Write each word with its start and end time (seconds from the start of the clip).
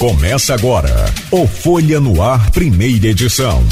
Começa 0.00 0.54
agora 0.54 1.12
o 1.30 1.46
Folha 1.46 2.00
no 2.00 2.22
Ar, 2.22 2.50
primeira 2.52 3.08
edição. 3.08 3.62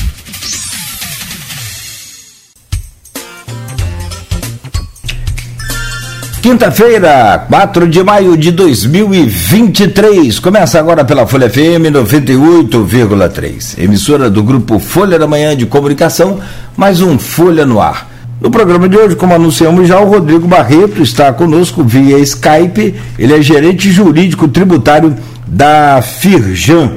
Quinta-feira, 6.42 7.46
4 7.48 7.88
de 7.88 8.02
maio 8.02 8.36
de 8.36 8.50
2023. 8.50 10.38
Começa 10.38 10.78
agora 10.78 11.02
pela 11.02 11.26
Folha 11.26 11.48
FM 11.48 11.88
98,3. 11.90 13.82
Emissora 13.82 14.28
do 14.28 14.42
grupo 14.42 14.78
Folha 14.78 15.18
da 15.18 15.26
Manhã 15.26 15.56
de 15.56 15.64
Comunicação, 15.64 16.40
mais 16.76 17.00
um 17.00 17.18
Folha 17.18 17.64
no 17.64 17.80
Ar. 17.80 18.06
No 18.40 18.52
programa 18.52 18.88
de 18.88 18.96
hoje, 18.96 19.16
como 19.16 19.34
anunciamos 19.34 19.88
já, 19.88 19.98
o 19.98 20.08
Rodrigo 20.08 20.46
Barreto 20.46 21.02
está 21.02 21.32
conosco 21.32 21.82
via 21.82 22.18
Skype. 22.20 22.94
Ele 23.18 23.34
é 23.34 23.42
gerente 23.42 23.90
jurídico 23.90 24.46
tributário 24.46 25.16
da 25.44 26.00
Firjan. 26.00 26.92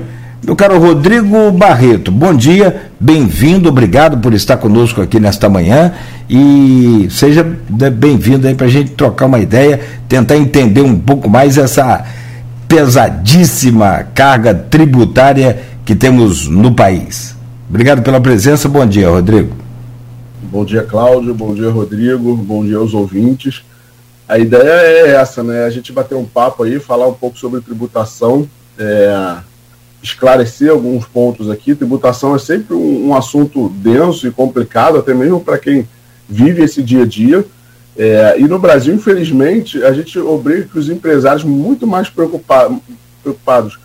Meu 0.45 0.55
caro 0.55 0.77
Rodrigo 0.79 1.51
Barreto, 1.51 2.11
bom 2.11 2.33
dia, 2.33 2.89
bem-vindo, 2.99 3.69
obrigado 3.69 4.17
por 4.17 4.33
estar 4.33 4.57
conosco 4.57 4.99
aqui 4.99 5.19
nesta 5.19 5.47
manhã 5.47 5.93
e 6.27 7.07
seja 7.11 7.45
bem-vindo 7.69 8.47
aí 8.47 8.55
para 8.55 8.65
a 8.65 8.69
gente 8.69 8.91
trocar 8.91 9.27
uma 9.27 9.37
ideia, 9.37 9.79
tentar 10.09 10.37
entender 10.37 10.81
um 10.81 10.97
pouco 10.97 11.29
mais 11.29 11.59
essa 11.59 12.03
pesadíssima 12.67 14.07
carga 14.15 14.53
tributária 14.53 15.59
que 15.85 15.93
temos 15.93 16.47
no 16.47 16.73
país. 16.73 17.35
Obrigado 17.69 18.01
pela 18.01 18.19
presença, 18.19 18.67
bom 18.67 18.85
dia, 18.85 19.09
Rodrigo. 19.09 19.70
Bom 20.43 20.65
dia, 20.65 20.83
Cláudio, 20.83 21.33
bom 21.33 21.53
dia, 21.53 21.69
Rodrigo, 21.69 22.35
bom 22.35 22.65
dia 22.65 22.77
aos 22.77 22.93
ouvintes 22.93 23.63
a 24.31 24.37
ideia 24.37 24.63
é 24.63 25.09
essa, 25.15 25.43
né? 25.43 25.65
A 25.65 25.69
gente 25.69 25.91
bater 25.91 26.15
um 26.15 26.23
papo 26.23 26.63
aí, 26.63 26.79
falar 26.79 27.05
um 27.05 27.13
pouco 27.13 27.37
sobre 27.37 27.59
tributação, 27.59 28.49
é, 28.79 29.35
esclarecer 30.01 30.71
alguns 30.71 31.05
pontos 31.05 31.49
aqui. 31.49 31.75
Tributação 31.75 32.33
é 32.33 32.39
sempre 32.39 32.73
um, 32.73 33.09
um 33.09 33.13
assunto 33.13 33.67
denso 33.67 34.25
e 34.25 34.31
complicado, 34.31 34.97
até 34.97 35.13
mesmo 35.13 35.41
para 35.41 35.57
quem 35.57 35.85
vive 36.29 36.63
esse 36.63 36.81
dia 36.81 37.03
a 37.03 37.05
dia. 37.05 37.43
É, 37.97 38.35
e 38.39 38.47
no 38.47 38.57
Brasil, 38.57 38.95
infelizmente, 38.95 39.83
a 39.83 39.91
gente 39.91 40.17
obriga 40.17 40.63
que 40.63 40.79
os 40.79 40.87
empresários 40.87 41.43
muito 41.43 41.85
mais 41.85 42.09
preocupados, 42.09 42.77
preocupados 43.21 43.77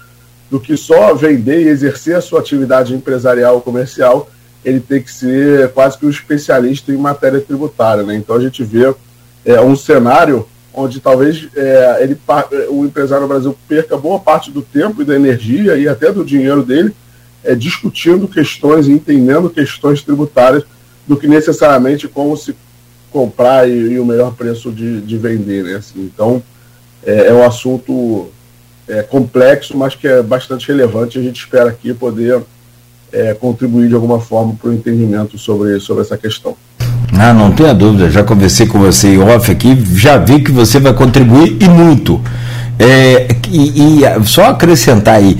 do 0.48 0.60
que 0.60 0.76
só 0.76 1.12
vender 1.12 1.62
e 1.62 1.68
exercer 1.68 2.14
a 2.14 2.20
sua 2.20 2.38
atividade 2.38 2.94
empresarial 2.94 3.56
ou 3.56 3.60
comercial, 3.60 4.30
ele 4.66 4.80
tem 4.80 5.00
que 5.00 5.12
ser 5.12 5.70
quase 5.70 5.96
que 5.96 6.04
um 6.04 6.10
especialista 6.10 6.92
em 6.92 6.96
matéria 6.96 7.40
tributária. 7.40 8.02
Né? 8.02 8.16
Então 8.16 8.34
a 8.34 8.40
gente 8.40 8.64
vê 8.64 8.92
é, 9.44 9.60
um 9.60 9.76
cenário 9.76 10.46
onde 10.74 10.98
talvez 10.98 11.48
é, 11.54 11.98
ele, 12.02 12.18
o 12.68 12.84
empresário 12.84 13.22
no 13.22 13.28
Brasil 13.28 13.56
perca 13.68 13.96
boa 13.96 14.18
parte 14.18 14.50
do 14.50 14.60
tempo 14.60 15.00
e 15.00 15.04
da 15.04 15.14
energia 15.14 15.76
e 15.76 15.88
até 15.88 16.12
do 16.12 16.24
dinheiro 16.24 16.64
dele 16.64 16.92
é, 17.44 17.54
discutindo 17.54 18.26
questões 18.26 18.88
e 18.88 18.92
entendendo 18.92 19.48
questões 19.48 20.02
tributárias 20.02 20.64
do 21.06 21.16
que 21.16 21.28
necessariamente 21.28 22.08
como 22.08 22.36
se 22.36 22.54
comprar 23.12 23.70
e, 23.70 23.92
e 23.92 24.00
o 24.00 24.04
melhor 24.04 24.34
preço 24.34 24.72
de, 24.72 25.00
de 25.00 25.16
vender. 25.16 25.62
Né? 25.62 25.76
Assim, 25.76 26.10
então, 26.12 26.42
é, 27.04 27.28
é, 27.28 27.32
um 27.32 27.44
assunto 27.44 28.30
é, 28.88 29.04
complexo, 29.04 29.76
mas 29.76 29.94
que 29.94 30.08
é 30.08 30.20
bastante 30.20 30.66
relevante. 30.66 31.20
A 31.20 31.22
gente 31.22 31.38
espera 31.38 31.70
aqui 31.70 31.94
poder 31.94 32.42
é, 33.12 33.34
contribuir 33.34 33.88
de 33.88 33.94
alguma 33.94 34.20
forma 34.20 34.54
para 34.60 34.70
o 34.70 34.74
entendimento 34.74 35.38
sobre, 35.38 35.78
sobre 35.80 36.02
essa 36.02 36.16
questão. 36.16 36.56
Ah, 37.12 37.32
não 37.32 37.52
tenha 37.52 37.72
dúvida, 37.72 38.10
já 38.10 38.22
conversei 38.22 38.66
com 38.66 38.78
você 38.78 39.14
em 39.14 39.18
off 39.18 39.50
aqui, 39.50 39.82
já 39.94 40.18
vi 40.18 40.40
que 40.40 40.50
você 40.50 40.78
vai 40.78 40.92
contribuir 40.92 41.56
e 41.60 41.68
muito. 41.68 42.20
É, 42.78 43.28
e, 43.48 44.02
e, 44.02 44.24
só 44.24 44.50
acrescentar 44.50 45.14
aí, 45.14 45.38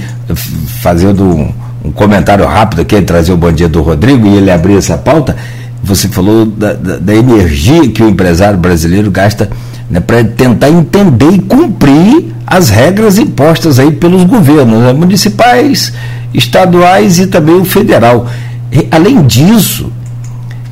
fazendo 0.80 1.22
um, 1.24 1.52
um, 1.84 1.92
comentário 1.92 2.46
rápido 2.46 2.80
aqui, 2.80 3.02
trazer 3.02 3.32
o 3.32 3.36
bom 3.36 3.52
dia 3.52 3.68
do 3.68 3.82
Rodrigo 3.82 4.26
e 4.26 4.36
ele 4.36 4.50
abrir 4.50 4.76
essa 4.76 4.96
pauta, 4.96 5.36
você 5.82 6.08
falou 6.08 6.46
da, 6.46 6.72
da, 6.72 6.96
da 6.96 7.14
energia 7.14 7.86
que 7.88 8.02
o 8.02 8.08
empresário 8.08 8.58
brasileiro 8.58 9.10
gasta 9.10 9.50
né, 9.90 10.00
para 10.00 10.22
tentar 10.24 10.68
entender 10.68 11.30
e 11.30 11.38
cumprir 11.38 12.34
as 12.46 12.68
regras 12.68 13.18
impostas 13.18 13.78
aí 13.78 13.92
pelos 13.92 14.24
governos 14.24 14.80
né, 14.80 14.92
municipais, 14.92 15.92
estaduais 16.32 17.18
e 17.18 17.26
também 17.26 17.56
o 17.56 17.64
federal. 17.64 18.26
E, 18.70 18.86
além 18.90 19.22
disso, 19.26 19.90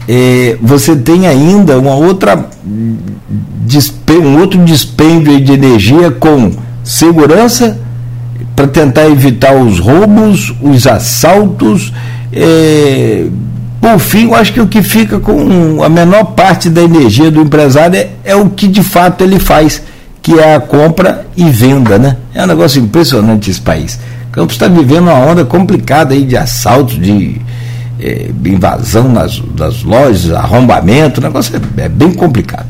é, 0.09 0.57
você 0.61 0.95
tem 0.97 1.27
ainda 1.27 1.79
uma 1.79 1.95
outra 1.95 2.49
um 4.23 4.39
outro 4.39 4.63
dispêndio 4.65 5.41
de 5.41 5.53
energia 5.53 6.11
com 6.11 6.53
segurança 6.85 7.79
para 8.55 8.67
tentar 8.69 9.09
evitar 9.09 9.57
os 9.57 9.79
roubos, 9.79 10.55
os 10.63 10.87
assaltos. 10.87 11.93
É, 12.33 13.27
por 13.85 13.99
fim, 13.99 14.25
eu 14.25 14.35
acho 14.35 14.51
que 14.51 14.61
o 14.63 14.67
que 14.67 14.83
fica 14.83 15.21
com 15.21 15.85
a 15.85 15.91
menor 15.91 16.25
parte 16.33 16.71
da 16.71 16.81
energia 16.81 17.31
do 17.31 17.43
empresário 17.43 17.99
é, 17.99 18.09
é 18.25 18.35
o 18.35 18.49
que 18.49 18.67
de 18.67 18.83
fato 18.83 19.23
ele 19.23 19.39
faz, 19.39 19.83
que 20.23 20.41
é 20.41 20.55
a 20.55 20.61
compra 20.61 21.27
e 21.37 21.45
venda, 21.51 21.99
né? 21.99 22.17
É 22.33 22.43
um 22.43 22.47
negócio 22.47 22.81
impressionante 22.81 23.51
esse 23.51 23.61
país. 23.61 24.01
Campos 24.33 24.55
está 24.55 24.69
vivendo 24.69 25.03
uma 25.03 25.19
onda 25.19 25.45
complicada 25.45 26.15
aí 26.15 26.25
de 26.25 26.35
assaltos, 26.35 26.99
de 26.99 27.39
é, 28.01 28.31
invasão 28.47 29.07
nas, 29.07 29.43
nas 29.55 29.83
lojas, 29.83 30.33
arrombamento, 30.33 31.21
o 31.21 31.23
negócio 31.23 31.55
é, 31.55 31.83
é 31.83 31.89
bem 31.91 32.11
complicado. 32.11 32.69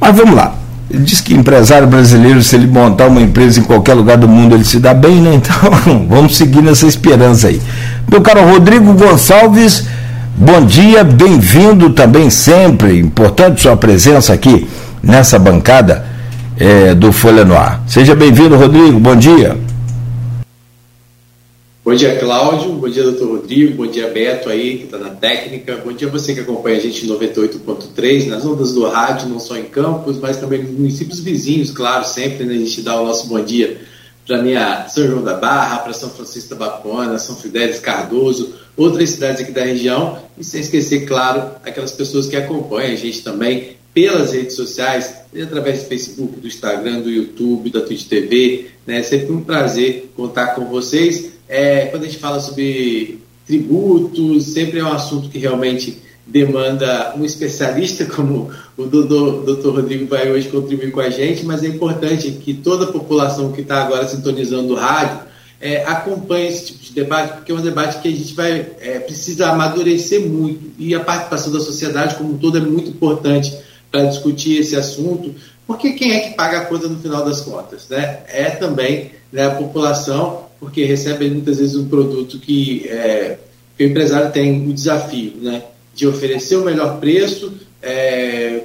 Mas 0.00 0.14
vamos 0.14 0.36
lá. 0.36 0.54
Ele 0.88 1.02
diz 1.02 1.20
que 1.20 1.34
empresário 1.34 1.88
brasileiro, 1.88 2.40
se 2.44 2.54
ele 2.54 2.68
montar 2.68 3.08
uma 3.08 3.20
empresa 3.20 3.58
em 3.58 3.64
qualquer 3.64 3.94
lugar 3.94 4.16
do 4.16 4.28
mundo, 4.28 4.54
ele 4.54 4.64
se 4.64 4.78
dá 4.78 4.94
bem, 4.94 5.16
né? 5.20 5.34
Então, 5.42 6.06
vamos 6.08 6.36
seguir 6.36 6.62
nessa 6.62 6.86
esperança 6.86 7.48
aí. 7.48 7.60
Meu 8.08 8.22
caro 8.22 8.48
Rodrigo 8.48 8.94
Gonçalves, 8.94 9.84
bom 10.36 10.64
dia, 10.64 11.02
bem-vindo 11.02 11.90
também 11.90 12.30
sempre. 12.30 12.96
Importante 12.98 13.60
sua 13.60 13.76
presença 13.76 14.32
aqui 14.32 14.68
nessa 15.02 15.40
bancada 15.40 16.06
é, 16.56 16.94
do 16.94 17.10
Folha 17.12 17.44
no 17.44 17.56
Ar. 17.56 17.82
Seja 17.88 18.14
bem-vindo, 18.14 18.56
Rodrigo, 18.56 19.00
bom 19.00 19.16
dia. 19.16 19.56
Bom 21.84 21.94
dia, 21.94 22.16
Cláudio. 22.16 22.74
Bom 22.74 22.88
dia, 22.88 23.02
doutor 23.02 23.28
Rodrigo. 23.28 23.74
Bom 23.74 23.90
dia, 23.90 24.08
Beto 24.08 24.48
aí, 24.48 24.78
que 24.78 24.84
está 24.84 24.98
na 24.98 25.10
técnica. 25.10 25.80
Bom 25.84 25.92
dia 25.92 26.08
você 26.08 26.32
que 26.32 26.40
acompanha 26.40 26.76
a 26.76 26.80
gente 26.80 27.04
em 27.04 27.08
98.3, 27.08 28.28
nas 28.28 28.46
ondas 28.46 28.72
do 28.72 28.88
rádio, 28.88 29.28
não 29.28 29.40
só 29.40 29.56
em 29.56 29.64
Campos, 29.64 30.16
mas 30.20 30.36
também 30.36 30.62
nos 30.62 30.70
municípios 30.70 31.18
vizinhos, 31.18 31.72
claro, 31.72 32.06
sempre 32.06 32.44
né, 32.44 32.54
a 32.54 32.58
gente 32.58 32.82
dá 32.82 33.00
o 33.00 33.04
nosso 33.04 33.26
bom 33.26 33.42
dia 33.42 33.78
para 34.26 34.42
minha 34.42 34.88
São 34.88 35.06
João 35.06 35.22
da 35.22 35.34
Barra, 35.34 35.78
para 35.78 35.92
São 35.92 36.10
Francisco 36.10 36.50
da 36.50 36.56
Bapona, 36.56 37.18
São 37.18 37.36
Fidélis 37.36 37.78
Cardoso, 37.78 38.54
outras 38.76 39.10
cidades 39.10 39.42
aqui 39.42 39.52
da 39.52 39.64
região, 39.64 40.18
e 40.36 40.44
sem 40.44 40.60
esquecer, 40.60 41.06
claro, 41.06 41.52
aquelas 41.64 41.92
pessoas 41.92 42.26
que 42.26 42.36
acompanham 42.36 42.92
a 42.92 42.96
gente 42.96 43.22
também 43.22 43.76
pelas 43.94 44.32
redes 44.32 44.56
sociais, 44.56 45.14
através 45.42 45.82
do 45.82 45.88
Facebook, 45.88 46.40
do 46.40 46.46
Instagram, 46.46 47.00
do 47.00 47.10
YouTube, 47.10 47.70
da 47.70 47.80
Twitch 47.80 48.06
TV. 48.08 48.66
Né? 48.86 48.98
É 48.98 49.02
sempre 49.02 49.32
um 49.32 49.42
prazer 49.42 50.10
contar 50.14 50.48
com 50.48 50.66
vocês 50.66 51.36
é, 51.48 51.86
quando 51.86 52.02
a 52.02 52.06
gente 52.06 52.18
fala 52.18 52.40
sobre 52.40 53.20
tributos, 53.46 54.52
sempre 54.52 54.80
é 54.80 54.84
um 54.84 54.92
assunto 54.92 55.28
que 55.28 55.38
realmente 55.38 56.02
demanda 56.26 57.14
um 57.16 57.24
especialista, 57.24 58.04
como 58.10 58.50
o 58.76 58.84
doutor, 58.86 59.74
Rodrigo 59.74 60.06
vai 60.06 60.30
hoje 60.30 60.48
contribuir 60.48 60.90
com 60.90 61.00
a 61.00 61.08
gente, 61.08 61.44
mas 61.44 61.62
é 61.62 61.68
importante 61.68 62.30
que 62.32 62.54
toda 62.54 62.84
a 62.84 62.92
população 62.92 63.52
que 63.52 63.60
está 63.60 63.82
agora 63.82 64.06
sintonizando 64.08 64.72
o 64.72 64.76
rádio 64.76 65.20
é, 65.60 65.84
acompanhe 65.84 66.48
esse 66.48 66.66
tipo 66.66 66.84
de 66.84 66.92
debate, 66.92 67.34
porque 67.34 67.52
é 67.52 67.54
um 67.54 67.62
debate 67.62 68.00
que 68.02 68.08
a 68.08 68.10
gente 68.10 68.34
vai 68.34 68.66
é, 68.80 68.98
precisa 68.98 69.48
amadurecer 69.48 70.20
muito 70.20 70.72
e 70.78 70.94
a 70.94 71.00
participação 71.00 71.52
da 71.52 71.60
sociedade 71.60 72.16
como 72.16 72.34
um 72.34 72.38
todo 72.38 72.58
é 72.58 72.60
muito 72.60 72.90
importante 72.90 73.56
para 73.90 74.04
discutir 74.04 74.58
esse 74.58 74.76
assunto, 74.76 75.34
porque 75.66 75.92
quem 75.92 76.12
é 76.12 76.20
que 76.20 76.34
paga 76.34 76.58
a 76.58 76.64
conta 76.66 76.88
no 76.88 76.98
final 76.98 77.24
das 77.24 77.40
contas? 77.40 77.88
Né? 77.88 78.20
É 78.28 78.50
também 78.50 79.12
né, 79.32 79.46
a 79.46 79.50
população 79.52 80.44
porque 80.60 80.84
recebe 80.84 81.28
muitas 81.30 81.58
vezes 81.58 81.76
um 81.76 81.88
produto 81.88 82.38
que, 82.38 82.86
é, 82.88 83.38
o 83.78 83.82
empresário 83.82 84.32
tem 84.32 84.66
o 84.68 84.72
desafio 84.72 85.34
né, 85.40 85.62
de 85.96 86.06
oferecer 86.06 86.56
o 86.56 86.64
melhor 86.64 87.00
preço, 87.00 87.54
é, 87.82 88.60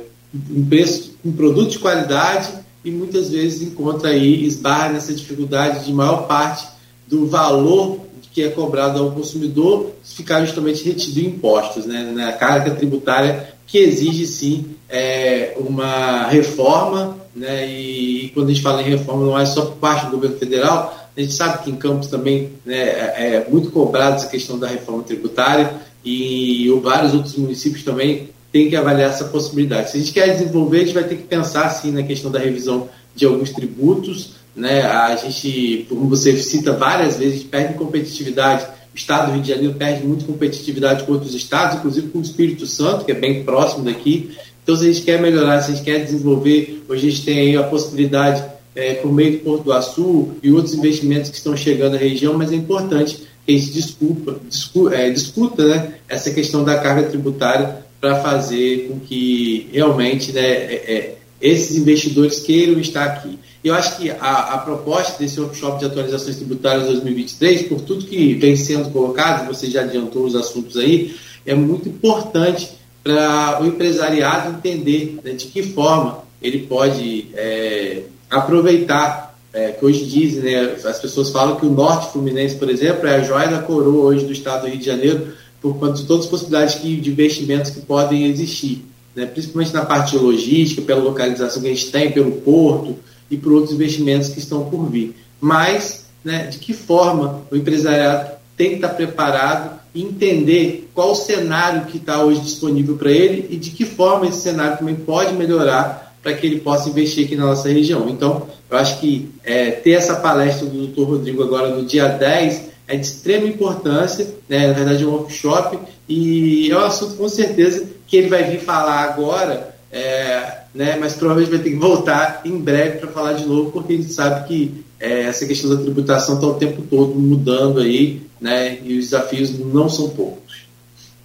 um 0.51 0.65
preço, 0.65 1.15
um 1.25 1.31
produto 1.31 1.71
de 1.71 1.79
qualidade 1.79 2.49
e 2.83 2.91
muitas 2.91 3.29
vezes 3.29 3.61
encontra 3.61 4.09
aí, 4.09 4.45
esbarra 4.45 4.89
nessa 4.89 5.13
dificuldade 5.13 5.85
de 5.85 5.93
maior 5.93 6.27
parte 6.27 6.67
do 7.07 7.25
valor 7.25 8.01
que 8.33 8.43
é 8.43 8.49
cobrado 8.49 8.99
ao 8.99 9.11
consumidor 9.11 9.91
ficar 10.03 10.45
justamente 10.45 10.83
retido 10.83 11.19
em 11.19 11.25
impostos, 11.25 11.85
né, 11.85 12.11
na 12.13 12.31
carga 12.33 12.71
tributária 12.71 13.53
que 13.67 13.77
exige 13.77 14.25
sim 14.25 14.75
é, 14.89 15.53
uma 15.57 16.27
reforma, 16.27 17.17
né, 17.35 17.67
e, 17.69 18.25
e 18.25 18.29
quando 18.29 18.47
a 18.49 18.53
gente 18.53 18.63
fala 18.63 18.81
em 18.81 18.89
reforma 18.89 19.25
não 19.25 19.39
é 19.39 19.45
só 19.45 19.65
por 19.65 19.77
parte 19.77 20.05
do 20.05 20.11
governo 20.11 20.37
federal, 20.37 20.97
a 21.15 21.19
gente 21.19 21.33
sabe 21.33 21.63
que 21.63 21.69
em 21.69 21.75
Campos 21.75 22.07
também 22.07 22.53
né, 22.65 22.75
é, 22.75 23.45
é 23.45 23.47
muito 23.49 23.69
cobrado 23.69 24.15
essa 24.15 24.27
questão 24.27 24.57
da 24.57 24.67
reforma 24.67 25.03
tributária 25.03 25.73
e 26.03 26.67
vários 26.81 27.13
outros 27.13 27.35
municípios 27.35 27.83
também 27.83 28.29
têm 28.51 28.69
que 28.69 28.75
avaliar 28.75 29.09
essa 29.09 29.25
possibilidade. 29.25 29.91
Se 29.91 29.97
a 29.97 29.99
gente 29.99 30.11
quer 30.11 30.35
desenvolver, 30.35 30.77
a 30.77 30.85
gente 30.85 30.93
vai 30.93 31.03
ter 31.03 31.15
que 31.15 31.23
pensar 31.23 31.69
sim 31.69 31.91
na 31.91 32.03
questão 32.03 32.29
da 32.29 32.39
revisão 32.39 32.89
de 33.15 33.25
alguns 33.25 33.51
tributos, 33.51 34.35
né? 34.55 34.81
A 34.81 35.15
gente, 35.15 35.85
como 35.87 36.07
você 36.07 36.37
cita 36.37 36.73
várias 36.73 37.17
vezes, 37.17 37.43
perde 37.43 37.75
competitividade. 37.75 38.65
O 38.93 38.97
estado 38.97 39.27
do 39.27 39.33
Rio 39.33 39.41
de 39.41 39.49
Janeiro 39.49 39.73
perde 39.75 40.05
muito 40.05 40.25
competitividade 40.25 41.05
com 41.05 41.13
outros 41.13 41.33
estados, 41.33 41.77
inclusive 41.77 42.09
com 42.09 42.19
o 42.19 42.21
Espírito 42.21 42.65
Santo, 42.67 43.05
que 43.05 43.11
é 43.11 43.15
bem 43.15 43.43
próximo 43.43 43.85
daqui. 43.85 44.31
Então, 44.63 44.75
se 44.75 44.83
a 44.83 44.91
gente 44.91 45.03
quer 45.03 45.21
melhorar, 45.21 45.61
se 45.61 45.71
a 45.71 45.75
gente 45.75 45.85
quer 45.85 46.03
desenvolver, 46.03 46.83
hoje 46.89 47.07
a 47.07 47.11
gente 47.11 47.23
tem 47.23 47.39
aí 47.39 47.57
a 47.57 47.63
possibilidade, 47.63 48.43
é, 48.75 48.95
por 48.95 49.11
meio 49.11 49.33
do 49.33 49.39
Porto 49.39 49.63
do 49.63 49.73
Açu 49.73 50.29
e 50.41 50.51
outros 50.51 50.73
investimentos 50.73 51.29
que 51.29 51.37
estão 51.37 51.55
chegando 51.55 51.93
na 51.93 51.99
região, 51.99 52.37
mas 52.37 52.51
é 52.51 52.55
importante 52.55 53.23
que 53.45 53.53
a 53.53 53.57
gente 53.57 53.71
desculpa, 53.71 54.39
discuta, 54.47 54.95
é, 54.95 55.09
discuta 55.09 55.65
né, 55.65 55.95
essa 56.07 56.31
questão 56.31 56.63
da 56.63 56.77
carga 56.79 57.09
tributária 57.09 57.83
para 57.99 58.21
fazer 58.21 58.87
com 58.87 58.99
que 58.99 59.69
realmente 59.71 60.31
né, 60.31 60.41
é, 60.41 60.93
é 60.93 61.15
esses 61.41 61.75
investidores 61.75 62.39
queiram 62.39 62.79
estar 62.79 63.03
aqui. 63.03 63.39
Eu 63.63 63.73
acho 63.73 63.97
que 63.97 64.09
a, 64.11 64.53
a, 64.53 64.57
proposta 64.59 65.17
desse 65.19 65.39
workshop 65.39 65.79
de 65.79 65.85
atualizações 65.85 66.35
tributárias 66.35 66.85
2023, 66.85 67.63
por 67.63 67.81
tudo 67.81 68.05
que 68.05 68.35
vem 68.35 68.55
sendo 68.55 68.89
colocado, 68.91 69.47
você 69.47 69.69
já 69.69 69.81
adiantou 69.81 70.25
os 70.25 70.35
assuntos 70.35 70.77
aí, 70.77 71.15
é 71.45 71.55
muito 71.55 71.89
importante 71.89 72.71
para 73.03 73.59
o 73.61 73.65
empresariado 73.65 74.49
entender 74.49 75.19
né, 75.23 75.33
de 75.33 75.47
que 75.47 75.63
forma 75.63 76.23
ele 76.41 76.59
pode 76.59 77.27
é, 77.33 78.03
aproveitar, 78.29 79.30
é, 79.53 79.71
que 79.71 79.85
hoje 79.85 80.05
dizem, 80.05 80.43
né, 80.43 80.75
as 80.83 80.99
pessoas 80.99 81.29
falam 81.29 81.55
que 81.57 81.65
o 81.65 81.69
Norte 81.69 82.11
Fluminense, 82.11 82.55
por 82.55 82.69
exemplo, 82.69 83.07
é 83.07 83.15
a 83.15 83.23
joia 83.23 83.49
da 83.49 83.59
coroa 83.59 84.05
hoje 84.05 84.25
do 84.25 84.31
estado 84.31 84.61
do 84.61 84.67
Rio 84.67 84.77
de 84.77 84.85
Janeiro, 84.85 85.33
por 85.61 85.77
conta 85.77 85.93
de 85.93 86.05
todas 86.05 86.25
as 86.25 86.31
possibilidades 86.31 86.75
que, 86.75 86.95
de 86.95 87.11
investimentos 87.11 87.71
que 87.71 87.81
podem 87.81 88.25
existir 88.25 88.85
né, 89.15 89.25
principalmente 89.25 89.73
na 89.73 89.85
parte 89.85 90.11
de 90.11 90.17
logística, 90.17 90.81
pela 90.81 91.01
localização 91.01 91.61
que 91.61 91.67
a 91.67 91.73
gente 91.73 91.91
tem, 91.91 92.11
pelo 92.11 92.31
porto 92.31 92.97
e 93.29 93.37
por 93.37 93.53
outros 93.53 93.73
investimentos 93.73 94.29
que 94.29 94.39
estão 94.39 94.65
por 94.65 94.89
vir. 94.89 95.15
Mas, 95.39 96.05
né, 96.23 96.47
de 96.47 96.59
que 96.59 96.73
forma 96.73 97.41
o 97.51 97.55
empresariado 97.55 98.31
tem 98.55 98.69
que 98.69 98.75
estar 98.75 98.89
preparado 98.89 99.79
e 99.93 100.03
entender 100.03 100.89
qual 100.93 101.11
o 101.11 101.15
cenário 101.15 101.85
que 101.85 101.97
está 101.97 102.23
hoje 102.23 102.41
disponível 102.41 102.95
para 102.95 103.11
ele 103.11 103.47
e 103.49 103.57
de 103.57 103.71
que 103.71 103.85
forma 103.85 104.27
esse 104.27 104.41
cenário 104.41 104.77
também 104.77 104.95
pode 104.95 105.33
melhorar 105.33 106.10
para 106.21 106.33
que 106.33 106.45
ele 106.45 106.59
possa 106.59 106.89
investir 106.89 107.25
aqui 107.25 107.35
na 107.35 107.47
nossa 107.47 107.69
região. 107.69 108.07
Então, 108.09 108.47
eu 108.69 108.77
acho 108.77 108.99
que 108.99 109.29
é, 109.43 109.71
ter 109.71 109.91
essa 109.91 110.15
palestra 110.15 110.67
do 110.67 110.87
Dr. 110.87 111.03
Rodrigo 111.03 111.43
agora 111.43 111.69
no 111.69 111.85
dia 111.85 112.07
10 112.07 112.69
é 112.87 112.95
de 112.95 113.05
extrema 113.05 113.47
importância, 113.47 114.27
né? 114.47 114.67
na 114.67 114.73
verdade 114.73 115.03
é 115.03 115.07
um 115.07 115.11
workshop, 115.11 115.79
e 116.07 116.69
é 116.69 116.77
um 116.77 116.81
assunto 116.81 117.15
com 117.15 117.29
certeza 117.29 117.87
que 118.05 118.17
ele 118.17 118.27
vai 118.27 118.43
vir 118.43 118.59
falar 118.59 119.03
agora, 119.03 119.73
é, 119.91 120.61
né, 120.73 120.97
mas 120.99 121.13
provavelmente 121.13 121.55
vai 121.55 121.63
ter 121.63 121.69
que 121.71 121.77
voltar 121.77 122.41
em 122.45 122.57
breve 122.57 122.99
para 122.99 123.09
falar 123.09 123.33
de 123.33 123.45
novo, 123.45 123.71
porque 123.71 123.93
a 123.93 123.97
gente 123.97 124.11
sabe 124.11 124.47
que 124.47 124.85
é, 124.99 125.23
essa 125.23 125.45
questão 125.45 125.69
da 125.69 125.81
tributação 125.81 126.35
está 126.35 126.47
o 126.47 126.53
tempo 126.55 126.81
todo 126.83 127.15
mudando 127.15 127.79
aí, 127.79 128.21
né, 128.39 128.79
e 128.83 128.97
os 128.97 129.05
desafios 129.05 129.57
não 129.57 129.89
são 129.89 130.09
poucos. 130.09 130.40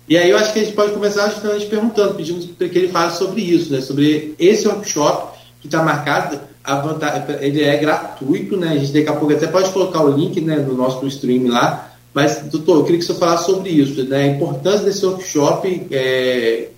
E 0.08 0.16
aí 0.16 0.30
eu 0.30 0.36
acho 0.36 0.52
que 0.52 0.60
a 0.60 0.64
gente 0.64 0.74
pode 0.74 0.92
começar 0.92 1.28
justamente 1.30 1.66
perguntando, 1.66 2.14
pedindo 2.14 2.46
que 2.54 2.64
ele 2.64 2.88
fale 2.88 3.12
sobre 3.12 3.42
isso, 3.42 3.72
né, 3.72 3.80
sobre 3.80 4.34
esse 4.38 4.68
workshop 4.68 5.36
que 5.60 5.66
está 5.66 5.82
marcado, 5.82 6.38
vantagem, 6.64 7.24
ele 7.40 7.62
é 7.62 7.76
gratuito, 7.76 8.56
né, 8.56 8.68
a 8.68 8.76
gente 8.76 8.92
daqui 8.92 9.08
a 9.08 9.14
pouco 9.14 9.34
até 9.34 9.46
pode 9.46 9.70
colocar 9.70 10.02
o 10.02 10.16
link 10.16 10.40
né, 10.40 10.56
no 10.56 10.74
nosso 10.74 11.04
stream 11.08 11.48
lá, 11.48 11.92
mas, 12.14 12.40
doutor, 12.44 12.78
eu 12.78 12.84
queria 12.84 13.00
que 13.00 13.04
você 13.04 13.14
falasse 13.14 13.46
sobre 13.46 13.70
isso, 13.70 14.02
né, 14.04 14.22
a 14.22 14.26
importância 14.28 14.84
desse 14.84 15.04
workshop, 15.04 15.88
é, 15.90 16.68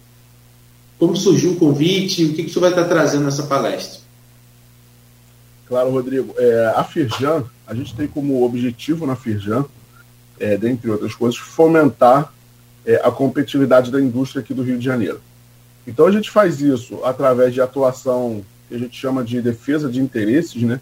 como 0.98 1.16
surgiu 1.16 1.52
o 1.52 1.56
convite? 1.56 2.25
O 2.25 2.34
que, 2.34 2.42
que 2.42 2.50
o 2.50 2.52
senhor 2.52 2.62
vai 2.62 2.70
estar 2.70 2.92
trazendo 2.92 3.25
nessa 3.25 3.44
palestra? 3.44 4.00
Claro, 5.69 5.90
Rodrigo. 5.90 6.34
É, 6.36 6.72
a 6.75 6.82
Firjan, 6.82 7.44
a 7.66 7.75
gente 7.75 7.94
tem 7.94 8.08
como 8.08 8.44
objetivo 8.44 9.06
na 9.06 9.14
Firjan, 9.14 9.64
é, 10.40 10.56
dentre 10.56 10.90
outras 10.90 11.14
coisas, 11.14 11.38
fomentar 11.38 12.32
é, 12.88 12.96
a 13.05 13.11
competitividade 13.11 13.93
da 13.93 14.00
indústria 14.00 14.40
aqui 14.40 14.55
do 14.55 14.62
Rio 14.62 14.79
de 14.79 14.85
Janeiro. 14.85 15.20
Então 15.87 16.06
a 16.06 16.11
gente 16.11 16.31
faz 16.31 16.62
isso 16.62 17.05
através 17.05 17.52
de 17.52 17.61
atuação 17.61 18.43
que 18.67 18.75
a 18.75 18.79
gente 18.79 18.99
chama 18.99 19.23
de 19.23 19.43
defesa 19.43 19.90
de 19.90 20.00
interesses, 20.00 20.62
né? 20.62 20.81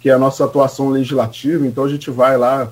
que 0.00 0.10
é 0.10 0.12
a 0.12 0.18
nossa 0.18 0.44
atuação 0.44 0.90
legislativa. 0.90 1.66
Então 1.66 1.84
a 1.84 1.88
gente 1.88 2.10
vai 2.10 2.36
lá 2.36 2.70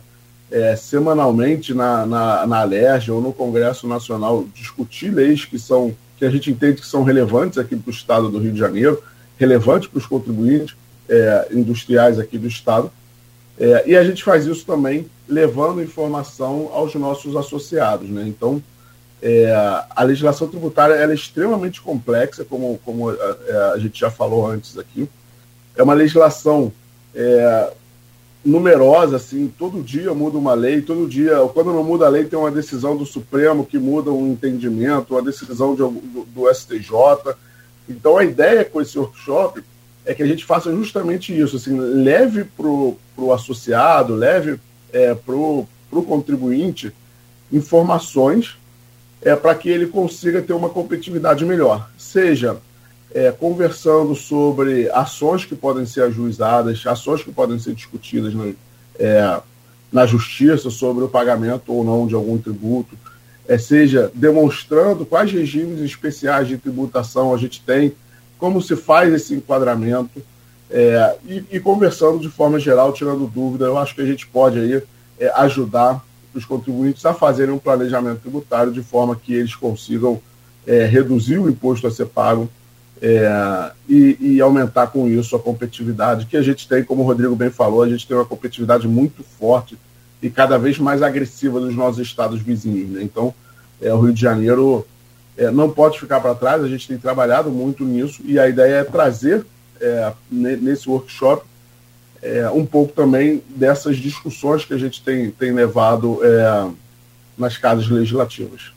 é, 0.51 0.77
semanalmente 0.77 1.73
na, 1.73 2.05
na, 2.05 2.47
na 2.47 2.61
Alerj 2.61 3.11
ou 3.11 3.23
no 3.23 3.33
Congresso 3.33 3.89
Nacional 3.89 4.45
discutir 4.55 5.11
leis 5.11 5.47
que 5.47 5.59
são 5.59 5.97
que 6.17 6.25
a 6.25 6.31
gente 6.31 6.51
entende 6.51 6.81
que 6.81 6.87
são 6.87 7.03
relevantes 7.03 7.59
aqui 7.59 7.75
para 7.75 7.91
o 7.91 7.93
Estado 7.93 8.29
do 8.29 8.39
Rio 8.39 8.53
de 8.53 8.59
Janeiro, 8.59 9.03
relevantes 9.37 9.89
para 9.89 9.99
os 9.99 10.07
contribuintes 10.07 10.77
é, 11.09 11.49
industriais 11.51 12.21
aqui 12.21 12.39
do 12.39 12.47
Estado. 12.47 12.91
É, 13.59 13.83
e 13.87 13.97
a 13.97 14.05
gente 14.05 14.23
faz 14.23 14.47
isso 14.47 14.65
também 14.65 15.07
levando 15.29 15.83
informação 15.83 16.71
aos 16.73 16.95
nossos 16.95 17.35
associados. 17.35 18.09
Né? 18.09 18.25
Então, 18.29 18.63
é, 19.27 19.51
a 19.89 20.03
legislação 20.03 20.47
tributária 20.47 20.93
é 20.93 21.15
extremamente 21.15 21.81
complexa, 21.81 22.45
como, 22.45 22.79
como 22.85 23.09
a, 23.09 23.15
é, 23.15 23.37
é, 23.47 23.57
a, 23.73 23.79
gente 23.79 23.99
já 23.99 24.11
falou 24.11 24.47
antes 24.47 24.77
aqui. 24.77 25.09
É 25.75 25.83
uma 25.83 25.95
legislação 25.95 26.71
é, 27.15 27.73
numerosa, 28.45 29.17
assim, 29.17 29.51
todo 29.59 29.83
dia 29.83 30.13
muda 30.13 30.37
uma 30.37 30.53
lei, 30.53 30.83
todo 30.83 31.09
dia, 31.09 31.39
quando 31.55 31.73
não 31.73 31.83
muda 31.83 32.05
a 32.05 32.11
lei, 32.11 32.25
tem 32.25 32.39
uma 32.39 32.51
decisão 32.51 32.99
do 32.99 33.07
Supremo 33.07 33.65
que 33.65 33.79
muda 33.79 34.13
um 34.13 34.33
entendimento, 34.33 35.15
uma 35.15 35.23
decisão 35.23 35.73
de, 35.73 35.79
do, 35.79 36.27
do, 36.29 36.55
STJ. 36.55 37.35
Então 37.89 38.19
a 38.19 38.25
ideia 38.25 38.63
com 38.63 38.83
esse 38.83 38.99
workshop 38.99 39.65
é 40.05 40.13
que 40.13 40.23
a 40.23 40.27
gente 40.27 40.45
faça 40.45 40.71
justamente 40.71 41.35
isso, 41.35 41.57
assim, 41.57 41.81
leve 41.81 42.45
para 42.45 42.67
o 42.67 43.33
associado, 43.33 44.15
leve 44.15 44.61
é, 44.93 45.15
para 45.15 45.35
o 45.35 45.67
contribuinte 46.07 46.93
informações 47.51 48.59
é, 49.25 49.35
para 49.35 49.55
que 49.55 49.69
ele 49.69 49.87
consiga 49.87 50.43
ter 50.43 50.53
uma 50.53 50.69
competitividade 50.69 51.45
melhor, 51.45 51.89
seja 51.97 52.59
é, 53.13 53.31
conversando 53.33 54.15
sobre 54.15 54.91
ações 54.91 55.45
que 55.45 55.55
podem 55.55 55.87
ser 55.87 56.03
ajuizadas, 56.03 56.87
ações 56.87 57.23
que 57.23 57.33
podem 57.33 57.59
ser 57.59 57.75
discutidas 57.75 58.35
na, 58.35 58.53
é, 58.99 59.41
na 59.91 60.05
justiça 60.05 60.69
sobre 60.69 61.05
o 61.05 61.09
pagamento 61.09 61.73
ou 61.73 61.85
não 61.85 62.07
de 62.07 62.15
algum 62.15 62.37
tributo, 62.37 62.97
é, 63.47 63.57
seja 63.57 64.11
demonstrando 64.15 65.07
quais 65.07 65.31
regimes 65.31 65.81
especiais 65.81 66.49
de 66.49 66.59
tributação 66.59 67.33
a 67.33 67.39
gente 67.39 67.63
tem, 67.65 67.95
como 68.39 68.61
se 68.61 68.77
faz 68.77 69.13
esse 69.15 69.35
enquadramento, 69.35 70.21
é, 70.71 71.17
e, 71.27 71.45
e, 71.53 71.61
conversando 71.61 72.19
de 72.19 72.29
forma 72.29 72.59
geral, 72.59 72.93
tirando 72.93 73.31
dúvida, 73.31 73.67
eu 73.67 73.79
acho 73.79 73.95
que 73.95 74.01
a 74.01 74.07
gente 74.07 74.27
pode 74.27 74.59
aí 74.59 74.83
é, 75.21 75.33
ajudar 75.37 76.05
os 76.35 76.45
contribuintes 76.45 77.05
a 77.07 77.15
fazerem 77.15 77.55
um 77.55 77.59
planejamento 77.59 78.21
tributário 78.21 78.73
de 78.73 78.83
forma 78.83 79.17
que 79.17 79.35
eles 79.35 79.55
consigam 79.55 80.21
é, 80.67 80.85
reduzir 80.87 81.39
o 81.39 81.49
imposto 81.49 81.87
a 81.87 81.91
ser 81.91 82.07
pago 82.07 82.49
é, 83.03 83.73
e, 83.89 84.17
e, 84.21 84.41
aumentar 84.41 84.87
com 84.87 85.07
isso 85.09 85.37
a 85.37 85.39
competitividade 85.39 86.27
que 86.27 86.37
a 86.37 86.43
gente 86.43 86.67
tem, 86.67 86.83
como 86.83 87.03
o 87.03 87.07
Rodrigo 87.07 87.37
bem 87.37 87.51
falou, 87.51 87.83
a 87.83 87.89
gente 87.89 88.07
tem 88.07 88.17
uma 88.17 88.25
competitividade 88.25 88.89
muito 88.89 89.23
forte 89.23 89.77
e 90.23 90.31
cada 90.31 90.57
vez 90.59 90.79
mais 90.79 91.03
agressiva 91.03 91.61
dos 91.61 91.75
nossos 91.75 91.99
estados 91.99 92.41
vizinhos. 92.41 92.91
Né? 92.91 93.03
Então, 93.03 93.35
é, 93.81 93.93
o 93.93 94.01
Rio 94.01 94.15
de 94.15 94.21
Janeiro 94.21 94.87
é, 95.37 95.51
não 95.51 95.71
pode 95.71 96.01
ficar 96.01 96.21
para 96.21 96.35
trás, 96.35 96.63
a 96.63 96.69
gente 96.69 96.89
tem 96.89 96.97
trabalhado 96.97 97.51
muito 97.51 97.85
nisso 97.85 98.23
e 98.25 98.39
a 98.39 98.49
ideia 98.49 98.77
é 98.77 98.85
trazer 98.85 99.45
é, 99.81 100.13
nesse 100.31 100.89
workshop 100.89 101.45
é, 102.25 102.51
um 102.51 102.65
pouco 102.65 102.93
também 102.95 103.43
dessas 103.55 103.99
discussões 103.99 104.65
que 104.65 104.73
a 104.73 104.79
gente 104.79 105.03
tem, 105.03 105.31
tem 105.31 105.53
levado 105.53 106.19
é, 106.25 106.71
nas 107.37 107.59
casas 107.59 107.89
legislativas. 107.89 108.73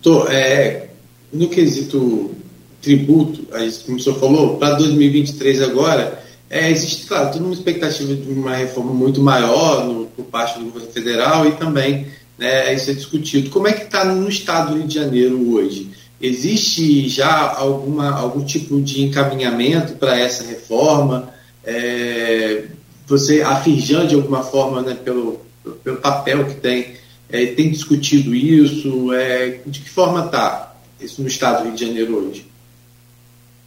Tô, 0.00 0.28
é, 0.28 0.88
no 1.32 1.48
quesito 1.48 2.34
tributo, 2.80 3.46
como 3.84 3.98
o 3.98 4.00
senhor 4.00 4.18
falou, 4.18 4.56
para 4.56 4.76
2023 4.76 5.60
agora, 5.62 6.22
é, 6.48 6.70
existe, 6.70 7.06
claro, 7.06 7.32
toda 7.32 7.44
uma 7.44 7.52
expectativa 7.52 8.14
de 8.14 8.28
uma 8.30 8.56
reforma 8.56 8.92
muito 8.92 9.20
maior 9.20 9.84
no, 9.84 10.06
por 10.06 10.24
parte 10.26 10.58
do 10.58 10.66
governo 10.66 10.90
federal 10.90 11.46
e 11.46 11.52
também 11.52 12.06
né, 12.38 12.72
isso 12.72 12.90
é 12.90 12.94
discutido. 12.94 13.50
Como 13.50 13.68
é 13.68 13.72
que 13.72 13.84
está 13.84 14.04
no 14.04 14.28
estado 14.28 14.70
do 14.70 14.78
Rio 14.78 14.86
de 14.86 14.94
Janeiro 14.94 15.52
hoje? 15.52 15.90
Existe 16.20 17.08
já 17.08 17.54
alguma, 17.54 18.10
algum 18.10 18.44
tipo 18.44 18.80
de 18.80 19.02
encaminhamento 19.02 19.94
para 19.94 20.18
essa 20.18 20.44
reforma? 20.44 21.30
É, 21.64 22.64
você, 23.06 23.42
a 23.42 23.54
de 23.60 24.14
alguma 24.14 24.42
forma, 24.42 24.82
né, 24.82 24.94
pelo, 24.94 25.40
pelo 25.82 25.96
papel 25.96 26.44
que 26.46 26.54
tem, 26.54 26.94
é, 27.28 27.46
tem 27.46 27.70
discutido 27.70 28.34
isso? 28.34 29.12
É, 29.12 29.60
de 29.66 29.80
que 29.80 29.90
forma 29.90 30.26
está 30.26 30.74
isso 31.00 31.20
no 31.22 31.28
estado 31.28 31.58
do 31.58 31.64
Rio 31.64 31.74
de 31.74 31.86
Janeiro 31.86 32.16
hoje? 32.16 32.46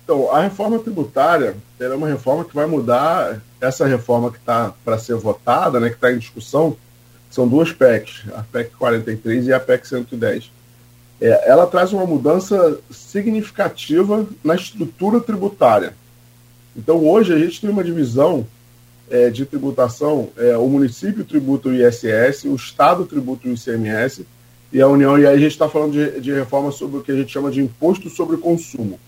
Então, 0.03 0.31
a 0.31 0.41
reforma 0.41 0.79
tributária 0.79 1.55
é 1.79 1.87
uma 1.89 2.09
reforma 2.09 2.43
que 2.43 2.53
vai 2.53 2.65
mudar 2.65 3.41
essa 3.59 3.85
reforma 3.85 4.31
que 4.31 4.37
está 4.37 4.73
para 4.83 4.99
ser 4.99 5.15
votada, 5.15 5.79
né, 5.79 5.89
que 5.89 5.95
está 5.95 6.11
em 6.11 6.17
discussão, 6.17 6.75
são 7.29 7.47
duas 7.47 7.71
PECs, 7.71 8.25
a 8.35 8.43
PEC 8.43 8.71
43 8.77 9.47
e 9.47 9.53
a 9.53 9.59
PEC 9.59 9.87
110. 9.87 10.51
É, 11.19 11.49
ela 11.49 11.65
traz 11.65 11.93
uma 11.93 12.05
mudança 12.05 12.79
significativa 12.91 14.27
na 14.43 14.55
estrutura 14.55 15.19
tributária. 15.19 15.95
Então, 16.75 17.05
hoje, 17.05 17.33
a 17.33 17.37
gente 17.37 17.61
tem 17.61 17.69
uma 17.69 17.83
divisão 17.83 18.45
é, 19.09 19.29
de 19.29 19.45
tributação, 19.45 20.29
é, 20.37 20.57
o 20.57 20.67
município 20.67 21.23
tributa 21.23 21.69
o 21.69 21.73
ISS, 21.73 22.45
o 22.45 22.55
Estado 22.55 23.05
tributa 23.05 23.47
o 23.47 23.53
ICMS 23.53 24.25
e 24.71 24.81
a 24.81 24.87
União, 24.87 25.19
e 25.19 25.27
aí 25.27 25.35
a 25.35 25.39
gente 25.39 25.51
está 25.51 25.69
falando 25.69 25.93
de, 25.93 26.19
de 26.19 26.31
reforma 26.31 26.71
sobre 26.71 26.97
o 26.97 27.03
que 27.03 27.11
a 27.11 27.15
gente 27.15 27.31
chama 27.31 27.51
de 27.51 27.61
imposto 27.61 28.09
sobre 28.09 28.37
consumo. 28.37 28.99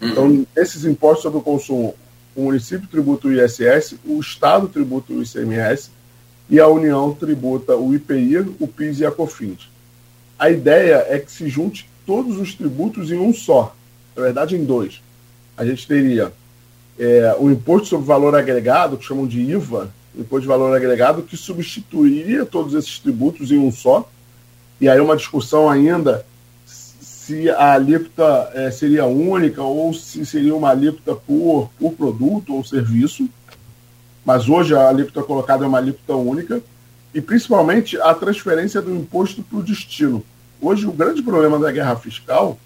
Uhum. 0.00 0.08
Então, 0.08 0.46
esses 0.56 0.84
impostos 0.84 1.22
sobre 1.22 1.38
o 1.38 1.42
consumo, 1.42 1.94
o 2.36 2.42
município 2.42 2.86
tributa 2.86 3.26
o 3.26 3.32
ISS, 3.32 3.96
o 4.06 4.20
Estado 4.20 4.68
tributa 4.68 5.12
o 5.12 5.22
ICMS 5.22 5.90
e 6.48 6.60
a 6.60 6.68
União 6.68 7.12
tributa 7.12 7.76
o 7.76 7.92
IPI, 7.94 8.54
o 8.60 8.68
PIS 8.68 9.00
e 9.00 9.06
a 9.06 9.10
COFINS. 9.10 9.68
A 10.38 10.50
ideia 10.50 11.04
é 11.08 11.18
que 11.18 11.32
se 11.32 11.48
junte 11.48 11.88
todos 12.06 12.38
os 12.38 12.54
tributos 12.54 13.10
em 13.10 13.18
um 13.18 13.34
só, 13.34 13.74
na 14.16 14.22
verdade 14.22 14.54
em 14.54 14.64
dois. 14.64 15.02
A 15.56 15.66
gente 15.66 15.86
teria 15.86 16.32
é, 16.98 17.36
o 17.38 17.50
imposto 17.50 17.88
sobre 17.88 18.06
valor 18.06 18.34
agregado, 18.34 18.96
que 18.96 19.04
chamam 19.04 19.26
de 19.26 19.40
IVA, 19.40 19.90
imposto 20.16 20.42
de 20.42 20.48
valor 20.48 20.74
agregado, 20.74 21.22
que 21.22 21.36
substituiria 21.36 22.44
todos 22.44 22.74
esses 22.74 22.98
tributos 22.98 23.52
em 23.52 23.58
um 23.58 23.70
só. 23.70 24.08
E 24.80 24.88
aí 24.88 25.00
uma 25.00 25.16
discussão 25.16 25.70
ainda 25.70 26.26
se 26.66 27.48
a 27.50 27.74
alíquota 27.74 28.50
é, 28.54 28.70
seria 28.70 29.04
única 29.04 29.62
ou 29.62 29.92
se 29.92 30.24
seria 30.24 30.54
uma 30.54 30.70
alíquota 30.70 31.14
por, 31.14 31.70
por 31.78 31.92
produto 31.92 32.54
ou 32.54 32.64
serviço. 32.64 33.28
Mas 34.24 34.48
hoje 34.48 34.74
a 34.74 34.88
alíquota 34.88 35.22
colocada 35.22 35.64
é 35.64 35.68
uma 35.68 35.78
alíquota 35.78 36.14
única. 36.14 36.60
E 37.14 37.20
principalmente 37.20 38.00
a 38.00 38.14
transferência 38.14 38.82
do 38.82 38.94
imposto 38.94 39.42
para 39.42 39.58
o 39.58 39.62
destino. 39.62 40.24
Hoje 40.60 40.86
o 40.86 40.92
grande 40.92 41.22
problema 41.22 41.58
da 41.58 41.70
guerra 41.70 41.96
fiscal 41.96 42.58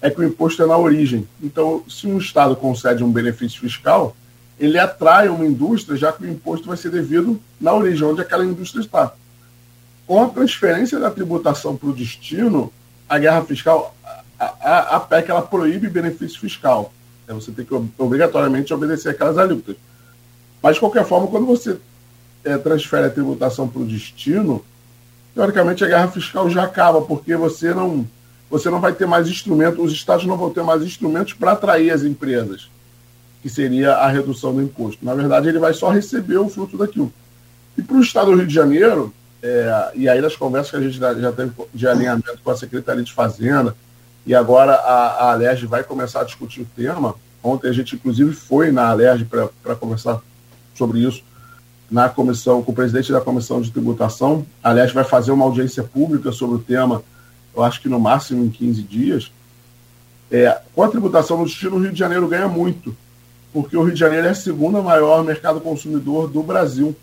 é 0.00 0.10
que 0.10 0.20
o 0.20 0.24
imposto 0.24 0.62
é 0.62 0.66
na 0.66 0.76
origem. 0.76 1.26
Então, 1.42 1.82
se 1.88 2.06
um 2.06 2.18
Estado 2.18 2.54
concede 2.54 3.02
um 3.02 3.10
benefício 3.10 3.60
fiscal, 3.60 4.16
ele 4.58 4.78
atrai 4.78 5.28
uma 5.28 5.46
indústria, 5.46 5.96
já 5.96 6.12
que 6.12 6.24
o 6.24 6.28
imposto 6.28 6.66
vai 6.66 6.76
ser 6.76 6.90
devido 6.90 7.40
na 7.60 7.74
origem, 7.74 8.06
onde 8.06 8.20
aquela 8.20 8.44
indústria 8.44 8.80
está. 8.80 9.12
Com 10.06 10.22
a 10.22 10.28
transferência 10.28 10.98
da 10.98 11.10
tributação 11.10 11.76
para 11.76 11.88
o 11.88 11.92
destino, 11.92 12.72
a 13.08 13.18
guerra 13.18 13.44
fiscal, 13.44 13.94
a, 14.38 14.54
a, 14.60 14.96
a 14.96 15.00
PEC, 15.00 15.30
ela 15.30 15.42
proíbe 15.42 15.88
benefício 15.88 16.40
fiscal. 16.40 16.92
É, 17.26 17.32
você 17.32 17.52
tem 17.52 17.64
que 17.64 17.74
obrigatoriamente 17.98 18.72
obedecer 18.72 19.10
aquelas 19.10 19.36
alíquotas. 19.36 19.76
Mas, 20.62 20.74
de 20.74 20.80
qualquer 20.80 21.04
forma, 21.04 21.26
quando 21.26 21.46
você 21.46 21.78
é, 22.44 22.56
transfere 22.56 23.06
a 23.06 23.10
tributação 23.10 23.68
para 23.68 23.82
o 23.82 23.86
destino, 23.86 24.64
teoricamente 25.34 25.84
a 25.84 25.88
guerra 25.88 26.08
fiscal 26.08 26.48
já 26.50 26.64
acaba, 26.64 27.02
porque 27.02 27.36
você 27.36 27.72
não 27.74 28.06
você 28.50 28.70
não 28.70 28.80
vai 28.80 28.92
ter 28.92 29.06
mais 29.06 29.28
instrumentos, 29.28 29.84
os 29.84 29.92
estados 29.92 30.24
não 30.24 30.36
vão 30.36 30.50
ter 30.50 30.62
mais 30.62 30.82
instrumentos 30.82 31.34
para 31.34 31.52
atrair 31.52 31.90
as 31.90 32.02
empresas, 32.02 32.68
que 33.42 33.48
seria 33.48 33.94
a 33.94 34.08
redução 34.08 34.54
do 34.54 34.62
imposto. 34.62 35.04
Na 35.04 35.14
verdade, 35.14 35.48
ele 35.48 35.58
vai 35.58 35.74
só 35.74 35.90
receber 35.90 36.38
o 36.38 36.48
fruto 36.48 36.76
daquilo. 36.76 37.12
E 37.76 37.82
para 37.82 37.96
o 37.96 38.00
estado 38.00 38.30
do 38.30 38.36
Rio 38.36 38.46
de 38.46 38.54
Janeiro, 38.54 39.12
é, 39.42 39.92
e 39.94 40.08
aí 40.08 40.20
nas 40.20 40.34
conversas 40.34 40.70
que 40.70 40.76
a 40.76 40.80
gente 40.80 40.98
já 40.98 41.32
teve 41.32 41.52
de 41.72 41.86
alinhamento 41.86 42.40
com 42.42 42.50
a 42.50 42.56
Secretaria 42.56 43.04
de 43.04 43.12
Fazenda, 43.12 43.76
e 44.26 44.34
agora 44.34 44.72
a, 44.72 45.06
a 45.06 45.32
Alerj 45.32 45.66
vai 45.66 45.84
começar 45.84 46.22
a 46.22 46.24
discutir 46.24 46.62
o 46.62 46.66
tema. 46.76 47.14
Ontem 47.42 47.68
a 47.68 47.72
gente, 47.72 47.94
inclusive, 47.94 48.32
foi 48.32 48.72
na 48.72 48.88
Alerj 48.88 49.24
para 49.24 49.74
conversar 49.76 50.20
sobre 50.74 51.00
isso 51.00 51.22
na 51.90 52.08
comissão, 52.08 52.62
com 52.62 52.72
o 52.72 52.74
presidente 52.74 53.10
da 53.10 53.20
Comissão 53.20 53.60
de 53.60 53.70
Tributação. 53.70 54.44
A 54.62 54.70
Alerj 54.70 54.92
vai 54.92 55.04
fazer 55.04 55.30
uma 55.32 55.44
audiência 55.44 55.82
pública 55.82 56.32
sobre 56.32 56.56
o 56.56 56.58
tema 56.58 57.02
eu 57.58 57.64
acho 57.64 57.80
que 57.82 57.88
no 57.88 57.98
máximo 57.98 58.44
em 58.44 58.48
15 58.48 58.82
dias, 58.82 59.32
é, 60.30 60.60
com 60.72 60.82
a 60.82 60.88
tributação 60.88 61.38
no 61.38 61.44
destino, 61.44 61.76
o 61.76 61.80
Rio 61.80 61.92
de 61.92 61.98
Janeiro 61.98 62.28
ganha 62.28 62.46
muito, 62.46 62.96
porque 63.52 63.76
o 63.76 63.82
Rio 63.82 63.92
de 63.92 63.98
Janeiro 63.98 64.28
é 64.28 64.30
o 64.30 64.36
segundo 64.36 64.80
maior 64.80 65.24
mercado 65.24 65.60
consumidor 65.60 66.28
do 66.28 66.40
Brasil. 66.40 66.94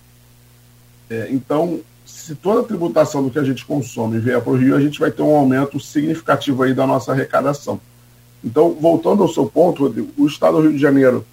É, 1.09 1.27
então, 1.29 1.81
se 2.05 2.35
toda 2.35 2.61
a 2.61 2.63
tributação 2.63 3.21
do 3.21 3.29
que 3.29 3.37
a 3.37 3.43
gente 3.43 3.65
consome 3.65 4.17
vier 4.17 4.39
para 4.41 4.53
o 4.53 4.55
Rio, 4.55 4.77
a 4.77 4.81
gente 4.81 4.97
vai 4.97 5.11
ter 5.11 5.23
um 5.23 5.35
aumento 5.35 5.77
significativo 5.77 6.63
aí 6.63 6.73
da 6.73 6.87
nossa 6.87 7.11
arrecadação. 7.11 7.79
Então, 8.41 8.77
voltando 8.79 9.23
ao 9.23 9.29
seu 9.29 9.47
ponto, 9.47 9.83
Rodrigo, 9.83 10.09
o 10.17 10.25
Estado 10.25 10.57
do 10.57 10.63
Rio 10.63 10.73
de 10.73 10.81
Janeiro 10.81 11.25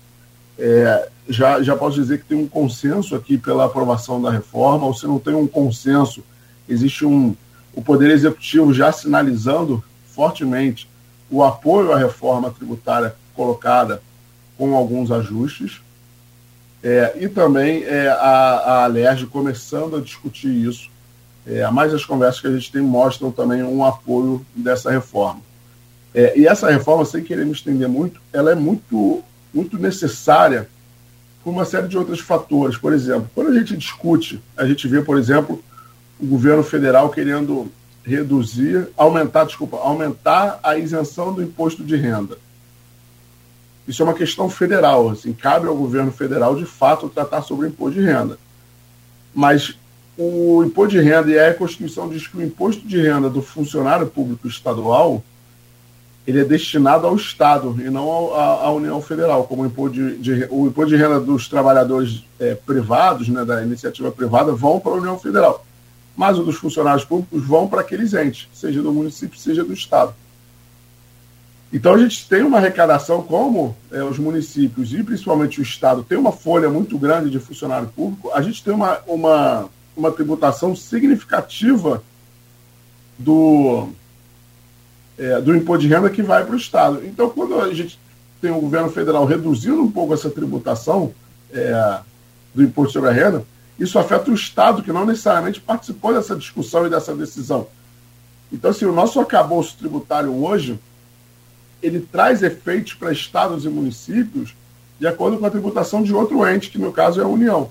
é, 0.59 1.09
já, 1.29 1.62
já 1.62 1.76
posso 1.76 1.95
dizer 1.95 2.19
que 2.19 2.25
tem 2.25 2.38
um 2.38 2.49
consenso 2.49 3.14
aqui 3.14 3.38
pela 3.38 3.67
aprovação 3.67 4.21
da 4.21 4.33
reforma, 4.33 4.87
ou 4.87 4.95
se 4.95 5.07
não 5.07 5.21
tem 5.21 5.35
um 5.35 5.47
consenso, 5.47 6.25
existe 6.69 7.07
um, 7.07 7.37
o 7.75 7.83
Poder 7.83 8.11
Executivo 8.11 8.73
já 8.73 8.93
sinalizando 8.93 9.83
fortemente 10.07 10.88
o 11.31 11.43
apoio 11.43 11.93
à 11.93 11.99
reforma 11.99 12.50
tributária 12.50 13.14
colocada 13.35 14.02
com 14.59 14.76
alguns 14.76 15.11
ajustes, 15.11 15.81
é, 16.83 17.17
e 17.21 17.29
também 17.29 17.85
é, 17.85 18.09
a, 18.09 18.17
a 18.17 18.85
Alerj 18.85 19.26
começando 19.26 19.97
a 19.97 20.00
discutir 20.00 20.49
isso. 20.49 20.91
É, 21.47 21.69
mais 21.71 21.93
as 21.95 22.05
conversas 22.05 22.41
que 22.41 22.47
a 22.47 22.52
gente 22.52 22.71
tem 22.71 22.83
mostram 22.83 23.31
também 23.31 23.62
um 23.62 23.85
apoio 23.85 24.45
dessa 24.55 24.91
reforma. 24.91 25.41
É, 26.14 26.38
e 26.38 26.47
essa 26.47 26.71
reforma, 26.71 27.05
sem 27.05 27.23
querer 27.23 27.47
me 27.47 27.52
estender 27.52 27.88
muito, 27.88 28.21
ela 28.33 28.52
é 28.52 28.55
muito, 28.55 29.23
muito 29.52 29.79
necessária 29.79 30.69
por 31.43 31.50
uma 31.50 31.64
série 31.64 31.88
de 31.88 31.97
outros 31.97 32.21
fatores. 32.21 32.76
Por 32.76 32.93
exemplo, 32.93 33.31
quando 33.35 33.50
a 33.50 33.55
gente 33.55 33.76
discute, 33.76 34.41
a 34.57 34.67
gente 34.67 34.87
vê, 34.87 35.00
por 35.00 35.19
exemplo, 35.19 35.62
o 36.23 36.26
governo 36.26 36.62
federal 36.62 37.11
querendo 37.11 37.71
reduzir, 38.05 38.88
aumentar, 38.97 39.45
desculpa, 39.45 39.76
aumentar 39.79 40.61
a 40.62 40.79
isenção 40.79 41.35
do 41.35 41.43
imposto 41.43 41.83
de 41.83 41.97
renda. 41.97 42.38
Isso 43.87 44.02
é 44.02 44.05
uma 44.05 44.14
questão 44.14 44.49
federal, 44.49 45.11
assim, 45.11 45.33
cabe 45.33 45.67
ao 45.67 45.76
governo 45.76 46.12
federal 46.12 46.55
de 46.55 46.64
fato 46.64 47.09
tratar 47.09 47.43
sobre 47.43 47.67
o 47.67 47.69
imposto 47.69 47.99
de 47.99 48.07
renda. 48.07 48.38
Mas 49.35 49.76
o 50.17 50.62
imposto 50.64 50.93
de 50.93 51.00
renda 51.00 51.31
e 51.31 51.38
a 51.38 51.52
Constituição 51.52 52.09
diz 52.09 52.29
que 52.29 52.37
o 52.37 52.43
imposto 52.43 52.87
de 52.87 53.00
renda 53.00 53.29
do 53.29 53.43
funcionário 53.43 54.07
público 54.07 54.47
estadual 54.47 55.23
ele 56.25 56.38
é 56.38 56.45
destinado 56.45 57.05
ao 57.05 57.17
Estado 57.17 57.76
e 57.85 57.91
não 57.91 58.33
à, 58.33 58.71
União 58.71 59.02
Federal, 59.02 59.43
como 59.43 59.62
o 59.62 59.67
imposto 59.67 59.95
de, 59.95 60.19
de, 60.19 60.47
o 60.50 60.69
imposto 60.69 60.91
de 60.91 60.97
renda 60.97 61.19
dos 61.19 61.49
trabalhadores 61.49 62.25
é, 62.38 62.55
privados, 62.55 63.29
né, 63.29 63.45
da 63.45 63.61
iniciativa 63.61 64.12
privada, 64.12 64.52
vão 64.52 64.79
para 64.79 64.93
a 64.93 64.97
União 64.97 65.19
Federal 65.19 65.64
mas 66.16 66.38
os 66.38 66.45
dos 66.45 66.57
funcionários 66.57 67.04
públicos 67.04 67.45
vão 67.45 67.66
para 67.66 67.81
aqueles 67.81 68.14
entes, 68.14 68.49
seja 68.52 68.83
do 68.83 68.92
município, 68.92 69.38
seja 69.38 69.64
do 69.64 69.73
Estado. 69.73 70.14
Então 71.73 71.95
a 71.95 71.99
gente 71.99 72.28
tem 72.28 72.42
uma 72.42 72.59
arrecadação, 72.59 73.23
como 73.23 73.75
é, 73.90 74.02
os 74.04 74.19
municípios 74.19 74.92
e 74.92 75.02
principalmente 75.02 75.59
o 75.59 75.62
Estado 75.62 76.02
tem 76.02 76.19
uma 76.19 76.33
folha 76.33 76.69
muito 76.69 76.99
grande 76.99 77.31
de 77.31 77.38
funcionário 77.38 77.88
público, 77.88 78.31
a 78.33 78.42
gente 78.42 78.62
tem 78.62 78.75
uma, 78.75 78.99
uma, 79.07 79.71
uma 79.97 80.11
tributação 80.12 80.76
significativa 80.76 82.02
do, 83.19 83.88
é, 85.16 85.40
do 85.40 85.57
imposto 85.57 85.83
de 85.83 85.95
renda 85.95 86.11
que 86.11 86.23
vai 86.23 86.45
para 86.45 86.54
o 86.54 86.59
Estado. 86.59 87.02
Então, 87.07 87.31
quando 87.31 87.59
a 87.59 87.73
gente 87.73 87.99
tem 88.40 88.50
o 88.50 88.61
governo 88.61 88.90
federal 88.90 89.25
reduzindo 89.25 89.81
um 89.81 89.90
pouco 89.90 90.12
essa 90.12 90.28
tributação 90.28 91.14
é, 91.52 92.00
do 92.54 92.62
imposto 92.62 92.92
sobre 92.92 93.09
a 93.09 93.12
renda, 93.12 93.45
isso 93.79 93.99
afeta 93.99 94.31
o 94.31 94.35
Estado, 94.35 94.83
que 94.83 94.93
não 94.93 95.07
necessariamente 95.07 95.61
participou 95.61 96.14
dessa 96.14 96.37
discussão 96.37 96.87
e 96.87 96.91
dessa 96.91 97.14
decisão. 97.14 97.67
Então, 98.52 98.71
assim, 98.71 98.85
o 98.85 98.93
nosso 98.93 99.19
acabouço 99.19 99.76
tributário 99.79 100.33
hoje, 100.45 100.79
ele 101.83 102.00
traz 102.00 102.43
efeitos 102.43 102.95
para 102.95 103.12
estados 103.12 103.64
e 103.64 103.69
municípios 103.69 104.55
de 105.00 105.07
acordo 105.07 105.38
com 105.38 105.47
a 105.47 105.50
tributação 105.50 106.02
de 106.02 106.14
outro 106.14 106.47
ente, 106.47 106.71
que 106.71 106.79
no 106.79 106.93
caso 106.93 107.21
é 107.21 107.25
a 107.25 107.26
União. 107.26 107.71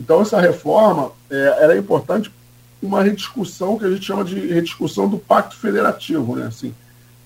Então, 0.00 0.22
essa 0.22 0.40
reforma 0.40 1.12
é, 1.28 1.58
era 1.60 1.76
importante 1.76 2.32
uma 2.80 3.02
rediscussão 3.02 3.78
que 3.78 3.84
a 3.84 3.90
gente 3.90 4.04
chama 4.04 4.24
de 4.24 4.34
rediscussão 4.46 5.08
do 5.08 5.18
pacto 5.18 5.56
federativo, 5.56 6.36
né? 6.36 6.46
assim, 6.46 6.74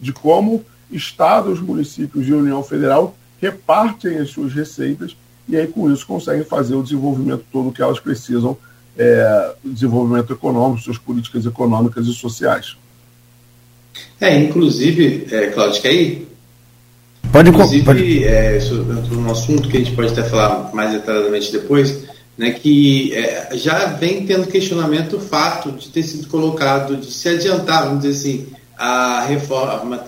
de 0.01 0.13
como 0.13 0.65
estados, 0.91 1.61
municípios 1.61 2.27
e 2.27 2.33
União 2.33 2.63
Federal 2.63 3.15
repartem 3.41 4.19
as 4.19 4.31
suas 4.31 4.53
receitas 4.53 5.17
e 5.49 5.57
aí 5.57 5.67
com 5.67 5.91
isso 5.91 6.07
conseguem 6.07 6.45
fazer 6.45 6.75
o 6.75 6.83
desenvolvimento 6.83 7.45
todo 7.51 7.73
que 7.73 7.83
elas 7.83 7.99
precisam, 7.99 8.57
é, 8.97 9.55
desenvolvimento 9.65 10.33
econômico, 10.33 10.83
suas 10.83 10.99
políticas 10.99 11.47
econômicas 11.47 12.07
e 12.07 12.13
sociais. 12.13 12.77
É, 14.21 14.37
inclusive, 14.39 15.27
é, 15.31 15.47
Cláudio, 15.47 15.81
quer 15.81 15.93
ir? 15.93 16.29
Pode 17.33 17.51
Inclusive, 17.51 17.85
pode... 17.85 18.25
É, 18.25 18.59
isso 18.59 18.75
é 18.75 19.17
um 19.17 19.31
assunto 19.31 19.69
que 19.69 19.77
a 19.77 19.81
gente 19.81 19.95
pode 19.95 20.13
até 20.13 20.23
falar 20.23 20.75
mais 20.75 20.93
detalhadamente 20.93 21.53
depois, 21.53 22.05
né, 22.37 22.51
que 22.51 23.13
é, 23.15 23.57
já 23.57 23.87
vem 23.87 24.27
tendo 24.27 24.47
questionamento 24.47 25.17
o 25.17 25.21
fato 25.21 25.73
de 25.73 25.89
ter 25.89 26.03
sido 26.03 26.29
colocado, 26.29 26.97
de 26.97 27.11
se 27.13 27.29
adiantar, 27.29 27.85
vamos 27.85 28.03
dizer 28.03 28.15
assim, 28.15 28.47
a 28.77 29.25
reforma, 29.27 30.05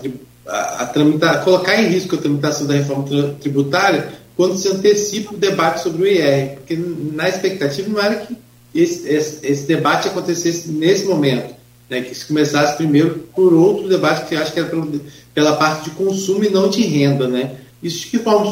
a, 0.47 0.83
a 0.83 0.85
tramitar, 0.87 1.43
colocar 1.43 1.81
em 1.81 1.89
risco 1.89 2.15
a 2.15 2.19
tramitação 2.19 2.65
da 2.65 2.73
reforma 2.73 3.05
tributária 3.39 4.20
quando 4.41 4.57
se 4.57 4.67
antecipa 4.69 5.35
o 5.35 5.37
debate 5.37 5.83
sobre 5.83 6.01
o 6.01 6.07
IR, 6.07 6.55
porque 6.55 6.75
na 6.75 7.29
expectativa 7.29 7.87
não 7.87 8.01
era 8.01 8.25
que 8.25 8.35
esse, 8.73 9.07
esse, 9.07 9.45
esse 9.45 9.67
debate 9.67 10.07
acontecesse 10.07 10.71
nesse 10.71 11.05
momento, 11.05 11.53
né, 11.87 12.01
que 12.01 12.15
se 12.15 12.25
começasse 12.25 12.75
primeiro 12.75 13.19
por 13.35 13.53
outro 13.53 13.87
debate 13.87 14.27
que 14.27 14.35
acho 14.35 14.51
que 14.51 14.59
era 14.59 14.67
pela, 14.67 14.87
pela 15.31 15.57
parte 15.57 15.91
de 15.91 15.95
consumo 15.95 16.43
e 16.43 16.49
não 16.49 16.71
de 16.71 16.81
renda, 16.81 17.27
né? 17.27 17.57
Isso 17.83 17.99
de 17.99 18.07
que 18.07 18.17
forma 18.17 18.51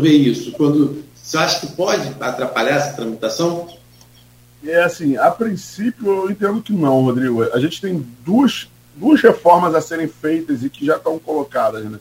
vê 0.00 0.12
isso? 0.12 0.52
Quando 0.52 1.04
Você 1.14 1.36
acha 1.36 1.60
que 1.60 1.66
pode 1.74 2.14
atrapalhar 2.18 2.76
essa 2.76 2.94
tramitação? 2.94 3.68
É 4.64 4.84
assim, 4.84 5.18
a 5.18 5.30
princípio 5.30 6.06
eu 6.06 6.30
entendo 6.30 6.62
que 6.62 6.72
não, 6.72 7.02
Rodrigo. 7.02 7.42
A 7.42 7.60
gente 7.60 7.78
tem 7.78 8.02
duas, 8.24 8.68
duas 8.96 9.20
reformas 9.20 9.74
a 9.74 9.82
serem 9.82 10.08
feitas 10.08 10.62
e 10.62 10.70
que 10.70 10.86
já 10.86 10.96
estão 10.96 11.18
colocadas. 11.18 11.84
Né? 11.84 11.98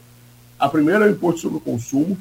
A 0.58 0.70
primeira 0.70 1.04
é 1.04 1.10
o 1.10 1.12
imposto 1.12 1.42
sobre 1.42 1.58
o 1.58 1.60
consumo. 1.60 2.18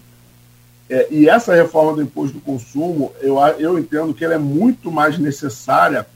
É, 0.88 1.08
e 1.10 1.28
essa 1.28 1.54
reforma 1.54 1.94
do 1.94 2.02
imposto 2.02 2.34
do 2.34 2.40
consumo, 2.40 3.12
eu, 3.20 3.38
eu 3.58 3.78
entendo 3.78 4.12
que 4.12 4.24
ela 4.24 4.34
é 4.34 4.38
muito 4.38 4.90
mais 4.90 5.18
necessária 5.18 6.06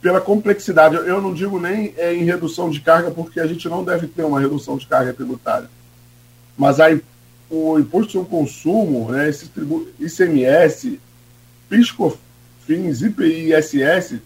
pela 0.00 0.20
complexidade. 0.20 0.96
Eu 0.96 1.20
não 1.20 1.32
digo 1.32 1.60
nem 1.60 1.94
é, 1.96 2.14
em 2.14 2.24
redução 2.24 2.70
de 2.70 2.80
carga, 2.80 3.10
porque 3.10 3.38
a 3.38 3.46
gente 3.46 3.68
não 3.68 3.84
deve 3.84 4.06
ter 4.08 4.24
uma 4.24 4.40
redução 4.40 4.76
de 4.76 4.86
carga 4.86 5.12
tributária. 5.12 5.70
Mas 6.56 6.80
a, 6.80 6.86
o 7.48 7.78
imposto 7.78 8.12
sobre 8.12 8.26
o 8.26 8.30
consumo, 8.30 9.12
né, 9.12 9.28
esse 9.28 9.48
tributo, 9.48 9.90
ICMS, 10.00 10.98
PIS/COFINS, 11.68 13.02
IPI 13.02 13.24
e 13.24 13.54
ISS, 13.54 14.16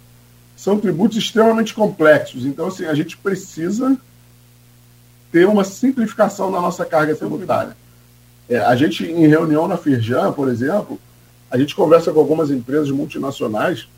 são 0.57 0.79
tributos 0.79 1.19
extremamente 1.19 1.75
complexos. 1.75 2.47
Então, 2.47 2.69
assim, 2.69 2.87
a 2.87 2.95
gente 2.95 3.17
precisa 3.17 3.97
ter 5.31 5.47
uma 5.47 5.65
simplificação 5.65 6.51
da 6.51 6.61
nossa 6.61 6.85
carga 6.85 7.15
tributária. 7.15 7.77
É, 8.49 8.59
a 8.59 8.77
gente, 8.77 9.05
em 9.05 9.27
reunião 9.27 9.67
na 9.67 9.77
Firjan, 9.77 10.33
por 10.33 10.49
exemplo, 10.49 10.99
a 11.51 11.59
gente 11.59 11.75
conversa 11.75 12.13
com 12.13 12.21
algumas 12.21 12.51
empresas 12.51 12.91
multinacionais 12.91 13.89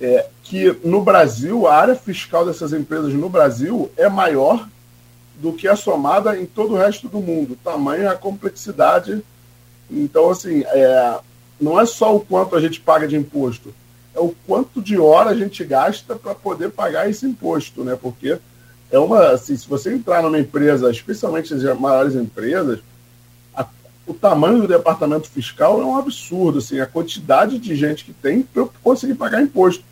é, 0.00 0.26
que 0.42 0.78
no 0.84 1.02
Brasil, 1.02 1.66
a 1.66 1.74
área 1.74 1.94
fiscal 1.94 2.46
dessas 2.46 2.72
empresas 2.72 3.12
no 3.12 3.28
Brasil 3.28 3.90
é 3.96 4.08
maior 4.08 4.68
do 5.40 5.52
que 5.52 5.68
a 5.68 5.76
somada 5.76 6.38
em 6.38 6.46
todo 6.46 6.74
o 6.74 6.76
resto 6.76 7.08
do 7.08 7.20
mundo. 7.20 7.58
Tamanho 7.62 8.08
a 8.08 8.14
complexidade. 8.14 9.22
Então, 9.90 10.30
assim, 10.30 10.62
é, 10.66 11.18
não 11.60 11.80
é 11.80 11.86
só 11.86 12.14
o 12.14 12.20
quanto 12.20 12.54
a 12.54 12.60
gente 12.60 12.80
paga 12.80 13.06
de 13.08 13.16
imposto, 13.16 13.74
é 14.14 14.20
o 14.20 14.34
quanto 14.46 14.80
de 14.80 14.98
hora 14.98 15.30
a 15.30 15.34
gente 15.34 15.64
gasta 15.64 16.14
para 16.14 16.34
poder 16.34 16.70
pagar 16.70 17.08
esse 17.08 17.26
imposto, 17.26 17.84
né? 17.84 17.96
Porque 18.00 18.38
é 18.90 18.98
uma, 18.98 19.30
assim, 19.30 19.56
se 19.56 19.68
você 19.68 19.94
entrar 19.94 20.22
numa 20.22 20.38
empresa, 20.38 20.90
especialmente 20.90 21.52
as 21.54 21.62
maiores 21.78 22.14
empresas, 22.14 22.80
o 24.08 24.14
tamanho 24.14 24.62
do 24.62 24.68
departamento 24.68 25.28
fiscal 25.28 25.80
é 25.80 25.84
um 25.84 25.96
absurdo, 25.96 26.58
assim, 26.58 26.80
a 26.80 26.86
quantidade 26.86 27.58
de 27.58 27.76
gente 27.76 28.04
que 28.04 28.12
tem 28.12 28.42
para 28.42 28.66
conseguir 28.82 29.14
pagar 29.14 29.42
imposto 29.42 29.84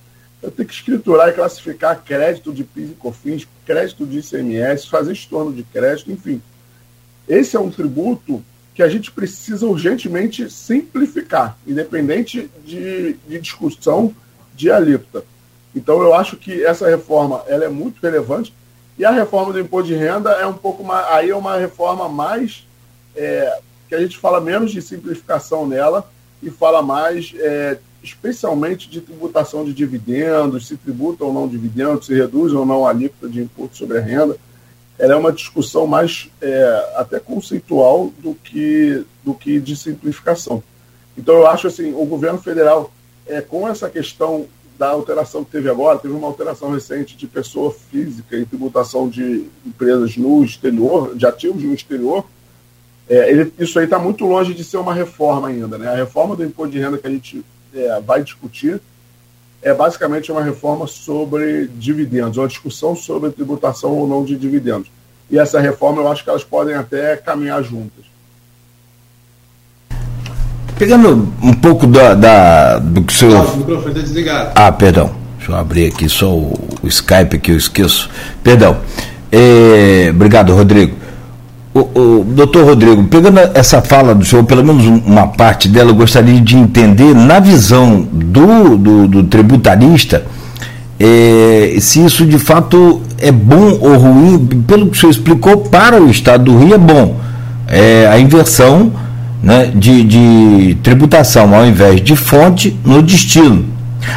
eu 0.43 0.51
tenho 0.51 0.69
que 0.69 0.75
escriturar 0.75 1.29
e 1.29 1.33
classificar 1.33 2.03
crédito 2.03 2.53
de 2.53 2.63
PIS 2.63 2.91
e 2.91 2.95
COFINS, 2.95 3.49
crédito 3.65 4.07
de 4.07 4.19
ICMS, 4.19 4.89
fazer 4.89 5.13
estorno 5.13 5.53
de 5.53 5.63
crédito, 5.65 6.13
enfim. 6.13 6.41
Esse 7.29 7.57
é 7.57 7.61
um 7.61 7.71
tributo 7.71 8.45
que 8.75 8.83
a 8.83 8.89
gente 8.89 9.11
precisa 9.11 9.67
urgentemente 9.67 10.49
simplificar, 10.51 11.59
independente 11.67 12.51
de, 12.65 13.15
de 13.27 13.41
discussão 13.41 14.15
de 14.55 14.71
alíquota. 14.71 15.25
Então, 15.75 16.01
eu 16.03 16.15
acho 16.15 16.37
que 16.37 16.65
essa 16.65 16.89
reforma 16.89 17.43
ela 17.49 17.65
é 17.65 17.69
muito 17.69 18.01
relevante 18.01 18.55
e 18.99 19.05
a 19.05 19.11
reforma 19.11 19.53
do 19.53 19.61
imposto 19.61 19.89
de 19.89 19.95
renda 19.95 20.31
é 20.33 20.47
um 20.47 20.55
pouco 20.55 20.85
mais, 20.85 21.07
aí 21.09 21.31
é 21.31 21.37
uma 21.37 21.57
reforma 21.57 22.09
mais 22.09 22.67
é, 23.15 23.59
que 23.89 23.95
a 23.95 24.01
gente 24.01 24.19
fala 24.19 24.41
menos 24.41 24.73
de 24.73 24.83
simplificação 24.83 25.67
nela 25.67 26.09
e 26.43 26.51
fala 26.51 26.83
mais 26.83 27.33
é, 27.39 27.79
especialmente 28.03 28.89
de 28.89 29.01
tributação 29.01 29.65
de 29.65 29.73
dividendos, 29.73 30.69
se 30.69 30.77
tributa 30.77 31.25
ou 31.25 31.33
não 31.33 31.49
dividendos, 31.49 32.07
se 32.07 32.15
reduz 32.15 32.53
ou 32.53 32.65
não 32.65 32.87
a 32.87 32.91
alíquota 32.91 33.29
de 33.29 33.43
imposto 33.43 33.77
sobre 33.77 33.99
a 33.99 34.01
renda. 34.01 34.37
Ela 34.99 35.15
é 35.15 35.17
uma 35.17 35.33
discussão 35.33 35.87
mais 35.87 36.31
é, 36.41 36.95
até 36.97 37.19
conceitual 37.19 38.13
do 38.19 38.35
que, 38.35 39.05
do 39.25 39.35
que 39.35 39.61
de 39.61 39.77
simplificação. 39.77 40.63
Então, 41.19 41.35
eu 41.35 41.47
acho 41.47 41.67
assim, 41.67 41.93
o 41.93 42.05
governo 42.05 42.39
federal, 42.39 42.93
é, 43.27 43.41
com 43.41 43.69
essa 43.69 43.91
questão 43.91 44.47
da 44.79 44.91
alteração 44.91 45.45
que 45.45 45.51
teve 45.51 45.69
agora, 45.69 45.99
teve 45.99 46.15
uma 46.15 46.27
alteração 46.27 46.71
recente 46.71 47.17
de 47.17 47.27
pessoa 47.27 47.73
física 47.73 48.37
em 48.37 48.45
tributação 48.45 49.09
de 49.09 49.47
empresas 49.65 50.17
no 50.17 50.45
exterior, 50.45 51.15
de 51.15 51.27
ativos 51.27 51.63
no 51.63 51.75
exterior, 51.75 52.25
é, 53.09 53.31
ele, 53.31 53.53
isso 53.59 53.79
aí 53.79 53.85
está 53.85 53.99
muito 53.99 54.25
longe 54.25 54.53
de 54.53 54.65
ser 54.65 54.79
uma 54.79 54.93
reforma 54.93 55.49
ainda. 55.49 55.79
Né? 55.79 55.89
A 55.89 55.97
reforma 55.97 56.35
do 56.35 56.45
imposto 56.45 56.73
de 56.73 56.81
renda 56.81 56.99
que 56.99 57.07
a 57.07 57.11
gente 57.11 57.45
é, 57.75 58.01
vai 58.01 58.23
discutir 58.23 58.81
é 59.63 59.73
basicamente 59.73 60.31
uma 60.31 60.43
reforma 60.43 60.87
sobre 60.87 61.69
dividendos, 61.77 62.37
uma 62.39 62.49
discussão 62.49 62.95
sobre 62.95 63.31
tributação 63.31 63.91
ou 63.93 64.07
não 64.07 64.25
de 64.25 64.37
dividendos. 64.37 64.89
E 65.31 65.39
essa 65.39 65.61
reforma 65.61 66.03
eu 66.03 66.09
acho 66.09 66.23
que 66.23 66.31
elas 66.31 66.45
podem 66.45 66.75
até 66.75 67.17
caminhar 67.17 67.63
juntas. 67.63 68.05
Pegando 70.79 71.33
um 71.43 71.55
pouco 71.55 71.87
da, 71.87 72.15
da 72.15 72.79
do 72.79 73.03
que 73.03 73.13
o 73.13 73.17
senhor. 73.17 73.55
o 73.55 73.57
microfone 73.57 73.89
está 73.89 74.03
desligado. 74.03 74.53
Ah, 74.55 74.71
perdão. 74.71 75.15
Deixa 75.39 75.53
eu 75.53 75.57
abrir 75.57 75.87
aqui 75.87 76.09
só 76.09 76.33
o, 76.33 76.53
o 76.83 76.87
Skype 76.87 77.39
que 77.39 77.51
eu 77.51 77.57
esqueço. 77.57 78.11
Perdão. 78.43 78.79
É, 79.33 80.11
obrigado, 80.11 80.55
Rodrigo. 80.55 81.06
O, 81.77 81.81
o, 81.81 82.25
doutor 82.25 82.65
Rodrigo, 82.65 83.05
pegando 83.05 83.39
essa 83.53 83.83
fala 83.83 84.15
do 84.15 84.25
senhor, 84.25 84.43
pelo 84.45 84.65
menos 84.65 84.87
uma 84.87 85.27
parte 85.27 85.69
dela, 85.69 85.91
eu 85.91 85.95
gostaria 85.95 86.41
de 86.41 86.57
entender, 86.57 87.15
na 87.15 87.39
visão 87.39 88.01
do, 88.01 88.79
do, 88.79 89.07
do 89.07 89.25
tributarista, 89.25 90.25
é, 90.99 91.77
se 91.79 92.03
isso 92.03 92.25
de 92.25 92.39
fato 92.39 93.03
é 93.19 93.31
bom 93.31 93.77
ou 93.79 93.95
ruim, 93.99 94.47
pelo 94.67 94.87
que 94.87 94.97
o 94.97 94.99
senhor 94.99 95.11
explicou, 95.11 95.59
para 95.59 96.01
o 96.01 96.09
Estado 96.09 96.45
do 96.45 96.59
Rio 96.59 96.77
é 96.77 96.79
bom. 96.79 97.21
É 97.69 98.09
a 98.11 98.19
inversão 98.19 98.91
né, 99.43 99.71
de, 99.75 100.03
de 100.03 100.79
tributação, 100.83 101.55
ao 101.55 101.67
invés 101.67 102.01
de 102.01 102.17
fonte, 102.17 102.75
no 102.87 103.03
destino. 103.03 103.67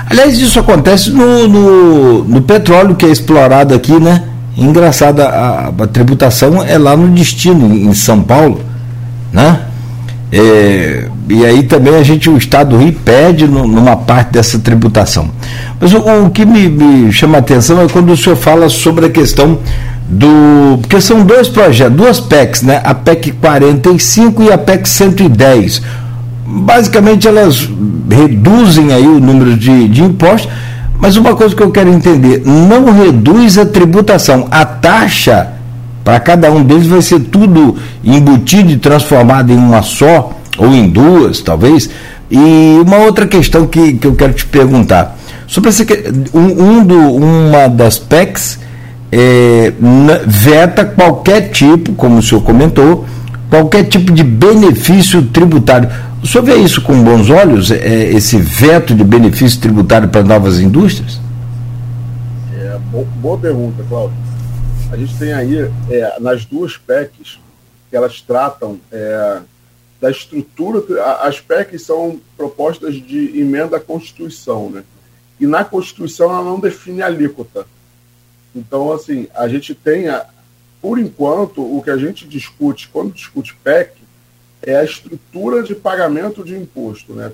Aliás, 0.09 0.39
isso 0.39 0.61
acontece 0.61 1.09
no, 1.09 1.45
no, 1.49 2.23
no 2.23 2.41
petróleo 2.41 2.95
que 2.95 3.05
é 3.05 3.09
explorado 3.09 3.73
aqui, 3.73 3.99
né? 3.99 4.23
Engraçada, 4.59 5.25
a, 5.25 5.67
a, 5.69 5.87
tributação 5.87 6.61
é 6.63 6.77
lá 6.77 6.95
no 6.95 7.07
destino, 7.09 7.73
em 7.73 7.93
São 7.93 8.21
Paulo, 8.21 8.61
né? 9.31 9.61
É, 10.31 11.07
e 11.29 11.45
aí 11.45 11.63
também 11.63 11.95
a 11.95 12.03
gente, 12.03 12.29
o 12.29 12.37
Estado 12.37 12.71
do 12.71 12.83
Rio, 12.83 12.93
pede 13.05 13.47
no, 13.47 13.65
numa 13.65 13.95
parte 13.95 14.33
dessa 14.33 14.59
tributação. 14.59 15.31
Mas 15.79 15.93
o, 15.93 15.99
o 16.25 16.29
que 16.29 16.45
me, 16.45 16.67
me, 16.67 17.11
chama 17.11 17.37
a 17.37 17.39
atenção 17.39 17.81
é 17.81 17.87
quando 17.87 18.11
o 18.11 18.17
senhor 18.17 18.35
fala 18.35 18.67
sobre 18.67 19.05
a 19.05 19.09
questão 19.09 19.59
do. 20.07 20.77
Porque 20.81 20.99
são 20.99 21.23
dois 21.23 21.47
projetos, 21.47 21.95
duas 21.95 22.19
PECs, 22.19 22.61
né? 22.61 22.81
A 22.83 22.93
PEC 22.93 23.31
45 23.31 24.43
e 24.43 24.51
a 24.51 24.57
PEC 24.57 24.89
110. 24.89 25.81
Basicamente 26.45 27.27
elas 27.27 27.69
reduzem 28.09 28.91
aí 28.91 29.07
o 29.07 29.19
número 29.19 29.55
de, 29.55 29.87
de 29.87 30.03
impostos 30.03 30.51
mas 30.99 31.15
uma 31.15 31.35
coisa 31.35 31.55
que 31.55 31.63
eu 31.63 31.71
quero 31.71 31.89
entender, 31.89 32.43
não 32.45 32.91
reduz 32.91 33.57
a 33.57 33.65
tributação. 33.65 34.47
A 34.51 34.65
taxa 34.65 35.53
para 36.03 36.19
cada 36.19 36.51
um 36.51 36.63
deles 36.63 36.87
vai 36.87 37.01
ser 37.01 37.19
tudo 37.21 37.77
embutido 38.03 38.71
e 38.71 38.77
transformado 38.77 39.51
em 39.51 39.57
uma 39.57 39.81
só, 39.81 40.31
ou 40.57 40.73
em 40.73 40.89
duas, 40.89 41.39
talvez. 41.39 41.89
E 42.29 42.79
uma 42.85 42.97
outra 42.97 43.25
questão 43.25 43.65
que, 43.65 43.93
que 43.93 44.05
eu 44.05 44.15
quero 44.15 44.33
te 44.33 44.45
perguntar. 44.45 45.17
Sobre 45.47 45.69
essa, 45.69 45.83
um, 46.33 46.63
um 46.63 46.83
do, 46.83 47.15
uma 47.15 47.67
das 47.67 47.97
PECs 47.97 48.59
é, 49.11 49.73
veta 50.27 50.85
qualquer 50.85 51.49
tipo, 51.49 51.93
como 51.93 52.17
o 52.17 52.21
senhor 52.21 52.41
comentou, 52.41 53.05
qualquer 53.49 53.85
tipo 53.85 54.11
de 54.11 54.23
benefício 54.23 55.25
tributário. 55.27 55.89
O 56.21 56.27
senhor 56.27 56.43
vê 56.43 56.55
isso 56.55 56.81
com 56.81 57.01
bons 57.03 57.29
olhos, 57.29 57.71
é, 57.71 58.11
esse 58.11 58.37
veto 58.37 58.93
de 58.93 59.03
benefício 59.03 59.59
tributário 59.59 60.09
para 60.09 60.23
novas 60.23 60.59
indústrias? 60.59 61.19
É, 62.53 62.77
boa 63.17 63.37
pergunta, 63.37 63.83
Cláudio. 63.87 64.17
A 64.91 64.97
gente 64.97 65.15
tem 65.17 65.33
aí, 65.33 65.69
é, 65.89 66.19
nas 66.19 66.45
duas 66.45 66.77
PECs, 66.77 67.39
que 67.89 67.95
elas 67.95 68.21
tratam 68.21 68.79
é, 68.91 69.39
da 70.01 70.11
estrutura. 70.11 70.83
As 71.21 71.39
PECs 71.39 71.83
são 71.83 72.19
propostas 72.37 72.95
de 72.95 73.39
emenda 73.39 73.77
à 73.77 73.79
Constituição, 73.79 74.69
né? 74.69 74.83
E 75.39 75.47
na 75.47 75.63
Constituição 75.63 76.29
ela 76.29 76.43
não 76.43 76.59
define 76.59 77.01
alíquota. 77.01 77.65
Então, 78.55 78.91
assim, 78.91 79.27
a 79.35 79.47
gente 79.47 79.73
tem, 79.73 80.07
a, 80.09 80.25
por 80.81 80.97
enquanto, 80.97 81.61
o 81.61 81.81
que 81.83 81.89
a 81.89 81.97
gente 81.97 82.27
discute, 82.27 82.89
quando 82.89 83.13
discute 83.13 83.55
PEC, 83.55 83.93
é 84.61 84.75
a 84.75 84.83
estrutura 84.83 85.63
de 85.63 85.75
pagamento 85.75 86.43
de 86.43 86.55
imposto, 86.55 87.13
né? 87.13 87.31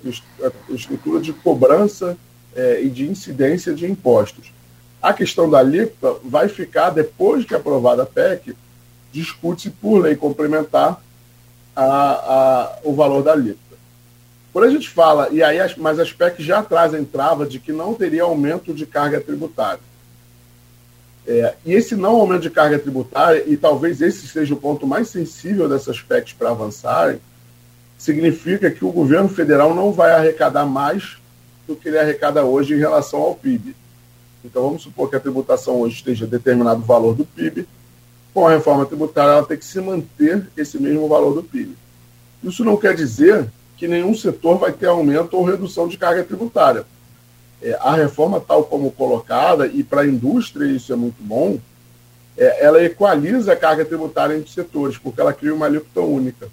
a 0.69 0.73
estrutura 0.73 1.19
de 1.19 1.33
cobrança 1.33 2.17
é, 2.55 2.81
e 2.81 2.89
de 2.89 3.07
incidência 3.07 3.73
de 3.73 3.85
impostos. 3.85 4.51
A 5.01 5.13
questão 5.13 5.49
da 5.49 5.59
alíquota 5.59 6.19
vai 6.23 6.47
ficar, 6.47 6.89
depois 6.89 7.45
de 7.45 7.53
aprovada 7.53 8.03
a 8.03 8.05
PEC, 8.05 8.55
discute-se 9.11 9.69
por 9.69 9.99
lei 9.99 10.15
complementar 10.15 11.01
a, 11.75 11.85
a, 11.85 12.79
o 12.83 12.93
valor 12.93 13.23
da 13.23 13.33
alíquota. 13.33 13.59
Quando 14.51 14.65
a 14.65 14.71
gente 14.71 14.89
fala, 14.89 15.29
e 15.31 15.43
aí, 15.43 15.57
mas 15.77 15.99
as 15.99 16.11
PECs 16.13 16.45
já 16.45 16.63
trazem 16.63 17.03
trava 17.03 17.45
de 17.45 17.59
que 17.59 17.71
não 17.71 17.93
teria 17.93 18.23
aumento 18.23 18.73
de 18.73 18.85
carga 18.85 19.19
tributária. 19.19 19.81
É, 21.27 21.55
e 21.65 21.73
esse 21.73 21.95
não 21.95 22.15
aumento 22.17 22.43
de 22.43 22.49
carga 22.49 22.77
tributária, 22.77 23.43
e 23.47 23.57
talvez 23.57 24.01
esse 24.01 24.27
seja 24.27 24.53
o 24.53 24.57
ponto 24.57 24.85
mais 24.85 25.07
sensível 25.07 25.67
dessas 25.67 25.99
PECs 25.99 26.33
para 26.33 26.51
avançarem, 26.51 27.19
significa 27.97 28.69
que 28.69 28.85
o 28.85 28.91
governo 28.91 29.29
federal 29.29 29.73
não 29.73 29.91
vai 29.91 30.11
arrecadar 30.11 30.65
mais 30.65 31.17
do 31.67 31.75
que 31.75 31.87
ele 31.87 31.97
arrecada 31.97 32.43
hoje 32.43 32.75
em 32.75 32.77
relação 32.77 33.19
ao 33.21 33.35
PIB. 33.35 33.75
Então, 34.43 34.63
vamos 34.63 34.83
supor 34.83 35.09
que 35.09 35.15
a 35.15 35.19
tributação 35.19 35.81
hoje 35.81 35.95
esteja 35.95 36.27
determinado 36.27 36.81
valor 36.81 37.15
do 37.15 37.25
PIB. 37.25 37.67
Com 38.31 38.45
a 38.45 38.51
reforma 38.51 38.85
tributária, 38.85 39.31
ela 39.31 39.45
tem 39.45 39.57
que 39.57 39.65
se 39.65 39.81
manter 39.81 40.47
esse 40.55 40.77
mesmo 40.77 41.07
valor 41.07 41.33
do 41.33 41.41
PIB. 41.41 41.75
Isso 42.43 42.63
não 42.63 42.77
quer 42.77 42.93
dizer 42.93 43.47
que 43.75 43.87
nenhum 43.87 44.13
setor 44.13 44.59
vai 44.59 44.71
ter 44.71 44.85
aumento 44.85 45.35
ou 45.35 45.43
redução 45.43 45.87
de 45.87 45.97
carga 45.97 46.23
tributária. 46.23 46.85
É, 47.65 47.75
a 47.81 47.95
reforma, 47.95 48.39
tal 48.39 48.63
como 48.63 48.91
colocada, 48.91 49.65
e 49.65 49.83
para 49.83 50.01
a 50.01 50.07
indústria 50.07 50.67
isso 50.67 50.93
é 50.93 50.95
muito 50.95 51.17
bom, 51.19 51.57
é, 52.37 52.63
ela 52.63 52.83
equaliza 52.83 53.53
a 53.53 53.55
carga 53.55 53.83
tributária 53.83 54.37
entre 54.37 54.51
setores, 54.51 54.99
porque 54.99 55.19
ela 55.19 55.33
cria 55.33 55.55
uma 55.55 55.65
alíquota 55.65 56.01
única. 56.01 56.47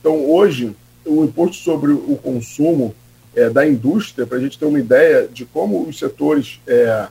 Então, 0.00 0.24
hoje, 0.30 0.74
o 1.04 1.24
imposto 1.24 1.56
sobre 1.56 1.92
o 1.92 2.16
consumo 2.16 2.94
é, 3.36 3.50
da 3.50 3.68
indústria, 3.68 4.26
para 4.26 4.38
a 4.38 4.40
gente 4.40 4.58
ter 4.58 4.64
uma 4.64 4.80
ideia 4.80 5.28
de 5.28 5.44
como 5.44 5.86
os 5.86 5.98
setores 5.98 6.58
é, 6.66 7.06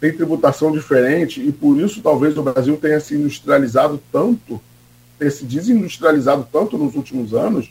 têm 0.00 0.16
tributação 0.16 0.72
diferente, 0.72 1.46
e 1.46 1.52
por 1.52 1.78
isso 1.78 2.00
talvez 2.00 2.38
o 2.38 2.42
Brasil 2.42 2.78
tenha 2.78 3.00
se 3.00 3.16
industrializado 3.16 4.00
tanto, 4.10 4.58
tenha 5.18 5.30
se 5.30 5.44
desindustrializado 5.44 6.48
tanto 6.50 6.78
nos 6.78 6.94
últimos 6.94 7.34
anos, 7.34 7.70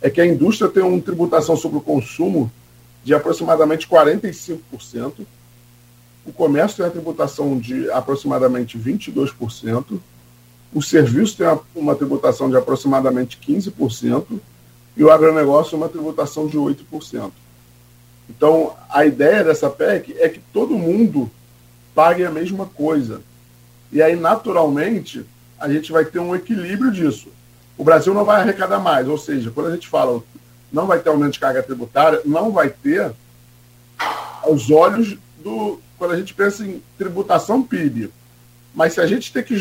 é 0.00 0.08
que 0.08 0.20
a 0.20 0.26
indústria 0.26 0.70
tem 0.70 0.84
uma 0.84 1.00
tributação 1.00 1.56
sobre 1.56 1.78
o 1.78 1.80
consumo 1.80 2.48
de 3.04 3.14
aproximadamente 3.14 3.88
45%, 3.88 5.26
o 6.24 6.32
comércio 6.32 6.78
tem 6.78 6.86
a 6.86 6.90
tributação 6.90 7.58
de 7.58 7.90
aproximadamente 7.90 8.78
22%, 8.78 9.98
o 10.72 10.82
serviço 10.82 11.36
tem 11.36 11.46
uma 11.74 11.94
tributação 11.94 12.48
de 12.48 12.56
aproximadamente 12.56 13.38
15%, 13.38 14.40
e 14.96 15.04
o 15.04 15.10
agronegócio 15.10 15.76
uma 15.76 15.88
tributação 15.88 16.46
de 16.46 16.58
8%. 16.58 17.30
Então, 18.28 18.76
a 18.88 19.04
ideia 19.04 19.42
dessa 19.42 19.68
PEC 19.68 20.14
é 20.18 20.28
que 20.28 20.40
todo 20.52 20.78
mundo 20.78 21.30
pague 21.94 22.24
a 22.24 22.30
mesma 22.30 22.66
coisa. 22.66 23.22
E 23.90 24.00
aí, 24.00 24.14
naturalmente, 24.14 25.24
a 25.58 25.68
gente 25.68 25.90
vai 25.90 26.04
ter 26.04 26.20
um 26.20 26.34
equilíbrio 26.34 26.92
disso. 26.92 27.28
O 27.76 27.82
Brasil 27.82 28.14
não 28.14 28.24
vai 28.24 28.40
arrecadar 28.40 28.78
mais, 28.78 29.08
ou 29.08 29.18
seja, 29.18 29.50
quando 29.50 29.68
a 29.68 29.72
gente 29.72 29.88
fala 29.88 30.22
não 30.72 30.86
vai 30.86 31.00
ter 31.00 31.08
aumento 31.08 31.32
de 31.32 31.40
carga 31.40 31.62
tributária, 31.62 32.20
não 32.24 32.52
vai 32.52 32.70
ter 32.70 33.12
aos 34.42 34.70
olhos 34.70 35.16
do. 35.42 35.80
Quando 35.98 36.12
a 36.12 36.16
gente 36.16 36.32
pensa 36.32 36.64
em 36.64 36.82
tributação 36.96 37.62
PIB. 37.62 38.10
Mas 38.74 38.94
se 38.94 39.00
a 39.00 39.06
gente 39.06 39.32
tem 39.32 39.42
que. 39.42 39.56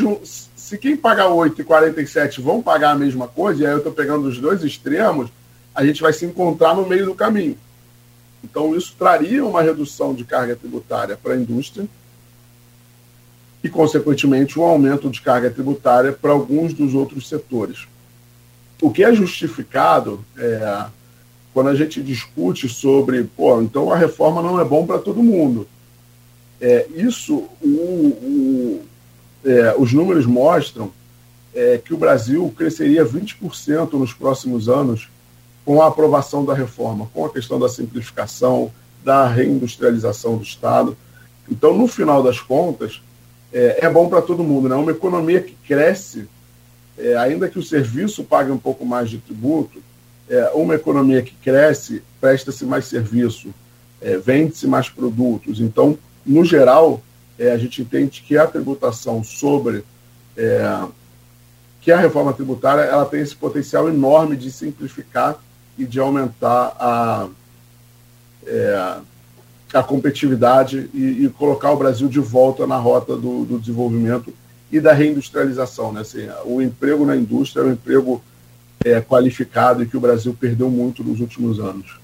Se 0.55 0.77
quem 0.77 0.95
paga 0.95 1.27
8 1.27 1.59
e 1.61 1.63
47 1.63 2.41
vão 2.41 2.61
pagar 2.61 2.91
a 2.91 2.95
mesma 2.95 3.27
coisa, 3.27 3.63
e 3.63 3.65
aí 3.65 3.71
eu 3.71 3.79
estou 3.79 3.91
pegando 3.91 4.27
os 4.27 4.39
dois 4.39 4.63
extremos, 4.63 5.29
a 5.73 5.85
gente 5.85 6.01
vai 6.01 6.13
se 6.13 6.25
encontrar 6.25 6.75
no 6.75 6.87
meio 6.87 7.05
do 7.05 7.15
caminho. 7.15 7.57
Então, 8.43 8.75
isso 8.75 8.95
traria 8.97 9.43
uma 9.43 9.61
redução 9.61 10.13
de 10.13 10.23
carga 10.23 10.55
tributária 10.55 11.17
para 11.21 11.33
a 11.33 11.37
indústria 11.37 11.87
e, 13.63 13.67
consequentemente, 13.67 14.57
um 14.57 14.63
aumento 14.63 15.09
de 15.09 15.21
carga 15.21 15.49
tributária 15.49 16.13
para 16.13 16.31
alguns 16.31 16.73
dos 16.73 16.93
outros 16.93 17.27
setores. 17.27 17.87
O 18.81 18.91
que 18.91 19.03
é 19.03 19.13
justificado 19.13 20.23
é, 20.37 20.85
quando 21.53 21.69
a 21.69 21.75
gente 21.75 22.01
discute 22.01 22.69
sobre, 22.69 23.23
pô, 23.23 23.61
então 23.61 23.91
a 23.91 23.97
reforma 23.97 24.41
não 24.41 24.59
é 24.59 24.65
bom 24.65 24.85
para 24.85 24.99
todo 24.99 25.23
mundo. 25.23 25.67
É, 26.61 26.87
isso, 26.95 27.45
o, 27.61 27.67
o, 27.67 28.81
é, 29.45 29.75
os 29.77 29.93
números 29.93 30.25
mostram 30.25 30.91
é, 31.53 31.77
que 31.77 31.93
o 31.93 31.97
Brasil 31.97 32.53
cresceria 32.55 33.05
20% 33.05 33.93
nos 33.93 34.13
próximos 34.13 34.69
anos 34.69 35.09
com 35.65 35.81
a 35.81 35.87
aprovação 35.87 36.43
da 36.45 36.53
reforma, 36.53 37.09
com 37.13 37.25
a 37.25 37.29
questão 37.29 37.59
da 37.59 37.69
simplificação, 37.69 38.71
da 39.03 39.27
reindustrialização 39.27 40.37
do 40.37 40.43
Estado. 40.43 40.97
Então, 41.49 41.77
no 41.77 41.87
final 41.87 42.21
das 42.21 42.39
contas, 42.39 43.01
é, 43.51 43.85
é 43.85 43.89
bom 43.89 44.09
para 44.09 44.21
todo 44.21 44.43
mundo. 44.43 44.69
Né? 44.69 44.75
Uma 44.75 44.91
economia 44.91 45.41
que 45.41 45.55
cresce, 45.67 46.27
é, 46.97 47.15
ainda 47.17 47.47
que 47.47 47.57
o 47.57 47.63
serviço 47.63 48.23
pague 48.23 48.51
um 48.51 48.57
pouco 48.57 48.85
mais 48.85 49.09
de 49.09 49.17
tributo, 49.17 49.81
é, 50.29 50.51
uma 50.53 50.75
economia 50.75 51.21
que 51.21 51.33
cresce, 51.35 52.03
presta-se 52.21 52.65
mais 52.65 52.85
serviço, 52.85 53.53
é, 54.01 54.17
vende-se 54.17 54.67
mais 54.67 54.87
produtos. 54.89 55.59
Então, 55.59 55.97
no 56.25 56.45
geral, 56.45 57.01
é, 57.37 57.51
a 57.51 57.57
gente 57.57 57.81
entende 57.81 58.21
que 58.25 58.37
a 58.37 58.45
tributação 58.45 59.23
sobre 59.23 59.83
é, 60.37 60.87
que 61.81 61.91
a 61.91 61.97
reforma 61.97 62.33
tributária 62.33 62.81
ela 62.81 63.05
tem 63.05 63.21
esse 63.21 63.35
potencial 63.35 63.89
enorme 63.89 64.35
de 64.35 64.51
simplificar 64.51 65.39
e 65.77 65.85
de 65.85 65.99
aumentar 65.99 66.75
a, 66.77 67.27
é, 68.45 68.95
a 69.73 69.83
competitividade 69.83 70.89
e, 70.93 71.25
e, 71.25 71.29
colocar 71.29 71.71
o 71.71 71.77
Brasil 71.77 72.09
de 72.09 72.19
volta 72.19 72.67
na 72.67 72.77
rota 72.77 73.15
do, 73.15 73.45
do 73.45 73.59
desenvolvimento 73.59 74.33
e 74.71 74.79
da 74.79 74.91
reindustrialização. 74.93 75.93
Né? 75.93 76.01
Assim, 76.01 76.27
o 76.45 76.61
emprego 76.61 77.05
na 77.05 77.15
indústria 77.15 77.61
é 77.61 77.65
um 77.65 77.71
emprego 77.71 78.21
é, 78.85 79.01
qualificado 79.01 79.83
e 79.83 79.85
que 79.85 79.97
o 79.97 79.99
Brasil 79.99 80.35
perdeu 80.39 80.69
muito 80.69 81.03
nos 81.03 81.19
últimos 81.19 81.59
anos. 81.59 81.99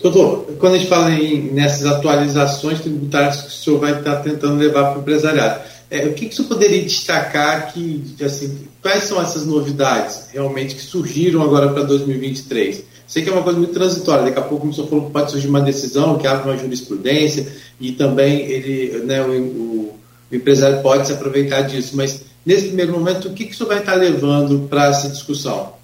Doutor, 0.00 0.54
quando 0.58 0.74
a 0.74 0.78
gente 0.78 0.88
fala 0.88 1.10
em, 1.10 1.50
nessas 1.52 1.84
atualizações 1.86 2.80
tributárias 2.80 3.40
que 3.40 3.48
o 3.48 3.50
senhor 3.50 3.80
vai 3.80 3.98
estar 3.98 4.16
tentando 4.16 4.56
levar 4.56 4.90
para 4.90 4.98
o 4.98 5.02
empresariado, 5.02 5.60
é, 5.90 6.06
o 6.06 6.14
que, 6.14 6.26
que 6.26 6.34
o 6.34 6.36
senhor 6.36 6.48
poderia 6.48 6.82
destacar 6.82 7.72
que, 7.72 8.14
assim, 8.22 8.68
quais 8.80 9.04
são 9.04 9.20
essas 9.20 9.44
novidades 9.44 10.28
realmente 10.32 10.76
que 10.76 10.82
surgiram 10.82 11.42
agora 11.42 11.70
para 11.70 11.82
2023? 11.82 12.84
Sei 13.08 13.22
que 13.22 13.30
é 13.30 13.32
uma 13.32 13.42
coisa 13.42 13.58
muito 13.58 13.72
transitória, 13.72 14.24
daqui 14.24 14.38
a 14.38 14.42
pouco 14.42 14.68
o 14.68 14.72
senhor 14.72 14.86
falou 14.86 15.10
pode 15.10 15.30
surgir 15.30 15.48
uma 15.48 15.62
decisão, 15.62 16.18
que 16.18 16.26
abre 16.26 16.48
uma 16.48 16.58
jurisprudência, 16.58 17.50
e 17.80 17.92
também 17.92 18.42
ele, 18.42 18.98
né, 19.04 19.22
o, 19.22 19.32
o 19.32 20.34
empresário 20.34 20.82
pode 20.82 21.06
se 21.06 21.12
aproveitar 21.12 21.62
disso, 21.62 21.96
mas 21.96 22.22
nesse 22.48 22.68
primeiro 22.68 22.94
momento, 22.94 23.28
o 23.28 23.34
que, 23.34 23.44
que 23.44 23.62
o 23.62 23.66
vai 23.66 23.80
estar 23.80 23.92
levando 23.92 24.66
para 24.68 24.86
essa 24.86 25.06
discussão? 25.06 25.74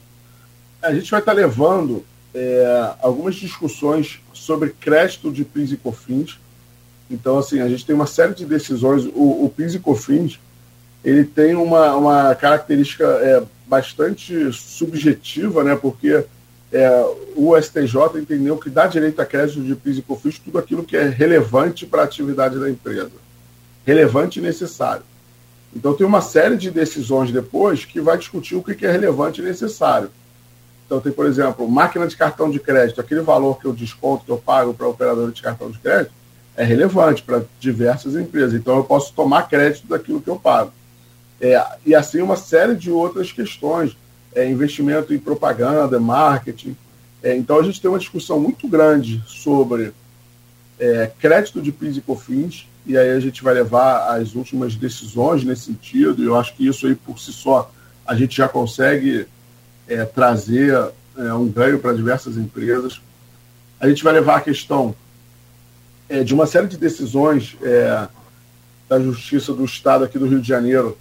A 0.80 0.94
gente 0.94 1.10
vai 1.10 1.20
estar 1.20 1.34
levando 1.34 2.02
é, 2.34 2.94
algumas 3.02 3.34
discussões 3.34 4.18
sobre 4.32 4.70
crédito 4.70 5.30
de 5.30 5.44
PIS 5.44 5.72
e 5.72 5.76
COFINS. 5.76 6.38
Então, 7.10 7.38
assim, 7.38 7.60
a 7.60 7.68
gente 7.68 7.84
tem 7.84 7.94
uma 7.94 8.06
série 8.06 8.32
de 8.32 8.46
decisões. 8.46 9.04
O, 9.04 9.44
o 9.44 9.52
PIS 9.54 9.74
e 9.74 9.78
COFINS 9.78 10.40
ele 11.04 11.24
tem 11.24 11.54
uma, 11.54 11.94
uma 11.96 12.34
característica 12.34 13.04
é, 13.04 13.42
bastante 13.66 14.50
subjetiva, 14.54 15.62
né? 15.62 15.76
Porque 15.76 16.24
é, 16.72 17.04
o 17.36 17.54
STJ 17.60 18.18
entendeu 18.18 18.56
que 18.56 18.70
dá 18.70 18.86
direito 18.86 19.20
a 19.20 19.26
crédito 19.26 19.60
de 19.60 19.76
PIS 19.76 19.98
e 19.98 20.02
COFINS 20.02 20.38
tudo 20.38 20.58
aquilo 20.58 20.82
que 20.82 20.96
é 20.96 21.10
relevante 21.10 21.84
para 21.84 22.00
a 22.00 22.04
atividade 22.06 22.58
da 22.58 22.70
empresa, 22.70 23.12
relevante 23.84 24.38
e 24.38 24.42
necessário. 24.42 25.02
Então 25.74 25.94
tem 25.94 26.06
uma 26.06 26.20
série 26.20 26.56
de 26.56 26.70
decisões 26.70 27.32
depois 27.32 27.84
que 27.84 28.00
vai 28.00 28.16
discutir 28.16 28.54
o 28.54 28.62
que 28.62 28.86
é 28.86 28.92
relevante 28.92 29.40
e 29.40 29.44
necessário. 29.44 30.10
Então 30.86 31.00
tem, 31.00 31.12
por 31.12 31.26
exemplo, 31.26 31.68
máquina 31.68 32.06
de 32.06 32.16
cartão 32.16 32.50
de 32.50 32.60
crédito, 32.60 33.00
aquele 33.00 33.22
valor 33.22 33.58
que 33.58 33.64
eu 33.64 33.72
desconto, 33.72 34.24
que 34.24 34.30
eu 34.30 34.38
pago 34.38 34.74
para 34.74 34.86
a 34.86 34.90
operadora 34.90 35.32
de 35.32 35.42
cartão 35.42 35.70
de 35.70 35.78
crédito, 35.78 36.12
é 36.56 36.62
relevante 36.62 37.22
para 37.22 37.42
diversas 37.58 38.14
empresas. 38.14 38.54
Então 38.54 38.76
eu 38.76 38.84
posso 38.84 39.12
tomar 39.12 39.48
crédito 39.48 39.88
daquilo 39.88 40.20
que 40.20 40.28
eu 40.28 40.36
pago. 40.36 40.72
É, 41.40 41.60
e 41.84 41.94
assim 41.94 42.22
uma 42.22 42.36
série 42.36 42.76
de 42.76 42.90
outras 42.90 43.32
questões, 43.32 43.96
é, 44.34 44.48
investimento 44.48 45.12
em 45.12 45.18
propaganda, 45.18 45.98
marketing. 45.98 46.76
É, 47.22 47.36
então 47.36 47.58
a 47.58 47.62
gente 47.62 47.80
tem 47.80 47.90
uma 47.90 47.98
discussão 47.98 48.38
muito 48.38 48.68
grande 48.68 49.22
sobre 49.26 49.92
é, 50.78 51.10
crédito 51.18 51.60
de 51.60 51.72
PIS 51.72 51.96
e 51.96 52.00
COFINS, 52.00 52.68
e 52.86 52.98
aí 52.98 53.10
a 53.10 53.20
gente 53.20 53.42
vai 53.42 53.54
levar 53.54 54.14
as 54.14 54.34
últimas 54.34 54.76
decisões 54.76 55.42
nesse 55.42 55.62
sentido, 55.62 56.22
e 56.22 56.26
eu 56.26 56.36
acho 56.36 56.54
que 56.54 56.66
isso 56.66 56.86
aí 56.86 56.94
por 56.94 57.18
si 57.18 57.32
só 57.32 57.70
a 58.06 58.14
gente 58.14 58.36
já 58.36 58.48
consegue 58.48 59.26
é, 59.88 60.04
trazer 60.04 60.92
é, 61.16 61.32
um 61.32 61.48
ganho 61.48 61.78
para 61.78 61.94
diversas 61.94 62.36
empresas. 62.36 63.00
A 63.80 63.88
gente 63.88 64.04
vai 64.04 64.12
levar 64.12 64.36
a 64.36 64.40
questão 64.40 64.94
é, 66.08 66.22
de 66.22 66.34
uma 66.34 66.46
série 66.46 66.66
de 66.66 66.76
decisões 66.76 67.56
é, 67.62 68.06
da 68.88 69.00
Justiça 69.00 69.54
do 69.54 69.64
Estado 69.64 70.04
aqui 70.04 70.18
do 70.18 70.26
Rio 70.26 70.40
de 70.40 70.48
Janeiro 70.48 70.98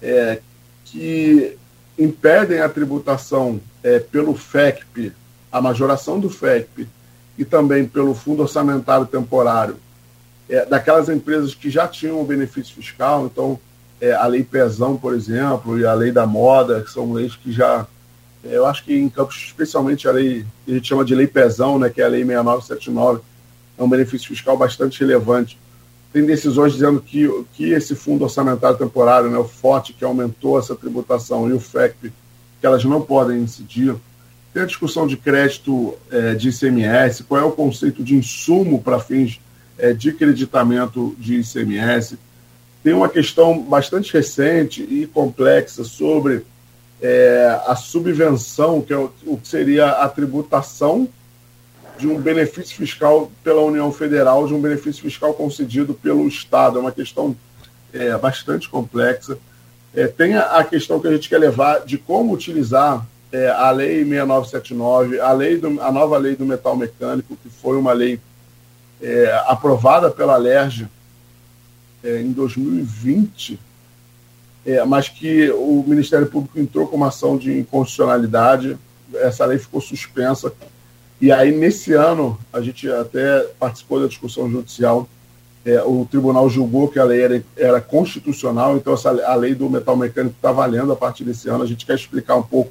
é, 0.00 0.40
que 0.84 1.56
impedem 1.98 2.60
a 2.60 2.68
tributação 2.68 3.60
é, 3.82 3.98
pelo 3.98 4.36
FECP, 4.36 5.12
a 5.50 5.60
majoração 5.60 6.20
do 6.20 6.30
FECP, 6.30 6.86
e 7.36 7.44
também 7.44 7.86
pelo 7.86 8.14
Fundo 8.14 8.42
Orçamentário 8.42 9.06
Temporário 9.06 9.76
é, 10.48 10.64
daquelas 10.64 11.08
empresas 11.08 11.54
que 11.54 11.70
já 11.70 11.88
tinham 11.88 12.20
o 12.20 12.24
benefício 12.24 12.74
fiscal, 12.74 13.26
então 13.26 13.58
é, 14.00 14.12
a 14.12 14.26
lei 14.26 14.44
Pezão, 14.44 14.96
por 14.96 15.14
exemplo, 15.14 15.78
e 15.78 15.86
a 15.86 15.94
lei 15.94 16.12
da 16.12 16.26
moda, 16.26 16.82
que 16.82 16.90
são 16.90 17.12
leis 17.12 17.34
que 17.34 17.52
já. 17.52 17.86
É, 18.44 18.56
eu 18.56 18.66
acho 18.66 18.84
que 18.84 18.94
em 18.94 19.08
Campos, 19.08 19.36
especialmente 19.46 20.06
a 20.06 20.12
lei 20.12 20.44
que 20.64 20.72
a 20.72 20.74
gente 20.74 20.88
chama 20.88 21.04
de 21.04 21.14
lei 21.14 21.26
Pezão, 21.26 21.78
né, 21.78 21.88
que 21.88 22.00
é 22.00 22.04
a 22.04 22.08
lei 22.08 22.24
6979, 22.24 23.20
é 23.78 23.82
um 23.82 23.88
benefício 23.88 24.28
fiscal 24.28 24.56
bastante 24.56 25.00
relevante. 25.00 25.58
Tem 26.12 26.24
decisões 26.24 26.72
dizendo 26.72 27.00
que, 27.00 27.28
que 27.52 27.72
esse 27.72 27.94
fundo 27.94 28.24
orçamentário 28.24 28.78
temporário, 28.78 29.30
né, 29.30 29.38
o 29.38 29.44
FOT, 29.44 29.92
que 29.92 30.04
aumentou 30.04 30.58
essa 30.58 30.74
tributação, 30.74 31.48
e 31.48 31.52
o 31.52 31.60
FECP, 31.60 32.12
que 32.60 32.66
elas 32.66 32.84
não 32.84 33.02
podem 33.02 33.40
incidir. 33.40 33.94
Tem 34.54 34.62
a 34.62 34.66
discussão 34.66 35.06
de 35.06 35.16
crédito 35.16 35.94
é, 36.10 36.34
de 36.34 36.48
ICMS, 36.48 37.24
qual 37.24 37.40
é 37.40 37.44
o 37.44 37.52
conceito 37.52 38.02
de 38.02 38.14
insumo 38.14 38.80
para 38.80 38.98
fins 38.98 39.40
é, 39.78 39.92
de 39.92 40.12
creditamento 40.12 41.14
de 41.18 41.40
ICMS. 41.40 42.18
Tem 42.82 42.92
uma 42.92 43.08
questão 43.08 43.60
bastante 43.60 44.12
recente 44.12 44.82
e 44.82 45.06
complexa 45.06 45.84
sobre 45.84 46.44
é, 47.00 47.60
a 47.66 47.76
subvenção, 47.76 48.80
que 48.80 48.92
é 48.92 48.96
o, 48.96 49.12
o 49.26 49.36
que 49.36 49.48
seria 49.48 49.88
a 49.90 50.08
tributação 50.08 51.08
de 51.98 52.06
um 52.06 52.20
benefício 52.20 52.76
fiscal 52.76 53.30
pela 53.42 53.62
União 53.62 53.90
Federal, 53.90 54.46
de 54.46 54.54
um 54.54 54.60
benefício 54.60 55.02
fiscal 55.02 55.32
concedido 55.34 55.94
pelo 55.94 56.26
Estado. 56.28 56.78
É 56.78 56.80
uma 56.80 56.92
questão 56.92 57.36
é, 57.92 58.16
bastante 58.16 58.68
complexa. 58.68 59.38
É, 59.94 60.06
tem 60.06 60.36
a, 60.36 60.62
questão 60.62 61.00
que 61.00 61.08
a 61.08 61.12
gente 61.12 61.28
quer 61.28 61.38
levar 61.38 61.84
de 61.84 61.96
como 61.96 62.34
utilizar 62.34 63.06
é, 63.32 63.48
a 63.48 63.70
Lei 63.70 64.04
6979, 64.04 65.20
a, 65.20 65.32
lei 65.32 65.56
do, 65.56 65.80
a 65.80 65.90
nova 65.90 66.18
lei 66.18 66.36
do 66.36 66.44
metal 66.44 66.76
mecânico, 66.76 67.36
que 67.42 67.48
foi 67.48 67.76
uma 67.78 67.92
lei 67.92 68.20
é, 69.00 69.44
aprovada 69.46 70.10
pela 70.10 70.36
LERJ 70.36 70.88
é, 72.02 72.20
em 72.20 72.32
2020, 72.32 73.58
é, 74.64 74.84
mas 74.84 75.08
que 75.08 75.50
o 75.50 75.84
Ministério 75.86 76.26
Público 76.26 76.58
entrou 76.58 76.86
com 76.86 76.96
uma 76.96 77.08
ação 77.08 77.36
de 77.36 77.58
inconstitucionalidade, 77.58 78.76
essa 79.14 79.44
lei 79.44 79.58
ficou 79.58 79.80
suspensa 79.80 80.52
e 81.20 81.32
aí, 81.32 81.50
nesse 81.50 81.94
ano, 81.94 82.38
a 82.52 82.60
gente 82.60 82.90
até 82.90 83.40
participou 83.58 84.00
da 84.00 84.06
discussão 84.06 84.50
judicial. 84.50 85.08
É, 85.64 85.82
o 85.82 86.06
tribunal 86.08 86.48
julgou 86.48 86.88
que 86.88 86.98
a 86.98 87.04
lei 87.04 87.22
era, 87.22 87.44
era 87.56 87.80
constitucional, 87.80 88.76
então 88.76 88.92
essa, 88.92 89.10
a 89.10 89.34
lei 89.34 89.54
do 89.54 89.68
metal 89.68 89.96
mecânico 89.96 90.36
está 90.36 90.52
valendo 90.52 90.92
a 90.92 90.96
partir 90.96 91.24
desse 91.24 91.48
ano. 91.48 91.64
A 91.64 91.66
gente 91.66 91.86
quer 91.86 91.94
explicar 91.94 92.36
um 92.36 92.42
pouco 92.42 92.70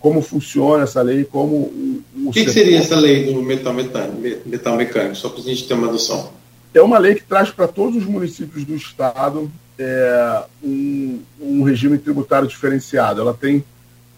como 0.00 0.22
funciona 0.22 0.84
essa 0.84 1.02
lei, 1.02 1.24
como 1.24 1.56
o. 1.56 2.02
O, 2.26 2.30
que, 2.32 2.44
que, 2.44 2.50
seria 2.50 2.78
essa 2.78 2.96
lei 2.96 3.32
do 3.32 3.42
metal, 3.42 3.72
metal 3.72 4.76
mecânico, 4.76 5.16
só 5.16 5.28
para 5.28 5.40
a 5.40 5.44
gente 5.44 5.66
ter 5.66 5.74
uma 5.74 5.86
noção? 5.86 6.30
É 6.74 6.82
uma 6.82 6.98
lei 6.98 7.14
que 7.14 7.22
traz 7.22 7.50
para 7.50 7.66
todos 7.66 7.96
os 7.96 8.04
municípios 8.04 8.64
do 8.64 8.74
estado 8.74 9.50
é, 9.78 10.42
um, 10.62 11.20
um 11.40 11.62
regime 11.62 11.96
tributário 11.96 12.46
diferenciado. 12.46 13.20
Ela 13.20 13.32
tem 13.32 13.64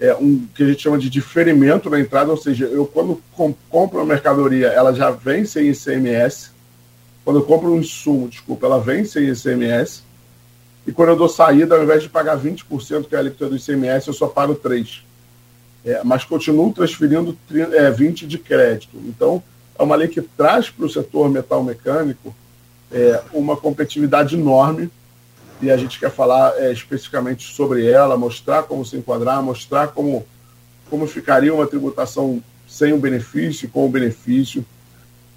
é, 0.01 0.15
um 0.15 0.47
que 0.55 0.63
a 0.63 0.67
gente 0.67 0.83
chama 0.83 0.99
de 0.99 1.09
diferimento 1.09 1.89
na 1.89 2.01
entrada, 2.01 2.31
ou 2.31 2.37
seja, 2.37 2.65
eu 2.65 2.87
quando 2.87 3.23
com, 3.33 3.55
compro 3.69 3.99
uma 3.99 4.07
mercadoria, 4.07 4.69
ela 4.69 4.93
já 4.93 5.11
vem 5.11 5.45
sem 5.45 5.71
ICMS. 5.71 6.51
Quando 7.25 7.39
eu 7.39 7.45
compro 7.45 7.73
um 7.73 7.79
insumo, 7.79 8.29
desculpa, 8.29 8.67
ela 8.67 8.81
vem 8.81 9.05
sem 9.05 9.29
ICMS. 9.29 10.03
E 10.87 10.93
quando 10.93 11.11
eu 11.11 11.17
dou 11.17 11.29
saída, 11.29 11.77
ao 11.77 11.83
invés 11.85 12.03
de 12.03 12.09
pagar 12.09 12.39
20%, 12.39 13.07
que 13.07 13.15
é 13.15 13.19
a 13.19 13.21
alíquota 13.21 13.49
do 13.49 13.57
ICMS, 13.57 14.09
eu 14.09 14.15
só 14.15 14.27
pago 14.27 14.55
3%. 14.55 15.03
É, 15.85 16.03
mas 16.05 16.25
continuo 16.25 16.73
transferindo 16.73 17.37
30, 17.49 17.75
é, 17.75 17.91
20% 17.91 18.27
de 18.27 18.39
crédito. 18.39 18.97
Então, 19.07 19.43
é 19.79 19.83
uma 19.83 19.97
lei 19.97 20.09
que 20.09 20.21
traz 20.21 20.69
para 20.69 20.85
o 20.85 20.91
setor 20.91 21.31
metal 21.31 21.65
mecânico 21.65 22.35
é, 22.93 23.23
uma 23.33 23.57
competitividade 23.57 24.37
enorme 24.37 24.91
e 25.63 25.71
a 25.71 25.77
gente 25.77 25.99
quer 25.99 26.11
falar 26.11 26.55
é, 26.57 26.73
especificamente 26.73 27.55
sobre 27.55 27.87
ela, 27.87 28.17
mostrar 28.17 28.63
como 28.65 28.85
se 28.85 28.97
enquadrar, 28.97 29.43
mostrar 29.43 29.89
como, 29.89 30.27
como 30.89 31.07
ficaria 31.07 31.55
uma 31.55 31.67
tributação 31.67 32.43
sem 32.67 32.93
o 32.93 32.99
benefício 32.99 33.69
com 33.69 33.87
o 33.87 33.89
benefício. 33.89 34.65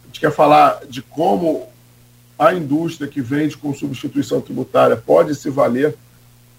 A 0.03 0.07
gente 0.07 0.19
quer 0.19 0.31
falar 0.31 0.81
de 0.87 1.01
como 1.01 1.67
a 2.37 2.53
indústria 2.53 3.07
que 3.07 3.21
vende 3.21 3.57
com 3.57 3.73
substituição 3.73 4.41
tributária 4.41 4.95
pode 4.95 5.35
se 5.35 5.49
valer 5.49 5.95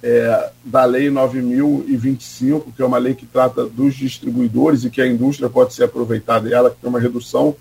é, 0.07 0.51
da 0.63 0.85
Lei 0.85 1.09
9.025, 1.09 2.75
que 2.77 2.83
é 2.83 2.85
uma 2.85 2.99
lei 2.99 3.15
que 3.15 3.25
trata 3.25 3.65
dos 3.65 3.95
distribuidores 3.95 4.85
e 4.85 4.91
que 4.91 5.01
a 5.01 5.07
indústria 5.07 5.49
pode 5.49 5.73
se 5.73 5.83
aproveitar 5.83 6.41
dela, 6.41 6.69
que 6.69 6.85
é 6.85 6.89
uma 6.91 7.01
redução 7.01 7.57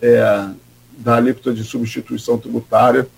é, 0.00 0.46
da 0.96 1.16
alíquota 1.16 1.52
de 1.52 1.64
substituição 1.64 2.38
tributária. 2.38 3.08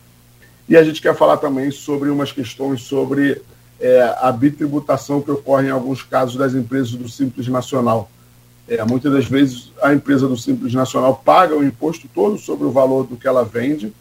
E 0.67 0.79
a 0.79 0.83
gente 0.83 1.03
quer 1.03 1.15
falar 1.15 1.37
também 1.37 1.71
sobre 1.71 2.09
umas 2.09 2.33
questões 2.33 2.81
sobre 2.81 3.43
é, 3.79 4.17
a 4.19 4.33
bitributação 4.33 5.21
que 5.21 5.31
ocorre 5.31 5.69
em 5.69 5.71
alguns 5.71 6.03
casos 6.03 6.37
das 6.37 6.55
empresas 6.55 6.93
do 6.93 7.07
Simples 7.07 7.47
Nacional. 7.49 8.11
É, 8.67 8.83
muitas 8.83 9.13
das 9.13 9.27
vezes 9.27 9.73
a 9.83 9.93
empresa 9.93 10.27
do 10.27 10.39
Simples 10.39 10.73
Nacional 10.73 11.21
paga 11.23 11.55
o 11.55 11.63
imposto 11.63 12.09
todo 12.15 12.39
sobre 12.39 12.67
o 12.67 12.71
valor 12.71 13.07
do 13.07 13.15
que 13.15 13.29
ela 13.29 13.45
vende, 13.45 13.93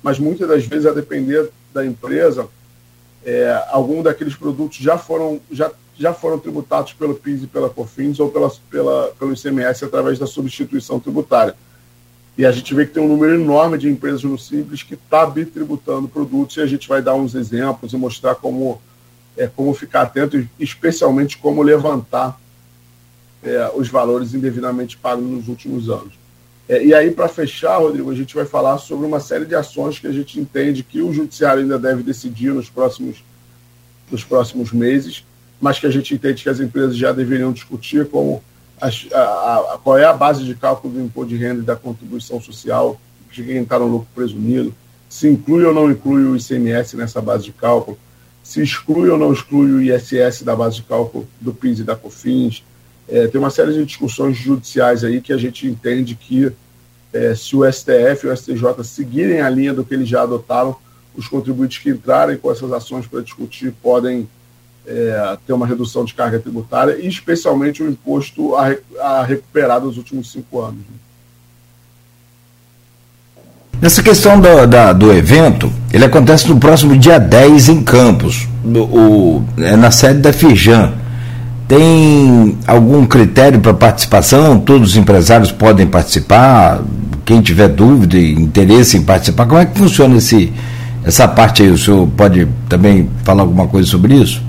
mas 0.00 0.20
muitas 0.20 0.46
das 0.48 0.64
vezes, 0.64 0.86
a 0.86 0.92
depender 0.92 1.50
da 1.74 1.84
empresa, 1.84 2.46
é, 3.24 3.64
algum 3.70 4.02
daqueles 4.02 4.34
produtos 4.34 4.78
já 4.78 4.98
foram, 4.98 5.40
já, 5.50 5.70
já 5.96 6.12
foram 6.12 6.38
tributados 6.38 6.92
pelo 6.92 7.14
PIS 7.14 7.44
e 7.44 7.46
pela 7.46 7.70
COFINS 7.70 8.18
ou 8.20 8.30
pela, 8.30 8.50
pela, 8.70 9.14
pelo 9.18 9.32
ICMS 9.32 9.84
através 9.84 10.18
da 10.18 10.26
substituição 10.26 10.98
tributária. 10.98 11.54
E 12.36 12.46
a 12.46 12.50
gente 12.50 12.74
vê 12.74 12.86
que 12.86 12.94
tem 12.94 13.02
um 13.02 13.08
número 13.08 13.34
enorme 13.34 13.76
de 13.76 13.88
empresas 13.88 14.24
no 14.24 14.38
Simples 14.38 14.82
que 14.82 14.94
está 14.94 15.26
bitributando 15.26 16.08
produtos 16.08 16.56
e 16.56 16.60
a 16.60 16.66
gente 16.66 16.88
vai 16.88 17.02
dar 17.02 17.14
uns 17.14 17.34
exemplos 17.34 17.92
e 17.92 17.96
mostrar 17.96 18.34
como, 18.34 18.80
é, 19.36 19.46
como 19.46 19.74
ficar 19.74 20.02
atento, 20.02 20.48
especialmente 20.58 21.36
como 21.36 21.62
levantar 21.62 22.40
é, 23.42 23.70
os 23.74 23.88
valores 23.88 24.32
indevidamente 24.34 24.96
pagos 24.96 25.24
nos 25.24 25.46
últimos 25.48 25.90
anos. 25.90 26.21
É, 26.72 26.82
e 26.82 26.94
aí, 26.94 27.10
para 27.10 27.28
fechar, 27.28 27.76
Rodrigo, 27.76 28.10
a 28.10 28.14
gente 28.14 28.34
vai 28.34 28.46
falar 28.46 28.78
sobre 28.78 29.04
uma 29.04 29.20
série 29.20 29.44
de 29.44 29.54
ações 29.54 29.98
que 29.98 30.06
a 30.06 30.10
gente 30.10 30.40
entende 30.40 30.82
que 30.82 31.02
o 31.02 31.12
Judiciário 31.12 31.60
ainda 31.60 31.78
deve 31.78 32.02
decidir 32.02 32.50
nos 32.50 32.70
próximos, 32.70 33.22
nos 34.10 34.24
próximos 34.24 34.72
meses, 34.72 35.22
mas 35.60 35.78
que 35.78 35.86
a 35.86 35.90
gente 35.90 36.14
entende 36.14 36.42
que 36.42 36.48
as 36.48 36.60
empresas 36.60 36.96
já 36.96 37.12
deveriam 37.12 37.52
discutir, 37.52 38.08
como 38.08 38.42
a, 38.80 38.88
a, 38.88 39.78
qual 39.84 39.98
é 39.98 40.06
a 40.06 40.14
base 40.14 40.44
de 40.44 40.54
cálculo 40.54 40.94
do 40.94 41.00
imposto 41.02 41.28
de 41.28 41.36
renda 41.36 41.60
e 41.60 41.62
da 41.62 41.76
contribuição 41.76 42.40
social 42.40 42.98
de 43.30 43.44
quem 43.44 43.60
está 43.60 43.78
no 43.78 43.88
lucro 43.88 44.08
presumido, 44.14 44.74
se 45.10 45.28
inclui 45.28 45.66
ou 45.66 45.74
não 45.74 45.90
inclui 45.90 46.24
o 46.24 46.34
ICMS 46.34 46.96
nessa 46.96 47.20
base 47.20 47.44
de 47.44 47.52
cálculo, 47.52 47.98
se 48.42 48.62
exclui 48.62 49.10
ou 49.10 49.18
não 49.18 49.30
exclui 49.30 49.70
o 49.72 49.82
ISS 49.82 50.42
da 50.42 50.56
base 50.56 50.76
de 50.76 50.84
cálculo 50.84 51.28
do 51.38 51.52
PIS 51.52 51.80
e 51.80 51.84
da 51.84 51.94
COFINS. 51.94 52.64
É, 53.06 53.26
tem 53.26 53.38
uma 53.38 53.50
série 53.50 53.74
de 53.74 53.84
discussões 53.84 54.38
judiciais 54.38 55.04
aí 55.04 55.20
que 55.20 55.34
a 55.34 55.36
gente 55.36 55.66
entende 55.66 56.14
que 56.14 56.50
é, 57.12 57.34
se 57.34 57.54
o 57.54 57.70
STF 57.70 58.26
e 58.26 58.28
o 58.28 58.36
STJ 58.36 58.84
seguirem 58.84 59.40
a 59.40 59.50
linha 59.50 59.74
do 59.74 59.84
que 59.84 59.94
eles 59.94 60.08
já 60.08 60.22
adotaram, 60.22 60.76
os 61.16 61.28
contribuintes 61.28 61.78
que 61.78 61.90
entrarem 61.90 62.36
com 62.36 62.50
essas 62.50 62.72
ações 62.72 63.06
para 63.06 63.20
discutir 63.20 63.72
podem 63.82 64.28
é, 64.86 65.36
ter 65.46 65.52
uma 65.52 65.66
redução 65.66 66.04
de 66.04 66.14
carga 66.14 66.38
tributária 66.38 66.96
e 66.98 67.06
especialmente 67.06 67.82
o 67.82 67.88
imposto 67.88 68.56
a, 68.56 68.74
a 69.00 69.24
recuperar 69.24 69.80
dos 69.80 69.96
últimos 69.98 70.32
cinco 70.32 70.60
anos. 70.60 70.78
Né? 70.78 70.96
Nessa 73.80 74.02
questão 74.02 74.40
do, 74.40 74.66
da, 74.66 74.92
do 74.92 75.12
evento, 75.12 75.72
ele 75.92 76.04
acontece 76.04 76.48
no 76.48 76.58
próximo 76.58 76.96
dia 76.96 77.18
10 77.18 77.68
em 77.68 77.82
Campos, 77.82 78.46
o, 78.64 79.42
é 79.58 79.76
na 79.76 79.90
sede 79.90 80.20
da 80.20 80.32
Fijan. 80.32 81.01
Tem 81.72 82.58
algum 82.66 83.06
critério 83.06 83.58
para 83.58 83.72
participação? 83.72 84.60
Todos 84.60 84.90
os 84.90 84.96
empresários 84.98 85.50
podem 85.50 85.86
participar? 85.86 86.84
Quem 87.24 87.40
tiver 87.40 87.68
dúvida 87.68 88.18
e 88.18 88.34
interesse 88.34 88.98
em 88.98 89.02
participar, 89.02 89.46
como 89.46 89.58
é 89.58 89.64
que 89.64 89.78
funciona 89.78 90.18
esse, 90.18 90.52
essa 91.02 91.26
parte 91.26 91.62
aí? 91.62 91.70
O 91.70 91.78
senhor 91.78 92.06
pode 92.08 92.46
também 92.68 93.08
falar 93.24 93.44
alguma 93.44 93.66
coisa 93.66 93.88
sobre 93.88 94.16
isso? 94.16 94.42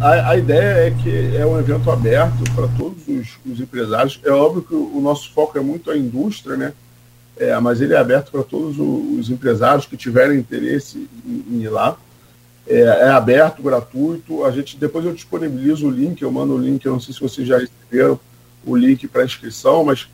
A, 0.00 0.30
a, 0.30 0.36
ideia 0.36 0.88
é 0.88 0.90
que 0.90 1.36
é 1.36 1.46
um 1.46 1.56
evento 1.60 1.88
aberto 1.88 2.42
para 2.56 2.66
todos 2.76 3.06
os, 3.06 3.28
os, 3.48 3.60
empresários. 3.60 4.18
É 4.24 4.32
óbvio 4.32 4.62
que 4.62 4.74
o, 4.74 5.00
nosso 5.00 5.32
foco 5.32 5.56
é 5.58 5.60
muito 5.60 5.92
a 5.92 5.96
indústria, 5.96 6.56
né? 6.56 6.72
É, 7.38 7.56
mas 7.60 7.80
ele 7.80 7.94
é 7.94 7.98
aberto 7.98 8.32
para 8.32 8.42
todos 8.42 8.76
os, 8.80 9.20
os, 9.20 9.30
empresários 9.30 9.86
que 9.86 9.96
tiverem 9.96 10.40
interesse 10.40 11.08
em, 11.24 11.44
em 11.54 11.62
ir 11.62 11.68
lá. 11.68 11.96
É, 12.70 12.82
é, 12.82 13.08
aberto, 13.08 13.60
gratuito. 13.60 14.44
A 14.44 14.52
gente 14.52 14.76
depois 14.76 15.04
eu 15.04 15.12
disponibilizo 15.12 15.88
o 15.88 15.90
link, 15.90 16.22
eu 16.22 16.30
mando 16.30 16.54
o 16.54 16.58
link. 16.58 16.86
Eu 16.86 16.92
não 16.92 17.00
sei 17.00 17.12
se 17.12 17.20
vocês 17.20 17.46
já 17.46 17.58
receberam 17.58 18.18
o 18.64 18.76
link 18.76 19.08
para 19.08 19.24
inscrição, 19.24 19.84
mas 19.84 20.08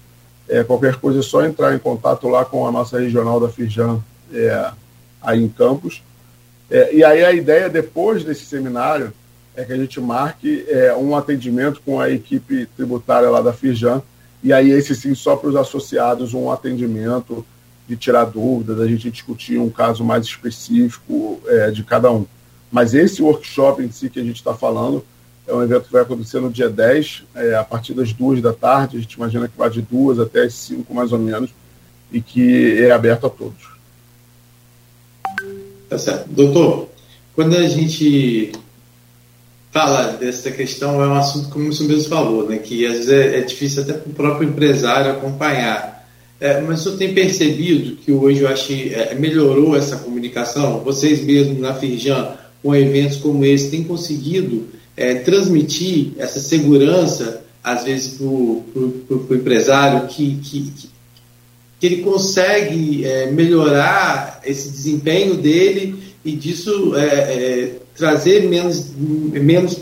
é, 0.48 0.64
qualquer 0.64 0.96
coisa 0.96 1.18
é 1.18 1.22
só 1.22 1.44
entrar 1.44 1.74
em 1.74 1.78
contato 1.78 2.26
lá 2.28 2.46
com 2.46 2.66
a 2.66 2.72
nossa 2.72 2.98
regional 2.98 3.38
da 3.38 3.50
Firjan 3.50 4.00
é, 4.32 4.70
aí 5.20 5.44
em 5.44 5.48
Campos. 5.50 6.02
É, 6.70 6.94
e 6.94 7.04
aí 7.04 7.22
a 7.22 7.32
ideia 7.32 7.68
depois 7.68 8.24
desse 8.24 8.46
seminário 8.46 9.12
é 9.54 9.62
que 9.62 9.72
a 9.74 9.76
gente 9.76 10.00
marque 10.00 10.64
é, 10.66 10.94
um 10.96 11.14
atendimento 11.14 11.82
com 11.84 12.00
a 12.00 12.10
equipe 12.10 12.64
tributária 12.74 13.28
lá 13.28 13.42
da 13.42 13.52
Firjan, 13.52 14.02
e 14.42 14.52
aí 14.52 14.70
esse 14.70 14.94
sim 14.94 15.14
só 15.14 15.36
para 15.36 15.50
os 15.50 15.56
associados 15.56 16.32
um 16.32 16.50
atendimento 16.50 17.44
de 17.86 17.96
tirar 17.96 18.24
dúvidas, 18.24 18.78
da 18.78 18.86
gente 18.86 19.10
discutir 19.10 19.58
um 19.58 19.70
caso 19.70 20.02
mais 20.02 20.24
específico 20.24 21.40
é, 21.46 21.70
de 21.70 21.84
cada 21.84 22.10
um. 22.10 22.26
Mas 22.70 22.94
esse 22.94 23.22
workshop 23.22 23.82
em 23.82 23.90
si 23.90 24.10
que 24.10 24.20
a 24.20 24.24
gente 24.24 24.36
está 24.36 24.54
falando 24.54 25.04
é 25.46 25.54
um 25.54 25.62
evento 25.62 25.84
que 25.84 25.92
vai 25.92 26.02
acontecer 26.02 26.40
no 26.40 26.50
dia 26.50 26.68
10, 26.68 27.22
é, 27.34 27.54
a 27.54 27.62
partir 27.62 27.94
das 27.94 28.12
duas 28.12 28.42
da 28.42 28.52
tarde, 28.52 28.96
a 28.96 29.00
gente 29.00 29.12
imagina 29.14 29.46
que 29.46 29.56
vai 29.56 29.70
de 29.70 29.80
duas 29.80 30.18
até 30.18 30.42
as 30.42 30.54
cinco 30.54 30.92
mais 30.92 31.12
ou 31.12 31.18
menos, 31.18 31.50
e 32.10 32.20
que 32.20 32.82
é 32.82 32.90
aberto 32.90 33.26
a 33.26 33.30
todos. 33.30 33.76
Tá 35.88 35.98
certo. 35.98 36.28
Doutor, 36.28 36.88
quando 37.34 37.54
a 37.56 37.68
gente 37.68 38.52
fala 39.70 40.12
dessa 40.12 40.50
questão 40.50 41.02
é 41.02 41.06
um 41.06 41.14
assunto, 41.14 41.50
como 41.50 41.72
você 41.72 41.84
mesmo 41.84 42.08
falou, 42.08 42.48
né, 42.48 42.58
que 42.58 42.86
às 42.86 42.94
vezes 42.94 43.08
é, 43.10 43.38
é 43.38 43.40
difícil 43.42 43.82
até 43.82 43.92
para 43.92 44.10
o 44.10 44.14
próprio 44.14 44.48
empresário 44.48 45.12
acompanhar. 45.12 45.96
É, 46.40 46.60
mas 46.60 46.80
senhor 46.80 46.98
tem 46.98 47.14
percebido 47.14 47.96
que 47.96 48.12
hoje 48.12 48.42
eu 48.42 48.48
acho 48.48 48.72
é, 48.72 49.14
melhorou 49.14 49.76
essa 49.76 49.96
comunicação? 49.96 50.80
Vocês 50.80 51.22
mesmos 51.24 51.58
na 51.58 51.74
Firjan, 51.74 52.36
com 52.66 52.74
eventos 52.74 53.18
como 53.18 53.44
esse, 53.44 53.70
têm 53.70 53.84
conseguido 53.84 54.66
é, 54.96 55.14
transmitir 55.14 56.14
essa 56.18 56.40
segurança, 56.40 57.44
às 57.62 57.84
vezes, 57.84 58.14
para 58.18 58.26
o 58.26 59.28
empresário, 59.30 60.08
que, 60.08 60.36
que, 60.42 60.72
que, 61.80 61.86
ele 61.86 61.98
consegue 61.98 63.04
é, 63.04 63.30
melhorar 63.30 64.40
esse 64.44 64.68
desempenho 64.68 65.36
dele 65.36 65.94
e 66.24 66.32
disso 66.32 66.96
é, 66.96 67.04
é, 67.04 67.72
trazer 67.94 68.48
menos, 68.48 68.86
menos 68.96 69.76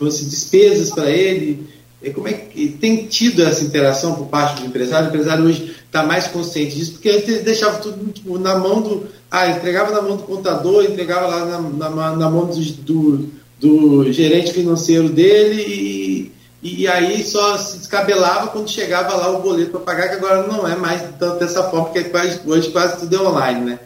dizer, 0.00 0.24
despesas 0.24 0.90
para 0.90 1.08
ele. 1.08 1.68
Como 2.14 2.26
é 2.26 2.32
que 2.32 2.68
tem 2.68 3.06
tido 3.06 3.44
essa 3.44 3.64
interação 3.64 4.16
por 4.16 4.26
parte 4.26 4.60
do 4.60 4.66
empresário? 4.66 5.06
O 5.06 5.10
empresário 5.10 5.44
hoje 5.44 5.76
está 5.88 6.02
mais 6.02 6.26
consciente 6.28 6.76
disso, 6.76 6.92
porque 6.92 7.08
antes 7.08 7.28
ele 7.28 7.40
deixava 7.40 7.78
tudo 7.78 8.12
tipo, 8.12 8.38
na 8.38 8.56
mão 8.56 8.80
do. 8.80 9.06
Ah, 9.30 9.48
entregava 9.50 9.90
na 9.90 10.00
mão 10.00 10.16
do 10.16 10.22
contador, 10.22 10.84
entregava 10.84 11.26
lá 11.26 11.44
na, 11.44 11.90
na, 11.90 12.16
na 12.16 12.30
mão 12.30 12.46
do, 12.46 12.60
do, 12.60 13.28
do, 13.60 14.12
gerente 14.12 14.52
financeiro 14.52 15.08
dele 15.08 15.62
e, 15.62 16.32
e 16.62 16.88
aí 16.88 17.22
só 17.24 17.58
se 17.58 17.78
descabelava 17.78 18.48
quando 18.48 18.70
chegava 18.70 19.16
lá 19.16 19.30
o 19.30 19.42
boleto 19.42 19.72
para 19.72 19.80
pagar, 19.80 20.08
que 20.08 20.16
agora 20.16 20.46
não 20.46 20.66
é 20.66 20.76
mais 20.76 21.02
tanto 21.18 21.38
dessa 21.38 21.64
forma, 21.64 21.86
porque 21.86 22.04
quase, 22.04 22.40
hoje 22.46 22.70
quase 22.70 23.00
tudo 23.00 23.16
é 23.16 23.20
online, 23.20 23.64
né? 23.64 23.78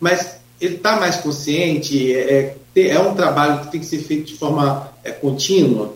Mas 0.00 0.38
ele 0.60 0.76
está 0.76 0.96
mais 0.96 1.16
consciente, 1.16 2.12
é, 2.12 2.56
é, 2.74 2.88
é 2.88 3.00
um 3.00 3.14
trabalho 3.14 3.60
que 3.60 3.72
tem 3.72 3.80
que 3.80 3.86
ser 3.86 3.98
feito 3.98 4.26
de 4.26 4.36
forma 4.36 4.90
é, 5.04 5.10
contínua. 5.10 5.94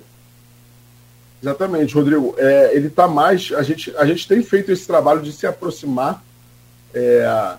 Exatamente, 1.42 1.94
Rodrigo. 1.94 2.34
É, 2.38 2.74
ele 2.74 2.86
está 2.86 3.08
mais. 3.08 3.50
A 3.52 3.62
gente, 3.62 3.92
a 3.96 4.06
gente 4.06 4.28
tem 4.28 4.42
feito 4.42 4.70
esse 4.70 4.86
trabalho 4.86 5.20
de 5.20 5.32
se 5.32 5.46
aproximar 5.46 6.22
é, 6.94 7.56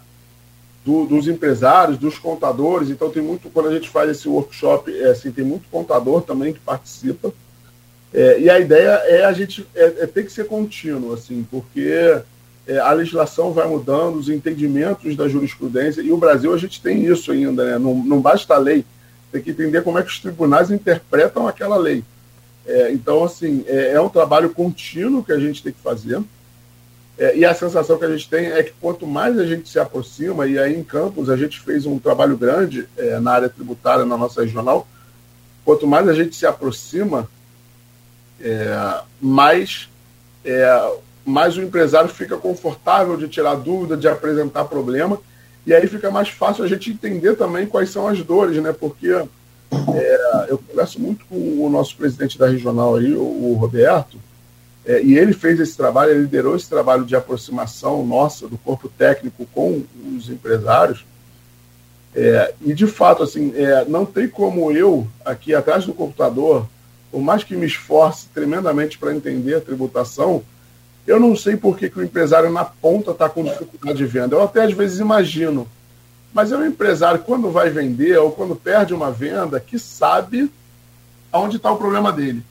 do, 0.86 1.06
dos 1.06 1.28
empresários, 1.28 1.98
dos 1.98 2.18
contadores. 2.18 2.90
Então 2.90 3.10
tem 3.10 3.22
muito. 3.22 3.50
Quando 3.50 3.68
a 3.68 3.74
gente 3.74 3.90
faz 3.90 4.10
esse 4.10 4.28
workshop, 4.30 4.90
é, 4.98 5.10
assim, 5.10 5.32
tem 5.32 5.44
muito 5.44 5.68
contador 5.70 6.22
também 6.22 6.54
que 6.54 6.60
participa. 6.60 7.34
É, 8.14 8.40
e 8.40 8.50
a 8.50 8.60
ideia 8.60 9.02
é 9.06 9.26
a 9.26 9.34
gente 9.34 9.68
é, 9.76 9.86
é 10.02 10.08
ter 10.08 10.24
que 10.24 10.32
ser 10.32 10.46
contínuo, 10.46 11.14
assim, 11.14 11.46
porque 11.50 12.22
é, 12.68 12.78
a 12.78 12.92
legislação 12.92 13.52
vai 13.52 13.68
mudando, 13.68 14.18
os 14.18 14.30
entendimentos 14.30 15.16
da 15.16 15.28
jurisprudência, 15.28 16.02
e 16.02 16.12
o 16.12 16.18
Brasil 16.18 16.54
a 16.54 16.58
gente 16.58 16.80
tem 16.80 17.06
isso 17.06 17.32
ainda, 17.32 17.66
né? 17.66 17.80
não, 17.80 17.96
não 17.96 18.22
basta 18.22 18.54
a 18.54 18.60
lei, 18.60 18.86
tem 19.32 19.42
que 19.42 19.50
entender 19.50 19.82
como 19.82 19.98
é 19.98 20.04
que 20.04 20.10
os 20.10 20.20
tribunais 20.20 20.70
interpretam 20.70 21.48
aquela 21.48 21.76
lei. 21.76 22.04
É, 22.66 22.92
então, 22.92 23.24
assim, 23.24 23.64
é, 23.68 23.94
é, 23.94 24.02
um 24.02 24.10
trabalho 24.10 24.50
contínuo 24.50 25.24
que 25.24 25.32
a 25.32 25.40
gente 25.40 25.62
tem 25.62 25.74
que 25.74 25.82
fazer, 25.82 26.22
é, 27.18 27.38
e 27.38 27.46
a 27.46 27.54
sensação 27.54 27.98
que 27.98 28.06
a 28.06 28.10
gente 28.10 28.30
tem 28.30 28.48
é 28.48 28.64
que 28.64 28.74
quanto 28.80 29.06
mais 29.06 29.38
a 29.38 29.46
gente 29.46 29.70
se 29.70 29.78
aproxima, 29.78 30.48
e 30.48 30.58
aí 30.58 30.74
em 30.76 30.84
Campos 30.84 31.30
a 31.30 31.38
gente 31.38 31.60
fez 31.60 31.86
um 31.86 32.00
trabalho 32.00 32.38
grande 32.38 32.88
é, 32.98 33.20
na 33.20 33.34
área 33.34 33.50
tributária, 33.50 34.06
na 34.06 34.18
nossa 34.18 34.42
regional, 34.42 34.88
quanto 35.64 35.86
mais 35.86 36.08
a 36.08 36.14
gente 36.14 36.36
se 36.36 36.46
aproxima, 36.46 37.30
é, 38.42 39.02
mais 39.22 39.90
mais 41.26 41.56
o 41.56 41.62
empresário 41.62 42.10
fica 42.10 42.36
confortável 42.36 43.16
de 43.16 43.30
tirar 43.30 43.56
dúvida, 43.56 43.96
de 43.96 44.10
apresentar 44.10 44.66
problema, 44.66 45.18
e 45.66 45.74
aí 45.74 45.88
fica 45.88 46.12
mais 46.12 46.28
fácil 46.28 46.66
a 46.66 46.68
gente 46.68 46.92
entender 46.92 47.36
também 47.36 47.66
quais 47.66 47.90
são 47.90 48.08
as 48.08 48.22
dores, 48.22 48.62
né? 48.62 48.74
Porque 48.74 49.24
é, 49.96 50.46
eu 50.50 50.58
converso 50.58 51.00
muito 51.00 51.26
com 51.26 51.36
o 51.36 51.70
nosso 51.70 51.96
presidente 51.96 52.38
da 52.38 52.48
regional 52.48 52.96
aí, 52.96 53.14
o, 53.14 53.54
Roberto, 53.60 54.18
é, 54.86 55.02
e 55.02 55.18
ele 55.18 55.34
fez 55.34 55.60
esse 55.60 55.78
trabalho, 55.78 56.12
ele 56.12 56.22
liderou 56.22 56.56
esse 56.56 56.70
trabalho 56.70 57.06
de 57.06 57.16
aproximação 57.16 58.06
nossa 58.06 58.48
do 58.48 58.58
corpo 58.58 58.90
técnico 58.90 59.46
com 59.54 59.84
os 60.16 60.30
empresários. 60.30 61.06
É, 62.16 62.54
e 62.62 62.74
de 62.74 62.86
fato, 62.86 63.24
assim, 63.24 63.54
é, 63.56 63.86
não 63.86 64.06
tem 64.06 64.28
como 64.28 64.72
eu, 64.72 65.08
aqui 65.26 65.56
atrás 65.56 65.86
do 65.86 65.94
computador, 65.94 66.68
por 67.12 67.22
mais 67.22 67.44
que 67.44 67.56
me 67.56 67.66
esforce 67.66 68.28
tremendamente 68.34 68.98
para 68.98 69.16
entender 69.16 69.56
a 69.56 69.62
tributação, 69.62 70.44
eu 71.06 71.20
não 71.20 71.36
sei 71.36 71.56
por 71.58 71.78
que, 71.78 71.90
que 71.90 72.00
o 72.00 72.04
empresário 72.04 72.52
na 72.52 72.64
ponta 72.64 73.12
está 73.12 73.30
com 73.30 73.44
dificuldade 73.44 73.98
de 73.98 74.06
venda. 74.06 74.36
Eu 74.36 74.44
até 74.44 74.64
às 74.64 74.74
vezes 74.74 75.00
imagino. 75.00 75.68
Mas 76.34 76.52
é 76.52 76.58
um 76.58 76.66
empresário, 76.66 77.22
quando 77.22 77.52
vai 77.52 77.70
vender 77.70 78.18
ou 78.18 78.32
quando 78.32 78.56
perde 78.56 78.94
uma 78.94 79.12
venda, 79.12 79.60
que 79.60 79.78
sabe 79.78 80.52
aonde 81.32 81.58
está 81.58 81.72
o 81.72 81.78
problema 81.78 82.12
dele. 82.12 82.44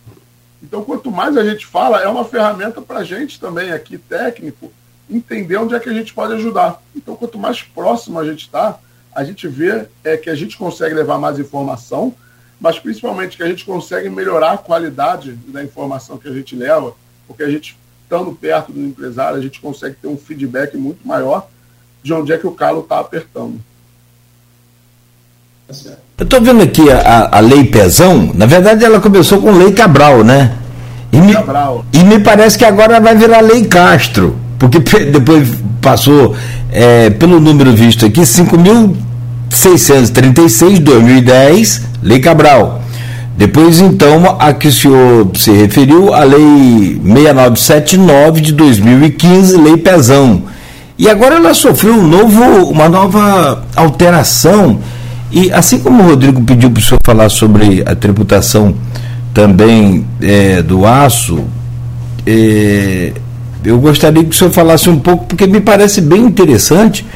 Então, 0.63 0.85
quanto 0.85 1.11
mais 1.11 1.37
a 1.37 1.45
gente 1.45 1.67
fala, 1.67 2.01
é 2.01 2.07
uma 2.07 2.25
ferramenta 2.25 2.81
para 2.81 3.01
a 3.01 3.05
gente 3.05 3.41
também, 3.41 3.73
aqui, 3.73 3.99
técnico, 3.99 4.73
entender 5.11 5.57
onde 5.57 5.75
é 5.75 5.81
que 5.81 5.89
a 5.89 5.93
gente 5.93 6.15
pode 6.15 6.33
ajudar. 6.35 6.81
Então, 6.95 7.17
quanto 7.17 7.39
mais 7.39 7.63
próximo 7.63 8.21
a 8.21 8.25
gente 8.25 8.43
está, 8.43 8.79
a 9.15 9.25
gente 9.25 9.49
vê 9.49 9.87
é, 10.05 10.17
que 10.17 10.31
a 10.31 10.35
gente 10.35 10.57
consegue 10.57 10.95
levar 10.95 11.19
mais 11.19 11.39
informação, 11.39 12.15
mas 12.61 12.79
principalmente 12.79 13.37
que 13.37 13.43
a 13.43 13.49
gente 13.49 13.65
consegue 13.65 14.09
melhorar 14.09 14.53
a 14.53 14.59
qualidade 14.59 15.33
da 15.49 15.65
informação 15.65 16.17
que 16.17 16.29
a 16.29 16.33
gente 16.33 16.55
leva, 16.55 16.95
porque 17.27 17.43
a 17.43 17.51
gente 17.51 17.77
estando 18.05 18.33
perto 18.33 18.73
do 18.73 18.81
empresário, 18.81 19.39
a 19.39 19.41
gente 19.41 19.61
consegue 19.61 19.97
ter 19.97 20.07
um 20.07 20.17
feedback 20.17 20.77
muito 20.77 21.07
maior 21.07 21.49
de 22.03 22.13
onde 22.13 22.33
é 22.33 22.39
que 22.39 22.47
o 22.47 22.53
calo 22.53 22.81
está 22.81 23.01
apertando. 23.01 23.59
Eu 26.19 26.25
estou 26.25 26.41
vendo 26.41 26.63
aqui 26.63 26.91
a, 26.91 27.29
a, 27.33 27.41
lei 27.41 27.65
Pezão, 27.65 28.31
na 28.35 28.47
verdade 28.47 28.85
ela 28.85 29.01
começou 29.01 29.41
com 29.41 29.51
lei 29.53 29.73
Cabral, 29.73 30.23
né? 30.23 30.53
E 31.11 31.17
me, 31.17 31.33
Cabral. 31.33 31.85
e 31.93 32.05
me 32.05 32.21
parece 32.21 32.57
que 32.57 32.65
agora 32.65 33.01
vai 33.01 33.17
virar 33.17 33.41
lei 33.41 33.65
Castro, 33.65 34.37
porque 34.59 34.79
depois 35.11 35.49
passou 35.81 36.37
é, 36.71 37.11
pelo 37.11 37.41
número 37.41 37.73
visto 37.73 38.07
aqui, 38.07 38.21
5.636, 38.21 40.79
2010, 40.79 41.83
lei 42.03 42.21
Cabral. 42.21 42.83
Depois, 43.37 43.81
então, 43.81 44.37
a 44.39 44.53
que 44.53 44.69
o 44.69 44.73
senhor 44.73 45.31
se 45.35 45.51
referiu, 45.53 46.13
a 46.13 46.23
Lei 46.23 47.01
6979 47.03 48.41
de 48.41 48.53
2015, 48.53 49.57
Lei 49.57 49.77
Pezão. 49.79 50.43
E 50.99 51.09
agora 51.09 51.37
ela 51.37 51.55
sofreu 51.55 51.95
um 51.95 52.07
novo, 52.07 52.71
uma 52.71 52.89
nova 52.89 53.65
alteração. 53.75 54.79
E 55.33 55.51
assim 55.51 55.79
como 55.79 56.03
o 56.03 56.07
Rodrigo 56.07 56.43
pediu 56.43 56.71
para 56.71 56.81
o 56.81 56.85
senhor 56.85 57.01
falar 57.03 57.31
sobre 57.31 57.83
a 57.87 57.95
tributação 57.95 58.75
também 59.33 60.05
é, 60.21 60.61
do 60.63 60.85
aço, 60.85 61.43
é, 62.27 63.13
eu 63.65 63.79
gostaria 63.79 64.23
que 64.23 64.31
o 64.31 64.35
senhor 64.35 64.51
falasse 64.51 64.91
um 64.91 64.99
pouco, 64.99 65.25
porque 65.25 65.47
me 65.47 65.61
parece 65.61 66.03
bem 66.03 66.23
interessante, 66.23 67.07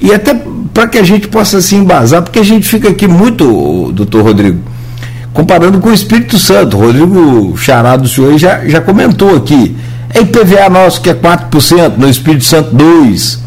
e 0.00 0.12
até 0.12 0.34
para 0.74 0.86
que 0.86 0.98
a 0.98 1.02
gente 1.02 1.28
possa 1.28 1.62
se 1.62 1.74
embasar, 1.74 2.22
porque 2.22 2.40
a 2.40 2.44
gente 2.44 2.68
fica 2.68 2.90
aqui 2.90 3.08
muito, 3.08 3.90
doutor 3.92 4.22
Rodrigo, 4.22 4.58
comparando 5.32 5.78
com 5.78 5.88
o 5.88 5.94
Espírito 5.94 6.38
Santo. 6.38 6.76
O 6.76 6.80
Rodrigo 6.80 7.56
Chará 7.56 7.96
do 7.96 8.06
senhor 8.06 8.36
já, 8.36 8.66
já 8.66 8.80
comentou 8.80 9.34
aqui. 9.34 9.74
É 10.14 10.20
IPVA 10.20 10.68
nosso 10.68 11.00
que 11.00 11.08
é 11.08 11.14
4%, 11.14 11.96
no 11.96 12.08
Espírito 12.08 12.44
Santo 12.44 12.76
2%. 12.76 13.41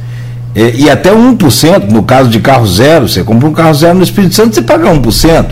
É, 0.56 0.74
e 0.74 0.90
até 0.90 1.14
1% 1.14 1.92
no 1.92 2.04
caso 2.04 2.30
de 2.30 2.40
carro 2.40 2.66
zero. 2.66 3.08
Você 3.10 3.24
compra 3.24 3.50
um 3.50 3.54
carro 3.54 3.74
zero 3.74 3.96
no 3.96 4.04
Espírito 4.04 4.36
Santo, 4.36 4.56
você 4.56 4.62
paga 4.62 4.90
1%. 4.90 5.46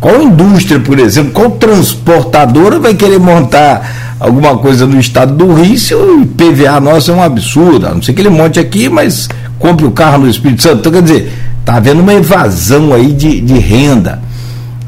Qual 0.00 0.22
indústria, 0.22 0.78
por 0.80 0.98
exemplo, 0.98 1.32
qual 1.32 1.50
transportadora 1.50 2.78
vai 2.78 2.94
querer 2.94 3.18
montar 3.18 4.16
alguma 4.18 4.56
coisa 4.56 4.86
no 4.86 4.98
estado 4.98 5.34
do 5.34 5.52
Rio 5.54 5.76
se 5.76 5.94
o 5.94 6.22
IPVA 6.22 6.80
nosso 6.80 7.10
é 7.10 7.14
um 7.14 7.22
absurdo? 7.22 7.86
A 7.86 7.94
não 7.94 8.00
ser 8.00 8.12
que 8.12 8.22
ele 8.22 8.30
monte 8.30 8.60
aqui, 8.60 8.88
mas 8.88 9.28
compre 9.58 9.84
o 9.84 9.90
carro 9.90 10.18
no 10.18 10.28
Espírito 10.28 10.62
Santo. 10.62 10.78
Então, 10.78 10.92
quer 10.92 11.02
dizer, 11.02 11.32
está 11.60 11.74
havendo 11.74 12.00
uma 12.00 12.14
evasão 12.14 12.94
aí 12.94 13.12
de, 13.12 13.40
de 13.40 13.58
renda. 13.58 14.20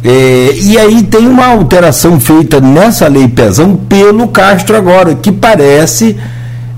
É, 0.03 0.55
e 0.63 0.79
aí 0.79 1.03
tem 1.03 1.27
uma 1.27 1.47
alteração 1.47 2.19
feita 2.19 2.61
nessa 2.61 3.07
lei 3.07 3.29
Pezão 3.29 3.77
pelo 3.77 4.29
Castro 4.29 4.77
agora, 4.77 5.15
que 5.15 5.31
parece, 5.31 6.17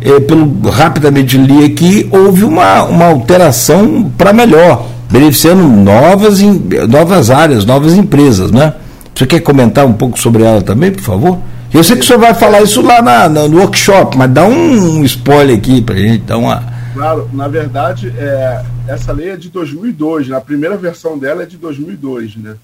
é, 0.04 0.20
pelo 0.20 0.68
rapidamente 0.68 1.36
li 1.36 1.64
aqui, 1.64 2.08
houve 2.10 2.44
uma, 2.44 2.84
uma 2.84 3.06
alteração 3.06 4.10
para 4.16 4.32
melhor, 4.32 4.86
beneficiando 5.10 5.62
novas, 5.62 6.40
novas 6.88 7.30
áreas, 7.30 7.64
novas 7.64 7.94
empresas, 7.94 8.50
né? 8.50 8.74
Você 9.14 9.26
quer 9.26 9.40
comentar 9.40 9.84
um 9.86 9.92
pouco 9.92 10.18
sobre 10.18 10.42
ela 10.42 10.62
também, 10.62 10.90
por 10.90 11.02
favor? 11.02 11.38
Eu 11.72 11.82
sei 11.82 11.96
que 11.96 12.02
o 12.02 12.06
senhor 12.06 12.18
vai 12.18 12.34
falar 12.34 12.62
isso 12.62 12.82
lá 12.82 13.00
na, 13.00 13.28
na, 13.28 13.48
no 13.48 13.58
workshop, 13.58 14.16
mas 14.16 14.30
dá 14.30 14.44
um 14.44 15.02
spoiler 15.04 15.56
aqui 15.56 15.80
para 15.80 15.94
a 15.94 15.98
gente 15.98 16.24
dar 16.24 16.38
uma. 16.38 16.62
Claro, 16.92 17.28
na 17.32 17.48
verdade, 17.48 18.12
é, 18.18 18.62
essa 18.86 19.12
lei 19.12 19.30
é 19.30 19.36
de 19.36 19.48
2002, 19.48 20.28
né? 20.28 20.36
a 20.36 20.40
primeira 20.40 20.76
versão 20.76 21.18
dela 21.18 21.42
é 21.42 21.46
de 21.46 21.56
2002, 21.56 22.36
né? 22.36 22.56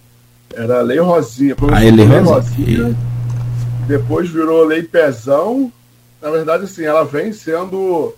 Era 0.55 0.81
Lei 0.83 0.99
Rosinha. 0.99 1.55
A 1.73 1.79
Lei 1.79 2.05
Rosinha. 2.05 2.97
Depois 3.87 4.29
virou 4.29 4.65
Lei 4.65 4.83
Pezão. 4.83 5.73
Na 6.21 6.31
verdade, 6.31 6.65
assim, 6.65 6.85
ela 6.85 7.05
vem 7.05 7.33
sendo 7.33 8.15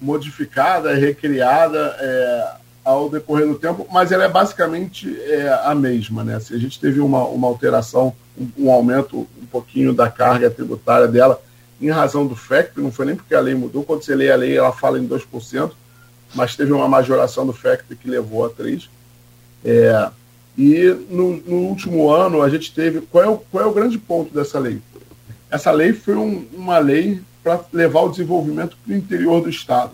modificada, 0.00 0.94
recriada 0.94 1.96
é, 1.98 2.52
ao 2.84 3.08
decorrer 3.08 3.46
do 3.46 3.58
tempo, 3.58 3.86
mas 3.90 4.12
ela 4.12 4.24
é 4.24 4.28
basicamente 4.28 5.20
é, 5.22 5.48
a 5.64 5.74
mesma, 5.74 6.24
né? 6.24 6.36
Assim, 6.36 6.54
a 6.54 6.58
gente 6.58 6.80
teve 6.80 7.00
uma, 7.00 7.24
uma 7.24 7.48
alteração 7.48 8.14
um, 8.38 8.66
um 8.66 8.70
aumento 8.70 9.28
um 9.40 9.46
pouquinho 9.46 9.92
da 9.92 10.10
carga 10.10 10.50
tributária 10.50 11.08
dela 11.08 11.40
em 11.80 11.90
razão 11.90 12.26
do 12.26 12.34
FECT, 12.34 12.80
não 12.80 12.90
foi 12.90 13.06
nem 13.06 13.16
porque 13.16 13.34
a 13.34 13.40
lei 13.40 13.54
mudou, 13.54 13.84
quando 13.84 14.02
você 14.02 14.14
lê 14.14 14.30
a 14.30 14.36
lei 14.36 14.56
ela 14.56 14.72
fala 14.72 14.98
em 14.98 15.06
2%, 15.06 15.70
mas 16.34 16.56
teve 16.56 16.72
uma 16.72 16.88
majoração 16.88 17.46
do 17.46 17.52
FECT 17.52 17.94
que 17.96 18.10
levou 18.10 18.44
a 18.44 18.50
3%. 18.50 18.88
É, 19.64 20.10
e 20.56 20.88
no, 21.08 21.36
no, 21.36 21.56
último 21.68 22.10
ano 22.10 22.42
a 22.42 22.48
gente 22.48 22.72
teve. 22.72 23.00
Qual 23.02 23.22
é, 23.22 23.28
o, 23.28 23.38
qual 23.38 23.64
é 23.64 23.66
o 23.66 23.72
grande 23.72 23.96
ponto 23.96 24.34
dessa 24.34 24.58
lei? 24.58 24.80
Essa 25.50 25.70
lei 25.70 25.92
foi 25.92 26.16
um, 26.16 26.46
uma 26.52 26.78
lei 26.78 27.20
para 27.42 27.60
levar 27.72 28.02
o 28.02 28.10
desenvolvimento 28.10 28.76
para 28.84 28.92
o 28.92 28.96
interior 28.96 29.40
do 29.42 29.48
Estado. 29.48 29.92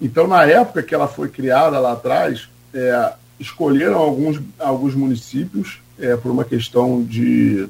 Então, 0.00 0.26
na 0.26 0.44
época 0.44 0.82
que 0.82 0.94
ela 0.94 1.06
foi 1.06 1.28
criada 1.28 1.78
lá 1.78 1.92
atrás, 1.92 2.48
é, 2.72 3.12
escolheram 3.38 3.98
alguns, 3.98 4.40
alguns 4.58 4.94
municípios 4.94 5.80
é, 5.98 6.16
por 6.16 6.30
uma 6.30 6.44
questão 6.44 7.02
de, 7.02 7.68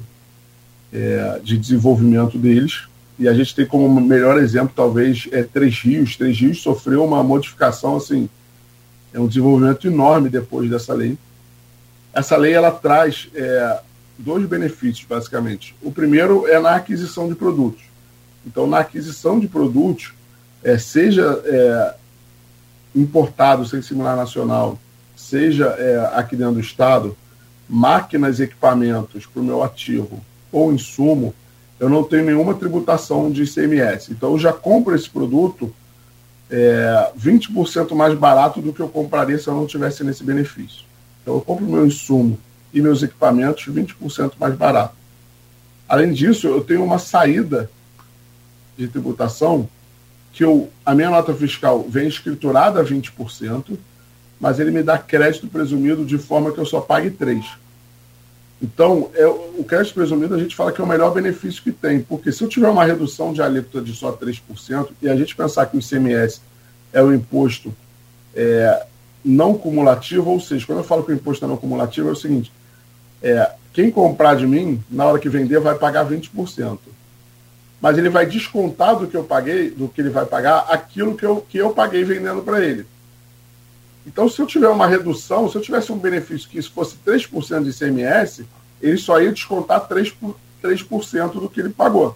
é, 0.93 1.39
de 1.43 1.57
desenvolvimento 1.57 2.37
deles. 2.37 2.87
E 3.19 3.27
a 3.27 3.33
gente 3.33 3.53
tem 3.53 3.65
como 3.65 3.99
melhor 3.99 4.37
exemplo, 4.37 4.71
talvez, 4.75 5.27
é, 5.31 5.43
Três 5.43 5.79
Rios. 5.79 6.15
Três 6.15 6.39
Rios 6.39 6.61
sofreu 6.61 7.03
uma 7.03 7.21
modificação 7.23 7.97
assim, 7.97 8.29
é 9.13 9.19
um 9.19 9.27
desenvolvimento 9.27 9.87
enorme 9.87 10.29
depois 10.29 10.69
dessa 10.69 10.93
lei. 10.93 11.17
Essa 12.13 12.37
lei 12.37 12.53
ela 12.53 12.71
traz 12.71 13.29
é, 13.35 13.79
dois 14.17 14.45
benefícios, 14.45 15.05
basicamente. 15.05 15.75
O 15.81 15.91
primeiro 15.91 16.47
é 16.47 16.59
na 16.59 16.75
aquisição 16.75 17.27
de 17.27 17.35
produtos. 17.35 17.83
Então, 18.45 18.67
na 18.67 18.79
aquisição 18.79 19.39
de 19.39 19.47
produtos, 19.47 20.13
é, 20.63 20.77
seja 20.77 21.41
é, 21.45 21.95
importado 22.95 23.65
sem 23.65 23.81
similar 23.81 24.15
nacional, 24.15 24.77
seja 25.15 25.67
é, 25.77 26.11
aqui 26.13 26.35
dentro 26.35 26.55
do 26.55 26.59
Estado, 26.59 27.15
máquinas 27.67 28.39
e 28.39 28.43
equipamentos 28.43 29.25
para 29.25 29.41
o 29.41 29.45
meu 29.45 29.63
ativo 29.63 30.21
ou 30.51 30.73
insumo, 30.73 31.33
eu 31.79 31.89
não 31.89 32.03
tenho 32.03 32.25
nenhuma 32.25 32.53
tributação 32.53 33.31
de 33.31 33.43
ICMS. 33.43 34.11
Então, 34.11 34.31
eu 34.31 34.39
já 34.39 34.53
compro 34.53 34.95
esse 34.95 35.09
produto 35.09 35.73
é, 36.49 37.11
20% 37.17 37.95
mais 37.95 38.13
barato 38.13 38.61
do 38.61 38.73
que 38.73 38.81
eu 38.81 38.89
compraria 38.89 39.39
se 39.39 39.47
eu 39.47 39.55
não 39.55 39.65
tivesse 39.65 40.03
nesse 40.03 40.23
benefício. 40.23 40.83
Então, 41.21 41.35
eu 41.35 41.41
compro 41.41 41.65
meu 41.65 41.85
insumo 41.85 42.37
e 42.73 42.81
meus 42.81 43.03
equipamentos 43.03 43.65
20% 43.67 44.33
mais 44.39 44.55
barato. 44.55 44.95
Além 45.87 46.13
disso, 46.13 46.47
eu 46.47 46.63
tenho 46.63 46.83
uma 46.83 46.97
saída 46.97 47.69
de 48.77 48.87
tributação 48.87 49.67
que 50.31 50.43
eu, 50.43 50.69
a 50.85 50.95
minha 50.95 51.09
nota 51.09 51.33
fiscal 51.33 51.85
vem 51.87 52.07
escriturada 52.07 52.79
a 52.79 52.85
20%, 52.85 53.77
mas 54.39 54.59
ele 54.59 54.71
me 54.71 54.81
dá 54.81 54.97
crédito 54.97 55.47
presumido 55.47 56.05
de 56.05 56.17
forma 56.17 56.51
que 56.51 56.57
eu 56.57 56.65
só 56.65 56.79
pague 56.79 57.11
3%. 57.11 57.43
Então, 58.61 59.09
é, 59.15 59.25
o 59.25 59.63
crédito 59.67 59.95
presumido 59.95 60.35
a 60.35 60.37
gente 60.37 60.55
fala 60.55 60.71
que 60.71 60.79
é 60.79 60.83
o 60.83 60.87
melhor 60.87 61.11
benefício 61.11 61.63
que 61.63 61.71
tem, 61.71 61.99
porque 61.99 62.31
se 62.31 62.43
eu 62.43 62.47
tiver 62.47 62.69
uma 62.69 62.85
redução 62.85 63.33
de 63.33 63.41
alíquota 63.41 63.81
de 63.81 63.93
só 63.93 64.11
3%, 64.13 64.89
e 65.01 65.09
a 65.09 65.15
gente 65.15 65.35
pensar 65.35 65.65
que 65.65 65.75
o 65.75 65.79
ICMS 65.79 66.41
é 66.93 67.01
o 67.01 67.11
imposto 67.11 67.73
é, 68.35 68.85
não 69.25 69.55
cumulativo, 69.55 70.29
ou 70.29 70.39
seja, 70.39 70.65
quando 70.65 70.79
eu 70.79 70.83
falo 70.83 71.03
que 71.03 71.11
o 71.11 71.15
imposto 71.15 71.43
é 71.43 71.47
não 71.47 71.57
cumulativo, 71.57 72.09
é 72.09 72.11
o 72.11 72.15
seguinte: 72.15 72.51
é, 73.21 73.51
quem 73.73 73.91
comprar 73.91 74.35
de 74.35 74.45
mim, 74.45 74.83
na 74.89 75.05
hora 75.05 75.19
que 75.19 75.29
vender, 75.29 75.59
vai 75.59 75.75
pagar 75.75 76.05
20%. 76.05 76.79
Mas 77.79 77.97
ele 77.97 78.09
vai 78.09 78.25
descontar 78.25 78.97
do 78.97 79.07
que 79.07 79.15
eu 79.15 79.23
paguei, 79.23 79.69
do 79.69 79.87
que 79.87 80.01
ele 80.01 80.09
vai 80.09 80.25
pagar, 80.25 80.67
aquilo 80.69 81.15
que 81.15 81.25
eu, 81.25 81.45
que 81.49 81.57
eu 81.57 81.71
paguei 81.71 82.03
vendendo 82.03 82.41
para 82.41 82.63
ele. 82.63 82.85
Então, 84.05 84.27
se 84.27 84.39
eu 84.41 84.47
tiver 84.47 84.67
uma 84.67 84.87
redução, 84.87 85.49
se 85.49 85.55
eu 85.55 85.61
tivesse 85.61 85.91
um 85.91 85.97
benefício 85.97 86.49
que 86.49 86.57
isso 86.57 86.71
fosse 86.71 86.95
3% 87.05 87.63
de 87.63 87.69
ICMS, 87.69 88.45
ele 88.81 88.97
só 88.97 89.21
ia 89.21 89.31
descontar 89.31 89.87
3%, 89.87 90.13
3 90.61 90.83
do 91.33 91.49
que 91.49 91.59
ele 91.59 91.69
pagou. 91.69 92.15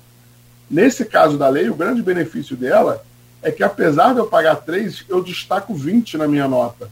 Nesse 0.69 1.05
caso 1.05 1.37
da 1.37 1.47
lei, 1.47 1.69
o 1.69 1.75
grande 1.75 2.01
benefício 2.01 2.55
dela 2.55 3.03
é 3.41 3.51
que, 3.51 3.63
apesar 3.63 4.13
de 4.13 4.19
eu 4.19 4.25
pagar 4.25 4.55
3, 4.55 5.05
eu 5.07 5.23
destaco 5.23 5.73
20 5.75 6.17
na 6.17 6.27
minha 6.27 6.47
nota. 6.47 6.89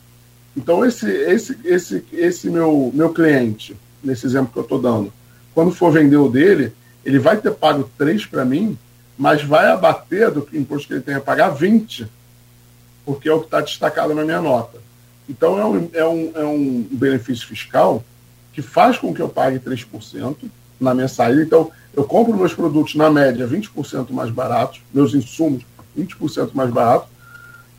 Então, 0.55 0.85
esse, 0.85 1.09
esse, 1.09 1.57
esse, 1.63 2.05
esse 2.13 2.49
meu, 2.49 2.91
meu 2.93 3.11
cliente, 3.11 3.75
nesse 4.03 4.25
exemplo 4.25 4.51
que 4.51 4.59
eu 4.59 4.63
estou 4.63 4.81
dando, 4.81 5.11
quando 5.53 5.71
for 5.71 5.91
vender 5.91 6.17
o 6.17 6.29
dele, 6.29 6.73
ele 7.05 7.19
vai 7.19 7.37
ter 7.37 7.51
pago 7.51 7.89
3 7.97 8.25
para 8.25 8.43
mim, 8.43 8.77
mas 9.17 9.43
vai 9.43 9.67
abater 9.67 10.31
do 10.31 10.47
imposto 10.53 10.87
que 10.87 10.93
ele 10.93 11.01
tem 11.01 11.15
a 11.15 11.21
pagar 11.21 11.49
20 11.49 12.07
porque 13.05 13.27
é 13.27 13.33
o 13.33 13.39
que 13.39 13.45
está 13.45 13.61
destacado 13.61 14.13
na 14.13 14.23
minha 14.23 14.41
nota. 14.41 14.81
Então, 15.27 15.59
é 15.59 15.65
um, 15.65 15.89
é, 15.93 16.05
um, 16.05 16.31
é 16.35 16.45
um 16.45 16.87
benefício 16.91 17.47
fiscal 17.47 18.03
que 18.51 18.61
faz 18.61 18.97
com 18.97 19.13
que 19.13 19.21
eu 19.21 19.29
pague 19.29 19.59
3% 19.59 20.35
na 20.79 20.93
minha 20.93 21.07
saída. 21.07 21.41
Então, 21.41 21.71
eu 21.93 22.03
compro 22.03 22.35
meus 22.35 22.53
produtos, 22.53 22.95
na 22.95 23.09
média, 23.09 23.47
20% 23.47 24.11
mais 24.11 24.29
baratos, 24.29 24.81
meus 24.93 25.13
insumos 25.13 25.63
20% 25.97 26.51
mais 26.53 26.71
baratos, 26.71 27.07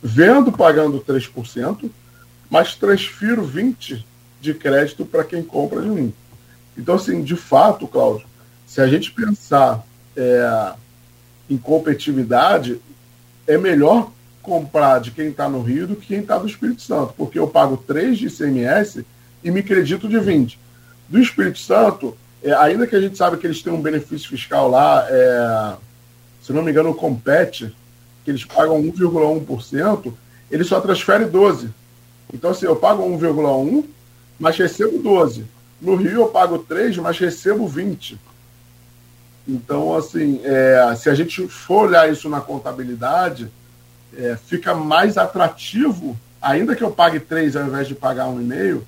vendo 0.01 0.51
pagando 0.51 0.99
3%, 0.99 1.89
mas 2.49 2.75
transfiro 2.75 3.47
20% 3.47 4.03
de 4.45 4.53
crédito 4.53 5.05
para 5.05 5.23
quem 5.23 5.43
compra 5.43 5.81
de 5.81 5.89
mim. 5.89 6.13
Então, 6.77 6.95
assim, 6.95 7.21
de 7.21 7.35
fato, 7.35 7.87
Cláudio, 7.87 8.25
se 8.65 8.81
a 8.81 8.87
gente 8.87 9.11
pensar 9.11 9.85
é, 10.15 10.73
em 11.49 11.57
competitividade, 11.57 12.79
é 13.47 13.57
melhor 13.57 14.11
comprar 14.41 14.99
de 14.99 15.11
quem 15.11 15.29
está 15.29 15.49
no 15.49 15.61
Rio 15.61 15.87
do 15.87 15.95
que 15.95 16.07
quem 16.07 16.19
está 16.19 16.37
no 16.37 16.47
Espírito 16.47 16.81
Santo, 16.81 17.13
porque 17.17 17.39
eu 17.39 17.47
pago 17.47 17.77
3 17.77 18.17
de 18.17 18.27
ICMS 18.27 19.05
e 19.43 19.51
me 19.51 19.61
acredito 19.61 20.07
de 20.07 20.19
20. 20.19 20.59
Do 21.09 21.19
Espírito 21.19 21.59
Santo, 21.59 22.15
é, 22.43 22.53
ainda 22.53 22.85
que 22.85 22.95
a 22.95 23.01
gente 23.01 23.17
sabe 23.17 23.37
que 23.37 23.47
eles 23.47 23.61
têm 23.61 23.73
um 23.73 23.81
benefício 23.81 24.29
fiscal 24.29 24.69
lá, 24.69 25.05
é, 25.09 25.75
se 26.41 26.53
não 26.53 26.61
me 26.61 26.71
engano, 26.71 26.91
o 26.91 26.95
Compete, 26.95 27.75
que 28.23 28.31
eles 28.31 28.43
pagam 28.43 28.81
1,1%, 28.81 30.13
ele 30.51 30.63
só 30.63 30.79
transfere 30.79 31.25
12. 31.25 31.69
Então, 32.33 32.51
assim, 32.51 32.65
eu 32.65 32.75
pago 32.75 33.03
1,1, 33.03 33.83
mas 34.39 34.57
recebo 34.57 34.99
12. 34.99 35.45
No 35.81 35.95
Rio 35.95 36.21
eu 36.21 36.27
pago 36.27 36.59
3, 36.59 36.97
mas 36.97 37.17
recebo 37.17 37.67
20. 37.67 38.17
Então, 39.47 39.95
assim, 39.95 40.41
é, 40.43 40.95
se 40.97 41.09
a 41.09 41.13
gente 41.13 41.47
for 41.47 41.87
olhar 41.87 42.11
isso 42.11 42.27
na 42.29 42.41
contabilidade, 42.41 43.49
é, 44.17 44.35
fica 44.35 44.73
mais 44.73 45.17
atrativo, 45.17 46.17
ainda 46.41 46.75
que 46.75 46.83
eu 46.83 46.91
pague 46.91 47.19
3 47.19 47.55
ao 47.55 47.67
invés 47.67 47.87
de 47.87 47.93
pagar 47.93 48.27
1,5, 48.27 48.81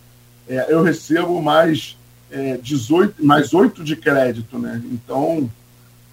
é, 0.50 0.66
eu 0.70 0.82
recebo 0.82 1.42
mais, 1.42 1.98
é, 2.32 2.58
18, 2.58 3.24
mais 3.24 3.54
8 3.54 3.84
de 3.84 3.96
crédito. 3.96 4.58
Né? 4.58 4.82
Então, 4.92 5.50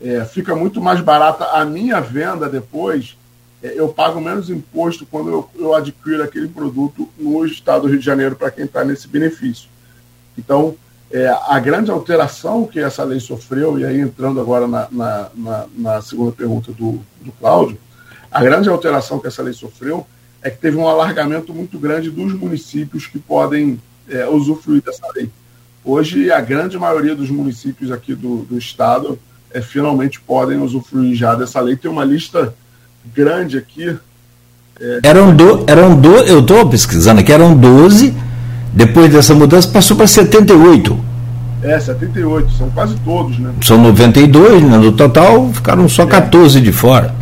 é, 0.01 0.24
fica 0.24 0.55
muito 0.55 0.80
mais 0.80 1.01
barata 1.01 1.45
a 1.47 1.64
minha 1.64 2.01
venda 2.01 2.49
depois. 2.49 3.16
É, 3.64 3.80
eu 3.80 3.88
pago 3.88 4.20
menos 4.20 4.50
imposto 4.50 5.06
quando 5.06 5.30
eu, 5.30 5.50
eu 5.58 5.74
adquiro 5.74 6.22
aquele 6.22 6.48
produto 6.48 7.08
no 7.18 7.46
estado 7.46 7.82
do 7.82 7.88
Rio 7.88 7.98
de 7.98 8.04
Janeiro 8.04 8.36
para 8.36 8.50
quem 8.50 8.66
está 8.66 8.84
nesse 8.84 9.08
benefício. 9.08 9.70
Então, 10.36 10.76
é, 11.10 11.28
a 11.48 11.58
grande 11.58 11.90
alteração 11.90 12.66
que 12.66 12.78
essa 12.78 13.02
lei 13.04 13.18
sofreu, 13.20 13.78
e 13.78 13.86
aí 13.86 13.98
entrando 13.98 14.38
agora 14.38 14.68
na, 14.68 14.86
na, 14.92 15.30
na, 15.34 15.66
na 15.78 16.02
segunda 16.02 16.30
pergunta 16.32 16.72
do, 16.72 17.00
do 17.22 17.32
Cláudio, 17.40 17.78
a 18.30 18.42
grande 18.42 18.68
alteração 18.68 19.18
que 19.18 19.28
essa 19.28 19.42
lei 19.42 19.54
sofreu 19.54 20.06
é 20.42 20.50
que 20.50 20.58
teve 20.58 20.76
um 20.76 20.86
alargamento 20.86 21.54
muito 21.54 21.78
grande 21.78 22.10
dos 22.10 22.34
municípios 22.34 23.06
que 23.06 23.18
podem 23.18 23.80
é, 24.06 24.26
usufruir 24.26 24.82
dessa 24.82 25.06
lei. 25.14 25.30
Hoje, 25.82 26.30
a 26.30 26.40
grande 26.40 26.78
maioria 26.78 27.14
dos 27.14 27.30
municípios 27.30 27.90
aqui 27.90 28.14
do, 28.14 28.38
do 28.42 28.58
estado 28.58 29.18
é, 29.50 29.62
finalmente 29.62 30.20
podem 30.20 30.58
usufruir 30.58 31.14
já 31.14 31.34
dessa 31.34 31.60
lei. 31.60 31.76
Tem 31.76 31.90
uma 31.90 32.04
lista 32.04 32.54
grande 33.14 33.59
aqui. 33.59 33.96
É, 34.80 35.00
eram, 35.05 35.34
do, 35.34 35.64
eram 35.66 35.96
do, 35.96 36.16
eu 36.16 36.40
estou 36.40 36.68
pesquisando 36.68 37.20
aqui, 37.20 37.32
eram 37.32 37.57
12, 37.57 38.14
depois 38.72 39.12
dessa 39.12 39.34
mudança 39.34 39.68
passou 39.68 39.96
para 39.96 40.07
78. 40.07 40.98
É, 41.62 41.80
78, 41.80 42.52
são 42.52 42.68
quase 42.70 42.94
todos, 43.05 43.38
né? 43.38 43.50
São 43.62 43.78
92, 43.78 44.62
né? 44.62 44.76
No 44.76 44.92
total 44.92 45.50
ficaram 45.52 45.88
só 45.88 46.05
14 46.05 46.59
é. 46.59 46.61
de 46.61 46.72
fora. 46.72 47.14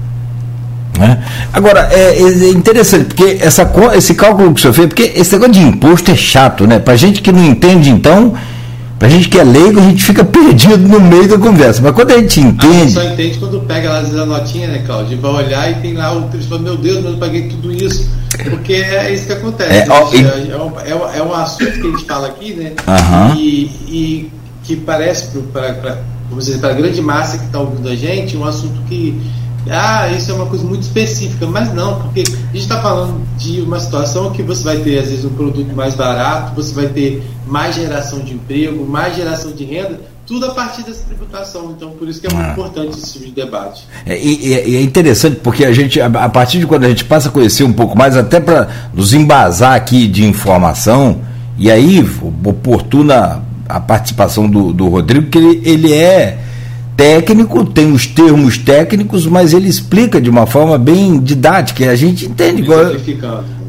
Né? 0.99 1.23
Agora, 1.53 1.89
é, 1.93 2.21
é, 2.21 2.51
interessante, 2.51 3.07
porque 3.07 3.39
essa, 3.41 3.71
esse 3.95 4.15
cálculo 4.15 4.53
que 4.53 4.61
o 4.61 4.63
senhor 4.63 4.75
fez, 4.75 4.87
porque 4.89 5.13
esse 5.15 5.33
negócio 5.33 5.53
de 5.53 5.63
imposto 5.63 6.11
é 6.11 6.17
chato, 6.17 6.67
né? 6.67 6.79
Para 6.79 6.97
gente 6.97 7.23
que 7.23 7.33
não 7.33 7.45
entende, 7.45 7.91
então, 7.91 8.35
para 9.03 9.09
gente 9.09 9.29
que 9.29 9.37
é 9.37 9.43
leigo, 9.43 9.81
a 9.81 9.83
gente 9.83 10.05
fica 10.05 10.25
perdido 10.25 10.79
no 10.89 11.01
meio 11.01 11.27
da 11.27 11.37
conversa. 11.37 11.83
Mas 11.83 11.93
quando 11.93 12.13
a 12.13 12.19
gente 12.19 12.39
entende. 12.39 12.97
A 12.97 13.03
só 13.03 13.03
entende 13.03 13.37
quando 13.37 13.59
pega 13.63 13.91
lá 13.91 13.99
a 13.99 14.27
notinha, 14.27 14.69
né, 14.69 14.85
Claudio? 14.87 15.21
Vai 15.21 15.45
olhar 15.45 15.73
e 15.73 15.75
tem 15.83 15.95
lá 15.95 16.17
o 16.17 16.29
trecho 16.29 16.47
fala, 16.47 16.61
meu 16.61 16.77
Deus, 16.77 17.03
mas 17.03 17.15
eu 17.15 17.19
paguei 17.19 17.49
tudo 17.49 17.73
isso. 17.73 18.09
Porque 18.49 18.75
é 18.75 19.13
isso 19.13 19.27
que 19.27 19.33
acontece. 19.33 19.73
É, 19.73 19.87
ó, 19.91 20.09
e... 20.15 20.53
é, 20.53 20.57
um, 20.57 20.81
é, 20.81 21.19
é, 21.19 21.23
um 21.25 21.35
assunto 21.35 21.73
que 21.73 21.81
a 21.81 21.91
gente 21.91 22.05
fala 22.05 22.29
aqui, 22.29 22.55
né? 22.55 22.75
Uhum. 22.87 23.35
E, 23.35 23.65
e 23.89 24.33
que 24.63 24.77
parece 24.77 25.37
para 25.53 26.71
a 26.71 26.73
grande 26.73 27.03
massa 27.03 27.39
que 27.39 27.47
está 27.47 27.59
ouvindo 27.59 27.89
a 27.89 27.97
gente 27.97 28.37
um 28.37 28.45
assunto 28.45 28.83
que 28.89 29.21
ah, 29.71 30.09
isso 30.09 30.31
é 30.31 30.35
uma 30.35 30.47
coisa 30.47 30.65
muito 30.65 30.83
específica, 30.83 31.47
mas 31.47 31.73
não, 31.73 32.01
porque 32.03 32.21
a 32.21 32.25
gente 32.25 32.59
está 32.59 32.81
falando 32.81 33.23
de 33.39 33.61
uma 33.61 33.79
situação 33.79 34.33
que 34.33 34.43
você 34.43 34.65
vai 34.65 34.79
ter, 34.79 34.99
às 34.99 35.09
vezes, 35.09 35.25
um 35.25 35.31
produto 35.31 35.75
mais 35.75 35.95
barato, 35.95 36.55
você 36.55 36.75
vai 36.75 36.87
ter 36.87 37.23
mais 37.47 37.77
geração 37.77 38.21
de 38.21 38.35
emprego, 38.35 38.85
mais 38.87 39.15
geração 39.15 39.53
de 39.53 39.65
renda, 39.65 40.01
tudo 40.27 40.47
a 40.47 40.51
partir 40.51 40.83
dessa 40.83 41.05
tributação. 41.05 41.75
Então, 41.77 41.91
por 41.91 42.09
isso 42.09 42.21
que 42.21 42.27
é 42.27 42.33
muito 42.33 42.49
ah. 42.49 42.53
importante 42.53 42.99
esse 42.99 43.13
tipo 43.13 43.27
de 43.27 43.33
debate. 43.33 43.87
É, 44.05 44.19
e, 44.19 44.77
é 44.77 44.83
interessante 44.83 45.37
porque 45.37 45.65
a 45.65 45.73
gente, 45.73 46.01
a, 46.01 46.29
partir 46.29 46.59
de 46.59 46.67
quando 46.67 46.85
a 46.85 46.89
gente 46.89 47.05
passa 47.05 47.29
a 47.29 47.33
conhecer 47.33 47.65
um 47.65 47.73
pouco 47.73 47.97
mais, 47.97 48.17
até 48.17 48.41
para 48.41 48.69
nos 48.93 49.13
embasar 49.13 49.75
aqui 49.75 50.09
de 50.09 50.25
informação, 50.25 51.21
e 51.57 51.71
aí 51.71 52.05
oportuna 52.45 53.43
a 53.69 53.81
participação 53.81 54.49
do, 54.49 54.73
do 54.73 54.89
Rodrigo, 54.89 55.29
que 55.29 55.39
ele, 55.39 55.63
ele 55.65 55.93
é 55.93 56.39
técnico, 56.97 57.65
tem 57.65 57.93
os 57.93 58.07
termos 58.07 58.59
técnicos, 58.59 59.27
mas 59.27 59.53
ele 59.53 59.69
explica 59.69 60.21
de 60.21 60.31
uma 60.31 60.47
forma 60.47 60.79
bem 60.79 61.19
didática, 61.21 61.85
e 61.85 61.89
a 61.89 61.97
gente 61.97 62.27
entende 62.27 62.63
igual, 62.63 62.85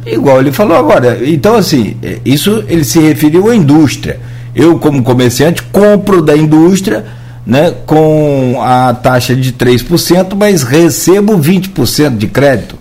igual 0.06 0.40
ele 0.40 0.52
falou 0.52 0.78
agora. 0.78 1.20
Então, 1.24 1.56
assim, 1.56 1.96
é, 2.02 2.20
isso 2.26 2.64
ele 2.68 2.84
se 2.84 3.00
referiu 3.00 3.50
à 3.50 3.56
indústria. 3.56 4.20
Eu, 4.56 4.78
como 4.78 5.02
comerciante, 5.02 5.64
compro 5.64 6.22
da 6.22 6.36
indústria 6.38 7.06
né, 7.46 7.74
com 7.86 8.62
a 8.62 8.94
taxa 8.94 9.36
de 9.36 9.52
3%, 9.52 10.36
mas 10.36 10.64
recebo 10.64 11.38
20% 11.38 12.18
de 12.18 12.28
crédito. 12.28 12.78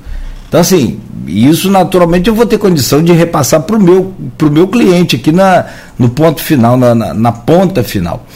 Então, 0.49 0.61
assim, 0.61 1.01
isso 1.26 1.70
naturalmente 1.70 2.28
eu 2.28 2.34
vou 2.34 2.47
ter 2.47 2.59
condição 2.59 3.03
de 3.03 3.12
repassar 3.12 3.62
para 3.62 3.76
o 3.76 3.82
meu, 3.82 4.12
pro 4.36 4.51
meu 4.51 4.68
cliente 4.68 5.16
aqui 5.16 5.32
na, 5.32 5.64
no 5.99 6.11
ponto 6.11 6.43
final, 6.43 6.76
na, 6.76 6.95
na, 6.95 7.14
na 7.14 7.32
ponta 7.32 7.82
final. 7.82 8.26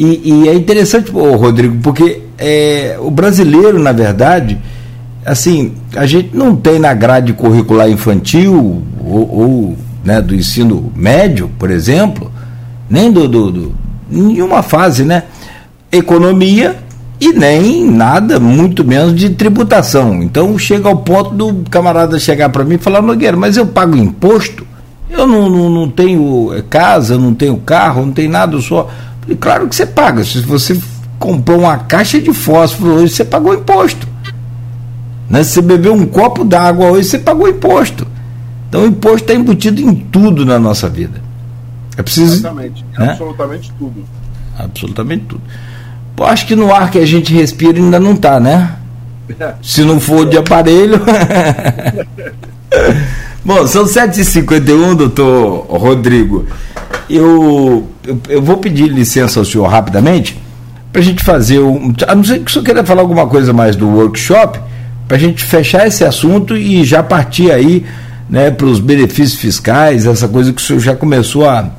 E, 0.00 0.22
e, 0.24 0.48
é 0.48 0.54
interessante, 0.54 1.10
Rodrigo, 1.10 1.76
porque 1.82 2.22
é, 2.38 2.96
o 3.00 3.10
brasileiro, 3.10 3.78
na 3.78 3.92
verdade, 3.92 4.58
assim, 5.26 5.74
a 5.94 6.06
gente 6.06 6.34
não 6.34 6.56
tem 6.56 6.78
na 6.78 6.94
grade 6.94 7.34
curricular 7.34 7.90
infantil 7.90 8.82
ou, 9.04 9.30
ou 9.30 9.76
né, 10.02 10.22
do 10.22 10.34
ensino 10.34 10.90
médio, 10.96 11.50
por 11.58 11.70
exemplo, 11.70 12.32
nem 12.88 13.12
do, 13.12 13.28
do, 13.28 13.50
do 13.50 13.74
nenhuma 14.10 14.62
fase, 14.62 15.04
né? 15.04 15.24
Economia 15.92 16.78
e 17.20 17.34
nem 17.34 17.84
nada, 17.84 18.40
muito 18.40 18.82
menos 18.82 19.14
de 19.14 19.28
tributação. 19.28 20.22
Então 20.22 20.58
chega 20.58 20.88
ao 20.88 20.96
ponto 20.96 21.34
do 21.34 21.62
camarada 21.68 22.18
chegar 22.18 22.48
para 22.48 22.64
mim 22.64 22.76
e 22.76 22.78
falar, 22.78 23.02
Nogueira, 23.02 23.36
mas 23.36 23.58
eu 23.58 23.66
pago 23.66 23.94
imposto? 23.98 24.66
Eu 25.10 25.26
não, 25.26 25.50
não, 25.50 25.68
não 25.68 25.90
tenho 25.90 26.50
casa, 26.70 27.18
não 27.18 27.34
tenho 27.34 27.58
carro, 27.58 28.06
não 28.06 28.12
tenho 28.12 28.30
nada, 28.30 28.56
eu 28.56 28.62
só. 28.62 28.88
E 29.28 29.34
claro 29.34 29.68
que 29.68 29.74
você 29.74 29.86
paga. 29.86 30.24
Se 30.24 30.40
você 30.40 30.80
comprou 31.18 31.60
uma 31.60 31.78
caixa 31.78 32.20
de 32.20 32.32
fósforo 32.32 32.94
hoje, 32.94 33.14
você 33.14 33.24
pagou 33.24 33.54
imposto. 33.54 34.08
Né? 35.28 35.44
Se 35.44 35.52
você 35.52 35.62
bebeu 35.62 35.94
um 35.94 36.06
copo 36.06 36.44
d'água 36.44 36.86
hoje, 36.90 37.08
você 37.08 37.18
pagou 37.18 37.48
imposto. 37.48 38.06
Então 38.68 38.82
o 38.82 38.86
imposto 38.86 39.22
está 39.22 39.34
embutido 39.34 39.80
em 39.80 39.94
tudo 39.94 40.44
na 40.46 40.58
nossa 40.58 40.88
vida. 40.88 41.20
É 41.96 42.02
preciso. 42.02 42.34
Exatamente. 42.34 42.84
Né? 42.98 43.10
Absolutamente 43.10 43.72
tudo. 43.78 44.04
Absolutamente 44.58 45.24
tudo. 45.24 45.42
Pô, 46.16 46.24
acho 46.24 46.46
que 46.46 46.56
no 46.56 46.72
ar 46.74 46.90
que 46.90 46.98
a 46.98 47.06
gente 47.06 47.32
respira 47.32 47.78
ainda 47.78 47.98
não 48.00 48.12
está, 48.12 48.40
né? 48.40 48.76
Se 49.62 49.82
não 49.82 50.00
for 50.00 50.28
de 50.28 50.36
aparelho. 50.36 51.00
Bom, 53.44 53.66
são 53.66 53.84
7h51, 53.84 54.94
doutor 54.94 55.66
Rodrigo. 55.68 56.46
Eu, 57.08 57.88
eu, 58.10 58.20
eu, 58.28 58.42
vou 58.42 58.56
pedir 58.56 58.88
licença 58.88 59.38
ao 59.38 59.44
senhor 59.44 59.66
rapidamente 59.66 60.36
para 60.92 61.00
a 61.00 61.04
gente 61.04 61.22
fazer 61.22 61.60
um. 61.60 61.94
A 62.06 62.14
não 62.14 62.24
ser 62.24 62.40
que 62.40 62.50
o 62.50 62.50
senhor 62.50 62.64
queira 62.64 62.84
falar 62.84 63.02
alguma 63.02 63.26
coisa 63.26 63.52
mais 63.52 63.76
do 63.76 63.88
workshop, 63.88 64.58
para 65.06 65.16
a 65.16 65.20
gente 65.20 65.44
fechar 65.44 65.86
esse 65.86 66.04
assunto 66.04 66.56
e 66.56 66.84
já 66.84 67.02
partir 67.02 67.50
aí 67.50 67.84
né, 68.28 68.50
para 68.50 68.66
os 68.66 68.80
benefícios 68.80 69.40
fiscais, 69.40 70.06
essa 70.06 70.28
coisa 70.28 70.52
que 70.52 70.60
o 70.60 70.64
senhor 70.64 70.80
já 70.80 70.94
começou 70.94 71.48
a, 71.48 71.70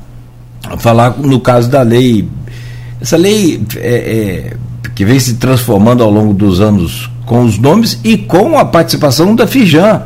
falar 0.78 1.18
no 1.18 1.40
caso 1.40 1.68
da 1.68 1.82
lei. 1.82 2.28
Essa 3.00 3.16
lei 3.16 3.62
é, 3.76 4.52
é, 4.52 4.56
que 4.94 5.04
vem 5.04 5.18
se 5.18 5.34
transformando 5.34 6.02
ao 6.02 6.10
longo 6.10 6.32
dos 6.32 6.60
anos 6.60 7.10
com 7.26 7.42
os 7.42 7.58
nomes 7.58 7.98
e 8.04 8.16
com 8.16 8.58
a 8.58 8.64
participação 8.64 9.34
da 9.34 9.46
Fijan. 9.46 10.02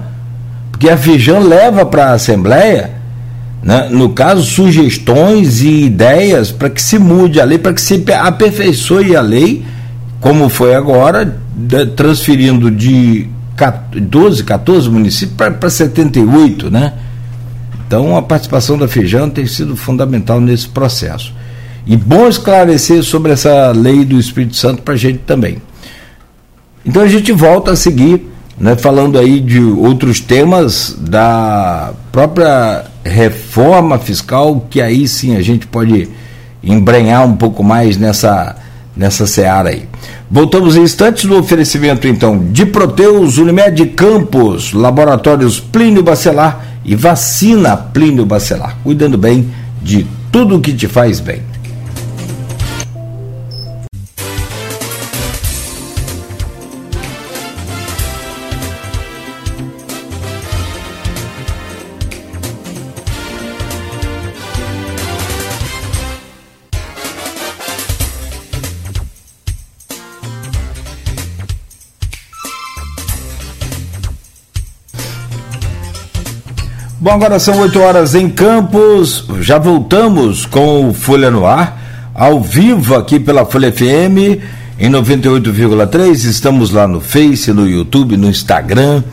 Porque 0.71 0.89
a 0.89 0.97
Fijan 0.97 1.41
leva 1.41 1.85
para 1.85 2.11
a 2.11 2.13
Assembleia, 2.13 2.96
né, 3.63 3.89
no 3.91 4.11
caso, 4.11 4.43
sugestões 4.43 5.61
e 5.61 5.85
ideias 5.85 6.53
para 6.53 6.71
que 6.71 6.83
se 6.83 6.99
mude 6.99 7.41
a 7.41 7.45
lei, 7.45 7.59
para 7.59 7.73
que 7.73 7.81
se 7.81 8.05
aperfeiçoe 8.13 9.17
a 9.17 9.21
lei, 9.21 9.65
como 10.21 10.49
foi 10.49 10.75
agora, 10.75 11.39
transferindo 11.97 12.71
de 12.71 13.29
12, 14.01 14.45
14 14.45 14.91
municípios 14.91 15.37
para 15.37 15.71
78, 15.71 16.71
né? 16.71 16.93
Então, 17.87 18.17
a 18.17 18.23
participação 18.23 18.77
da 18.77 18.89
Feijão 18.89 19.31
tem 19.31 19.47
sido 19.47 19.77
fundamental 19.77 20.41
nesse 20.41 20.69
processo. 20.69 21.33
E 21.87 21.97
bom 21.97 22.29
esclarecer 22.29 23.03
sobre 23.05 23.33
essa 23.33 23.71
lei 23.71 24.05
do 24.05 24.19
Espírito 24.19 24.57
Santo 24.57 24.83
para 24.83 24.95
a 24.95 24.97
gente 24.97 25.19
também. 25.19 25.63
Então, 26.85 27.03
a 27.03 27.09
gente 27.09 27.31
volta 27.31 27.73
a 27.73 27.77
seguir, 27.77 28.29
né, 28.59 28.75
falando 28.75 29.19
aí 29.19 29.39
de 29.39 29.61
outros 29.61 30.21
temas 30.21 30.97
da 30.99 31.93
própria 32.11 32.87
reforma 33.09 33.99
fiscal, 33.99 34.67
que 34.69 34.81
aí 34.81 35.07
sim 35.09 35.37
a 35.37 35.43
gente 35.43 35.67
pode 35.67 36.09
embrenhar 36.63 37.25
um 37.27 37.37
pouco 37.37 37.63
mais 37.63 37.97
nessa, 37.97 38.57
nessa 38.97 39.27
seara 39.27 39.71
aí. 39.71 39.89
Voltamos 40.31 40.77
em 40.77 40.83
instantes 40.83 41.25
no 41.25 41.39
oferecimento, 41.39 42.09
então, 42.09 42.39
de 42.51 42.67
Proteus, 42.67 43.39
Unimed 43.39 43.87
Campos, 43.91 44.73
Laboratórios 44.73 45.61
Plínio 45.61 46.03
Bacelar 46.03 46.67
e 46.85 46.97
vacina 46.97 47.77
Plínio 47.77 48.27
Bacelar, 48.27 48.77
cuidando 48.83 49.17
bem 49.17 49.49
de 49.83 50.07
tudo 50.33 50.61
que 50.61 50.73
te 50.73 50.89
faz 50.89 51.21
bem. 51.21 51.41
Bom, 77.07 77.13
agora 77.13 77.39
são 77.39 77.61
8 77.61 77.79
horas 77.79 78.17
em 78.17 78.29
Campos. 78.29 79.25
Já 79.41 79.59
voltamos 79.59 80.45
com 80.45 80.89
o 80.89 80.93
Folha 80.93 81.31
no 81.31 81.47
Ar, 81.47 82.11
ao 82.13 82.41
vivo 82.41 82.97
aqui 82.97 83.21
pela 83.21 83.47
Folha 83.47 83.71
FM 83.71 84.43
em 84.77 84.91
98,3. 84.91 86.15
Estamos 86.29 86.73
lá 86.73 86.89
no 86.89 87.01
Face, 87.01 87.53
no 87.53 87.65
YouTube, 87.65 88.17
no 88.17 88.29
Instagram, 88.29 89.05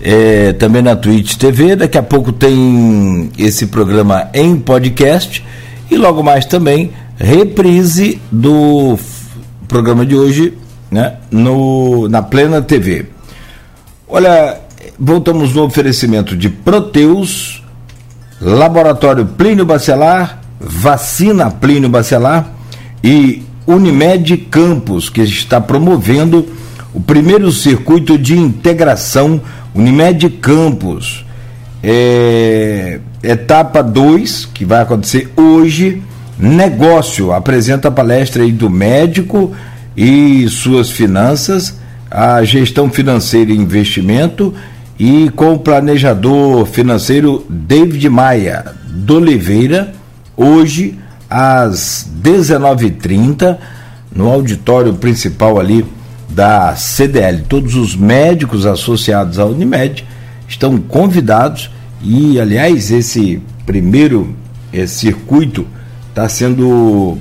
é, 0.00 0.52
também 0.52 0.80
na 0.80 0.94
Twitch 0.94 1.34
TV. 1.34 1.74
Daqui 1.74 1.98
a 1.98 2.04
pouco 2.04 2.30
tem 2.30 3.32
esse 3.36 3.66
programa 3.66 4.28
em 4.32 4.54
podcast 4.54 5.44
e 5.90 5.96
logo 5.96 6.22
mais 6.22 6.46
também 6.46 6.92
reprise 7.16 8.22
do 8.30 8.96
programa 9.66 10.06
de 10.06 10.14
hoje 10.14 10.56
né, 10.88 11.14
no, 11.32 12.08
na 12.08 12.22
Plena 12.22 12.62
TV. 12.62 13.06
Olha, 14.06 14.59
voltamos 15.00 15.54
no 15.54 15.64
oferecimento 15.64 16.36
de 16.36 16.50
Proteus, 16.50 17.64
Laboratório 18.38 19.24
Plínio 19.24 19.64
Bacelar, 19.64 20.42
Vacina 20.60 21.50
Plínio 21.50 21.88
Bacelar 21.88 22.52
e 23.02 23.42
Unimed 23.66 24.36
Campos, 24.50 25.08
que 25.08 25.22
está 25.22 25.58
promovendo 25.58 26.46
o 26.92 27.00
primeiro 27.00 27.50
circuito 27.50 28.18
de 28.18 28.36
integração 28.36 29.40
Unimed 29.74 30.28
Campos. 30.28 31.24
É, 31.82 33.00
etapa 33.22 33.82
2, 33.82 34.50
que 34.52 34.66
vai 34.66 34.82
acontecer 34.82 35.32
hoje. 35.34 36.02
Negócio 36.38 37.32
apresenta 37.32 37.88
a 37.88 37.90
palestra 37.90 38.42
aí 38.42 38.52
do 38.52 38.68
médico 38.68 39.54
e 39.96 40.46
suas 40.48 40.90
finanças, 40.90 41.78
a 42.10 42.42
gestão 42.44 42.90
financeira 42.90 43.52
e 43.52 43.56
investimento 43.56 44.54
e 45.00 45.30
com 45.30 45.54
o 45.54 45.58
planejador 45.58 46.66
financeiro 46.66 47.46
David 47.48 48.06
Maia 48.10 48.66
do 48.84 49.16
Oliveira, 49.16 49.94
hoje 50.36 50.98
às 51.28 52.06
19h30, 52.22 53.56
no 54.14 54.28
auditório 54.28 54.92
principal 54.92 55.58
ali 55.58 55.86
da 56.28 56.76
CDL. 56.76 57.44
Todos 57.48 57.76
os 57.76 57.96
médicos 57.96 58.66
associados 58.66 59.38
à 59.38 59.46
Unimed 59.46 60.04
estão 60.46 60.76
convidados 60.76 61.70
e, 62.02 62.38
aliás, 62.38 62.90
esse 62.90 63.40
primeiro 63.64 64.36
circuito 64.86 65.66
está 66.10 66.28
sendo 66.28 67.16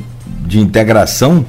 de 0.45 0.59
integração 0.59 1.45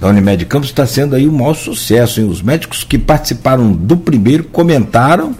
da 0.00 0.08
Unimed 0.08 0.46
Campos 0.46 0.70
está 0.70 0.86
sendo 0.86 1.14
aí 1.14 1.28
o 1.28 1.32
maior 1.32 1.54
sucesso. 1.54 2.18
Hein? 2.18 2.28
Os 2.30 2.40
médicos 2.40 2.82
que 2.82 2.96
participaram 2.96 3.72
do 3.72 3.94
primeiro 3.94 4.44
comentaram 4.44 5.34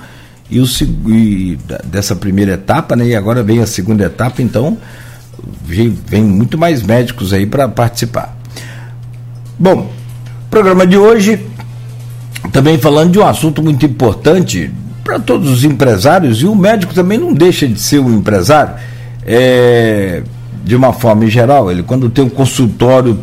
e, 0.50 0.60
o, 0.60 0.66
e 1.08 1.58
dessa 1.84 2.14
primeira 2.14 2.52
etapa, 2.52 2.94
né? 2.94 3.06
E 3.06 3.16
agora 3.16 3.42
vem 3.42 3.60
a 3.60 3.66
segunda 3.66 4.04
etapa, 4.04 4.42
então 4.42 4.78
vem, 5.64 6.22
muito 6.22 6.56
mais 6.56 6.82
médicos 6.82 7.32
aí 7.32 7.46
para 7.46 7.68
participar. 7.68 8.36
Bom, 9.58 9.90
programa 10.50 10.86
de 10.86 10.96
hoje 10.96 11.40
também 12.52 12.78
falando 12.78 13.12
de 13.12 13.18
um 13.18 13.26
assunto 13.26 13.62
muito 13.62 13.84
importante 13.84 14.70
para 15.02 15.18
todos 15.18 15.50
os 15.50 15.64
empresários 15.64 16.40
e 16.40 16.46
o 16.46 16.54
médico 16.54 16.94
também 16.94 17.18
não 17.18 17.32
deixa 17.32 17.66
de 17.66 17.80
ser 17.80 17.98
um 17.98 18.14
empresário. 18.14 18.74
É, 19.24 20.22
de 20.64 20.74
uma 20.74 20.92
forma 20.92 21.26
geral, 21.28 21.70
ele 21.70 21.82
quando 21.82 22.10
tem 22.10 22.24
um 22.24 22.28
consultório 22.28 23.18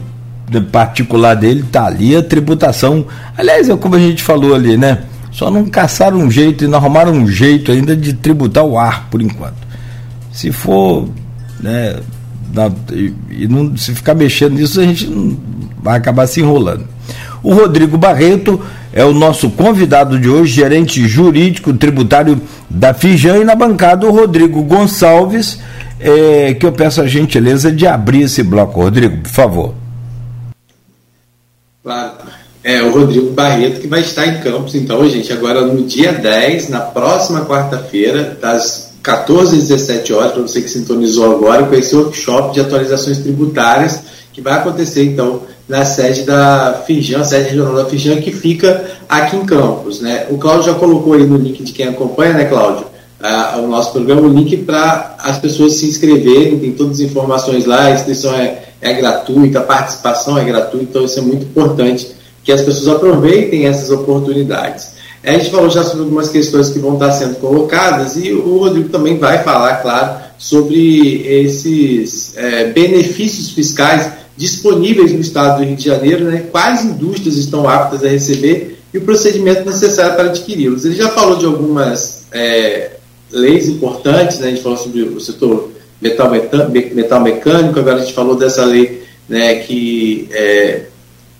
particular 0.71 1.35
dele, 1.35 1.63
tá 1.71 1.85
ali 1.85 2.15
a 2.15 2.23
tributação. 2.23 3.05
Aliás, 3.37 3.69
é 3.69 3.75
como 3.75 3.95
a 3.95 3.99
gente 3.99 4.21
falou 4.21 4.53
ali, 4.53 4.77
né? 4.77 5.03
Só 5.33 5.49
não 5.49 5.65
caçaram 5.65 6.19
um 6.19 6.29
jeito 6.29 6.63
e 6.63 6.67
não 6.67 6.77
arrumaram 6.77 7.11
um 7.11 7.27
jeito 7.27 7.71
ainda 7.71 7.95
de 7.95 8.13
tributar 8.13 8.63
o 8.63 8.77
ar 8.77 9.07
por 9.09 9.21
enquanto. 9.21 9.57
Se 10.31 10.51
for, 10.51 11.09
né, 11.59 11.99
na, 12.53 12.71
e, 12.91 13.13
e 13.31 13.47
não, 13.47 13.75
se 13.75 13.95
ficar 13.95 14.13
mexendo 14.13 14.53
nisso, 14.53 14.79
a 14.79 14.83
gente 14.83 15.07
não, 15.07 15.35
vai 15.81 15.97
acabar 15.97 16.27
se 16.27 16.39
enrolando. 16.39 16.85
O 17.41 17.53
Rodrigo 17.53 17.97
Barreto 17.97 18.61
é 18.93 19.03
o 19.03 19.11
nosso 19.11 19.49
convidado 19.49 20.19
de 20.19 20.29
hoje, 20.29 20.53
gerente 20.53 21.05
jurídico 21.07 21.73
tributário 21.73 22.39
da 22.69 22.93
Fijan, 22.93 23.37
e 23.37 23.43
na 23.43 23.55
bancada 23.55 24.07
o 24.07 24.11
Rodrigo 24.11 24.61
Gonçalves, 24.61 25.59
é, 25.99 26.53
que 26.53 26.65
eu 26.65 26.71
peço 26.71 27.01
a 27.01 27.07
gentileza 27.07 27.71
de 27.71 27.87
abrir 27.87 28.21
esse 28.21 28.43
bloco. 28.43 28.81
Rodrigo, 28.81 29.17
por 29.17 29.31
favor. 29.31 29.73
Claro. 31.83 32.42
É 32.63 32.81
o 32.81 32.91
Rodrigo 32.91 33.31
Barreto 33.31 33.81
que 33.81 33.87
vai 33.87 33.99
estar 33.99 34.25
em 34.25 34.39
Campos, 34.39 34.73
então, 34.73 35.07
gente, 35.09 35.33
agora 35.33 35.65
no 35.65 35.83
dia 35.83 36.13
10, 36.13 36.69
na 36.69 36.79
próxima 36.79 37.45
quarta-feira, 37.45 38.37
das 38.41 38.93
14 39.03 39.57
às 39.57 39.67
17 39.67 40.13
horas, 40.13 40.31
para 40.31 40.41
você 40.43 40.61
que 40.61 40.69
sintonizou 40.69 41.29
agora, 41.29 41.63
com 41.63 41.75
esse 41.75 41.93
workshop 41.93 42.53
de 42.53 42.61
atualizações 42.61 43.17
tributárias 43.17 43.99
que 44.31 44.39
vai 44.39 44.53
acontecer, 44.53 45.03
então, 45.03 45.41
na 45.67 45.83
sede 45.83 46.23
da 46.23 46.81
Fijan, 46.87 47.23
sede 47.25 47.49
regional 47.49 47.75
da 47.75 47.85
Fijan, 47.85 48.21
que 48.21 48.31
fica 48.31 48.85
aqui 49.09 49.35
em 49.35 49.45
Campos. 49.45 49.99
Né? 49.99 50.27
O 50.29 50.37
Cláudio 50.37 50.71
já 50.71 50.73
colocou 50.73 51.13
aí 51.13 51.25
no 51.25 51.37
link 51.37 51.61
de 51.61 51.73
quem 51.73 51.89
acompanha, 51.89 52.33
né, 52.33 52.45
Cláudio? 52.45 52.85
Uh, 53.19 53.59
o 53.59 53.67
nosso 53.67 53.91
programa, 53.91 54.21
o 54.21 54.33
link 54.33 54.55
para 54.57 55.15
as 55.19 55.37
pessoas 55.37 55.73
se 55.73 55.85
inscreverem, 55.85 56.59
tem 56.59 56.71
todas 56.71 56.93
as 56.93 56.99
informações 57.01 57.65
lá, 57.65 57.85
a 57.85 57.91
inscrição 57.91 58.33
é, 58.33 58.63
é 58.81 58.93
gratuita, 58.93 59.59
a 59.59 59.63
participação 59.63 60.37
é 60.37 60.43
gratuita, 60.43 60.85
então 60.89 61.05
isso 61.05 61.19
é 61.19 61.21
muito 61.21 61.43
importante 61.43 62.22
que 62.43 62.51
as 62.51 62.61
pessoas 62.61 62.95
aproveitem 62.95 63.65
essas 63.65 63.89
oportunidades. 63.89 64.93
A 65.23 65.31
gente 65.31 65.51
falou 65.51 65.69
já 65.69 65.83
sobre 65.83 66.01
algumas 66.01 66.29
questões 66.29 66.69
que 66.69 66.79
vão 66.79 66.95
estar 66.95 67.11
sendo 67.13 67.35
colocadas 67.35 68.17
e 68.17 68.33
o 68.33 68.57
Rodrigo 68.57 68.89
também 68.89 69.17
vai 69.17 69.41
falar, 69.41 69.77
claro, 69.77 70.21
sobre 70.37 71.25
esses 71.25 72.35
é, 72.35 72.65
benefícios 72.65 73.51
fiscais 73.51 74.11
disponíveis 74.35 75.13
no 75.13 75.21
estado 75.21 75.59
do 75.59 75.65
Rio 75.65 75.77
de 75.77 75.85
Janeiro, 75.85 76.25
né, 76.25 76.45
quais 76.51 76.83
indústrias 76.83 77.37
estão 77.37 77.69
aptas 77.69 78.03
a 78.03 78.09
receber 78.09 78.79
e 78.93 78.97
o 78.97 79.01
procedimento 79.01 79.65
necessário 79.65 80.15
para 80.15 80.25
adquiri-los. 80.25 80.83
Ele 80.83 80.95
já 80.95 81.09
falou 81.09 81.37
de 81.37 81.45
algumas 81.45 82.25
é, 82.33 82.91
leis 83.31 83.69
importantes, 83.69 84.39
né, 84.39 84.47
a 84.47 84.49
gente 84.49 84.63
falou 84.63 84.77
sobre 84.77 85.03
o 85.03 85.21
setor 85.21 85.71
metal, 86.01 86.29
metal 86.29 87.21
mecânico, 87.21 87.79
agora 87.79 87.97
a 87.97 87.99
gente 88.01 88.13
falou 88.13 88.35
dessa 88.35 88.65
lei 88.65 89.03
né, 89.29 89.55
que 89.55 90.27
é, 90.31 90.81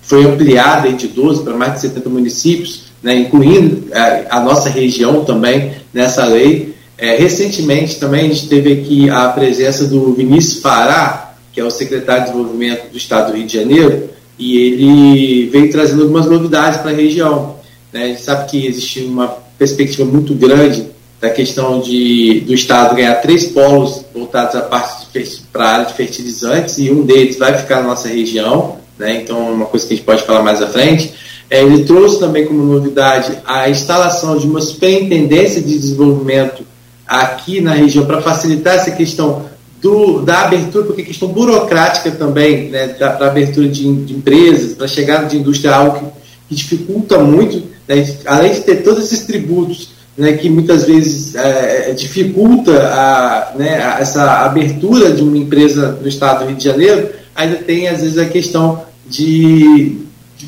foi 0.03 0.25
ampliada 0.25 0.91
de 0.91 1.07
12 1.07 1.43
para 1.43 1.55
mais 1.55 1.73
de 1.73 1.81
70 1.81 2.09
municípios, 2.09 2.83
né, 3.01 3.15
incluindo 3.15 3.87
a, 3.93 4.37
a, 4.37 4.39
nossa 4.41 4.69
região 4.69 5.23
também 5.23 5.73
nessa 5.93 6.25
lei. 6.25 6.73
É, 6.97 7.15
recentemente 7.15 7.99
também 7.99 8.25
a 8.25 8.33
gente 8.33 8.47
teve 8.47 8.71
aqui 8.73 9.09
a 9.09 9.29
presença 9.29 9.85
do 9.85 10.13
Vinícius 10.13 10.61
Fará, 10.61 11.33
que 11.51 11.59
é 11.59 11.63
o 11.63 11.71
secretário 11.71 12.25
de 12.25 12.31
Desenvolvimento 12.31 12.91
do 12.91 12.97
Estado 12.97 13.31
do 13.31 13.37
Rio 13.37 13.47
de 13.47 13.53
Janeiro, 13.53 14.09
e 14.37 14.57
ele 14.57 15.49
veio 15.49 15.71
trazendo 15.71 16.03
algumas 16.03 16.25
novidades 16.25 16.79
para 16.79 16.91
a 16.91 16.95
região. 16.95 17.55
Né? 17.91 18.03
A 18.03 18.07
gente 18.07 18.21
sabe 18.21 18.49
que 18.49 18.65
existe 18.65 19.01
uma 19.01 19.27
perspectiva 19.57 20.03
muito 20.09 20.33
grande 20.33 20.87
da 21.21 21.29
questão 21.29 21.79
de, 21.79 22.41
do 22.45 22.53
Estado 22.53 22.95
ganhar 22.95 23.15
três 23.15 23.45
polos 23.45 24.03
voltados 24.13 24.59
para 25.51 25.65
a 25.65 25.69
área 25.69 25.85
de 25.85 25.93
fertilizantes, 25.93 26.77
e 26.79 26.91
um 26.91 27.05
deles 27.05 27.37
vai 27.37 27.57
ficar 27.57 27.81
na 27.81 27.89
nossa 27.89 28.09
região, 28.09 28.77
né? 28.97 29.21
então 29.21 29.37
é 29.49 29.51
uma 29.51 29.65
coisa 29.65 29.85
que 29.85 29.93
a 29.93 29.97
gente 29.97 30.05
pode 30.05 30.23
falar 30.23 30.43
mais 30.43 30.61
à 30.61 30.67
frente. 30.67 31.13
É, 31.49 31.61
ele 31.61 31.83
trouxe 31.83 32.19
também 32.19 32.45
como 32.45 32.63
novidade 32.63 33.37
a 33.45 33.69
instalação 33.69 34.37
de 34.37 34.47
uma 34.47 34.61
superintendência 34.61 35.61
de 35.61 35.77
desenvolvimento 35.77 36.63
aqui 37.05 37.61
na 37.61 37.73
região 37.73 38.05
para 38.05 38.21
facilitar 38.21 38.75
essa 38.75 38.91
questão 38.91 39.45
do, 39.81 40.21
da 40.21 40.43
abertura, 40.43 40.85
porque 40.85 41.01
a 41.01 41.05
questão 41.05 41.27
burocrática 41.27 42.09
também, 42.11 42.69
né, 42.69 42.87
para 42.87 43.27
abertura 43.27 43.67
de, 43.67 43.93
de 44.03 44.13
empresas, 44.13 44.73
para 44.73 44.87
chegada 44.87 45.25
de 45.27 45.37
indústria 45.37 45.71
é 45.71 45.73
algo 45.73 45.99
que, 45.99 46.05
que 46.49 46.55
dificulta 46.55 47.19
muito, 47.19 47.63
né, 47.87 48.15
além 48.25 48.53
de 48.53 48.61
ter 48.61 48.77
todos 48.77 49.03
esses 49.03 49.25
tributos 49.25 49.89
né, 50.17 50.33
que 50.33 50.49
muitas 50.49 50.85
vezes 50.85 51.35
é, 51.35 51.91
dificulta 51.93 52.71
a, 52.71 53.53
né, 53.55 53.97
essa 53.99 54.45
abertura 54.45 55.11
de 55.11 55.21
uma 55.21 55.37
empresa 55.37 55.97
no 56.01 56.07
estado 56.07 56.39
do 56.39 56.47
Rio 56.47 56.55
de 56.55 56.63
Janeiro, 56.63 57.09
ainda 57.35 57.57
tem 57.57 57.87
às 57.87 58.01
vezes 58.01 58.17
a 58.17 58.25
questão 58.25 58.83
de, 59.07 59.97
de 60.37 60.47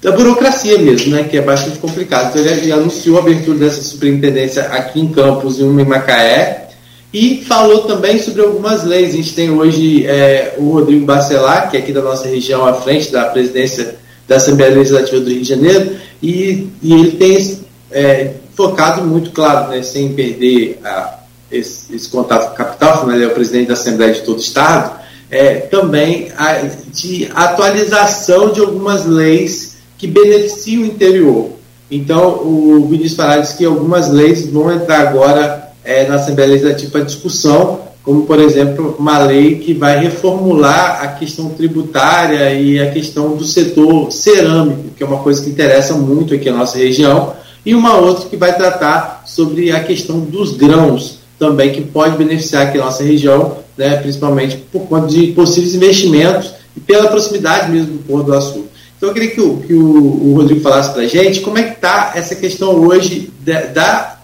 da 0.00 0.12
burocracia 0.12 0.78
mesmo, 0.78 1.12
né, 1.12 1.24
que 1.24 1.36
é 1.36 1.42
bastante 1.42 1.78
complicado. 1.78 2.28
Então 2.28 2.42
ele, 2.42 2.60
ele 2.60 2.72
anunciou 2.72 3.16
a 3.16 3.20
abertura 3.20 3.58
dessa 3.58 3.82
superintendência 3.82 4.64
aqui 4.64 5.00
em 5.00 5.08
Campos 5.08 5.58
e 5.58 5.62
uma 5.62 5.82
em 5.82 5.86
Macaé, 5.86 6.68
e 7.12 7.44
falou 7.46 7.82
também 7.84 8.20
sobre 8.20 8.42
algumas 8.42 8.82
leis. 8.84 9.14
A 9.14 9.16
gente 9.16 9.34
tem 9.34 9.48
hoje 9.48 10.04
é, 10.04 10.54
o 10.58 10.72
Rodrigo 10.72 11.06
Bacelar, 11.06 11.70
que 11.70 11.76
é 11.76 11.80
aqui 11.80 11.92
da 11.92 12.02
nossa 12.02 12.26
região, 12.26 12.66
à 12.66 12.74
frente 12.74 13.12
da 13.12 13.26
presidência 13.26 13.96
da 14.26 14.36
Assembleia 14.36 14.74
Legislativa 14.74 15.20
do 15.20 15.30
Rio 15.30 15.42
de 15.42 15.48
Janeiro, 15.48 15.96
e, 16.20 16.68
e 16.82 16.92
ele 16.92 17.12
tem 17.12 17.60
é, 17.92 18.32
focado 18.54 19.02
muito, 19.04 19.30
claro, 19.30 19.70
né, 19.70 19.82
sem 19.82 20.12
perder 20.12 20.80
a, 20.84 21.20
esse, 21.52 21.94
esse, 21.94 22.08
contato 22.08 22.48
com 22.48 22.54
a 22.54 22.64
capital, 22.66 23.12
ele 23.12 23.24
é 23.24 23.26
o 23.28 23.34
presidente 23.34 23.68
da 23.68 23.74
Assembleia 23.74 24.12
de 24.12 24.22
todo 24.22 24.38
o 24.38 24.40
Estado, 24.40 25.03
é, 25.34 25.56
também 25.56 26.28
a, 26.38 26.60
de 26.92 27.28
atualização 27.34 28.52
de 28.52 28.60
algumas 28.60 29.04
leis 29.04 29.78
que 29.98 30.06
beneficiam 30.06 30.82
o 30.82 30.86
interior. 30.86 31.50
Então, 31.90 32.40
o 32.44 32.86
Vinícius 32.88 33.16
Fará 33.16 33.38
disse 33.38 33.56
que 33.56 33.64
algumas 33.64 34.08
leis 34.08 34.46
vão 34.46 34.72
entrar 34.72 35.00
agora 35.00 35.72
é, 35.84 36.06
na 36.06 36.14
Assembleia 36.14 36.50
Legislativa 36.50 36.92
para 36.92 37.00
discussão, 37.00 37.80
como, 38.04 38.22
por 38.26 38.38
exemplo, 38.38 38.94
uma 38.96 39.18
lei 39.18 39.56
que 39.56 39.74
vai 39.74 39.98
reformular 39.98 41.02
a 41.02 41.08
questão 41.08 41.50
tributária 41.50 42.52
e 42.54 42.80
a 42.80 42.92
questão 42.92 43.34
do 43.36 43.44
setor 43.44 44.12
cerâmico, 44.12 44.90
que 44.96 45.02
é 45.02 45.06
uma 45.06 45.18
coisa 45.18 45.42
que 45.42 45.50
interessa 45.50 45.94
muito 45.94 46.32
aqui 46.32 46.48
na 46.48 46.58
nossa 46.58 46.78
região, 46.78 47.32
e 47.66 47.74
uma 47.74 47.96
outra 47.96 48.28
que 48.28 48.36
vai 48.36 48.54
tratar 48.54 49.24
sobre 49.26 49.72
a 49.72 49.82
questão 49.82 50.20
dos 50.20 50.56
grãos, 50.56 51.23
também, 51.38 51.72
que 51.72 51.82
pode 51.82 52.16
beneficiar 52.16 52.66
aqui 52.66 52.78
a 52.78 52.84
nossa 52.84 53.02
região, 53.02 53.58
né, 53.76 53.96
principalmente 53.96 54.56
por 54.70 54.86
conta 54.86 55.08
de 55.08 55.28
possíveis 55.28 55.74
investimentos 55.74 56.52
e 56.76 56.80
pela 56.80 57.08
proximidade 57.08 57.70
mesmo 57.70 57.92
do 57.92 58.04
Porto 58.04 58.26
do 58.26 58.34
Açúcar. 58.34 58.68
Então, 58.96 59.08
eu 59.08 59.14
queria 59.14 59.30
que 59.30 59.40
o, 59.40 59.56
que 59.58 59.74
o, 59.74 60.30
o 60.30 60.34
Rodrigo 60.36 60.60
falasse 60.60 60.92
para 60.92 61.02
a 61.02 61.06
gente 61.06 61.40
como 61.40 61.58
é 61.58 61.62
que 61.62 61.74
está 61.74 62.12
essa 62.14 62.34
questão 62.34 62.70
hoje 62.70 63.30
da, 63.44 63.60
da 63.66 64.14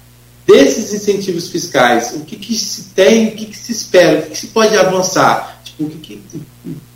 desses 0.46 0.92
incentivos 0.92 1.48
fiscais, 1.48 2.12
o 2.16 2.20
que, 2.20 2.36
que 2.36 2.54
se 2.56 2.84
tem, 2.94 3.28
o 3.28 3.32
que, 3.32 3.46
que, 3.46 3.58
se 3.58 3.70
espera, 3.70 4.18
o 4.18 4.22
que, 4.22 4.30
que 4.30 4.38
se 4.38 4.46
pode 4.48 4.76
avançar? 4.76 5.60
Tipo, 5.62 5.84
o, 5.84 5.90
que, 5.90 6.20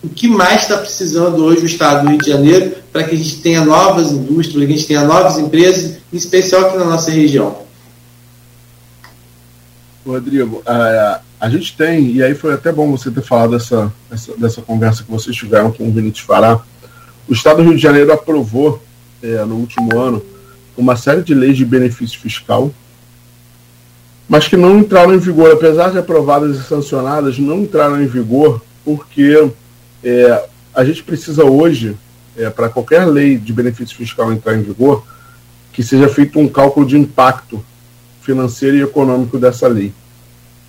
o 0.02 0.08
que 0.08 0.26
mais 0.26 0.62
está 0.62 0.76
precisando 0.76 1.44
hoje 1.44 1.62
o 1.62 1.66
Estado 1.66 2.02
do 2.02 2.10
Rio 2.10 2.18
de 2.18 2.28
Janeiro 2.28 2.74
para 2.92 3.04
que 3.04 3.14
a 3.14 3.18
gente 3.18 3.36
tenha 3.36 3.64
novas 3.64 4.10
indústrias, 4.10 4.54
para 4.54 4.66
que 4.66 4.72
a 4.72 4.76
gente 4.76 4.86
tenha 4.88 5.04
novas 5.04 5.38
empresas, 5.38 5.98
em 6.12 6.16
especial 6.16 6.62
aqui 6.62 6.78
na 6.78 6.84
nossa 6.84 7.10
região? 7.10 7.58
Rodrigo, 10.06 10.62
a, 10.66 11.20
a 11.40 11.48
gente 11.48 11.76
tem, 11.76 12.12
e 12.12 12.22
aí 12.22 12.34
foi 12.34 12.52
até 12.52 12.70
bom 12.72 12.90
você 12.90 13.10
ter 13.10 13.22
falado 13.22 13.52
dessa, 13.52 13.92
dessa, 14.10 14.36
dessa 14.36 14.62
conversa 14.62 15.02
que 15.02 15.10
vocês 15.10 15.34
tiveram 15.34 15.72
com 15.72 15.88
o 15.88 15.92
Vinícius 15.92 16.26
Fará. 16.26 16.60
O 17.28 17.32
Estado 17.32 17.56
do 17.56 17.62
Rio 17.62 17.76
de 17.76 17.82
Janeiro 17.82 18.12
aprovou, 18.12 18.82
é, 19.22 19.44
no 19.44 19.56
último 19.56 19.98
ano, 19.98 20.22
uma 20.76 20.96
série 20.96 21.22
de 21.22 21.34
leis 21.34 21.56
de 21.56 21.64
benefício 21.64 22.20
fiscal 22.20 22.72
mas 24.28 24.48
que 24.48 24.56
não 24.56 24.78
entraram 24.78 25.14
em 25.14 25.18
vigor, 25.18 25.52
apesar 25.52 25.90
de 25.90 25.98
aprovadas 25.98 26.56
e 26.56 26.62
sancionadas, 26.62 27.38
não 27.38 27.60
entraram 27.60 28.02
em 28.02 28.06
vigor 28.06 28.62
porque 28.84 29.50
é, 30.02 30.48
a 30.74 30.84
gente 30.84 31.02
precisa 31.02 31.44
hoje, 31.44 31.96
é, 32.36 32.50
para 32.50 32.68
qualquer 32.68 33.04
lei 33.06 33.36
de 33.36 33.52
benefício 33.52 33.96
fiscal 33.96 34.32
entrar 34.32 34.56
em 34.56 34.62
vigor, 34.62 35.04
que 35.72 35.82
seja 35.82 36.08
feito 36.08 36.38
um 36.38 36.48
cálculo 36.48 36.86
de 36.86 36.96
impacto 36.96 37.64
financeiro 38.24 38.76
e 38.76 38.82
econômico 38.82 39.38
dessa 39.38 39.68
lei. 39.68 39.92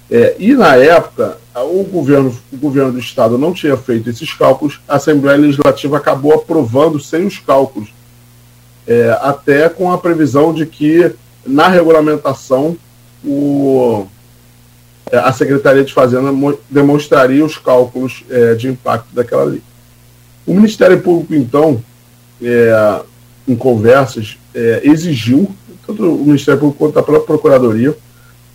É, 0.10 0.36
e 0.38 0.54
na 0.54 0.76
época, 0.76 1.38
o 1.56 1.84
governo, 1.84 2.36
o 2.52 2.58
governo 2.58 2.92
do 2.92 3.00
Estado 3.00 3.38
não 3.38 3.54
tinha 3.54 3.76
feito 3.76 4.10
esses 4.10 4.32
cálculos, 4.34 4.80
a 4.88 4.98
Assembleia 4.98 5.38
Legislativa 5.38 5.98
acabou 5.98 6.34
aprovando 6.34 7.00
sem 7.00 7.26
os 7.26 7.40
cálculos, 7.40 7.90
é, 8.86 9.18
até 9.22 9.68
com 9.68 9.92
a 9.92 9.98
previsão 9.98 10.54
de 10.54 10.66
que 10.66 11.12
na 11.46 11.68
regulamentação 11.68 12.78
o, 13.24 14.06
é, 15.12 15.18
a 15.18 15.32
Secretaria 15.32 15.84
de 15.84 15.94
Fazenda 15.94 16.32
demonstraria 16.70 17.44
os 17.44 17.58
cálculos 17.58 18.24
é, 18.30 18.54
de 18.54 18.68
impacto 18.68 19.08
daquela 19.14 19.44
lei. 19.44 19.62
O 20.46 20.54
Ministério 20.54 21.02
Público, 21.02 21.34
então, 21.34 21.82
é, 22.42 23.02
em 23.48 23.56
conversas, 23.56 24.38
é, 24.54 24.82
exigiu, 24.84 25.50
tanto 25.86 26.04
o 26.04 26.26
Ministério 26.26 26.60
Público 26.60 26.80
quanto 26.80 27.00
a 27.00 27.04
própria 27.04 27.26
Procuradoria, 27.26 27.98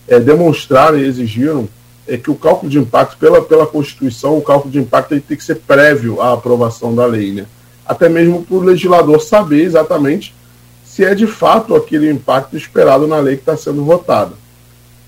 é, 0.08 0.18
demonstraram 0.18 0.98
e 0.98 1.04
exigiram 1.04 1.68
é, 2.06 2.16
que 2.16 2.30
o 2.30 2.34
cálculo 2.34 2.70
de 2.70 2.78
impacto, 2.78 3.16
pela, 3.18 3.40
pela 3.42 3.66
Constituição, 3.66 4.36
o 4.36 4.42
cálculo 4.42 4.72
de 4.72 4.78
impacto 4.78 5.20
tem 5.20 5.36
que 5.36 5.44
ser 5.44 5.56
prévio 5.56 6.20
à 6.20 6.32
aprovação 6.32 6.94
da 6.94 7.06
lei, 7.06 7.32
né? 7.32 7.46
até 7.86 8.08
mesmo 8.08 8.44
para 8.44 8.56
o 8.56 8.60
legislador 8.60 9.20
saber 9.20 9.62
exatamente 9.62 10.34
se 10.84 11.04
é 11.04 11.14
de 11.14 11.26
fato 11.26 11.74
aquele 11.74 12.10
impacto 12.10 12.56
esperado 12.56 13.06
na 13.06 13.18
lei 13.18 13.36
que 13.36 13.42
está 13.42 13.56
sendo 13.56 13.84
votada. 13.84 14.32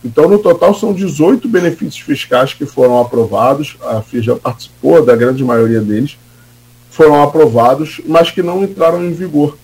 Então, 0.04 0.28
no 0.28 0.38
total, 0.38 0.74
são 0.74 0.92
18 0.92 1.48
benefícios 1.48 2.00
fiscais 2.00 2.54
que 2.54 2.66
foram 2.66 3.00
aprovados, 3.00 3.76
a 3.82 4.02
FIA 4.02 4.22
já 4.22 4.36
participou 4.36 5.04
da 5.04 5.14
grande 5.14 5.44
maioria 5.44 5.80
deles, 5.80 6.18
foram 6.90 7.22
aprovados, 7.22 8.00
mas 8.06 8.30
que 8.30 8.42
não 8.42 8.64
entraram 8.64 9.04
em 9.04 9.12
vigor. 9.12 9.56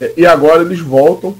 É, 0.00 0.12
e 0.16 0.26
agora 0.26 0.62
eles 0.62 0.80
voltam. 0.80 1.36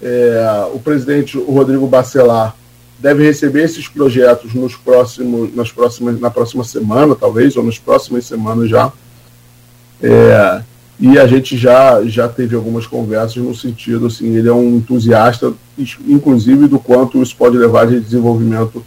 É, 0.00 0.68
o 0.72 0.78
presidente 0.78 1.36
Rodrigo 1.38 1.86
Bacelar 1.86 2.54
deve 2.98 3.24
receber 3.24 3.64
esses 3.64 3.86
projetos 3.88 4.54
nos 4.54 4.74
próximos, 4.74 5.54
nas 5.54 5.70
próximas, 5.70 6.20
na 6.20 6.30
próxima 6.30 6.64
semana, 6.64 7.14
talvez, 7.14 7.56
ou 7.56 7.62
nas 7.62 7.78
próximas 7.78 8.24
semanas 8.26 8.68
já. 8.68 8.92
É, 10.02 10.62
e 11.00 11.16
a 11.16 11.26
gente 11.26 11.56
já, 11.56 12.02
já 12.04 12.28
teve 12.28 12.56
algumas 12.56 12.86
conversas 12.86 13.36
no 13.36 13.54
sentido, 13.54 14.06
assim, 14.06 14.34
ele 14.34 14.48
é 14.48 14.52
um 14.52 14.76
entusiasta, 14.76 15.52
inclusive, 16.06 16.66
do 16.66 16.80
quanto 16.80 17.22
isso 17.22 17.36
pode 17.36 17.56
levar 17.56 17.86
de 17.86 18.00
desenvolvimento 18.00 18.84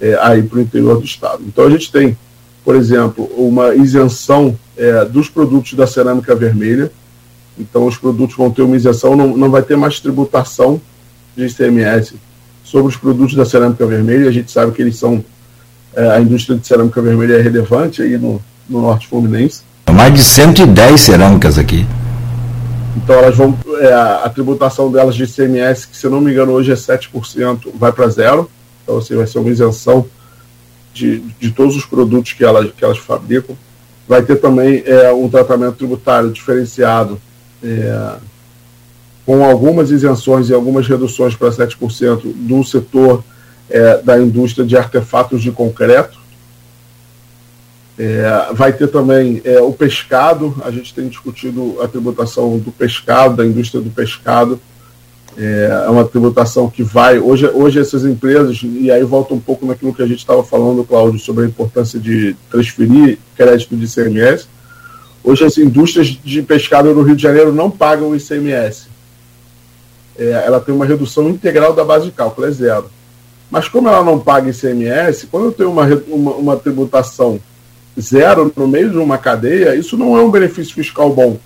é, 0.00 0.18
aí 0.20 0.42
para 0.42 0.58
o 0.58 0.62
interior 0.62 0.98
do 0.98 1.04
Estado. 1.04 1.44
Então 1.46 1.64
a 1.64 1.70
gente 1.70 1.92
tem, 1.92 2.18
por 2.64 2.74
exemplo, 2.74 3.30
uma 3.36 3.76
isenção 3.76 4.58
é, 4.76 5.04
dos 5.04 5.28
produtos 5.28 5.74
da 5.74 5.86
cerâmica 5.86 6.34
vermelha, 6.34 6.90
então 7.58 7.86
os 7.86 7.96
produtos 7.96 8.36
vão 8.36 8.50
ter 8.50 8.62
uma 8.62 8.76
isenção, 8.76 9.14
não, 9.14 9.36
não 9.36 9.50
vai 9.50 9.62
ter 9.62 9.76
mais 9.76 10.00
tributação 10.00 10.80
de 11.36 11.46
ICMS 11.46 12.14
sobre 12.64 12.88
os 12.88 12.96
produtos 12.96 13.34
da 13.34 13.44
cerâmica 13.44 13.86
vermelha. 13.86 14.28
A 14.28 14.32
gente 14.32 14.50
sabe 14.50 14.72
que 14.72 14.82
eles 14.82 14.96
são. 14.96 15.24
É, 15.94 16.10
a 16.12 16.20
indústria 16.20 16.56
de 16.56 16.66
cerâmica 16.66 17.02
vermelha 17.02 17.34
é 17.34 17.42
relevante 17.42 18.00
aí 18.00 18.16
no, 18.16 18.40
no 18.68 18.80
norte 18.80 19.06
fluminense. 19.06 19.62
Mais 19.92 20.14
de 20.14 20.22
110 20.22 21.00
cerâmicas 21.00 21.58
aqui. 21.58 21.86
Então 22.96 23.16
elas 23.16 23.36
vão. 23.36 23.56
É, 23.80 23.92
a 23.92 24.30
tributação 24.30 24.90
delas 24.90 25.14
de 25.14 25.24
ICMS, 25.24 25.88
que 25.88 25.96
se 25.96 26.08
não 26.08 26.20
me 26.20 26.30
engano 26.30 26.52
hoje 26.52 26.72
é 26.72 26.74
7%, 26.74 27.68
vai 27.74 27.92
para 27.92 28.08
zero. 28.08 28.50
Então 28.82 28.98
assim, 28.98 29.14
vai 29.14 29.26
ser 29.26 29.38
uma 29.38 29.50
isenção 29.50 30.06
de, 30.94 31.20
de 31.40 31.50
todos 31.50 31.76
os 31.76 31.84
produtos 31.84 32.32
que 32.32 32.44
elas, 32.44 32.70
que 32.72 32.84
elas 32.84 32.98
fabricam. 32.98 33.56
Vai 34.08 34.22
ter 34.22 34.36
também 34.36 34.82
é, 34.84 35.12
um 35.12 35.28
tratamento 35.28 35.76
tributário 35.76 36.30
diferenciado. 36.30 37.20
É, 37.62 38.16
com 39.24 39.44
algumas 39.44 39.90
isenções 39.90 40.48
e 40.48 40.54
algumas 40.54 40.86
reduções 40.88 41.34
para 41.34 41.50
7% 41.50 42.22
do 42.24 42.64
setor 42.64 43.22
é, 43.70 43.98
da 43.98 44.18
indústria 44.18 44.66
de 44.66 44.76
artefatos 44.76 45.42
de 45.42 45.50
concreto. 45.50 46.20
É, 47.98 48.52
vai 48.52 48.72
ter 48.72 48.88
também 48.88 49.40
é, 49.44 49.60
o 49.60 49.72
pescado, 49.72 50.56
a 50.64 50.70
gente 50.70 50.92
tem 50.94 51.08
discutido 51.08 51.80
a 51.80 51.86
tributação 51.86 52.58
do 52.58 52.72
pescado, 52.72 53.36
da 53.36 53.46
indústria 53.46 53.82
do 53.82 53.90
pescado. 53.90 54.60
É, 55.36 55.84
é 55.86 55.88
uma 55.88 56.04
tributação 56.04 56.68
que 56.68 56.82
vai. 56.82 57.18
Hoje, 57.18 57.46
hoje, 57.46 57.78
essas 57.78 58.04
empresas, 58.04 58.60
e 58.62 58.90
aí 58.90 59.02
volta 59.02 59.32
um 59.32 59.40
pouco 59.40 59.64
naquilo 59.64 59.94
que 59.94 60.02
a 60.02 60.06
gente 60.06 60.18
estava 60.18 60.42
falando, 60.42 60.84
Cláudio, 60.84 61.18
sobre 61.18 61.44
a 61.44 61.48
importância 61.48 61.98
de 61.98 62.36
transferir 62.50 63.18
crédito 63.36 63.74
de 63.76 63.84
ICMS. 63.84 64.46
Hoje, 65.24 65.44
as 65.44 65.56
indústrias 65.58 66.08
de 66.08 66.42
pescado 66.42 66.92
no 66.92 67.02
Rio 67.02 67.16
de 67.16 67.22
Janeiro 67.22 67.52
não 67.52 67.70
pagam 67.70 68.14
ICMS 68.14 68.92
é, 70.16 70.44
ela 70.46 70.60
tem 70.60 70.74
uma 70.74 70.86
redução 70.86 71.28
integral 71.28 71.72
da 71.72 71.84
base 71.84 72.06
de 72.06 72.12
cálculo, 72.12 72.46
é 72.46 72.50
zero. 72.50 72.90
Mas 73.50 73.68
como 73.68 73.88
ela 73.88 74.02
não 74.02 74.18
paga 74.18 74.50
ICMS, 74.50 75.26
quando 75.26 75.46
eu 75.46 75.52
tenho 75.52 75.70
uma, 75.70 75.84
uma, 76.08 76.30
uma 76.32 76.56
tributação 76.56 77.40
zero 78.00 78.52
no 78.56 78.68
meio 78.68 78.90
de 78.90 78.96
uma 78.96 79.18
cadeia, 79.18 79.74
isso 79.74 79.96
não 79.96 80.16
é 80.16 80.22
um 80.22 80.30
benefício 80.30 80.74
fiscal 80.74 81.12
bom. 81.12 81.38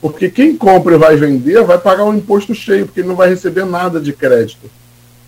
Porque 0.00 0.28
quem 0.28 0.56
compra 0.56 0.94
e 0.94 0.98
vai 0.98 1.16
vender 1.16 1.62
vai 1.64 1.78
pagar 1.78 2.04
um 2.04 2.14
imposto 2.14 2.54
cheio, 2.54 2.86
porque 2.86 3.02
não 3.02 3.14
vai 3.14 3.30
receber 3.30 3.64
nada 3.64 3.98
de 3.98 4.12
crédito. 4.12 4.70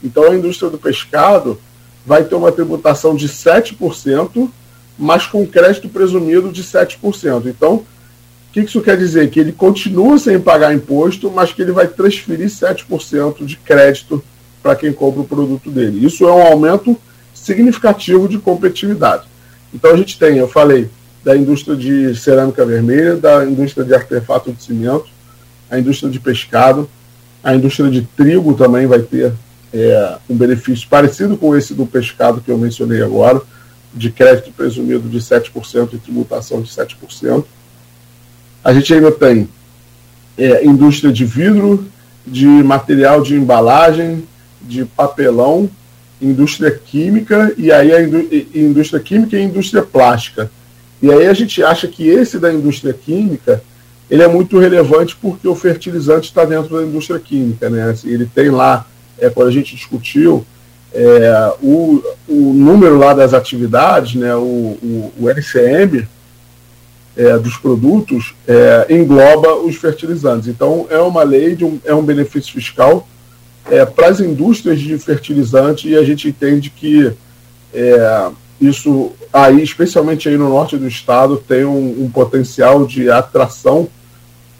Então 0.05 0.31
a 0.31 0.35
indústria 0.35 0.71
do 0.71 0.77
pescado 0.77 1.59
vai 2.05 2.23
ter 2.25 2.35
uma 2.35 2.53
tributação 2.53 3.17
de 3.17 3.29
7%, 3.29 4.51
mas 4.99 5.27
com 5.27 5.47
crédito 5.47 5.89
presumido 5.89 6.53
de 6.53 6.63
7%. 6.63 7.47
Então, 7.47 7.85
que 8.65 8.71
isso 8.71 8.81
quer 8.81 8.97
dizer? 8.97 9.29
Que 9.31 9.41
ele 9.41 9.53
continua 9.53 10.19
sem 10.19 10.41
pagar 10.41 10.75
imposto, 10.75 11.31
mas 11.31 11.53
que 11.53 11.63
ele 11.63 11.73
vai 11.73 11.87
transferir 11.87 12.49
7% 12.49 13.45
de 13.45 13.57
crédito 13.57 14.23
para 14.63 14.75
quem 14.75 14.93
compra 14.93 15.21
o 15.21 15.27
produto 15.27 15.71
dele. 15.71 16.05
Isso 16.05 16.25
é 16.25 16.33
um 16.33 16.43
aumento 16.43 16.97
significativo 17.35 18.29
de 18.29 18.39
competitividade. 18.39 19.25
Então 19.73 19.93
a 19.93 19.97
gente 19.97 20.19
tem, 20.19 20.39
eu 20.39 20.49
falei, 20.49 20.89
da 21.23 21.37
indústria 21.37 21.77
de 21.77 22.15
cerâmica 22.15 22.65
vermelha, 22.65 23.17
da 23.17 23.45
indústria 23.45 23.85
de 23.85 23.95
artefato 23.95 24.53
de 24.53 24.63
cimento, 24.63 25.07
a 25.71 25.79
indústria 25.79 26.11
de 26.11 26.19
pescado, 26.19 26.89
a 27.43 27.55
indústria 27.55 27.91
de 27.91 28.03
trigo 28.03 28.55
também 28.55 28.87
vai 28.87 29.01
ter 29.01 29.33
é, 29.73 30.19
um 30.29 30.37
benefício 30.37 30.89
parecido 30.89 31.37
com 31.37 31.55
esse 31.55 31.75
do 31.75 31.85
pescado 31.85 32.41
que 32.41 32.51
eu 32.51 32.57
mencionei 32.57 33.03
agora, 33.03 33.43
de 33.93 34.11
crédito 34.11 34.53
presumido 34.53 35.09
de 35.09 35.19
7% 35.19 35.95
e 35.95 35.99
tributação 35.99 36.63
de 36.63 36.69
7%. 36.69 37.45
A 38.67 38.75
gente 38.75 38.93
ainda 38.93 39.13
tem 39.13 39.49
é, 40.37 40.67
indústria 40.67 41.13
de 41.13 41.25
vidro, 41.25 41.87
de 42.27 42.45
material 42.45 43.23
de 43.23 43.37
embalagem, 43.37 44.25
de 44.61 44.85
papelão, 44.85 45.71
indústria 46.21 46.73
química 46.73 47.55
e 47.57 47.71
aí 47.71 47.93
a 47.93 48.03
indú 48.03 48.27
indústria 48.53 48.99
química 48.99 49.39
e 49.39 49.43
indústria 49.45 49.85
plástica. 49.85 50.51
E 51.01 51.09
aí 51.09 51.29
a 51.29 51.33
gente 51.33 51.63
acha 51.63 51.87
que 51.87 52.09
esse 52.09 52.41
da 52.41 52.53
indústria 52.53 52.93
química 52.93 53.63
ele 54.11 54.25
é 54.25 54.27
muito 54.27 54.59
relevante 54.59 55.17
porque 55.23 55.47
o 55.47 55.55
fertilizante 55.55 56.27
está 56.27 56.45
dentro 56.45 56.77
da 56.77 56.83
indústria 56.83 57.21
química, 57.21 57.71
né? 57.71 57.91
Assim, 57.91 58.09
ele 58.09 58.27
tem 58.27 58.51
lá, 58.51 58.85
é, 59.17 59.31
quando 59.31 59.47
a 59.47 59.53
gente 59.53 59.77
discutiu, 59.77 60.45
é, 60.93 61.53
o, 61.63 62.03
o 62.27 62.53
número 62.53 62.99
lá 62.99 63.15
das 63.15 63.33
atividades, 63.33 64.17
né? 64.17 64.35
O, 64.35 64.77
o, 64.83 65.13
o 65.21 65.31
LCM, 65.31 66.05
é, 67.17 67.39
dos 67.39 67.57
produtos 67.57 68.35
é, 68.47 68.87
engloba 68.91 69.55
os 69.57 69.77
fertilizantes. 69.77 70.49
Então, 70.49 70.87
é 70.91 70.99
uma 70.99 71.23
lei, 71.23 71.57
um, 71.63 71.81
é 71.85 71.95
um 71.95 72.03
benefício 72.03 72.53
fiscal 72.53 73.09
é, 73.71 73.85
para 73.85 74.09
as 74.09 74.21
indústrias 74.21 74.79
de 74.79 74.97
fertilizante 74.99 75.89
e 75.89 75.97
a 75.97 76.05
gente 76.05 76.29
entende 76.29 76.69
que 76.71 77.13
é, 77.73 78.29
isso 78.61 79.13
aí, 79.33 79.63
especialmente 79.63 80.29
aí 80.29 80.37
no 80.37 80.49
norte 80.49 80.77
do 80.77 80.87
estado, 80.87 81.43
tem 81.49 81.65
um, 81.65 82.05
um 82.05 82.11
potencial 82.11 82.87
de 82.87 83.11
atração 83.11 83.89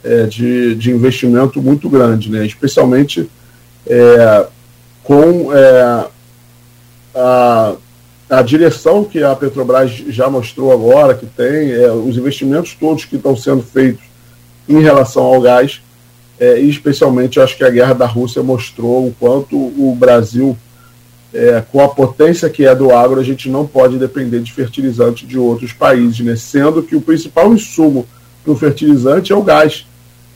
é, 0.03 0.25
de, 0.25 0.75
de 0.77 0.91
investimento 0.91 1.61
muito 1.61 1.89
grande, 1.89 2.31
né? 2.31 2.45
especialmente 2.47 3.29
com 5.05 5.51
a 7.15 7.77
a 8.29 8.43
direção 8.43 9.05
que 9.05 9.23
a 9.23 9.35
Petrobras 9.37 9.91
já 10.09 10.29
mostrou 10.29 10.73
agora, 10.73 11.15
que 11.15 11.27
tem, 11.27 11.73
é, 11.73 11.91
os 11.93 12.17
investimentos 12.17 12.75
todos 12.75 13.05
que 13.05 13.17
estão 13.17 13.37
sendo 13.37 13.63
feitos 13.63 14.05
em 14.69 14.81
relação 14.81 15.23
ao 15.23 15.41
gás, 15.41 15.81
é, 16.39 16.61
e 16.61 16.69
especialmente 16.69 17.41
acho 17.41 17.57
que 17.57 17.65
a 17.65 17.71
guerra 17.71 17.95
da 17.95 18.07
Rússia 18.07 18.43
mostrou 18.43 19.07
o 19.07 19.15
quanto 19.19 19.57
o 19.57 19.95
Brasil, 19.99 20.57
é, 21.33 21.63
com 21.71 21.81
a 21.81 21.89
potência 21.89 22.51
que 22.51 22.67
é 22.67 22.75
do 22.75 22.93
agro, 22.93 23.21
a 23.21 23.25
gente 23.25 23.49
não 23.49 23.67
pode 23.67 23.99
depender 23.99 24.41
de 24.41 24.53
fertilizante 24.53 25.27
de 25.27 25.39
outros 25.39 25.73
países, 25.73 26.21
né? 26.21 26.35
sendo 26.35 26.83
que 26.83 26.97
o 26.97 27.01
principal 27.01 27.53
insumo 27.53 28.07
para 28.43 28.53
o 28.53 28.57
fertilizante 28.57 29.33
é 29.33 29.37
o 29.37 29.43
gás 29.43 29.87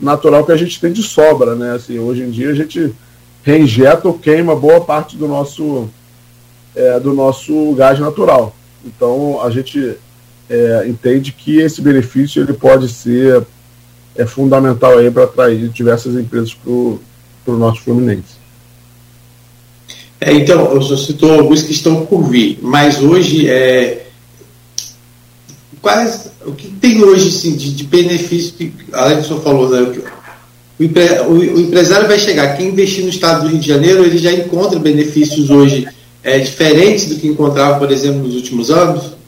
natural 0.00 0.44
que 0.44 0.52
a 0.52 0.56
gente 0.56 0.80
tem 0.80 0.92
de 0.92 1.02
sobra. 1.02 1.54
Né? 1.54 1.72
Assim, 1.72 1.98
hoje 1.98 2.22
em 2.22 2.30
dia 2.30 2.50
a 2.50 2.54
gente 2.54 2.92
reinjeta 3.42 4.08
ou 4.08 4.18
queima 4.18 4.54
boa 4.54 4.80
parte 4.80 5.16
do 5.16 5.26
nosso 5.26 5.88
é, 6.74 7.00
do 7.00 7.12
nosso 7.12 7.72
gás 7.74 7.98
natural. 7.98 8.54
Então 8.84 9.42
a 9.42 9.50
gente 9.50 9.96
é, 10.48 10.84
entende 10.88 11.32
que 11.32 11.58
esse 11.58 11.80
benefício 11.80 12.42
ele 12.42 12.52
pode 12.52 12.88
ser 12.88 13.44
é 14.16 14.26
fundamental 14.26 14.98
aí 14.98 15.10
para 15.10 15.24
atrair 15.24 15.68
diversas 15.68 16.14
empresas 16.14 16.52
para 16.52 16.70
o 16.70 17.00
norte 17.46 17.80
fluminense. 17.80 18.40
É, 20.20 20.32
então, 20.34 20.72
eu 20.74 20.82
só 20.82 20.96
citou 20.96 21.32
alguns 21.32 21.62
que 21.62 21.72
estão 21.72 22.04
por 22.04 22.22
vir, 22.24 22.58
mas 22.60 23.00
hoje, 23.00 23.48
é, 23.48 24.06
quais, 25.80 26.30
o 26.44 26.52
que 26.52 26.68
tem 26.68 27.02
hoje 27.02 27.28
assim, 27.28 27.56
de, 27.56 27.72
de 27.72 27.84
benefício, 27.84 28.52
que, 28.52 28.72
além 28.92 29.22
do 29.22 29.40
falou, 29.40 29.70
né, 29.70 29.80
o, 30.78 30.84
o, 30.84 31.32
o, 31.32 31.60
empresário 31.60 32.06
vai 32.06 32.18
chegar, 32.18 32.54
quem 32.56 32.68
investir 32.68 33.02
no 33.02 33.08
estado 33.08 33.44
do 33.44 33.48
Rio 33.48 33.60
de 33.60 33.66
Janeiro, 33.66 34.04
ele 34.04 34.18
já 34.18 34.30
encontra 34.30 34.78
benefícios 34.78 35.48
hoje 35.48 35.88
é, 36.22 36.38
diferentes 36.38 37.06
do 37.06 37.16
que 37.16 37.28
encontrava, 37.28 37.78
por 37.78 37.90
exemplo, 37.90 38.22
nos 38.22 38.34
últimos 38.34 38.70
anos? 38.70 39.20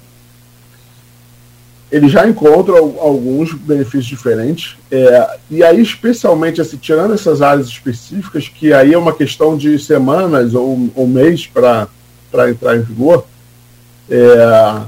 ele 1.93 2.09
já 2.09 2.27
encontra 2.27 2.75
alguns 2.79 3.53
benefícios 3.53 4.07
diferentes. 4.07 4.77
É, 4.91 5.37
e 5.51 5.63
aí, 5.63 5.83
especialmente, 5.83 6.59
assim, 6.59 6.79
tirando 6.79 7.13
essas 7.13 7.43
áreas 7.43 7.67
específicas, 7.67 8.49
que 8.49 8.73
aí 8.73 8.95
é 8.95 8.99
uma 8.99 9.13
questão 9.13 9.59
de 9.59 9.79
semanas 9.79 10.55
ou, 10.55 10.91
ou 10.95 11.07
mês 11.07 11.47
para 11.47 11.87
entrar 12.49 12.79
em 12.79 12.81
vigor, 12.81 13.27
é, 14.09 14.81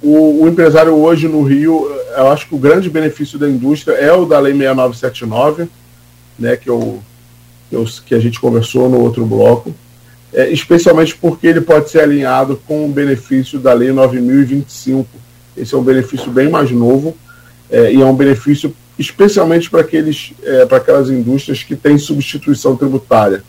o, 0.00 0.44
o, 0.44 0.48
empresário 0.48 0.94
hoje 0.94 1.26
no 1.26 1.42
Rio, 1.42 1.84
eu 2.16 2.28
acho 2.28 2.46
que 2.46 2.54
o 2.54 2.58
grande 2.58 2.88
benefício 2.88 3.40
da 3.40 3.48
indústria 3.48 3.94
é 3.96 4.12
o 4.12 4.24
da 4.24 4.38
Lei 4.38 4.52
6979, 4.52 5.68
né, 6.38 6.56
que, 6.56 6.70
eu, 6.70 7.02
eu, 7.72 7.84
que 8.06 8.14
a 8.14 8.20
gente 8.20 8.40
conversou 8.40 8.88
no 8.88 9.00
outro 9.00 9.26
bloco, 9.26 9.74
é, 10.32 10.50
especialmente 10.50 11.14
porque 11.16 11.46
ele 11.46 11.60
pode 11.60 11.90
ser 11.90 12.00
alinhado 12.00 12.60
com 12.66 12.86
o 12.86 12.88
benefício 12.88 13.58
da 13.58 13.72
Lei 13.72 13.92
9025, 13.92 15.08
esse 15.56 15.74
é 15.74 15.78
um 15.78 15.82
benefício 15.82 16.30
bem 16.30 16.48
mais 16.48 16.70
novo 16.70 17.16
é, 17.70 17.92
e 17.92 18.00
é 18.00 18.04
um 18.04 18.14
benefício 18.14 18.74
especialmente 18.98 19.68
para 19.70 19.80
aqueles 19.80 20.32
é, 20.42 20.64
para 20.66 20.78
aquelas 20.78 21.10
indústrias 21.10 21.62
que 21.62 21.76
têm 21.76 21.98
substituição 21.98 22.76
tributária. 22.76 23.42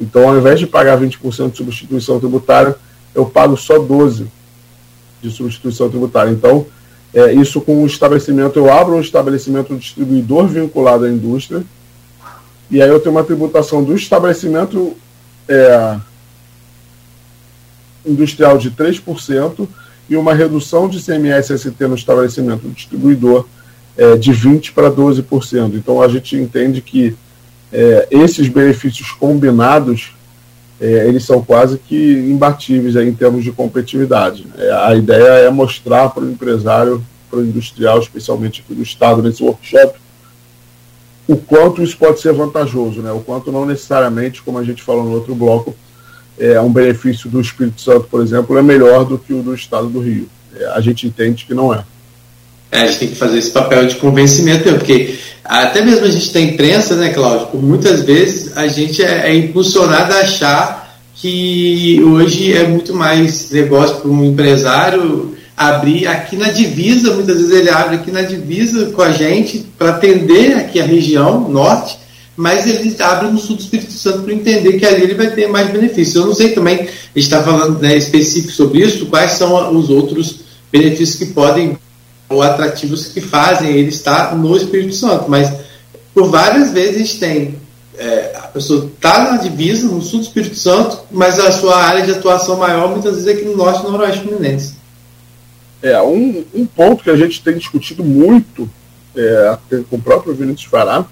Então, 0.00 0.28
ao 0.28 0.38
invés 0.38 0.58
de 0.58 0.66
pagar 0.66 0.98
20% 0.98 1.50
de 1.50 1.56
substituição 1.58 2.18
tributária, 2.18 2.74
eu 3.14 3.26
pago 3.26 3.56
só 3.56 3.78
12% 3.78 4.26
de 5.20 5.30
substituição 5.30 5.90
tributária. 5.90 6.30
Então, 6.30 6.66
é, 7.12 7.32
isso 7.34 7.60
com 7.60 7.82
o 7.82 7.86
estabelecimento, 7.86 8.58
eu 8.58 8.72
abro 8.72 8.94
um 8.94 9.00
estabelecimento 9.00 9.76
distribuidor 9.76 10.46
vinculado 10.46 11.04
à 11.04 11.10
indústria, 11.10 11.62
e 12.70 12.80
aí 12.80 12.88
eu 12.88 13.00
tenho 13.00 13.14
uma 13.14 13.24
tributação 13.24 13.82
do 13.82 13.94
estabelecimento 13.94 14.96
é, 15.48 15.96
industrial 18.04 18.58
de 18.58 18.70
3%, 18.70 19.68
e 20.08 20.16
uma 20.16 20.34
redução 20.34 20.88
de 20.88 21.00
CMS-ST 21.00 21.86
no 21.86 21.94
estabelecimento 21.94 22.62
do 22.62 22.70
distribuidor 22.70 23.46
é, 23.96 24.16
de 24.16 24.32
20% 24.32 24.72
para 24.72 24.90
12%. 24.90 25.74
Então 25.74 26.02
a 26.02 26.08
gente 26.08 26.36
entende 26.36 26.80
que 26.80 27.14
é, 27.72 28.08
esses 28.10 28.48
benefícios 28.48 29.12
combinados 29.12 30.12
é, 30.80 31.06
eles 31.06 31.24
são 31.24 31.42
quase 31.42 31.78
que 31.78 31.94
imbatíveis 31.94 32.96
em 32.96 33.12
termos 33.12 33.44
de 33.44 33.52
competitividade. 33.52 34.46
É, 34.56 34.72
a 34.72 34.94
ideia 34.94 35.46
é 35.46 35.50
mostrar 35.50 36.08
para 36.08 36.24
o 36.24 36.30
empresário, 36.30 37.04
para 37.30 37.38
o 37.38 37.44
industrial, 37.44 38.00
especialmente 38.00 38.62
aqui 38.62 38.74
do 38.74 38.82
Estado, 38.82 39.22
nesse 39.22 39.42
workshop, 39.42 39.98
o 41.28 41.36
quanto 41.36 41.82
isso 41.82 41.96
pode 41.96 42.18
ser 42.20 42.32
vantajoso, 42.32 43.02
né? 43.02 43.12
o 43.12 43.20
quanto 43.20 43.52
não 43.52 43.66
necessariamente, 43.66 44.42
como 44.42 44.58
a 44.58 44.64
gente 44.64 44.82
falou 44.82 45.04
no 45.04 45.12
outro 45.12 45.34
bloco, 45.34 45.76
é, 46.38 46.60
um 46.60 46.72
benefício 46.72 47.28
do 47.28 47.40
Espírito 47.40 47.80
Santo, 47.80 48.06
por 48.10 48.22
exemplo, 48.22 48.56
é 48.56 48.62
melhor 48.62 49.04
do 49.04 49.18
que 49.18 49.32
o 49.32 49.42
do 49.42 49.54
Estado 49.54 49.88
do 49.88 50.00
Rio. 50.00 50.28
É, 50.58 50.66
a 50.66 50.80
gente 50.80 51.06
entende 51.06 51.44
que 51.44 51.54
não 51.54 51.72
é. 51.72 51.84
é. 52.72 52.82
A 52.82 52.86
gente 52.86 52.98
tem 52.98 53.08
que 53.08 53.16
fazer 53.16 53.38
esse 53.38 53.50
papel 53.50 53.86
de 53.86 53.96
convencimento, 53.96 54.64
porque 54.70 55.18
até 55.44 55.84
mesmo 55.84 56.06
a 56.06 56.10
gente 56.10 56.32
tem 56.32 56.50
imprensa, 56.50 56.96
né, 56.96 57.12
Cláudio? 57.12 57.60
Muitas 57.60 58.02
vezes 58.02 58.56
a 58.56 58.66
gente 58.68 59.02
é, 59.02 59.30
é 59.30 59.34
impulsionado 59.36 60.12
a 60.14 60.20
achar 60.20 60.98
que 61.14 62.02
hoje 62.02 62.52
é 62.52 62.66
muito 62.66 62.94
mais 62.94 63.50
negócio 63.50 63.96
para 63.96 64.10
um 64.10 64.24
empresário 64.24 65.36
abrir 65.54 66.06
aqui 66.06 66.36
na 66.36 66.48
divisa, 66.48 67.12
muitas 67.12 67.36
vezes 67.36 67.52
ele 67.52 67.68
abre 67.68 67.96
aqui 67.96 68.10
na 68.10 68.22
divisa 68.22 68.86
com 68.92 69.02
a 69.02 69.12
gente 69.12 69.58
para 69.76 69.90
atender 69.90 70.56
aqui 70.56 70.80
a 70.80 70.86
região 70.86 71.50
norte 71.50 71.99
mas 72.40 72.66
ele 72.66 72.96
abre 73.02 73.28
no 73.28 73.38
sul 73.38 73.56
do 73.56 73.60
Espírito 73.60 73.92
Santo 73.92 74.22
para 74.22 74.32
entender 74.32 74.78
que 74.78 74.86
ali 74.86 75.02
ele 75.02 75.14
vai 75.14 75.30
ter 75.30 75.46
mais 75.46 75.70
benefícios. 75.70 76.14
Eu 76.14 76.24
não 76.24 76.34
sei 76.34 76.52
também, 76.52 76.88
está 77.14 77.42
falando 77.42 77.78
né, 77.80 77.94
específico 77.94 78.50
sobre 78.50 78.80
isso, 78.80 79.04
quais 79.06 79.32
são 79.32 79.76
os 79.76 79.90
outros 79.90 80.40
benefícios 80.72 81.18
que 81.18 81.26
podem, 81.26 81.76
ou 82.30 82.40
atrativos 82.40 83.08
que 83.08 83.20
fazem 83.20 83.76
ele 83.76 83.90
estar 83.90 84.34
no 84.34 84.56
Espírito 84.56 84.94
Santo, 84.94 85.26
mas 85.28 85.52
por 86.14 86.30
várias 86.30 86.70
vezes 86.70 86.94
a 86.94 86.98
gente 86.98 87.18
tem 87.18 87.54
é, 87.98 88.32
a 88.36 88.46
pessoa 88.48 88.86
está 88.86 89.30
na 89.30 89.36
divisa, 89.36 89.86
no 89.86 90.00
sul 90.00 90.20
do 90.20 90.24
Espírito 90.26 90.56
Santo, 90.56 91.00
mas 91.10 91.38
a 91.38 91.52
sua 91.52 91.76
área 91.76 92.02
de 92.02 92.12
atuação 92.12 92.56
maior 92.56 92.88
muitas 92.88 93.16
vezes 93.16 93.28
é 93.28 93.32
aqui 93.32 93.44
no 93.44 93.54
norte 93.54 93.80
e 93.80 93.90
noroeste 93.90 94.22
fluminense. 94.22 94.74
É, 95.82 96.00
um, 96.00 96.42
um 96.54 96.64
ponto 96.64 97.04
que 97.04 97.10
a 97.10 97.16
gente 97.16 97.42
tem 97.42 97.58
discutido 97.58 98.02
muito 98.02 98.66
é, 99.14 99.58
com 99.90 99.96
o 99.96 100.00
próprio 100.00 100.34
Vinícius 100.34 100.70
Fará, 100.70 101.04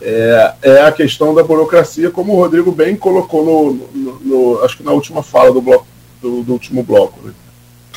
é, 0.00 0.54
é 0.62 0.82
a 0.82 0.92
questão 0.92 1.34
da 1.34 1.42
burocracia, 1.42 2.10
como 2.10 2.32
o 2.32 2.36
Rodrigo 2.36 2.72
bem 2.72 2.96
colocou 2.96 3.44
no, 3.44 3.72
no, 3.94 4.20
no 4.20 4.64
acho 4.64 4.78
que 4.78 4.82
na 4.82 4.92
última 4.92 5.22
fala 5.22 5.52
do, 5.52 5.60
bloco, 5.60 5.86
do, 6.20 6.42
do 6.42 6.52
último 6.52 6.82
bloco. 6.82 7.20
Né? 7.22 7.32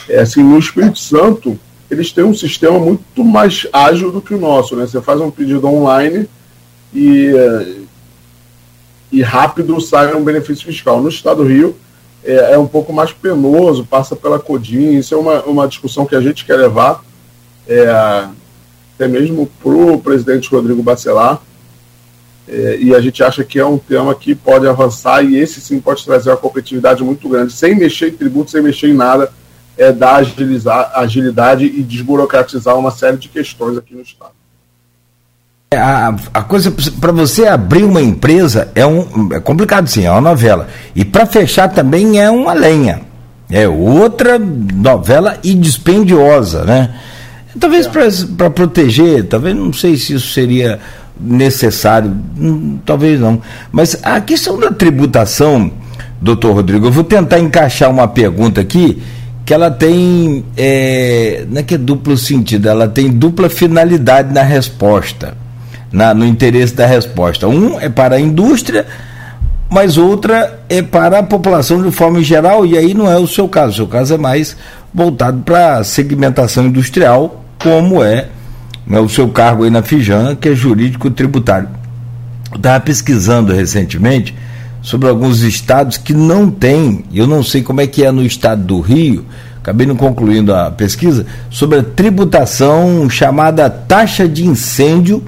É, 0.10 0.20
assim, 0.20 0.44
no 0.44 0.60
Espírito 0.60 1.00
Santo, 1.00 1.58
eles 1.90 2.12
têm 2.12 2.24
um 2.24 2.34
sistema 2.34 2.78
muito 2.78 3.24
mais 3.24 3.68
ágil 3.72 4.12
do 4.12 4.22
que 4.22 4.34
o 4.34 4.40
nosso. 4.40 4.76
Né? 4.76 4.86
Você 4.86 5.02
faz 5.02 5.22
um 5.22 5.32
pedido 5.32 5.68
online 5.68 6.28
e, 6.94 7.32
e 9.12 9.22
rápido 9.22 9.80
sai 9.80 10.14
um 10.14 10.24
benefício 10.24 10.66
fiscal. 10.66 11.02
No 11.02 11.08
Estado 11.08 11.38
do 11.38 11.48
Rio, 11.48 11.76
é, 12.24 12.54
é, 12.54 12.58
um 12.58 12.68
pouco 12.68 12.92
mais 12.92 13.14
penoso, 13.14 13.86
passa 13.86 14.16
pela 14.16 14.40
CODIN. 14.40 14.98
Isso 14.98 15.14
é 15.14 15.18
uma, 15.18 15.42
uma 15.44 15.68
discussão 15.68 16.06
que 16.06 16.16
a 16.16 16.22
gente 16.22 16.46
quer 16.46 16.56
levar, 16.56 17.04
é, 17.68 17.88
até 18.96 19.08
mesmo 19.08 19.50
para 19.62 19.72
o 19.72 20.02
presidente 20.02 20.50
Rodrigo 20.50 20.84
Bacelar 20.84 21.42
é, 22.48 22.78
e 22.80 22.94
a 22.94 23.00
gente 23.00 23.24
acha 23.24 23.44
que 23.44 23.58
é 23.58 23.66
um 23.66 23.78
tema 23.78 24.14
que 24.14 24.36
pode 24.36 24.68
avançar 24.68 25.24
e 25.24 25.38
esse 25.38 25.62
sim 25.62 25.80
pode 25.80 26.04
trazer 26.04 26.30
uma 26.30 26.38
competitividade 26.38 27.04
muito 27.04 27.28
grande, 27.30 27.54
sem 27.54 27.76
mexer 27.76 28.10
em 28.10 28.18
tributo, 28.18 28.52
sem 28.52 28.62
mexer 28.62 28.90
em 28.90 28.94
nada, 28.94 29.32
é 29.78 29.92
dar 29.92 30.18
agilizar, 30.18 30.92
agilidade 30.96 31.66
e 31.66 31.82
desburocratizar 31.82 32.78
uma 32.78 32.92
série 32.92 33.18
de 33.18 33.30
questões 33.30 33.78
aqui 33.78 33.96
no 33.96 34.02
Estado. 34.02 34.32
É, 35.72 35.78
a, 35.78 36.16
a 36.34 36.44
coisa 36.44 36.72
para 37.02 37.12
você 37.12 37.48
abrir 37.48 37.84
uma 37.84 38.02
empresa 38.02 38.72
é 38.76 38.86
um 38.86 39.34
é 39.34 39.40
complicado 39.40 39.88
sim, 39.88 40.06
é 40.06 40.12
uma 40.12 40.22
novela. 40.22 40.68
E 40.96 41.04
para 41.04 41.26
fechar 41.26 41.70
também 41.70 42.20
é 42.20 42.30
uma 42.30 42.54
lenha. 42.54 43.02
É 43.50 43.68
outra 43.68 44.38
novela 44.38 45.40
e 45.44 45.54
dispendiosa, 45.54 46.64
né? 46.64 46.96
Talvez 47.60 47.88
é. 47.88 47.90
para 48.36 48.50
proteger, 48.50 49.28
talvez 49.28 49.56
não 49.56 49.74
sei 49.74 49.96
se 49.98 50.14
isso 50.14 50.34
seria 50.34 50.80
necessário, 51.20 52.16
hum, 52.40 52.78
talvez 52.86 53.20
não. 53.20 53.42
Mas 53.72 53.98
a 54.04 54.20
questão 54.22 54.60
da 54.60 54.72
tributação, 54.72 55.72
doutor 56.22 56.54
Rodrigo, 56.54 56.88
eu 56.88 56.92
vou 56.92 57.04
tentar 57.04 57.40
encaixar 57.40 57.90
uma 57.90 58.08
pergunta 58.08 58.62
aqui 58.62 59.02
que 59.46 59.54
ela 59.54 59.70
tem, 59.70 60.46
é, 60.56 61.46
não 61.50 61.60
é 61.60 61.64
que 61.64 61.76
é 61.76 61.78
duplo 61.78 62.18
sentido, 62.18 62.70
ela 62.70 62.88
tem 62.88 63.10
dupla 63.10 63.50
finalidade 63.50 64.34
na 64.34 64.42
resposta, 64.42 65.36
na, 65.92 66.14
no 66.14 66.26
interesse 66.26 66.74
da 66.74 66.86
resposta. 66.86 67.48
Um 67.48 67.80
é 67.80 67.90
para 67.90 68.16
a 68.16 68.20
indústria, 68.20 68.86
mas 69.70 69.98
outra 69.98 70.62
é 70.70 70.82
para 70.82 71.20
a 71.20 71.24
população 71.24 71.82
de 71.84 71.92
forma 71.92 72.22
geral, 72.24 72.66
e 72.66 72.78
aí 72.78 72.94
não 72.94 73.12
é 73.12 73.18
o 73.18 73.28
seu 73.28 73.48
caso, 73.50 73.72
o 73.72 73.76
seu 73.76 73.88
caso 73.88 74.14
é 74.14 74.18
mais 74.18 74.56
voltado 74.94 75.42
para 75.44 75.78
a 75.78 75.84
segmentação 75.84 76.68
industrial, 76.68 77.44
como 77.60 78.02
é 78.02 78.28
né, 78.86 79.00
o 79.00 79.10
seu 79.10 79.30
cargo 79.30 79.64
aí 79.64 79.70
na 79.70 79.82
Fijan, 79.82 80.36
que 80.36 80.50
é 80.50 80.56
jurídico 80.56 81.10
tributário. 81.10 81.70
Eu 82.52 82.58
estava 82.58 82.80
pesquisando 82.80 83.54
recentemente 83.54 84.36
sobre 84.82 85.08
alguns 85.08 85.42
estados 85.42 85.98
que 85.98 86.14
não 86.14 86.52
têm, 86.52 87.06
eu 87.14 87.26
não 87.26 87.42
sei 87.42 87.64
como 87.64 87.82
é 87.82 87.88
que 87.88 88.04
é 88.04 88.12
no 88.12 88.24
estado 88.24 88.64
do 88.64 88.80
Rio, 88.82 89.26
acabei 89.58 89.88
não 89.88 89.96
concluindo 89.96 90.54
a 90.54 90.70
pesquisa, 90.70 91.26
sobre 91.50 91.80
a 91.80 91.84
tributação 91.84 93.10
chamada 93.10 93.70
taxa 93.70 94.28
de 94.28 94.46
incêndio 94.46 95.24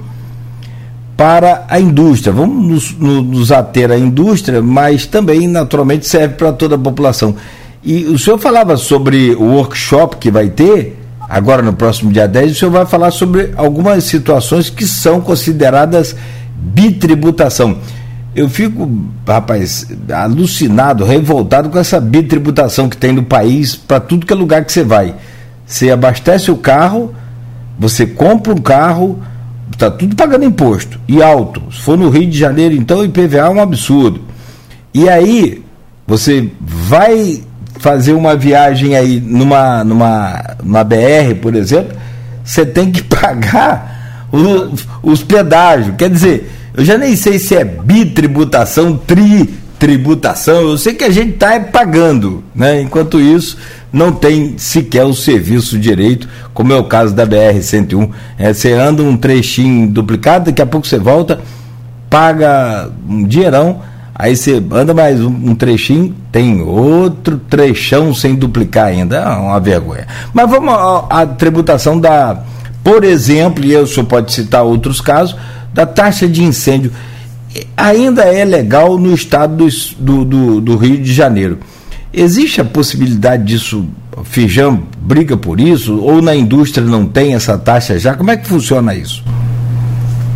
para 1.16 1.64
a 1.68 1.80
indústria. 1.80 2.32
Vamos 2.32 2.94
nos, 2.98 3.22
nos 3.22 3.50
ater 3.50 3.90
à 3.90 3.98
indústria, 3.98 4.60
mas 4.60 5.06
também 5.06 5.48
naturalmente 5.48 6.06
serve 6.06 6.34
para 6.34 6.52
toda 6.52 6.74
a 6.74 6.78
população. 6.78 7.34
E 7.82 8.04
o 8.04 8.18
senhor 8.18 8.38
falava 8.38 8.76
sobre 8.76 9.34
o 9.34 9.44
workshop 9.44 10.16
que 10.18 10.30
vai 10.30 10.50
ter, 10.50 10.98
agora 11.28 11.62
no 11.62 11.72
próximo 11.72 12.12
dia 12.12 12.26
10, 12.26 12.52
o 12.52 12.54
senhor 12.54 12.70
vai 12.70 12.86
falar 12.86 13.10
sobre 13.10 13.52
algumas 13.56 14.04
situações 14.04 14.70
que 14.70 14.86
são 14.86 15.20
consideradas 15.20 16.16
bitributação. 16.56 17.78
Eu 18.34 18.48
fico, 18.48 18.90
rapaz, 19.26 19.86
alucinado, 20.12 21.04
revoltado 21.04 21.70
com 21.70 21.78
essa 21.78 22.00
bitributação 22.00 22.88
que 22.88 22.96
tem 22.96 23.12
no 23.12 23.22
país 23.22 23.74
para 23.74 23.98
tudo 23.98 24.26
que 24.26 24.32
é 24.32 24.36
lugar 24.36 24.64
que 24.64 24.72
você 24.72 24.84
vai. 24.84 25.14
Você 25.66 25.90
abastece 25.90 26.50
o 26.50 26.56
carro, 26.56 27.14
você 27.78 28.06
compra 28.06 28.52
um 28.52 28.58
carro, 28.58 29.22
está 29.72 29.90
tudo 29.90 30.14
pagando 30.14 30.44
imposto 30.44 31.00
e 31.08 31.22
alto. 31.22 31.62
Se 31.72 31.80
for 31.80 31.96
no 31.96 32.10
Rio 32.10 32.28
de 32.28 32.38
Janeiro, 32.38 32.74
então, 32.74 33.04
IPVA 33.04 33.38
é 33.38 33.48
um 33.48 33.60
absurdo. 33.60 34.20
E 34.92 35.08
aí, 35.08 35.64
Você 36.06 36.50
vai 36.60 37.42
fazer 37.78 38.12
uma 38.12 38.36
viagem 38.36 38.96
aí 38.96 39.20
numa, 39.20 39.84
numa, 39.84 40.56
numa 40.62 40.84
BR, 40.84 41.34
por 41.40 41.54
exemplo, 41.54 41.96
você 42.44 42.64
tem 42.64 42.90
que 42.90 43.02
pagar 43.04 44.28
o, 44.32 44.74
os 45.02 45.22
pedágios. 45.22 45.94
Quer 45.96 46.10
dizer, 46.10 46.50
eu 46.76 46.84
já 46.84 46.98
nem 46.98 47.16
sei 47.16 47.38
se 47.38 47.54
é 47.54 47.64
bitributação, 47.64 48.96
tritributação, 48.96 50.60
eu 50.62 50.78
sei 50.78 50.94
que 50.94 51.04
a 51.04 51.10
gente 51.10 51.34
está 51.34 51.58
pagando, 51.60 52.44
né? 52.54 52.80
Enquanto 52.80 53.20
isso, 53.20 53.56
não 53.92 54.12
tem 54.12 54.58
sequer 54.58 55.04
o 55.04 55.14
serviço 55.14 55.78
direito, 55.78 56.28
como 56.52 56.72
é 56.72 56.76
o 56.76 56.84
caso 56.84 57.14
da 57.14 57.26
BR-101. 57.26 58.10
É, 58.38 58.52
você 58.52 58.72
anda 58.72 59.02
um 59.02 59.16
trechinho 59.16 59.88
duplicado, 59.88 60.46
daqui 60.46 60.60
a 60.60 60.66
pouco 60.66 60.86
você 60.86 60.98
volta, 60.98 61.40
paga 62.10 62.90
um 63.08 63.24
dinheirão, 63.24 63.80
aí 64.18 64.34
você 64.34 64.62
anda 64.70 64.94
mais 64.94 65.20
um, 65.20 65.54
trechinho, 65.54 66.14
tem 66.32 66.62
outro 66.62 67.38
trechão 67.48 68.14
sem 68.14 68.34
duplicar 68.34 68.86
ainda, 68.86 69.16
é 69.16 69.28
uma 69.28 69.60
vergonha. 69.60 70.06
Mas 70.32 70.50
vamos 70.50 70.74
à 71.10 71.26
tributação 71.26 72.00
da, 72.00 72.42
por 72.82 73.04
exemplo, 73.04 73.64
e 73.64 73.76
o 73.76 73.86
senhor 73.86 74.06
pode 74.06 74.32
citar 74.32 74.62
outros 74.62 75.00
casos, 75.00 75.36
da 75.72 75.84
taxa 75.84 76.26
de 76.26 76.42
incêndio. 76.42 76.90
Ainda 77.76 78.22
é 78.22 78.44
legal 78.44 78.98
no 78.98 79.14
estado 79.14 79.68
do, 79.98 80.24
do, 80.24 80.60
do 80.60 80.76
Rio 80.76 80.98
de 80.98 81.12
Janeiro. 81.12 81.58
Existe 82.12 82.60
a 82.60 82.64
possibilidade 82.64 83.44
disso, 83.44 83.86
Fijam 84.24 84.82
briga 84.98 85.36
por 85.36 85.60
isso, 85.60 85.98
ou 85.98 86.22
na 86.22 86.34
indústria 86.34 86.86
não 86.86 87.06
tem 87.06 87.34
essa 87.34 87.58
taxa 87.58 87.98
já? 87.98 88.14
Como 88.14 88.30
é 88.30 88.36
que 88.36 88.48
funciona 88.48 88.94
isso? 88.94 89.22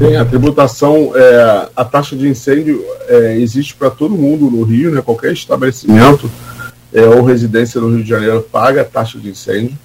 Tem, 0.01 0.17
a 0.17 0.25
tributação, 0.25 1.13
é, 1.15 1.69
a 1.77 1.85
taxa 1.85 2.17
de 2.17 2.27
incêndio 2.27 2.83
é, 3.07 3.37
existe 3.37 3.75
para 3.75 3.91
todo 3.91 4.17
mundo 4.17 4.51
no 4.51 4.63
Rio, 4.63 4.91
né? 4.91 5.03
qualquer 5.03 5.33
estabelecimento 5.33 6.31
é, 6.93 7.03
ou 7.03 7.23
residência 7.23 7.81
no 7.81 7.95
Rio 7.95 8.03
de 8.03 8.09
Janeiro 8.09 8.41
paga 8.41 8.81
a 8.81 8.85
taxa 8.85 9.19
de 9.19 9.29
incêndio. 9.29 9.79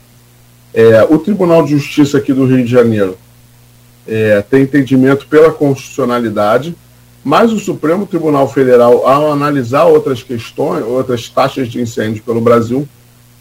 É, 0.73 1.03
o 1.03 1.19
Tribunal 1.19 1.65
de 1.65 1.71
Justiça 1.71 2.17
aqui 2.17 2.31
do 2.31 2.45
Rio 2.45 2.63
de 2.63 2.71
Janeiro 2.71 3.17
é, 4.07 4.41
tem 4.41 4.63
entendimento 4.63 5.27
pela 5.27 5.51
constitucionalidade 5.51 6.75
mas 7.25 7.51
o 7.51 7.57
Supremo 7.57 8.05
Tribunal 8.05 8.47
Federal, 8.47 9.07
ao 9.07 9.31
analisar 9.31 9.85
outras 9.85 10.21
questões, 10.21 10.85
outras 10.85 11.27
taxas 11.27 11.67
de 11.67 11.81
incêndio 11.81 12.21
pelo 12.21 12.39
Brasil, 12.39 12.87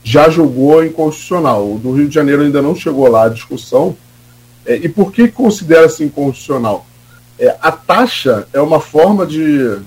já 0.02 0.30
julgou 0.30 0.82
inconstitucional. 0.82 1.70
O 1.70 1.78
do 1.78 1.92
Rio 1.92 2.08
de 2.08 2.14
Janeiro 2.14 2.40
ainda 2.40 2.62
não 2.62 2.74
chegou 2.74 3.06
lá 3.10 3.26
a 3.26 3.28
discussão. 3.28 3.94
É, 4.66 4.76
e 4.76 4.88
por 4.88 5.12
que 5.12 5.28
considera-se 5.28 6.02
inconstitucional? 6.04 6.86
É, 7.38 7.56
a 7.60 7.72
taxa 7.72 8.46
é 8.52 8.60
uma 8.60 8.80
forma 8.80 9.26
de. 9.26 9.78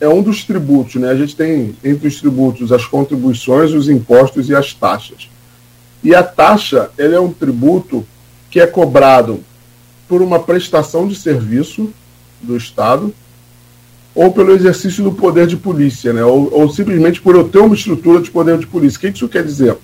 É 0.00 0.08
um 0.08 0.22
dos 0.22 0.44
tributos, 0.44 0.96
né? 0.96 1.10
A 1.10 1.16
gente 1.16 1.36
tem 1.36 1.76
entre 1.82 2.08
os 2.08 2.20
tributos 2.20 2.72
as 2.72 2.84
contribuições, 2.84 3.72
os 3.72 3.88
impostos 3.88 4.48
e 4.48 4.54
as 4.54 4.72
taxas. 4.74 5.28
E 6.02 6.14
a 6.14 6.22
taxa 6.22 6.90
ele 6.98 7.14
é 7.14 7.20
um 7.20 7.32
tributo 7.32 8.04
que 8.50 8.60
é 8.60 8.66
cobrado 8.66 9.40
por 10.08 10.20
uma 10.20 10.38
prestação 10.38 11.08
de 11.08 11.16
serviço 11.16 11.90
do 12.42 12.56
Estado, 12.56 13.14
ou 14.14 14.30
pelo 14.30 14.52
exercício 14.52 15.02
do 15.02 15.12
poder 15.12 15.46
de 15.46 15.56
polícia, 15.56 16.12
né? 16.12 16.24
ou, 16.24 16.52
ou 16.52 16.70
simplesmente 16.70 17.20
por 17.20 17.34
eu 17.34 17.48
ter 17.48 17.58
uma 17.58 17.74
estrutura 17.74 18.20
de 18.20 18.30
poder 18.30 18.58
de 18.58 18.66
polícia. 18.66 18.98
O 18.98 19.00
que 19.00 19.08
isso 19.08 19.28
quer 19.28 19.42
dizer? 19.44 19.76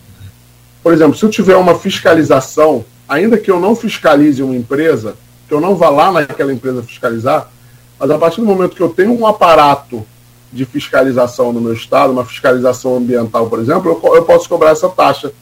Por 0.83 0.93
exemplo, 0.93 1.17
se 1.17 1.25
eu 1.25 1.31
tiver 1.31 1.57
uma 1.57 1.75
fiscalização, 1.75 2.85
ainda 3.11 3.37
que 3.37 3.51
eu 3.51 3.59
não 3.59 3.75
fiscalize 3.75 4.41
uma 4.41 4.55
empresa, 4.55 5.17
que 5.49 5.53
eu 5.53 5.61
não 5.61 5.75
vá 5.75 5.91
lá 5.91 6.13
naquela 6.13 6.53
empresa 6.53 6.81
fiscalizar, 6.81 7.51
mas 7.99 8.09
a 8.09 8.17
partir 8.17 8.41
do 8.41 8.47
momento 8.47 8.77
que 8.77 8.81
eu 8.81 8.89
tenho 8.89 9.19
um 9.19 9.27
aparato 9.27 10.07
de 10.53 10.65
fiscalização 10.65 11.53
no 11.53 11.61
meu 11.61 11.73
estado, 11.73 12.13
uma 12.13 12.25
fiscalização 12.25 12.97
ambiental, 12.97 13.51
por 13.51 13.59
exemplo, 13.59 14.01
eu, 14.01 14.15
eu 14.15 14.25
posso 14.25 14.49
cobrar 14.49 14.71
essa 14.71 14.89
taxa, 14.89 15.33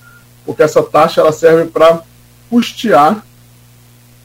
porque 0.46 0.62
essa 0.62 0.82
taxa 0.82 1.20
ela 1.20 1.30
serve 1.30 1.66
para 1.66 2.00
custear 2.48 3.22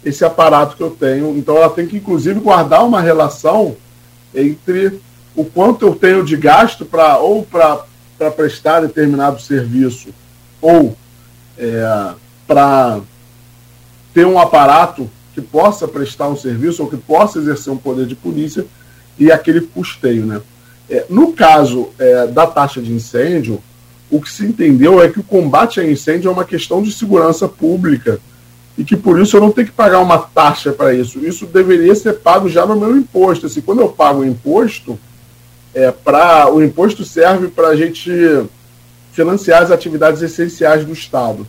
esse 0.06 0.24
aparato 0.24 0.78
que 0.78 0.84
eu 0.84 0.92
tenho. 0.92 1.38
Então 1.38 1.58
ela 1.58 1.70
tem 1.70 1.86
que, 1.86 1.98
inclusive, 1.98 2.40
guardar 2.40 2.86
uma 2.86 3.02
relação 3.02 3.76
entre 4.34 5.02
o 5.36 5.44
quanto 5.44 5.86
eu 5.86 5.96
tenho 5.96 6.24
de 6.24 6.38
gasto 6.38 6.86
para 6.86 7.18
ou 7.18 7.44
para 7.44 7.86
prestar 8.32 8.82
determinado 8.82 9.42
serviço 9.42 10.14
ou 10.62 10.96
é, 11.58 12.14
para 12.48 13.02
ter 14.14 14.26
um 14.26 14.40
aparato 14.40 15.10
que 15.34 15.42
possa 15.42 15.88
prestar 15.88 16.30
um 16.30 16.38
serviço 16.38 16.84
ou 16.84 16.90
que 16.90 16.98
possa 16.98 17.40
exercer 17.40 17.74
um 17.74 17.78
poder 17.78 18.06
de 18.06 18.16
polícia 18.16 18.66
e 19.18 19.32
aquele 19.32 19.62
custeio. 19.62 20.26
Né? 20.26 20.42
É, 20.90 21.06
no 21.10 21.34
caso 21.34 21.90
é, 21.98 22.28
da 22.28 22.46
taxa 22.46 22.82
de 22.82 22.92
incêndio, 22.92 23.62
o 24.12 24.22
que 24.22 24.30
se 24.30 24.46
entendeu 24.46 25.02
é 25.02 25.10
que 25.10 25.20
o 25.20 25.24
combate 25.24 25.80
a 25.80 25.90
incêndio 25.90 26.30
é 26.30 26.32
uma 26.32 26.46
questão 26.46 26.84
de 26.84 26.92
segurança 26.92 27.48
pública 27.48 28.20
e 28.78 28.84
que 28.84 28.96
por 28.96 29.20
isso 29.20 29.36
eu 29.36 29.42
não 29.42 29.52
tenho 29.52 29.68
que 29.68 29.74
pagar 29.74 30.00
uma 30.00 30.20
taxa 30.20 30.72
para 30.72 30.94
isso. 30.94 31.20
Isso 31.26 31.46
deveria 31.46 31.94
ser 31.96 32.14
pago 32.14 32.48
já 32.48 32.66
no 32.66 32.76
meu 32.76 32.96
imposto. 32.96 33.48
Assim, 33.48 33.62
quando 33.62 33.82
eu 33.82 33.90
pago 33.90 34.22
o 34.22 34.26
imposto, 34.26 35.00
é, 35.74 35.92
pra, 35.92 36.52
o 36.52 36.62
imposto 36.62 37.04
serve 37.04 37.48
para 37.48 37.70
a 37.70 37.76
gente 37.76 38.12
financiar 39.12 39.64
as 39.64 39.72
atividades 39.72 40.22
essenciais 40.22 40.86
do 40.86 40.92
Estado. 40.92 41.46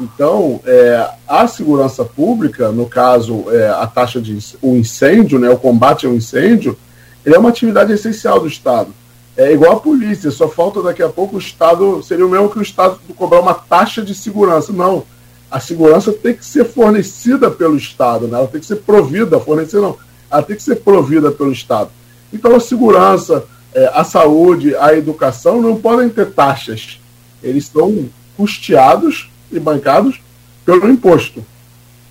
Então, 0.00 0.60
é, 0.64 1.10
a 1.26 1.46
segurança 1.48 2.04
pública, 2.04 2.70
no 2.70 2.86
caso, 2.86 3.46
é, 3.50 3.68
a 3.68 3.86
taxa 3.86 4.20
de 4.20 4.38
o 4.62 4.76
incêndio, 4.76 5.38
né, 5.38 5.50
o 5.50 5.58
combate 5.58 6.06
ao 6.06 6.14
incêndio, 6.14 6.78
ele 7.26 7.34
é 7.34 7.38
uma 7.38 7.48
atividade 7.48 7.92
essencial 7.92 8.40
do 8.40 8.46
Estado. 8.46 8.94
É 9.36 9.52
igual 9.52 9.72
a 9.72 9.80
polícia, 9.80 10.30
só 10.30 10.48
falta 10.48 10.82
daqui 10.82 11.02
a 11.02 11.08
pouco 11.08 11.36
o 11.36 11.38
Estado, 11.38 12.02
seria 12.02 12.26
o 12.26 12.30
mesmo 12.30 12.48
que 12.48 12.58
o 12.58 12.62
Estado 12.62 12.98
cobrar 13.16 13.40
uma 13.40 13.54
taxa 13.54 14.02
de 14.02 14.14
segurança. 14.14 14.72
Não 14.72 15.04
a 15.50 15.60
segurança 15.60 16.12
tem 16.12 16.34
que 16.34 16.44
ser 16.44 16.64
fornecida 16.64 17.50
pelo 17.50 17.76
Estado, 17.76 18.26
né? 18.26 18.36
ela 18.36 18.46
tem 18.46 18.60
que 18.60 18.66
ser 18.66 18.76
provida, 18.76 19.40
fornecida 19.40 19.80
não, 19.80 19.96
ela 20.30 20.42
tem 20.42 20.56
que 20.56 20.62
ser 20.62 20.76
provida 20.76 21.30
pelo 21.30 21.52
Estado. 21.52 21.90
Então 22.32 22.54
a 22.54 22.60
segurança, 22.60 23.44
é, 23.74 23.90
a 23.94 24.04
saúde, 24.04 24.76
a 24.76 24.92
educação 24.94 25.62
não 25.62 25.76
podem 25.76 26.08
ter 26.08 26.32
taxas. 26.32 27.00
Eles 27.42 27.66
são 27.66 28.08
custeados 28.36 29.30
e 29.50 29.58
bancados 29.58 30.20
pelo 30.64 30.88
imposto. 30.90 31.44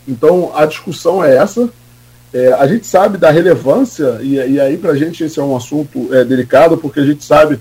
Então 0.07 0.51
a 0.55 0.65
discussão 0.65 1.23
é 1.23 1.35
essa. 1.35 1.69
É, 2.33 2.53
a 2.53 2.67
gente 2.67 2.85
sabe 2.85 3.17
da 3.17 3.31
relevância, 3.31 4.19
e, 4.21 4.35
e 4.35 4.59
aí 4.59 4.77
para 4.77 4.91
a 4.91 4.97
gente 4.97 5.23
esse 5.23 5.39
é 5.39 5.43
um 5.43 5.55
assunto 5.55 6.13
é, 6.13 6.23
delicado, 6.23 6.77
porque 6.77 6.99
a 6.99 7.05
gente 7.05 7.23
sabe 7.23 7.59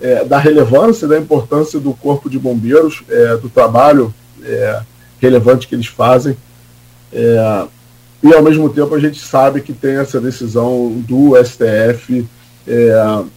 é, 0.00 0.24
da 0.24 0.38
relevância, 0.38 1.08
da 1.08 1.18
importância 1.18 1.80
do 1.80 1.94
Corpo 1.94 2.28
de 2.28 2.38
Bombeiros, 2.38 3.02
é, 3.08 3.36
do 3.36 3.48
trabalho 3.48 4.14
é, 4.42 4.80
relevante 5.20 5.66
que 5.66 5.74
eles 5.74 5.86
fazem. 5.86 6.36
É, 7.12 7.66
e 8.22 8.34
ao 8.34 8.42
mesmo 8.42 8.68
tempo 8.68 8.94
a 8.94 9.00
gente 9.00 9.20
sabe 9.20 9.60
que 9.60 9.72
tem 9.72 9.96
essa 9.96 10.20
decisão 10.20 11.02
do 11.06 11.32
STF 11.44 12.26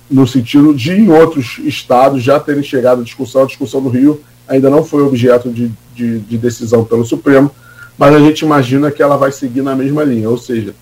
no 0.10 0.26
sentido 0.26 0.74
de 0.74 0.94
em 0.94 1.10
outros 1.10 1.60
estados 1.60 2.24
já 2.24 2.40
terem 2.40 2.64
chegado 2.64 3.02
à 3.02 3.04
discussão. 3.04 3.44
A 3.44 3.48
discussão 3.48 3.82
do 3.82 3.90
Rio 3.90 4.22
ainda 4.48 4.70
não 4.70 4.84
foi 4.84 5.04
objeto 5.04 5.50
de, 5.50 5.72
de, 5.96 6.20
de 6.20 6.38
decisão 6.38 6.84
pelo 6.84 7.06
Supremo, 7.06 7.52
mas 7.98 8.14
a 8.14 8.20
gente 8.20 8.42
imagina 8.42 8.92
que 8.92 9.02
ela 9.02 9.18
vai 9.18 9.32
seguir 9.32 9.62
na 9.62 9.76
mesma 9.76 10.04
linha, 10.04 10.30
ou 10.30 10.38
seja, 10.38 10.74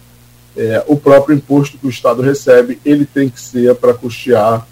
é, 0.57 0.83
o 0.87 0.95
próprio 0.95 1.35
imposto 1.35 1.77
que 1.77 1.87
o 1.87 1.89
Estado 1.89 2.21
recebe, 2.21 2.79
ele 2.85 3.05
tem 3.05 3.29
que 3.29 3.39
ser 3.39 3.75
para 3.75 3.93
custear 3.93 4.65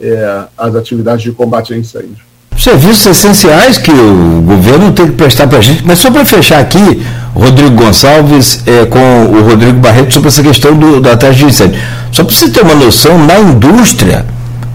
é, 0.00 0.44
as 0.56 0.74
atividades 0.74 1.22
de 1.22 1.32
combate 1.32 1.74
a 1.74 1.76
incêndio 1.76 2.28
serviços 2.58 3.06
essenciais 3.06 3.78
que 3.78 3.90
o 3.90 4.42
governo 4.42 4.92
tem 4.92 5.06
que 5.06 5.12
prestar 5.12 5.46
para 5.46 5.58
a 5.58 5.60
gente. 5.60 5.84
Mas 5.86 6.00
só 6.00 6.10
para 6.10 6.24
fechar 6.24 6.58
aqui, 6.58 7.02
Rodrigo 7.34 7.70
Gonçalves 7.70 8.62
é, 8.66 8.84
com 8.84 9.26
o 9.26 9.48
Rodrigo 9.48 9.78
Barreto 9.78 10.12
sobre 10.12 10.28
essa 10.28 10.42
questão 10.42 10.74
do, 10.74 11.00
da 11.00 11.16
taxa 11.16 11.34
de 11.34 11.44
incêndio. 11.44 11.80
Só 12.10 12.24
para 12.24 12.34
você 12.34 12.50
ter 12.50 12.62
uma 12.62 12.74
noção, 12.74 13.16
na 13.24 13.38
indústria, 13.38 14.26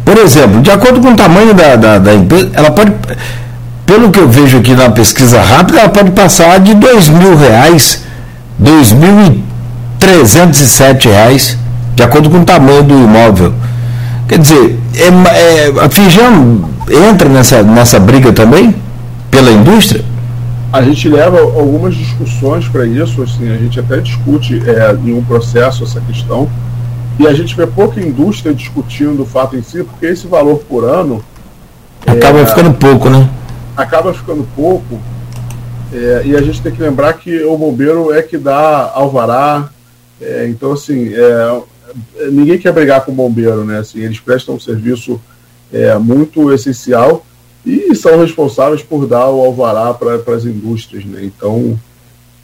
por 0.06 0.18
exemplo, 0.18 0.62
de 0.62 0.72
acordo 0.72 1.02
com 1.02 1.12
o 1.12 1.16
tamanho 1.16 1.54
da, 1.54 1.76
da, 1.76 2.00
da 2.00 2.14
empresa, 2.14 2.50
ela 2.54 2.72
pode, 2.72 2.94
pelo 3.86 4.12
que 4.12 4.20
eu 4.20 4.30
vejo 4.30 4.58
aqui 4.58 4.74
na 4.74 4.90
pesquisa 4.90 5.42
rápida, 5.42 5.80
ela 5.80 5.90
pode 5.90 6.12
passar 6.12 6.60
de 6.60 6.74
dois 6.74 7.10
mil 7.10 7.36
reais, 7.36 8.04
dois 8.58 8.92
mil 8.92 9.22
e 9.22 9.44
trezentos 10.00 10.60
e 10.60 10.68
sete 10.68 11.08
reais, 11.08 11.58
de 11.96 12.04
acordo 12.04 12.30
com 12.30 12.40
o 12.40 12.46
tamanho 12.46 12.84
do 12.84 12.94
imóvel. 12.94 13.54
Quer 14.28 14.40
dizer, 14.40 14.80
é, 14.96 15.68
é, 15.68 15.86
a 15.86 15.90
Fijam 15.90 16.70
entra 16.90 17.30
nessa, 17.30 17.62
nessa 17.62 18.00
briga 18.00 18.32
também? 18.32 18.76
Pela 19.30 19.52
indústria? 19.52 20.04
A 20.72 20.82
gente 20.82 21.08
leva 21.08 21.40
algumas 21.40 21.94
discussões 21.94 22.68
para 22.68 22.86
isso, 22.86 23.22
assim, 23.22 23.52
a 23.52 23.58
gente 23.58 23.80
até 23.80 23.98
discute 23.98 24.62
é, 24.66 24.96
em 25.06 25.14
um 25.14 25.24
processo 25.24 25.84
essa 25.84 26.02
questão, 26.02 26.50
e 27.20 27.28
a 27.28 27.34
gente 27.34 27.56
vê 27.56 27.68
pouca 27.68 28.02
indústria 28.02 28.56
discutindo 28.56 29.22
o 29.22 29.26
fato 29.26 29.56
em 29.56 29.62
si, 29.62 29.84
porque 29.84 30.08
esse 30.08 30.26
valor 30.26 30.64
por 30.68 30.84
ano. 30.84 31.24
Acaba 32.08 32.40
é, 32.40 32.46
ficando 32.46 32.74
pouco, 32.74 33.10
né? 33.10 33.30
Acaba 33.76 34.14
ficando 34.14 34.48
pouco, 34.56 35.00
é, 35.92 36.24
e 36.26 36.36
a 36.36 36.42
gente 36.42 36.62
tem 36.62 36.72
que 36.72 36.82
lembrar 36.82 37.14
que 37.14 37.44
o 37.44 37.58
bombeiro 37.58 38.14
é 38.14 38.22
que 38.22 38.38
dá 38.38 38.92
alvará, 38.94 39.70
é, 40.22 40.48
então, 40.48 40.74
assim, 40.74 41.14
é, 41.14 41.62
ninguém 42.32 42.58
quer 42.58 42.72
brigar 42.72 43.04
com 43.04 43.12
o 43.12 43.16
bombeiro, 43.16 43.64
né? 43.66 43.80
Assim, 43.80 44.00
eles 44.00 44.20
prestam 44.20 44.56
um 44.56 44.60
serviço 44.60 45.20
é 45.74 45.98
muito 45.98 46.54
essencial 46.54 47.26
e 47.66 47.96
são 47.96 48.20
responsáveis 48.20 48.84
por 48.84 49.08
dar 49.08 49.28
o 49.30 49.44
alvará 49.44 49.92
para 49.92 50.36
as 50.36 50.46
indústrias. 50.46 51.04
Né? 51.04 51.22
Então, 51.24 51.78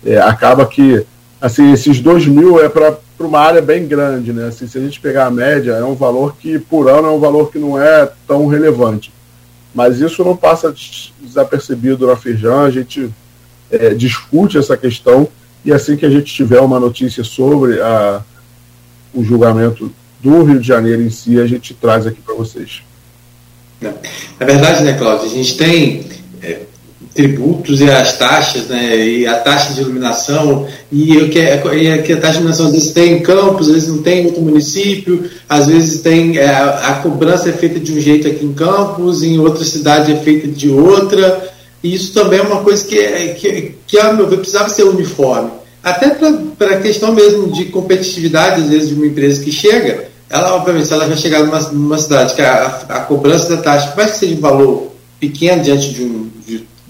é, 0.03 0.17
acaba 0.17 0.65
que 0.65 1.05
assim, 1.39 1.71
esses 1.71 2.01
2 2.01 2.25
mil 2.25 2.59
é 2.59 2.67
para 2.67 2.97
uma 3.19 3.39
área 3.39 3.61
bem 3.61 3.87
grande. 3.87 4.33
Né? 4.33 4.47
Assim, 4.47 4.67
se 4.67 4.77
a 4.77 4.81
gente 4.81 4.99
pegar 4.99 5.27
a 5.27 5.31
média, 5.31 5.73
é 5.73 5.83
um 5.83 5.93
valor 5.93 6.35
que, 6.37 6.57
por 6.57 6.89
ano, 6.89 7.07
é 7.07 7.11
um 7.11 7.19
valor 7.19 7.51
que 7.51 7.59
não 7.59 7.79
é 7.79 8.09
tão 8.27 8.47
relevante. 8.47 9.13
Mas 9.75 9.99
isso 9.99 10.23
não 10.23 10.35
passa 10.35 10.73
desapercebido 11.29 12.05
na 12.05 12.15
Firjan, 12.15 12.61
a 12.61 12.69
gente 12.69 13.09
é, 13.71 13.93
discute 13.93 14.57
essa 14.57 14.75
questão 14.75 15.27
e 15.63 15.71
assim 15.71 15.95
que 15.95 16.05
a 16.05 16.09
gente 16.09 16.33
tiver 16.33 16.59
uma 16.59 16.79
notícia 16.79 17.23
sobre 17.23 17.81
a, 17.81 18.21
o 19.13 19.23
julgamento 19.23 19.91
do 20.21 20.43
Rio 20.43 20.59
de 20.59 20.67
Janeiro 20.67 21.01
em 21.01 21.09
si, 21.09 21.39
a 21.39 21.47
gente 21.47 21.73
traz 21.73 22.05
aqui 22.05 22.21
para 22.21 22.35
vocês. 22.35 22.81
Na 23.81 24.45
verdade, 24.45 24.83
né, 24.83 24.93
Cláudio, 24.97 25.25
a 25.25 25.29
gente 25.29 25.57
tem 25.57 26.01
é, 26.01 26.18
tributos 27.13 27.81
e 27.81 27.89
as 27.89 28.17
taxas, 28.17 28.67
né, 28.67 28.95
e 28.97 29.27
a 29.27 29.35
taxa 29.35 29.73
de 29.73 29.81
iluminação, 29.81 30.67
e, 30.91 31.17
o 31.17 31.29
que, 31.29 31.39
é, 31.39 31.61
e 31.75 32.01
que 32.03 32.13
a 32.13 32.17
taxa 32.17 32.33
de 32.33 32.37
iluminação 32.37 32.67
às 32.67 32.71
vezes 32.73 32.91
tem 32.91 33.13
em 33.13 33.19
Campos, 33.21 33.67
às 33.67 33.73
vezes 33.73 33.89
não 33.89 34.01
tem 34.01 34.21
em 34.21 34.25
outro 34.27 34.41
município, 34.41 35.29
às 35.47 35.67
vezes 35.67 36.01
tem 36.01 36.37
é, 36.37 36.49
a 36.49 36.99
cobrança 37.01 37.49
é 37.49 37.53
feita 37.53 37.79
de 37.79 37.91
um 37.93 37.99
jeito 37.99 38.27
aqui 38.27 38.45
em 38.45 38.53
Campos, 38.53 39.23
em 39.23 39.39
outra 39.39 39.65
cidade 39.65 40.11
é 40.11 40.17
feita 40.17 40.47
de 40.47 40.69
outra, 40.69 41.49
e 41.83 41.93
isso 41.93 42.13
também 42.13 42.39
é 42.39 42.43
uma 42.43 42.61
coisa 42.61 42.85
que, 42.85 42.97
é, 42.97 43.29
que, 43.29 43.75
que 43.87 43.97
a 43.99 44.13
meu 44.13 44.27
ver, 44.27 44.37
precisava 44.37 44.69
ser 44.69 44.83
uniforme. 44.83 45.51
Até 45.83 46.09
para 46.09 46.75
a 46.75 46.81
questão 46.81 47.13
mesmo 47.13 47.51
de 47.51 47.65
competitividade, 47.65 48.61
às 48.61 48.69
vezes, 48.69 48.89
de 48.89 48.95
uma 48.95 49.07
empresa 49.07 49.41
que 49.41 49.51
chega, 49.51 50.09
ela, 50.29 50.55
obviamente, 50.55 50.87
se 50.87 50.93
ela 50.93 51.07
já 51.07 51.15
chegar 51.15 51.43
numa, 51.43 51.59
numa 51.71 51.97
cidade 51.97 52.35
que 52.35 52.41
a, 52.41 52.65
a, 52.89 52.99
cobrança 53.01 53.55
da 53.55 53.61
taxa, 53.61 53.93
vai 53.95 54.07
ser 54.07 54.27
de 54.27 54.35
valor 54.35 54.91
pequeno 55.19 55.63
diante 55.63 55.93
de, 55.93 56.03
um, 56.03 56.29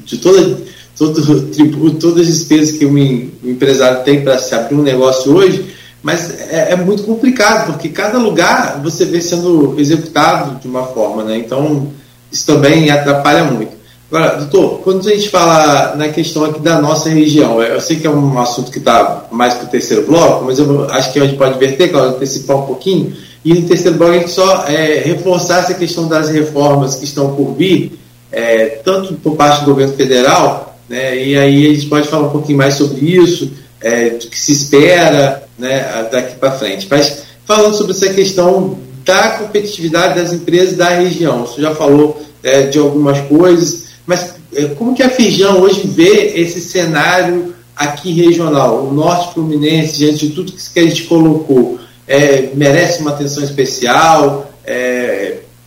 de, 0.10 0.18
toda, 0.18 0.57
todo 0.97 1.41
tributo, 1.47 1.97
todas 1.97 2.28
as 2.28 2.34
despesas 2.34 2.78
que 2.78 2.86
um, 2.86 2.97
empresário 3.43 4.03
tem 4.03 4.22
para 4.22 4.38
se 4.38 4.53
abrir 4.55 4.76
um 4.76 4.82
negócio 4.82 5.34
hoje, 5.34 5.66
mas 6.01 6.32
é, 6.49 6.72
é, 6.72 6.76
muito 6.76 7.03
complicado, 7.03 7.68
porque 7.68 7.89
cada 7.89 8.18
lugar 8.18 8.82
você 8.82 9.05
vê 9.05 9.22
sendo 9.22 9.76
executado 9.78 10.60
de 10.60 10.68
uma 10.68 10.84
forma, 10.84 11.24
né? 11.24 11.38
Então, 11.38 11.88
isso 12.32 12.45
também 12.45 12.89
atrapalha 12.89 13.43
muito. 13.43 13.78
Agora, 14.12 14.38
doutor, 14.38 14.80
quando 14.80 15.07
a 15.07 15.12
gente 15.12 15.30
fala 15.30 15.95
na 15.95 16.10
questão 16.10 16.43
aqui 16.43 16.60
da 16.60 16.82
nossa 16.82 17.10
região, 17.10 17.62
eu 17.62 17.80
sei 17.80 17.97
que 17.97 18.07
é 18.07 18.10
um 18.10 18.39
assunto 18.39 18.72
que 18.72 18.80
está 18.80 19.26
mais 19.32 19.53
para 19.53 19.66
o 19.66 19.70
terceiro 19.70 20.07
bloco, 20.07 20.45
mas 20.45 20.57
eu 20.57 20.89
acho 20.89 21.14
que 21.14 21.20
a 21.20 21.26
gente 21.26 21.38
pode 21.38 21.60
verter, 21.60 21.89
claro, 21.91 22.10
antecipar 22.10 22.57
um 22.57 22.66
pouquinho, 22.66 23.14
e 23.45 23.53
no 23.53 23.68
terceiro 23.68 23.97
bloco 23.97 24.14
a 24.14 24.18
gente 24.18 24.32
só 24.32 24.66
é, 24.68 25.01
reforçar 25.05 25.60
essa 25.60 25.76
questão 25.76 26.07
das 26.07 26.30
reformas 26.30 26.95
que 26.95 27.05
estão 27.05 27.36
por 27.36 27.53
vir, 27.53 27.99
é, 28.32 28.65
tanto 28.84 29.13
por 29.15 29.36
parte 29.36 29.61
do 29.61 29.71
governo 29.71 29.93
federal, 29.93 30.77
né, 30.88 31.21
e 31.21 31.38
aí 31.38 31.67
a 31.67 31.73
gente 31.73 31.88
pode 31.88 32.07
falar 32.07 32.27
um 32.27 32.32
pouquinho 32.32 32.57
mais 32.57 32.75
sobre 32.75 33.05
isso, 33.05 33.51
é, 33.82 34.09
do 34.11 34.27
que 34.27 34.39
se 34.39 34.51
espera 34.51 35.43
né, 35.57 36.07
daqui 36.11 36.36
para 36.36 36.51
frente. 36.51 36.88
Mas 36.89 37.23
falando 37.45 37.75
sobre 37.75 37.93
essa 37.93 38.09
questão 38.13 38.77
da 39.05 39.30
competitividade 39.32 40.19
das 40.19 40.34
empresas 40.34 40.75
da 40.75 40.89
região, 40.89 41.45
você 41.45 41.61
já 41.61 41.73
falou 41.73 42.21
é, 42.43 42.63
de 42.63 42.77
algumas 42.77 43.19
coisas, 43.21 43.86
mas 44.05 44.36
é, 44.53 44.65
como 44.65 44.95
que 44.95 45.03
a 45.03 45.09
Fijão 45.09 45.61
hoje 45.61 45.82
vê 45.86 46.34
esse 46.36 46.59
cenário 46.61 47.55
aqui 47.75 48.11
regional, 48.11 48.86
o 48.86 48.93
Norte 48.93 49.34
Fluminense, 49.34 49.97
diante 49.97 50.27
de 50.27 50.34
tudo 50.34 50.51
que 50.51 50.80
a 50.80 50.84
gente 50.84 51.03
colocou? 51.03 51.80
é, 52.09 52.49
merece 52.55 53.01
uma 53.01 53.11
atenção 53.11 53.43
especial, 53.43 54.51
é, 54.65 55.18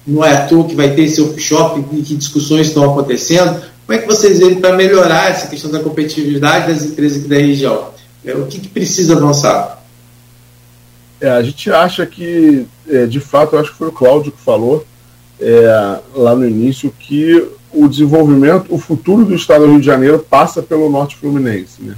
não 0.06 0.24
é 0.24 0.34
à 0.34 0.46
toa 0.46 0.66
que 0.66 0.74
vai 0.74 0.94
ter 0.94 1.02
esse 1.04 1.20
workshop 1.20 1.84
e 1.92 2.02
que 2.02 2.16
discussões 2.16 2.68
estão 2.68 2.90
acontecendo. 2.90 3.62
Como 3.86 3.98
é 3.98 4.02
que 4.02 4.06
vocês 4.06 4.38
veem 4.38 4.60
para 4.60 4.76
melhorar 4.76 5.30
essa 5.30 5.46
questão 5.46 5.70
da 5.70 5.80
competitividade 5.80 6.72
das 6.72 6.84
empresas 6.84 7.18
aqui 7.18 7.28
da 7.28 7.36
região? 7.36 7.90
É, 8.24 8.34
o 8.34 8.46
que, 8.46 8.60
que 8.60 8.68
precisa 8.68 9.16
avançar? 9.16 9.82
É, 11.20 11.30
a 11.30 11.42
gente 11.42 11.70
acha 11.70 12.04
que, 12.04 12.66
é, 12.88 13.06
de 13.06 13.20
fato, 13.20 13.56
acho 13.56 13.72
que 13.72 13.78
foi 13.78 13.88
o 13.88 13.92
Cláudio 13.92 14.32
que 14.32 14.40
falou 14.40 14.84
é, 15.40 16.00
lá 16.14 16.34
no 16.34 16.46
início, 16.46 16.92
que 16.98 17.48
o 17.72 17.88
desenvolvimento, 17.88 18.74
o 18.74 18.78
futuro 18.78 19.24
do 19.24 19.34
estado 19.34 19.64
do 19.64 19.72
Rio 19.72 19.80
de 19.80 19.86
Janeiro 19.86 20.18
passa 20.18 20.62
pelo 20.62 20.90
norte 20.90 21.16
fluminense. 21.16 21.80
Né? 21.80 21.94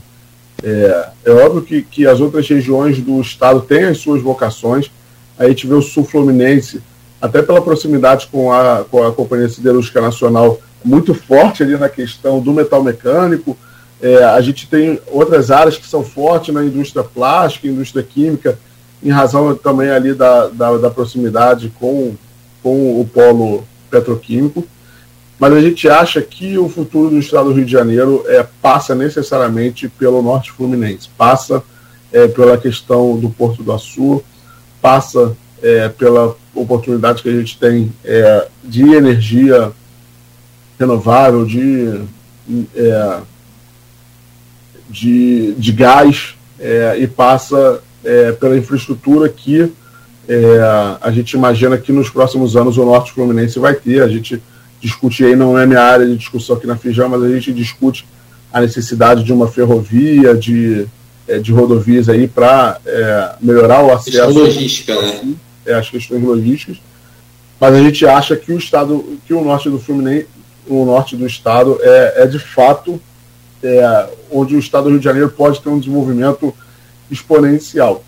É, 0.63 1.09
é 1.27 1.31
óbvio 1.31 1.63
que, 1.63 1.83
que 1.83 2.07
as 2.07 2.21
outras 2.21 2.49
regiões 2.49 2.99
do 3.01 3.21
estado 3.21 3.61
têm 3.61 3.85
as 3.85 3.99
suas 3.99 4.23
vocações. 4.23 4.91
Aí 5.39 5.47
a 5.47 5.49
gente 5.51 5.67
vê 5.67 5.75
o 5.75 5.83
sul 5.83 6.05
fluminense, 6.05 6.81
até 7.25 7.43
pela 7.43 7.63
proximidade 7.63 8.29
com 8.31 8.53
a, 8.53 8.85
com 8.91 9.03
a 9.03 9.13
Companhia 9.13 9.49
Siderúrgica 9.49 10.01
Nacional, 10.01 10.61
muito 10.85 11.15
forte 11.15 11.63
ali 11.63 11.77
na 11.77 11.89
questão 11.89 12.41
do 12.41 12.53
metal 12.53 12.83
mecânico. 12.83 13.57
É, 14.03 14.23
a 14.25 14.41
gente 14.41 14.69
tem 14.69 15.01
outras 15.07 15.51
áreas 15.51 15.79
que 15.79 15.87
são 15.87 16.05
fortes 16.05 16.55
na 16.55 16.63
indústria 16.63 17.03
plástica, 17.03 17.67
indústria 17.67 18.03
química, 18.03 18.59
em 19.03 19.11
razão 19.11 19.55
também 19.55 19.91
ali 19.91 20.13
da, 20.13 20.49
da, 20.49 20.77
da 20.77 20.91
proximidade 20.91 21.73
com, 21.79 22.15
com 22.63 23.01
o 23.01 23.07
polo 23.07 23.65
petroquímico 23.91 24.67
mas 25.39 25.53
a 25.53 25.61
gente 25.61 25.89
acha 25.89 26.23
que 26.23 26.57
o 26.57 26.69
futuro 26.69 27.11
do 27.11 27.19
estado 27.19 27.51
do 27.51 27.55
Rio 27.55 27.65
de 27.65 27.73
Janeiro 27.73 28.25
é, 28.27 28.47
passa 28.63 28.95
necessariamente 28.95 29.89
pelo 29.89 30.23
norte 30.23 30.53
fluminense, 30.53 31.09
passa 31.19 31.63
é, 32.13 32.29
pela 32.29 32.57
questão 32.57 33.19
do 33.19 33.29
Porto 33.29 33.63
do 33.63 33.73
Açu, 33.73 34.23
passa 34.81 35.37
é, 35.65 35.89
pela 35.89 36.37
oportunidade 36.55 37.23
que 37.23 37.29
a 37.31 37.33
gente 37.33 37.59
tem 37.59 37.91
é, 38.05 38.49
de 38.63 38.83
energia 38.83 39.73
renovável, 40.79 41.47
de, 41.47 42.03
é, 42.77 43.19
de, 44.91 45.55
de 45.55 45.73
gás, 45.73 46.35
é, 46.61 46.99
e 46.99 47.07
passa 47.07 47.83
pela 48.39 48.55
infraestrutura 48.55 49.31
que 49.31 49.73
a 51.01 51.11
gente 51.11 51.33
imagina 51.33 51.79
que 51.79 51.91
nos 51.91 52.11
próximos 52.11 52.55
anos 52.55 52.77
o 52.77 52.85
norte 52.85 53.13
fluminense 53.13 53.59
vai 53.59 53.75
ter. 53.75 54.03
A 54.03 54.09
gente 54.09 54.43
discutir 54.79 55.25
aí, 55.25 55.35
não 55.35 55.59
é 55.59 55.65
minha 55.65 55.81
área 55.81 56.07
de 56.07 56.15
discussão 56.15 56.57
aqui 56.57 56.67
na 56.67 56.77
Fijão, 56.77 57.09
mas 57.09 57.23
a 57.23 57.29
gente 57.31 57.51
discute 57.51 58.07
a 58.53 58.61
necessidade 58.61 59.25
de 59.25 59.33
uma 59.33 59.49
ferrovia, 59.49 60.35
de, 60.35 60.87
é, 61.27 61.39
de 61.39 61.51
rodovias 61.51 62.11
aí 62.11 62.29
para 62.29 62.79
é, 62.85 63.37
melhorar 63.41 63.83
o 63.83 63.91
acesso. 63.91 64.39
Logística, 64.39 65.01
né? 65.01 65.35
É, 65.67 65.75
as 65.75 65.89
questões 65.89 66.23
logísticas. 66.23 66.77
Mas 67.61 67.75
a 67.75 67.83
gente 67.83 68.07
acha 68.07 68.37
que 68.37 68.53
o 68.53 68.59
estado, 68.59 69.19
que 69.27 69.33
o 69.33 69.43
norte 69.43 69.71
do 69.71 69.79
Fluminense, 69.79 70.27
o 70.67 70.85
norte 70.85 71.17
do 71.17 71.27
estado 71.27 71.79
é, 71.81 72.23
é 72.23 72.27
de 72.27 72.39
fato 72.39 73.01
é, 73.63 74.09
onde 74.31 74.55
o 74.55 74.59
estado 74.59 74.85
do 74.85 74.91
Rio 74.91 74.99
de 74.99 75.05
Janeiro 75.05 75.31
pode 75.31 75.61
ter 75.61 75.69
um 75.69 75.79
desenvolvimento 75.79 76.55
exponencial. 77.11 78.05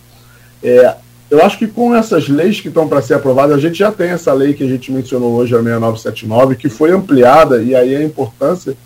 É, 0.62 0.96
eu 1.30 1.42
acho 1.42 1.59
que 1.59 1.66
com 1.66 1.94
essas 1.94 2.28
leis 2.28 2.61
que 2.61 2.68
estão 2.68 2.86
para 2.86 3.02
ser 3.02 3.14
aprovadas, 3.14 3.57
a 3.57 3.61
gente 3.61 3.78
já 3.78 3.91
tem 3.91 4.11
essa 4.11 4.33
lei 4.33 4.54
que 4.54 4.62
a 4.62 4.68
gente 4.68 4.92
mencionou 4.92 5.33
hoje, 5.34 5.54
a 5.54 5.62
6979, 5.62 6.57
que 6.57 6.68
foi 6.68 6.92
ampliada, 6.92 7.62
e 7.62 7.74
aí 7.74 7.96
a 7.96 8.03
importância 8.03 8.76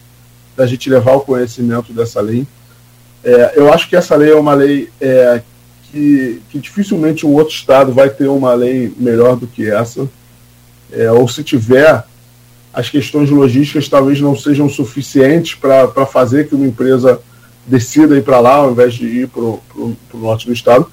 da 0.56 0.66
gente 0.66 0.88
levar 0.88 1.12
o 1.12 1.20
conhecimento 1.20 1.92
dessa 1.92 2.20
lei. 2.20 2.46
É, 3.22 3.52
eu 3.56 3.72
acho 3.72 3.88
que 3.88 3.96
essa 3.96 4.16
lei 4.16 4.30
é 4.30 4.36
uma 4.36 4.54
lei 4.54 4.88
é, 5.00 5.42
que, 5.90 6.40
que 6.50 6.58
dificilmente 6.58 7.26
um 7.26 7.34
outro 7.34 7.54
estado 7.54 7.92
vai 7.92 8.10
ter 8.10 8.28
uma 8.28 8.54
lei 8.54 8.92
melhor 8.96 9.36
do 9.36 9.46
que 9.46 9.70
essa. 9.70 10.08
É, 10.92 11.10
ou 11.10 11.28
se 11.28 11.42
tiver, 11.42 12.04
as 12.72 12.88
questões 12.88 13.30
logísticas 13.30 13.88
talvez 13.88 14.20
não 14.20 14.36
sejam 14.36 14.68
suficientes 14.68 15.54
para 15.54 16.06
fazer 16.06 16.48
que 16.48 16.54
uma 16.54 16.66
empresa 16.66 17.20
decida 17.66 18.16
ir 18.16 18.22
para 18.22 18.40
lá 18.40 18.54
ao 18.54 18.72
invés 18.72 18.94
de 18.94 19.06
ir 19.06 19.28
para 19.28 19.42
o 19.42 19.96
norte 20.14 20.46
do 20.46 20.52
estado 20.52 20.90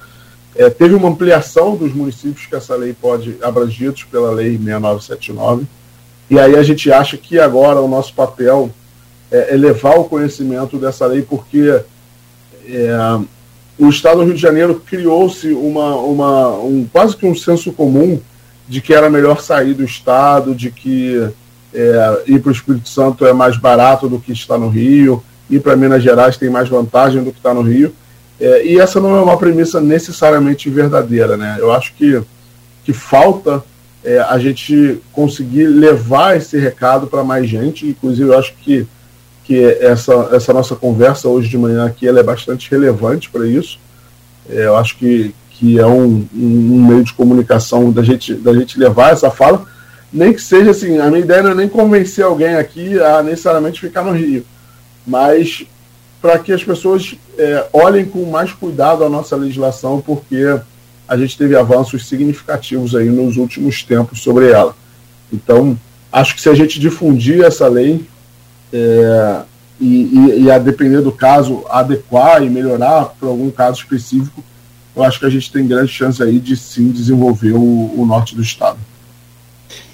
é, 0.57 0.69
teve 0.69 0.95
uma 0.95 1.09
ampliação 1.09 1.75
dos 1.75 1.93
municípios 1.93 2.47
que 2.47 2.55
essa 2.55 2.75
lei 2.75 2.93
pode, 2.93 3.37
abrangidos 3.41 4.03
pela 4.05 4.31
lei 4.31 4.57
6979, 4.57 5.65
e 6.29 6.39
aí 6.39 6.55
a 6.55 6.63
gente 6.63 6.91
acha 6.91 7.15
que 7.15 7.39
agora 7.39 7.79
o 7.79 7.87
nosso 7.87 8.13
papel 8.13 8.71
é, 9.31 9.53
é 9.53 9.57
levar 9.57 9.99
o 9.99 10.05
conhecimento 10.05 10.77
dessa 10.77 11.05
lei, 11.05 11.21
porque 11.21 11.79
é, 12.65 12.89
o 13.77 13.89
Estado 13.89 14.17
do 14.17 14.25
Rio 14.25 14.33
de 14.33 14.41
Janeiro 14.41 14.81
criou-se 14.85 15.49
uma, 15.53 15.95
uma, 15.95 16.57
um, 16.59 16.87
quase 16.91 17.15
que 17.15 17.25
um 17.25 17.35
senso 17.35 17.71
comum 17.71 18.19
de 18.67 18.81
que 18.81 18.93
era 18.93 19.09
melhor 19.09 19.41
sair 19.41 19.73
do 19.73 19.83
Estado, 19.83 20.55
de 20.55 20.71
que 20.71 21.29
é, 21.73 22.23
ir 22.27 22.39
para 22.39 22.49
o 22.49 22.53
Espírito 22.53 22.89
Santo 22.89 23.25
é 23.25 23.33
mais 23.33 23.57
barato 23.57 24.09
do 24.09 24.19
que 24.19 24.31
estar 24.31 24.57
no 24.57 24.67
Rio, 24.67 25.23
ir 25.49 25.59
para 25.59 25.75
Minas 25.75 26.03
Gerais 26.03 26.37
tem 26.37 26.49
mais 26.49 26.67
vantagem 26.67 27.23
do 27.23 27.31
que 27.31 27.37
estar 27.37 27.53
no 27.53 27.61
Rio. 27.61 27.93
É, 28.39 28.65
e 28.65 28.79
essa 28.79 28.99
não 28.99 29.15
é 29.15 29.21
uma 29.21 29.37
premissa 29.37 29.79
necessariamente 29.79 30.69
verdadeira, 30.69 31.37
né? 31.37 31.57
Eu 31.59 31.71
acho 31.71 31.93
que, 31.93 32.21
que 32.83 32.93
falta 32.93 33.63
é, 34.03 34.19
a 34.19 34.37
gente 34.37 35.01
conseguir 35.11 35.67
levar 35.67 36.37
esse 36.37 36.57
recado 36.57 37.07
para 37.07 37.23
mais 37.23 37.49
gente. 37.49 37.87
Inclusive, 37.87 38.29
eu 38.29 38.37
acho 38.37 38.53
que, 38.61 38.87
que 39.47 39.63
essa, 39.79 40.29
essa 40.33 40.51
nossa 40.51 40.75
conversa 40.75 41.29
hoje 41.29 41.47
de 41.47 41.57
manhã 41.57 41.85
aqui 41.85 42.05
ela 42.05 42.19
é 42.19 42.23
bastante 42.23 42.69
relevante 42.69 43.29
para 43.29 43.47
isso. 43.47 43.79
É, 44.49 44.65
eu 44.65 44.75
acho 44.75 44.97
que, 44.97 45.33
que 45.51 45.79
é 45.79 45.87
um, 45.87 46.27
um 46.35 46.85
meio 46.85 47.01
de 47.05 47.13
comunicação 47.13 47.89
da 47.89 48.03
gente, 48.03 48.33
da 48.33 48.53
gente 48.53 48.77
levar 48.77 49.13
essa 49.13 49.31
fala. 49.31 49.65
nem 50.11 50.33
que 50.33 50.41
seja 50.41 50.71
assim, 50.71 50.97
a 50.99 51.07
minha 51.07 51.21
ideia 51.21 51.41
não 51.43 51.51
é 51.51 51.55
nem 51.55 51.69
convencer 51.69 52.25
alguém 52.25 52.55
aqui 52.55 52.99
a 52.99 53.23
necessariamente 53.23 53.79
ficar 53.79 54.03
no 54.03 54.11
Rio, 54.11 54.45
mas 55.05 55.65
para 56.21 56.37
que 56.39 56.51
as 56.51 56.63
pessoas 56.63 57.15
é, 57.37 57.67
olhem 57.71 58.03
com 58.03 58.29
mais 58.29 58.51
cuidado 58.51 59.05
a 59.05 59.09
nossa 59.09 59.37
legislação, 59.37 60.01
porque 60.05 60.59
a 61.07 61.15
gente 61.15 61.37
teve 61.37 61.55
avanços 61.55 62.05
significativos 62.05 62.93
aí 62.93 63.09
nos 63.09 63.37
últimos 63.37 63.81
tempos 63.81 64.21
sobre 64.21 64.51
ela. 64.51 64.75
Então, 65.31 65.79
acho 66.11 66.35
que 66.35 66.41
se 66.41 66.49
a 66.49 66.53
gente 66.53 66.81
difundir 66.81 67.45
essa 67.45 67.65
lei 67.69 68.05
é, 68.73 69.41
e, 69.79 69.85
e, 69.85 70.41
e, 70.43 70.51
a 70.51 70.57
depender 70.57 71.01
do 71.01 71.11
caso, 71.11 71.63
adequar 71.69 72.43
e 72.43 72.49
melhorar 72.49 73.13
para 73.19 73.29
algum 73.29 73.49
caso 73.51 73.79
específico, 73.79 74.43
eu 74.95 75.03
acho 75.03 75.19
que 75.19 75.25
a 75.25 75.29
gente 75.29 75.51
tem 75.51 75.67
grande 75.67 75.91
chance 75.91 76.21
aí 76.21 76.39
de 76.39 76.57
sim 76.57 76.89
desenvolver 76.89 77.53
o, 77.53 77.93
o 77.95 78.05
norte 78.05 78.35
do 78.35 78.41
estado. 78.41 78.79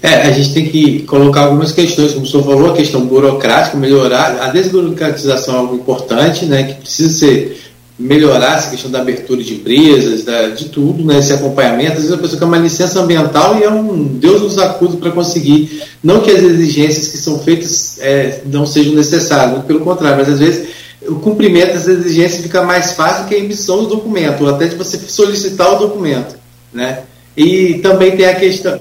É, 0.02 0.22
a 0.22 0.30
gente 0.30 0.52
tem 0.52 0.68
que 0.68 1.02
colocar 1.02 1.42
algumas 1.42 1.72
questões, 1.72 2.12
como 2.12 2.24
o 2.24 2.28
senhor 2.28 2.44
falou, 2.44 2.72
a 2.72 2.76
questão 2.76 3.06
burocrática, 3.06 3.76
melhorar, 3.76 4.40
a 4.42 4.48
desburocratização 4.48 5.54
é 5.54 5.58
algo 5.58 5.74
importante, 5.76 6.46
né, 6.46 6.62
que 6.64 6.74
precisa 6.74 7.10
ser 7.10 7.63
melhorar 7.98 8.58
essa 8.58 8.70
questão 8.70 8.90
da 8.90 9.00
abertura 9.00 9.42
de 9.42 9.54
empresas, 9.54 10.24
da, 10.24 10.48
de 10.48 10.68
tudo, 10.68 11.04
né, 11.04 11.18
esse 11.18 11.32
acompanhamento. 11.32 11.92
Às 11.92 11.98
vezes 11.98 12.12
a 12.12 12.18
pessoa 12.18 12.38
quer 12.38 12.44
uma 12.44 12.58
licença 12.58 13.00
ambiental 13.00 13.58
e 13.58 13.62
é 13.62 13.70
um 13.70 14.04
Deus 14.04 14.42
nos 14.42 14.58
acuda 14.58 14.96
para 14.96 15.12
conseguir. 15.12 15.82
Não 16.02 16.20
que 16.20 16.30
as 16.30 16.42
exigências 16.42 17.08
que 17.08 17.18
são 17.18 17.38
feitas 17.38 17.98
é, 18.00 18.42
não 18.46 18.66
sejam 18.66 18.94
necessárias, 18.94 19.64
pelo 19.64 19.80
contrário, 19.80 20.18
mas 20.18 20.28
às 20.28 20.40
vezes 20.40 20.68
o 21.06 21.16
cumprimento 21.16 21.72
dessas 21.72 22.00
exigências 22.00 22.42
fica 22.42 22.62
mais 22.62 22.92
fácil 22.92 23.26
que 23.26 23.34
a 23.34 23.38
emissão 23.38 23.84
do 23.84 23.90
documento, 23.90 24.42
ou 24.42 24.50
até 24.50 24.66
de 24.66 24.74
você 24.74 24.98
solicitar 24.98 25.74
o 25.74 25.86
documento. 25.86 26.36
Né? 26.72 27.00
E 27.36 27.74
também 27.74 28.16
tem 28.16 28.26
a 28.26 28.34
questão. 28.34 28.80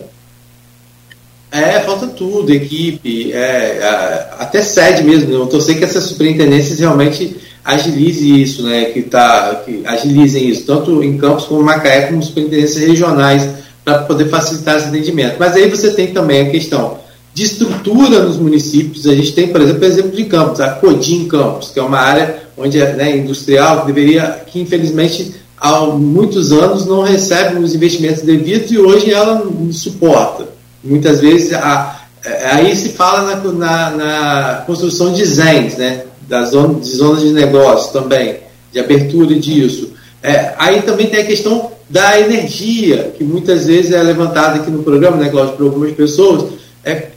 É, 1.52 1.82
falta 1.82 2.08
tudo, 2.08 2.52
equipe, 2.52 3.32
é, 3.32 4.28
até 4.40 4.64
sede 4.64 5.04
mesmo. 5.04 5.32
Eu 5.32 5.46
torcer 5.46 5.78
que 5.78 5.84
essas 5.84 6.06
superintendências 6.06 6.80
realmente 6.80 7.38
agilize 7.64 8.42
isso, 8.42 8.64
né? 8.64 8.86
Que, 8.86 9.04
tá, 9.04 9.62
que 9.66 9.82
agilizem 9.86 10.50
isso, 10.50 10.66
tanto 10.66 11.04
em 11.04 11.18
Campos 11.18 11.46
como 11.46 11.62
em 11.62 11.66
Macaé, 11.66 12.08
como 12.08 12.22
superintendências 12.22 12.88
regionais, 12.88 13.48
para 13.84 14.00
poder 14.00 14.30
facilitar 14.30 14.78
esse 14.78 14.88
atendimento. 14.88 15.36
Mas 15.40 15.56
aí 15.56 15.70
você 15.70 15.92
tem 15.92 16.08
também 16.08 16.48
a 16.48 16.52
questão 16.52 16.98
de 17.34 17.44
estrutura 17.44 18.24
nos 18.24 18.38
municípios. 18.38 19.08
A 19.08 19.16
gente 19.16 19.34
tem, 19.34 19.48
por 19.48 19.62
exemplo, 19.62 19.86
exemplo 19.86 20.12
de 20.12 20.26
Campos, 20.26 20.60
a 20.60 20.70
Codim 20.72 21.28
Campos, 21.28 21.72
que 21.72 21.80
é 21.80 21.84
uma 21.84 22.00
área 22.00 22.44
onde 22.58 22.80
é 22.80 22.94
né, 22.94 23.18
industrial 23.18 23.82
que 23.82 23.88
deveria, 23.88 24.44
que 24.46 24.60
infelizmente 24.60 25.34
há 25.58 25.82
muitos 25.86 26.52
anos 26.52 26.86
não 26.86 27.02
recebe 27.02 27.60
os 27.60 27.74
investimentos 27.74 28.22
devidos 28.22 28.72
e 28.72 28.78
hoje 28.78 29.12
ela 29.12 29.44
não 29.44 29.72
suporta. 29.72 30.48
Muitas 30.84 31.22
vezes 31.22 31.54
a, 31.54 32.04
é, 32.24 32.52
aí 32.52 32.76
se 32.76 32.90
fala 32.90 33.36
na, 33.36 33.52
na, 33.52 33.90
na 33.92 34.64
construção 34.66 35.12
de 35.12 35.26
ZENs, 35.26 35.78
né? 35.78 36.04
Das 36.34 36.50
zonas, 36.50 36.88
de 36.88 36.96
zonas 36.96 37.22
de 37.22 37.30
negócio 37.30 37.94
também, 37.94 38.38
de 38.72 38.80
abertura 38.80 39.36
disso. 39.36 39.94
É, 40.24 40.56
aí 40.58 40.82
também 40.82 41.06
tem 41.06 41.20
a 41.20 41.26
questão 41.26 41.72
da 41.88 42.20
energia, 42.20 43.14
que 43.16 43.24
muitas 43.24 43.68
vezes 43.68 43.92
é 43.92 44.02
levantada 44.02 44.56
aqui 44.56 44.72
no 44.72 44.82
programa, 44.82 45.18
né, 45.18 45.30
Cláudio, 45.30 45.56
por 45.56 45.66
algumas 45.68 45.92
pessoas. 45.92 46.54
É, 46.84 47.10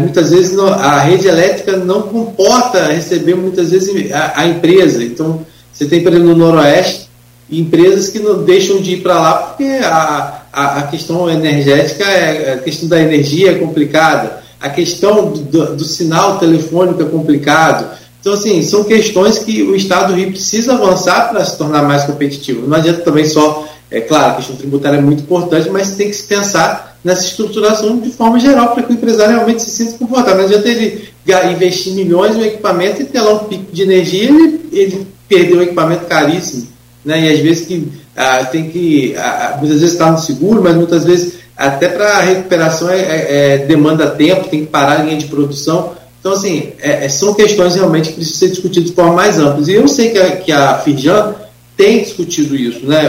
muitas 0.00 0.30
vezes 0.30 0.58
a 0.58 0.98
rede 1.00 1.28
elétrica 1.28 1.76
não 1.76 2.02
comporta 2.02 2.86
receber 2.86 3.34
muitas 3.34 3.70
vezes 3.70 4.10
a, 4.10 4.32
a 4.40 4.46
empresa. 4.46 5.04
Então, 5.04 5.44
você 5.70 5.84
tem, 5.84 6.02
por 6.02 6.10
exemplo, 6.10 6.30
no 6.30 6.36
Noroeste, 6.36 7.10
empresas 7.50 8.08
que 8.08 8.18
não 8.18 8.44
deixam 8.44 8.80
de 8.80 8.94
ir 8.94 9.02
para 9.02 9.20
lá 9.20 9.34
porque 9.34 9.64
a, 9.84 10.42
a, 10.50 10.78
a, 10.78 10.82
questão 10.84 11.28
energética, 11.28 12.04
é, 12.04 12.54
a 12.54 12.58
questão 12.60 12.88
da 12.88 12.98
energia 12.98 13.50
é 13.50 13.58
complicada, 13.58 14.46
a 14.60 14.70
questão 14.70 15.30
do, 15.30 15.76
do, 15.76 15.84
sinal 15.84 16.38
telefônico 16.38 17.02
é 17.02 17.04
complicado. 17.04 17.96
Então, 18.26 18.34
assim, 18.34 18.60
são 18.60 18.82
questões 18.82 19.38
que 19.38 19.62
o 19.62 19.76
Estado 19.76 20.12
do 20.12 20.18
Rio 20.18 20.32
precisa 20.32 20.74
avançar 20.74 21.28
para 21.30 21.44
se 21.44 21.56
tornar 21.56 21.84
mais 21.84 22.02
competitivo. 22.02 22.66
Não 22.66 22.76
adianta 22.76 23.02
também 23.02 23.24
só, 23.24 23.68
é 23.88 24.00
claro, 24.00 24.32
a 24.32 24.34
questão 24.34 24.56
tributária 24.56 24.96
é 24.96 25.00
muito 25.00 25.22
importante, 25.22 25.70
mas 25.70 25.92
tem 25.92 26.08
que 26.08 26.16
se 26.16 26.24
pensar 26.24 26.98
nessa 27.04 27.24
estruturação 27.24 28.00
de 28.00 28.10
forma 28.10 28.40
geral 28.40 28.74
para 28.74 28.82
que 28.82 28.92
o 28.92 28.96
empresário 28.96 29.32
realmente 29.36 29.62
se 29.62 29.70
sinta 29.70 29.96
confortável. 29.96 30.38
Não 30.38 30.44
adianta 30.46 30.68
ele 30.68 31.08
investir 31.52 31.92
milhões 31.92 32.34
um 32.34 32.44
equipamento 32.44 33.00
e 33.00 33.04
ter 33.04 33.20
lá 33.20 33.32
um 33.34 33.44
pico 33.44 33.72
de 33.72 33.82
energia 33.82 34.24
e 34.24 34.26
ele, 34.26 34.60
ele 34.72 35.06
perder 35.28 35.58
um 35.58 35.62
equipamento 35.62 36.06
caríssimo. 36.06 36.66
Né? 37.04 37.26
E 37.26 37.32
às 37.32 37.38
vezes 37.38 37.64
que 37.64 37.92
ah, 38.16 38.44
tem 38.46 38.68
que, 38.70 39.14
ah, 39.16 39.52
ah, 39.54 39.58
muitas 39.58 39.78
vezes 39.78 39.92
está 39.92 40.10
no 40.10 40.18
seguro, 40.18 40.60
mas 40.60 40.74
muitas 40.74 41.04
vezes 41.04 41.34
até 41.56 41.88
para 41.88 42.22
recuperação 42.22 42.90
é, 42.90 42.98
é, 42.98 43.26
é, 43.28 43.58
demanda 43.58 44.10
tempo, 44.10 44.48
tem 44.48 44.64
que 44.64 44.66
parar 44.66 44.98
a 44.98 45.02
linha 45.04 45.16
de 45.16 45.26
produção. 45.26 45.94
Então, 46.26 46.36
assim, 46.36 46.72
é, 46.80 47.04
é, 47.04 47.08
são 47.08 47.32
questões 47.34 47.76
realmente 47.76 48.08
que 48.08 48.16
precisam 48.16 48.40
ser 48.40 48.48
discutidas 48.48 48.90
de 48.90 48.96
forma 48.96 49.12
mais 49.12 49.38
ampla. 49.38 49.62
E 49.70 49.74
eu 49.74 49.86
sei 49.86 50.10
que 50.10 50.18
a, 50.18 50.36
que 50.38 50.50
a 50.50 50.76
Firjan 50.78 51.36
tem 51.76 52.02
discutido 52.02 52.56
isso, 52.56 52.84
né, 52.84 53.08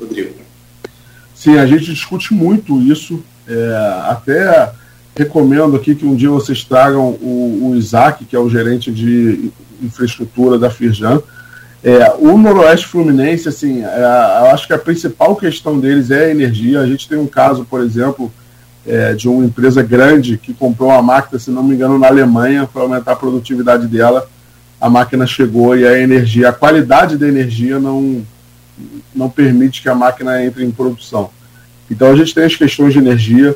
Rodrigo? 0.00 0.34
Sim, 1.36 1.56
a 1.58 1.66
gente 1.66 1.84
discute 1.84 2.34
muito 2.34 2.82
isso. 2.82 3.22
É, 3.46 4.02
até 4.08 4.72
recomendo 5.14 5.76
aqui 5.76 5.94
que 5.94 6.04
um 6.04 6.16
dia 6.16 6.30
vocês 6.30 6.64
tragam 6.64 7.10
o, 7.22 7.70
o 7.70 7.76
Isaac, 7.76 8.24
que 8.24 8.34
é 8.34 8.40
o 8.40 8.50
gerente 8.50 8.90
de 8.90 9.52
infraestrutura 9.80 10.58
da 10.58 10.68
Firjan, 10.68 11.22
é, 11.84 12.12
o 12.18 12.36
Noroeste 12.36 12.88
Fluminense, 12.88 13.48
assim, 13.48 13.84
é, 13.84 14.40
eu 14.40 14.46
acho 14.46 14.66
que 14.66 14.72
a 14.72 14.78
principal 14.78 15.36
questão 15.36 15.78
deles 15.78 16.10
é 16.10 16.24
a 16.24 16.30
energia. 16.30 16.80
A 16.80 16.86
gente 16.88 17.08
tem 17.08 17.18
um 17.18 17.26
caso, 17.28 17.64
por 17.64 17.80
exemplo, 17.80 18.32
é, 18.86 19.14
de 19.14 19.28
uma 19.28 19.44
empresa 19.44 19.82
grande 19.82 20.36
que 20.36 20.52
comprou 20.52 20.90
uma 20.90 21.02
máquina, 21.02 21.38
se 21.38 21.50
não 21.50 21.62
me 21.62 21.74
engano, 21.74 21.98
na 21.98 22.08
Alemanha 22.08 22.68
para 22.70 22.82
aumentar 22.82 23.12
a 23.12 23.16
produtividade 23.16 23.86
dela. 23.86 24.28
A 24.80 24.90
máquina 24.90 25.26
chegou 25.26 25.76
e 25.76 25.86
a 25.86 25.98
energia, 25.98 26.48
a 26.48 26.52
qualidade 26.52 27.16
da 27.16 27.28
energia 27.28 27.78
não, 27.78 28.26
não 29.14 29.30
permite 29.30 29.80
que 29.80 29.88
a 29.88 29.94
máquina 29.94 30.44
entre 30.44 30.64
em 30.64 30.70
produção. 30.70 31.30
Então 31.90 32.10
a 32.10 32.16
gente 32.16 32.34
tem 32.34 32.44
as 32.44 32.56
questões 32.56 32.92
de 32.92 32.98
energia, 32.98 33.54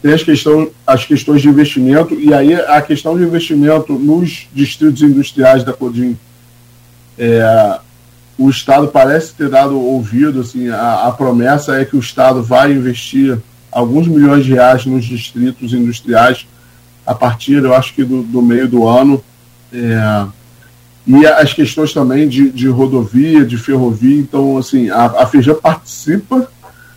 tem 0.00 0.12
as, 0.12 0.22
questão, 0.22 0.70
as 0.86 1.04
questões 1.04 1.42
de 1.42 1.48
investimento, 1.48 2.14
e 2.14 2.32
aí 2.32 2.54
a 2.54 2.80
questão 2.80 3.16
de 3.16 3.24
investimento 3.24 3.92
nos 3.92 4.48
distritos 4.52 5.02
industriais 5.02 5.62
da 5.64 5.72
Codim 5.72 6.16
é, 7.18 7.78
o 8.38 8.48
Estado 8.48 8.88
parece 8.88 9.34
ter 9.34 9.48
dado 9.48 9.78
ouvido, 9.78 10.40
assim, 10.40 10.68
a, 10.68 11.06
a, 11.06 11.12
promessa 11.12 11.76
é 11.76 11.84
que 11.84 11.96
o 11.96 12.00
Estado 12.00 12.42
vai 12.42 12.72
investir 12.72 13.38
alguns 13.72 14.06
milhões 14.06 14.44
de 14.44 14.52
reais 14.52 14.84
nos 14.86 15.04
distritos 15.04 15.72
industriais 15.72 16.46
a 17.06 17.14
partir, 17.14 17.64
eu 17.64 17.74
acho 17.74 17.94
que 17.94 18.04
do, 18.04 18.22
do 18.22 18.42
meio 18.42 18.68
do 18.68 18.86
ano. 18.86 19.22
É, 19.72 20.26
e 21.06 21.26
as 21.26 21.52
questões 21.52 21.92
também 21.92 22.28
de, 22.28 22.50
de, 22.50 22.68
rodovia, 22.68 23.44
de 23.44 23.56
ferrovia. 23.56 24.20
Então, 24.20 24.56
assim, 24.56 24.88
a, 24.90 25.06
a 25.06 25.26
FEJA 25.26 25.54
participa 25.54 26.48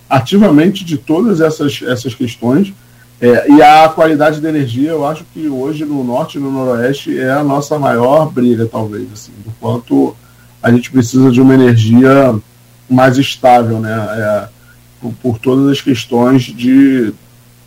ativamente 0.07 0.85
de 0.85 0.97
todas 0.97 1.41
essas, 1.41 1.81
essas 1.81 2.13
questões. 2.13 2.71
É, 3.19 3.49
e 3.49 3.61
a 3.61 3.87
qualidade 3.89 4.41
da 4.41 4.49
energia, 4.49 4.91
eu 4.91 5.07
acho 5.07 5.23
que 5.33 5.47
hoje 5.47 5.85
no 5.85 6.03
norte 6.03 6.37
e 6.37 6.41
no 6.41 6.51
noroeste 6.51 7.17
é 7.17 7.31
a 7.31 7.43
nossa 7.43 7.79
maior 7.79 8.29
briga, 8.29 8.67
talvez, 8.69 9.07
assim, 9.11 9.31
do 9.43 9.51
quanto 9.59 10.15
a 10.61 10.69
gente 10.69 10.91
precisa 10.91 11.31
de 11.31 11.39
uma 11.39 11.53
energia 11.53 12.35
mais 12.89 13.17
estável, 13.17 13.79
né? 13.79 13.93
É, 14.11 14.54
por, 15.01 15.13
por, 15.21 15.39
todas 15.39 15.69
as 15.69 15.81
questões 15.81 16.43
de, 16.43 17.13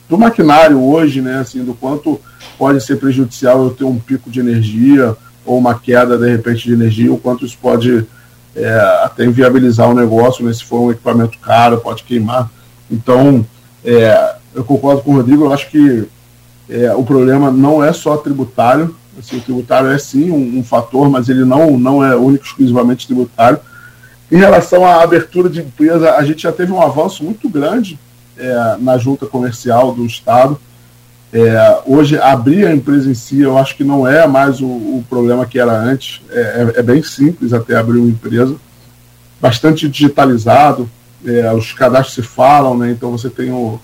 do 0.08 0.18
maquinário 0.18 0.82
hoje, 0.82 1.20
né? 1.20 1.38
Assim, 1.38 1.64
do 1.64 1.74
quanto 1.74 2.20
pode 2.58 2.80
ser 2.80 2.96
prejudicial 2.96 3.62
eu 3.62 3.70
ter 3.70 3.84
um 3.84 3.98
pico 3.98 4.30
de 4.30 4.40
energia 4.40 5.16
ou 5.44 5.58
uma 5.58 5.78
queda, 5.78 6.18
de 6.18 6.28
repente, 6.28 6.64
de 6.64 6.72
energia, 6.72 7.12
o 7.12 7.18
quanto 7.18 7.46
isso 7.46 7.56
pode 7.60 8.04
é, 8.54 9.00
até 9.04 9.24
inviabilizar 9.24 9.88
o 9.88 9.94
negócio, 9.94 10.44
né? 10.44 10.52
Se 10.52 10.64
for 10.64 10.80
um 10.80 10.90
equipamento 10.90 11.38
caro, 11.38 11.78
pode 11.78 12.02
queimar. 12.02 12.50
Então, 12.90 13.46
é, 13.84 14.36
eu 14.54 14.64
concordo 14.64 15.02
com 15.02 15.12
o 15.12 15.16
Rodrigo, 15.16 15.44
eu 15.44 15.52
acho 15.52 15.70
que 15.70 16.08
é, 16.68 16.92
o 16.94 17.02
problema 17.02 17.50
não 17.50 17.82
é 17.82 17.92
só 17.92 18.16
tributário, 18.16 18.94
assim, 19.18 19.38
o 19.38 19.40
tributário 19.40 19.90
é 19.90 19.98
sim 19.98 20.30
um, 20.30 20.58
um, 20.58 20.64
fator, 20.64 21.08
mas 21.08 21.28
ele 21.28 21.44
não, 21.44 21.78
não 21.78 22.04
é 22.04 22.14
único 22.14 22.44
exclusivamente 22.44 23.06
tributário. 23.06 23.58
Em 24.30 24.36
relação 24.36 24.84
à 24.84 25.02
abertura 25.02 25.48
de 25.48 25.60
empresa, 25.60 26.14
a 26.14 26.24
gente 26.24 26.42
já 26.42 26.52
teve 26.52 26.70
um 26.70 26.82
avanço 26.82 27.24
muito 27.24 27.48
grande 27.48 27.98
é, 28.36 28.76
na 28.78 28.98
junta 28.98 29.26
comercial 29.26 29.92
do 29.92 30.04
Estado. 30.04 30.58
É, 31.32 31.80
hoje, 31.86 32.18
abrir 32.18 32.66
a 32.66 32.74
empresa 32.74 33.10
em 33.10 33.14
si, 33.14 33.40
eu 33.40 33.58
acho 33.58 33.76
que 33.76 33.84
não 33.84 34.06
é 34.06 34.26
mais 34.26 34.60
o, 34.60 34.66
o 34.66 35.04
problema 35.08 35.46
que 35.46 35.58
era 35.58 35.72
antes. 35.72 36.20
É, 36.30 36.40
é, 36.76 36.80
é 36.80 36.82
bem 36.82 37.02
simples 37.02 37.52
até 37.52 37.76
abrir 37.76 37.98
uma 37.98 38.08
empresa. 38.08 38.56
Bastante 39.40 39.88
digitalizado, 39.88 40.88
é, 41.24 41.52
os 41.52 41.72
cadastros 41.72 42.14
se 42.14 42.22
falam, 42.22 42.76
né? 42.76 42.90
então 42.90 43.10
você 43.10 43.30
tem 43.30 43.50
o, 43.50 43.80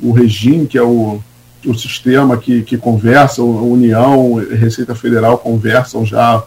o 0.00 0.12
regime, 0.12 0.66
que 0.66 0.78
é 0.78 0.82
o, 0.82 1.20
o 1.64 1.74
sistema 1.74 2.36
que, 2.36 2.62
que 2.62 2.76
conversa, 2.76 3.42
a 3.42 3.44
União, 3.44 4.34
Receita 4.34 4.94
Federal 4.94 5.38
conversam 5.38 6.04
já 6.04 6.42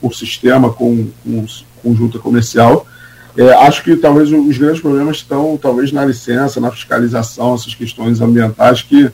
por 0.00 0.14
sistema 0.14 0.72
com, 0.72 1.08
com, 1.24 1.46
com 1.75 1.75
junta 1.94 2.18
comercial. 2.18 2.86
É, 3.36 3.52
acho 3.66 3.82
que 3.82 3.96
talvez 3.96 4.32
os 4.32 4.56
grandes 4.56 4.80
problemas 4.80 5.18
estão 5.18 5.58
talvez 5.60 5.92
na 5.92 6.04
licença, 6.04 6.58
na 6.58 6.70
fiscalização, 6.70 7.54
essas 7.54 7.74
questões 7.74 8.20
ambientais 8.20 8.80
que 8.80 9.10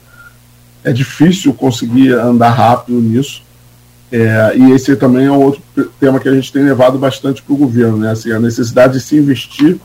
é 0.85 0.93
difícil 0.93 1.53
conseguir 1.53 2.12
andar 2.12 2.51
rápido 2.51 3.01
nisso. 3.01 3.43
É, 4.11 4.53
e 4.57 4.73
esse 4.73 4.94
também 4.94 5.27
é 5.27 5.32
um 5.32 5.40
outro 5.40 5.62
tema 5.99 6.20
que 6.20 6.28
a 6.28 6.35
gente 6.35 6.53
tem 6.53 6.62
levado 6.62 6.99
bastante 6.99 7.43
para 7.43 7.55
o 7.55 7.57
governo, 7.57 7.97
né? 7.97 8.11
Assim, 8.11 8.31
a 8.31 8.39
necessidade 8.39 8.93
de 8.93 9.01
se 9.01 9.16
investir 9.16 9.78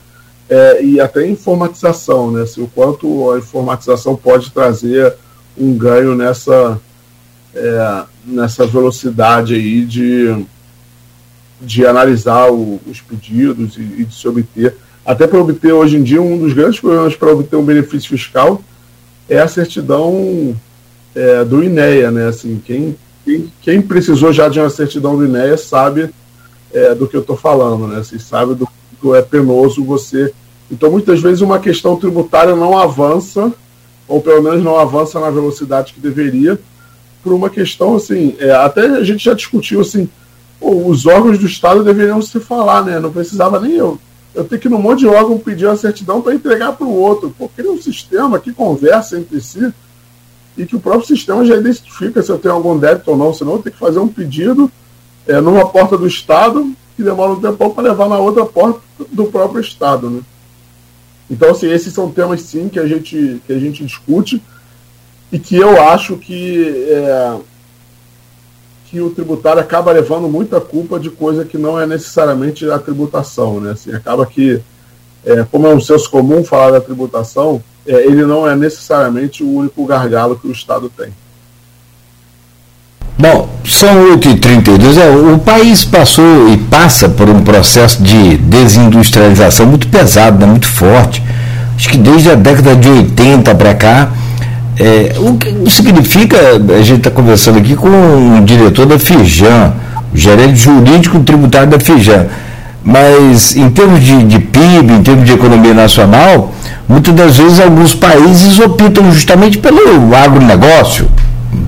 é, 0.48 0.84
e 0.84 1.00
até 1.00 1.26
informatização, 1.26 2.30
né? 2.30 2.42
Assim, 2.42 2.62
o 2.62 2.68
quanto 2.68 3.30
a 3.30 3.38
informatização 3.38 4.14
pode 4.14 4.50
trazer 4.50 5.14
um 5.56 5.74
ganho 5.74 6.14
nessa, 6.14 6.78
é, 7.54 8.02
nessa 8.24 8.66
velocidade 8.66 9.54
aí 9.54 9.84
de, 9.84 10.44
de 11.60 11.86
analisar 11.86 12.50
o, 12.50 12.80
os 12.86 13.00
pedidos 13.00 13.76
e, 13.76 13.80
e, 13.80 14.04
de 14.04 14.14
se 14.14 14.26
obter. 14.28 14.76
Até 15.04 15.26
para 15.26 15.40
obter, 15.40 15.72
hoje 15.72 15.96
em 15.96 16.02
dia, 16.02 16.20
um 16.20 16.38
dos 16.38 16.52
grandes 16.52 16.80
problemas 16.80 17.16
para 17.16 17.32
obter 17.32 17.56
um 17.56 17.64
benefício 17.64 18.10
fiscal 18.10 18.62
é 19.28 19.38
a 19.38 19.48
certidão 19.48 20.54
é, 21.14 21.44
do 21.44 21.62
INEA, 21.62 22.10
né? 22.10 22.28
Assim, 22.28 22.60
quem, 22.64 22.96
quem, 23.24 23.52
quem, 23.60 23.82
precisou 23.82 24.32
já 24.32 24.48
de 24.48 24.60
uma 24.60 24.70
certidão 24.70 25.16
do 25.16 25.24
INEA 25.24 25.56
sabe 25.56 26.10
é, 26.72 26.94
do 26.94 27.08
que 27.08 27.16
eu 27.16 27.22
estou 27.22 27.36
falando, 27.36 27.86
né? 27.86 28.00
Assim, 28.00 28.18
sabe 28.18 28.54
do 28.54 28.66
que 28.66 29.14
é 29.14 29.22
penoso 29.22 29.84
você. 29.84 30.32
Então, 30.70 30.90
muitas 30.90 31.20
vezes, 31.20 31.40
uma 31.40 31.58
questão 31.58 31.96
tributária 31.96 32.54
não 32.54 32.78
avança, 32.78 33.52
ou 34.06 34.20
pelo 34.20 34.42
menos 34.42 34.62
não 34.62 34.78
avança 34.78 35.18
na 35.18 35.30
velocidade 35.30 35.94
que 35.94 36.00
deveria, 36.00 36.58
por 37.22 37.32
uma 37.32 37.50
questão 37.50 37.96
assim, 37.96 38.36
é, 38.38 38.50
até 38.52 38.86
a 38.86 39.02
gente 39.02 39.24
já 39.24 39.34
discutiu 39.34 39.80
assim, 39.80 40.08
os 40.60 41.06
órgãos 41.06 41.38
do 41.38 41.46
Estado 41.46 41.84
deveriam 41.84 42.20
se 42.20 42.40
falar, 42.40 42.84
né? 42.84 42.98
Não 42.98 43.12
precisava 43.12 43.60
nem 43.60 43.72
eu. 43.72 43.98
Eu 44.34 44.44
tenho 44.44 44.60
que 44.60 44.68
ir 44.68 44.70
num 44.70 44.80
monte 44.80 45.00
de 45.00 45.06
órgão 45.06 45.38
pedir 45.38 45.66
uma 45.66 45.76
certidão 45.76 46.20
para 46.20 46.34
entregar 46.34 46.72
para 46.72 46.86
o 46.86 46.94
outro. 46.94 47.34
Pô, 47.36 47.48
cria 47.48 47.70
um 47.70 47.80
sistema 47.80 48.38
que 48.38 48.52
conversa 48.52 49.18
entre 49.18 49.40
si 49.40 49.72
e 50.56 50.66
que 50.66 50.76
o 50.76 50.80
próprio 50.80 51.06
sistema 51.06 51.44
já 51.44 51.56
identifica 51.56 52.22
se 52.22 52.30
eu 52.30 52.38
tenho 52.38 52.54
algum 52.54 52.76
débito 52.76 53.10
ou 53.12 53.16
não, 53.16 53.32
senão 53.32 53.52
eu 53.52 53.58
tenho 53.58 53.72
que 53.72 53.80
fazer 53.80 54.00
um 54.00 54.08
pedido 54.08 54.70
é, 55.26 55.40
numa 55.40 55.68
porta 55.68 55.96
do 55.96 56.06
Estado 56.06 56.72
que 56.96 57.02
demora 57.02 57.32
um 57.32 57.40
tempo 57.40 57.70
para 57.70 57.84
levar 57.90 58.08
na 58.08 58.18
outra 58.18 58.44
porta 58.44 58.80
do 59.12 59.26
próprio 59.26 59.60
Estado, 59.60 60.10
né? 60.10 60.20
Então, 61.30 61.50
assim, 61.50 61.70
esses 61.70 61.92
são 61.92 62.10
temas, 62.10 62.40
sim, 62.40 62.68
que 62.68 62.80
a 62.80 62.86
gente, 62.86 63.40
que 63.46 63.52
a 63.52 63.58
gente 63.58 63.84
discute 63.84 64.42
e 65.30 65.38
que 65.38 65.56
eu 65.56 65.80
acho 65.80 66.16
que, 66.16 66.86
é, 66.88 67.36
que 68.90 69.00
o 69.00 69.10
tributário 69.10 69.60
acaba 69.60 69.92
levando 69.92 70.28
muita 70.28 70.60
culpa 70.60 70.98
de 70.98 71.10
coisa 71.10 71.44
que 71.44 71.58
não 71.58 71.78
é 71.78 71.86
necessariamente 71.86 72.68
a 72.70 72.78
tributação. 72.78 73.60
Né? 73.60 73.72
Assim, 73.72 73.92
acaba 73.92 74.24
que, 74.24 74.60
é, 75.24 75.44
como 75.50 75.66
é 75.66 75.74
um 75.74 75.80
senso 75.80 76.10
comum 76.10 76.42
falar 76.42 76.70
da 76.70 76.80
tributação, 76.80 77.62
é, 77.86 78.06
ele 78.06 78.24
não 78.24 78.48
é 78.48 78.56
necessariamente 78.56 79.42
o 79.42 79.50
único 79.50 79.84
gargalo 79.84 80.38
que 80.38 80.48
o 80.48 80.52
Estado 80.52 80.90
tem. 80.96 81.12
Bom, 83.18 83.48
são 83.64 84.16
8h32. 84.16 84.96
É, 84.96 85.34
o 85.34 85.38
país 85.38 85.84
passou 85.84 86.48
e 86.48 86.56
passa 86.56 87.08
por 87.08 87.28
um 87.28 87.42
processo 87.42 88.02
de 88.02 88.38
desindustrialização 88.38 89.66
muito 89.66 89.88
pesado, 89.88 90.38
né, 90.38 90.46
muito 90.46 90.68
forte. 90.68 91.22
Acho 91.76 91.90
que 91.90 91.98
desde 91.98 92.30
a 92.30 92.34
década 92.34 92.74
de 92.74 92.88
80 92.88 93.54
para 93.54 93.74
cá, 93.74 94.12
é, 94.78 95.14
o 95.18 95.36
que 95.36 95.70
significa, 95.70 96.36
a 96.78 96.82
gente 96.82 96.98
está 96.98 97.10
conversando 97.10 97.58
aqui 97.58 97.74
com 97.74 97.88
o 97.88 98.44
diretor 98.44 98.86
da 98.86 98.98
Fijan, 98.98 99.72
o 100.12 100.16
gerente 100.16 100.56
jurídico 100.56 101.18
tributário 101.20 101.68
da 101.68 101.80
Fijan, 101.80 102.26
mas 102.84 103.56
em 103.56 103.68
termos 103.70 104.02
de, 104.02 104.22
de 104.24 104.38
PIB, 104.38 104.92
em 104.92 105.02
termos 105.02 105.26
de 105.26 105.32
economia 105.32 105.74
nacional, 105.74 106.54
muitas 106.88 107.14
das 107.14 107.36
vezes 107.36 107.60
alguns 107.60 107.92
países 107.92 108.58
optam 108.60 109.12
justamente 109.12 109.58
pelo 109.58 110.14
agronegócio, 110.14 111.08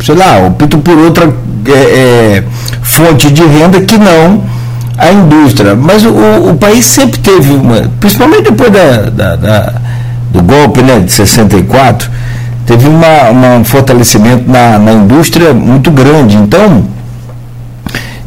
sei 0.05 0.15
lá, 0.15 0.47
optam 0.47 0.81
por 0.81 0.97
outra 0.97 1.35
é, 1.67 1.73
é, 1.73 2.45
fonte 2.83 3.31
de 3.31 3.43
renda 3.43 3.81
que 3.81 3.99
não 3.99 4.43
a 4.97 5.11
indústria. 5.11 5.75
Mas 5.75 6.05
o, 6.05 6.11
o 6.51 6.57
país 6.57 6.85
sempre 6.85 7.19
teve 7.19 7.53
uma, 7.53 7.91
principalmente 7.99 8.45
depois 8.45 8.71
da, 8.71 9.11
da, 9.11 9.37
da 9.37 9.75
do 10.33 10.43
golpe 10.43 10.83
né, 10.83 11.01
de 11.01 11.13
64, 11.13 12.11
teve 12.71 12.87
uma, 12.87 13.57
um 13.59 13.65
fortalecimento 13.65 14.49
na, 14.49 14.79
na 14.79 14.93
indústria 14.93 15.53
muito 15.53 15.91
grande. 15.91 16.37
Então, 16.37 16.85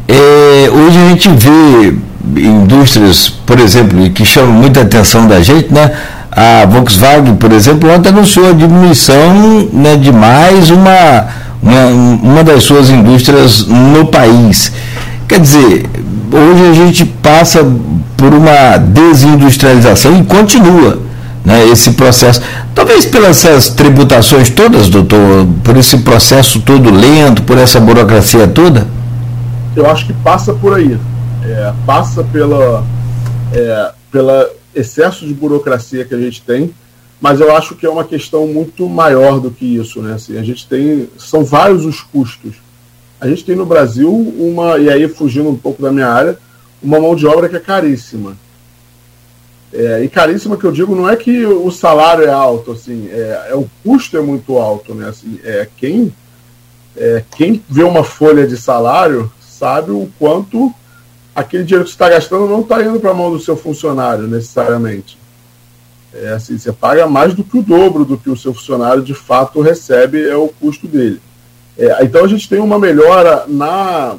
é, 0.06 0.68
hoje 0.70 0.98
a 0.98 1.08
gente 1.08 1.28
vê 1.30 1.94
indústrias, 2.42 3.30
por 3.30 3.58
exemplo, 3.58 4.10
que 4.10 4.22
chamam 4.22 4.52
muita 4.52 4.82
atenção 4.82 5.26
da 5.26 5.40
gente, 5.40 5.72
né? 5.72 5.90
A 6.30 6.66
Volkswagen, 6.66 7.36
por 7.36 7.52
exemplo, 7.52 7.90
ontem 7.90 8.10
anunciou 8.10 8.50
a 8.50 8.52
diminuição 8.52 9.66
né, 9.72 9.96
de 9.96 10.12
mais 10.12 10.68
uma, 10.68 11.26
uma, 11.62 11.86
uma 12.22 12.44
das 12.44 12.64
suas 12.64 12.90
indústrias 12.90 13.66
no 13.66 14.06
país. 14.06 14.72
Quer 15.26 15.40
dizer, 15.40 15.86
hoje 16.30 16.70
a 16.70 16.74
gente 16.74 17.04
passa 17.06 17.64
por 18.14 18.34
uma 18.34 18.76
desindustrialização 18.76 20.18
e 20.18 20.24
continua 20.24 21.03
né, 21.44 21.66
esse 21.68 21.92
processo. 21.92 22.40
Talvez 22.74 23.04
pelas 23.04 23.44
essas 23.44 23.68
tributações 23.68 24.48
todas, 24.50 24.88
doutor, 24.88 25.46
por 25.62 25.76
esse 25.76 25.98
processo 25.98 26.60
todo 26.60 26.90
lento, 26.90 27.42
por 27.42 27.58
essa 27.58 27.78
burocracia 27.78 28.48
toda? 28.48 28.86
Eu 29.76 29.88
acho 29.90 30.06
que 30.06 30.12
passa 30.12 30.54
por 30.54 30.74
aí. 30.74 30.98
É, 31.44 31.72
passa 31.84 32.24
pela, 32.24 32.84
é, 33.52 33.92
pela 34.10 34.48
excesso 34.74 35.26
de 35.26 35.34
burocracia 35.34 36.04
que 36.04 36.14
a 36.14 36.18
gente 36.18 36.40
tem, 36.40 36.72
mas 37.20 37.40
eu 37.40 37.54
acho 37.54 37.74
que 37.74 37.84
é 37.84 37.90
uma 37.90 38.04
questão 38.04 38.46
muito 38.46 38.88
maior 38.88 39.38
do 39.40 39.50
que 39.50 39.76
isso. 39.76 40.00
Né? 40.00 40.14
Assim, 40.14 40.38
a 40.38 40.42
gente 40.42 40.66
tem. 40.66 41.08
São 41.18 41.44
vários 41.44 41.84
os 41.84 42.00
custos. 42.00 42.54
A 43.20 43.28
gente 43.28 43.44
tem 43.44 43.56
no 43.56 43.66
Brasil 43.66 44.10
uma, 44.10 44.78
e 44.78 44.90
aí 44.90 45.08
fugindo 45.08 45.48
um 45.48 45.56
pouco 45.56 45.82
da 45.82 45.92
minha 45.92 46.08
área, 46.08 46.38
uma 46.82 46.98
mão 46.98 47.14
de 47.14 47.26
obra 47.26 47.48
que 47.48 47.56
é 47.56 47.60
caríssima. 47.60 48.36
É, 49.76 50.04
e 50.04 50.08
caríssima 50.08 50.56
que 50.56 50.64
eu 50.64 50.70
digo 50.70 50.94
não 50.94 51.08
é 51.08 51.16
que 51.16 51.44
o 51.44 51.68
salário 51.68 52.24
é 52.24 52.30
alto, 52.30 52.70
assim, 52.70 53.08
é, 53.10 53.48
é 53.50 53.54
o 53.56 53.68
custo 53.82 54.16
é 54.16 54.20
muito 54.20 54.56
alto, 54.56 54.94
né? 54.94 55.08
Assim, 55.08 55.40
é, 55.42 55.66
quem, 55.76 56.14
é, 56.96 57.24
quem 57.36 57.60
vê 57.68 57.82
uma 57.82 58.04
folha 58.04 58.46
de 58.46 58.56
salário 58.56 59.32
sabe 59.40 59.90
o 59.90 60.08
quanto 60.16 60.72
aquele 61.34 61.64
dinheiro 61.64 61.84
que 61.84 61.90
você 61.90 61.94
está 61.96 62.08
gastando 62.08 62.46
não 62.46 62.60
está 62.60 62.80
indo 62.84 63.00
para 63.00 63.10
a 63.10 63.14
mão 63.14 63.32
do 63.32 63.40
seu 63.40 63.56
funcionário 63.56 64.28
necessariamente. 64.28 65.18
É 66.14 66.28
assim, 66.28 66.56
você 66.56 66.72
paga 66.72 67.08
mais 67.08 67.34
do 67.34 67.42
que 67.42 67.58
o 67.58 67.62
dobro 67.62 68.04
do 68.04 68.16
que 68.16 68.30
o 68.30 68.36
seu 68.36 68.54
funcionário 68.54 69.02
de 69.02 69.14
fato 69.14 69.60
recebe 69.60 70.24
é 70.24 70.36
o 70.36 70.46
custo 70.46 70.86
dele. 70.86 71.20
É, 71.76 72.04
então 72.04 72.24
a 72.24 72.28
gente 72.28 72.48
tem 72.48 72.60
uma 72.60 72.78
melhora 72.78 73.44
na 73.48 74.14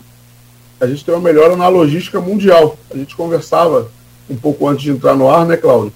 a 0.82 0.86
gente 0.86 1.06
tem 1.06 1.16
uma 1.16 1.22
melhora 1.22 1.56
na 1.56 1.70
logística 1.70 2.20
mundial. 2.20 2.78
A 2.94 2.98
gente 2.98 3.16
conversava 3.16 3.90
um 4.30 4.36
pouco 4.36 4.68
antes 4.68 4.84
de 4.84 4.92
entrar 4.92 5.16
no 5.16 5.30
ar, 5.30 5.46
né, 5.46 5.58
Cláudio? 5.58 5.94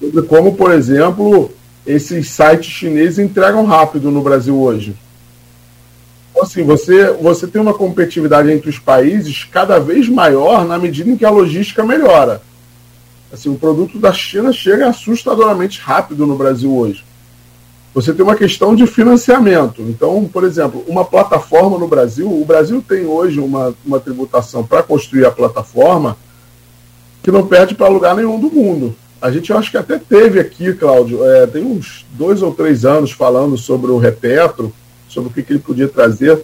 Sobre 0.00 0.22
como, 0.22 0.54
por 0.54 0.72
exemplo, 0.72 1.50
esses 1.86 2.30
sites 2.30 2.70
chineses 2.70 3.18
entregam 3.18 3.64
rápido 3.64 4.10
no 4.10 4.22
Brasil 4.22 4.60
hoje. 4.60 4.94
Então, 6.30 6.42
assim, 6.42 6.64
você, 6.64 7.12
você 7.12 7.46
tem 7.46 7.60
uma 7.60 7.72
competitividade 7.72 8.50
entre 8.50 8.68
os 8.68 8.78
países 8.78 9.44
cada 9.44 9.78
vez 9.78 10.08
maior 10.08 10.66
na 10.66 10.78
medida 10.78 11.08
em 11.08 11.16
que 11.16 11.24
a 11.24 11.30
logística 11.30 11.82
melhora. 11.82 12.42
Assim, 13.32 13.48
o 13.48 13.56
produto 13.56 13.98
da 13.98 14.12
China 14.12 14.52
chega 14.52 14.88
assustadoramente 14.88 15.80
rápido 15.80 16.26
no 16.26 16.36
Brasil 16.36 16.74
hoje. 16.74 17.04
Você 17.94 18.12
tem 18.12 18.22
uma 18.22 18.36
questão 18.36 18.76
de 18.76 18.86
financiamento. 18.86 19.80
Então, 19.80 20.28
por 20.30 20.44
exemplo, 20.44 20.84
uma 20.86 21.04
plataforma 21.04 21.78
no 21.78 21.88
Brasil, 21.88 22.30
o 22.30 22.44
Brasil 22.44 22.84
tem 22.86 23.06
hoje 23.06 23.40
uma, 23.40 23.74
uma 23.84 23.98
tributação 23.98 24.62
para 24.62 24.82
construir 24.82 25.24
a 25.24 25.30
plataforma 25.30 26.18
que 27.26 27.32
não 27.32 27.44
perde 27.44 27.74
para 27.74 27.88
lugar 27.88 28.14
nenhum 28.14 28.38
do 28.38 28.48
mundo. 28.48 28.94
A 29.20 29.32
gente 29.32 29.52
acho 29.52 29.72
que 29.72 29.76
até 29.76 29.98
teve 29.98 30.38
aqui, 30.38 30.72
Cláudio, 30.72 31.28
é, 31.28 31.44
tem 31.44 31.60
uns 31.60 32.06
dois 32.12 32.40
ou 32.40 32.54
três 32.54 32.84
anos 32.84 33.10
falando 33.10 33.58
sobre 33.58 33.90
o 33.90 33.98
Repetro, 33.98 34.72
sobre 35.08 35.30
o 35.30 35.32
que, 35.32 35.42
que 35.42 35.54
ele 35.54 35.58
podia 35.58 35.88
trazer. 35.88 36.40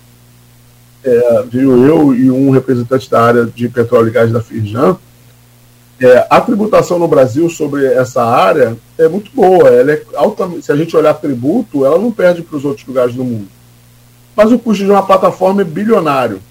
É, 1.04 1.44
veio 1.48 1.86
eu 1.86 2.12
e 2.12 2.32
um 2.32 2.50
representante 2.50 3.08
da 3.08 3.22
área 3.22 3.46
de 3.46 3.68
petróleo 3.68 4.08
e 4.08 4.10
gás 4.10 4.32
da 4.32 4.42
Firjan. 4.42 4.96
É, 6.00 6.26
a 6.28 6.40
tributação 6.40 6.98
no 6.98 7.06
Brasil 7.06 7.48
sobre 7.48 7.86
essa 7.86 8.24
área 8.24 8.76
é 8.98 9.06
muito 9.06 9.30
boa. 9.32 9.68
Ela 9.68 9.92
é 9.92 10.02
alta, 10.16 10.50
se 10.60 10.72
a 10.72 10.74
gente 10.74 10.96
olhar 10.96 11.14
tributo, 11.14 11.86
ela 11.86 11.96
não 11.96 12.10
perde 12.10 12.42
para 12.42 12.56
os 12.56 12.64
outros 12.64 12.84
lugares 12.84 13.14
do 13.14 13.22
mundo. 13.22 13.46
Mas 14.34 14.50
o 14.50 14.58
custo 14.58 14.84
de 14.84 14.90
uma 14.90 15.06
plataforma 15.06 15.62
é 15.62 15.64
bilionário. 15.64 16.42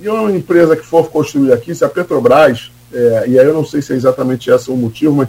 E 0.00 0.08
uma 0.08 0.32
empresa 0.32 0.74
que 0.74 0.86
for 0.86 1.10
construir 1.10 1.52
aqui, 1.52 1.74
se 1.74 1.84
a 1.84 1.90
Petrobras 1.90 2.70
é, 2.92 3.24
e 3.28 3.38
aí 3.38 3.46
eu 3.46 3.54
não 3.54 3.64
sei 3.64 3.80
se 3.82 3.92
é 3.92 3.96
exatamente 3.96 4.50
esse 4.50 4.70
o 4.70 4.76
motivo, 4.76 5.14
mas 5.14 5.28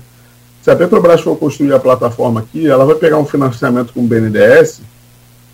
se 0.62 0.70
a 0.70 0.76
Petrobras 0.76 1.22
for 1.22 1.36
construir 1.36 1.74
a 1.74 1.80
plataforma 1.80 2.42
aqui, 2.42 2.68
ela 2.68 2.86
vai 2.86 2.96
pegar 2.96 3.18
um 3.18 3.26
financiamento 3.26 3.94
com 3.94 4.02
o 4.02 4.08
BNDES 4.08 4.82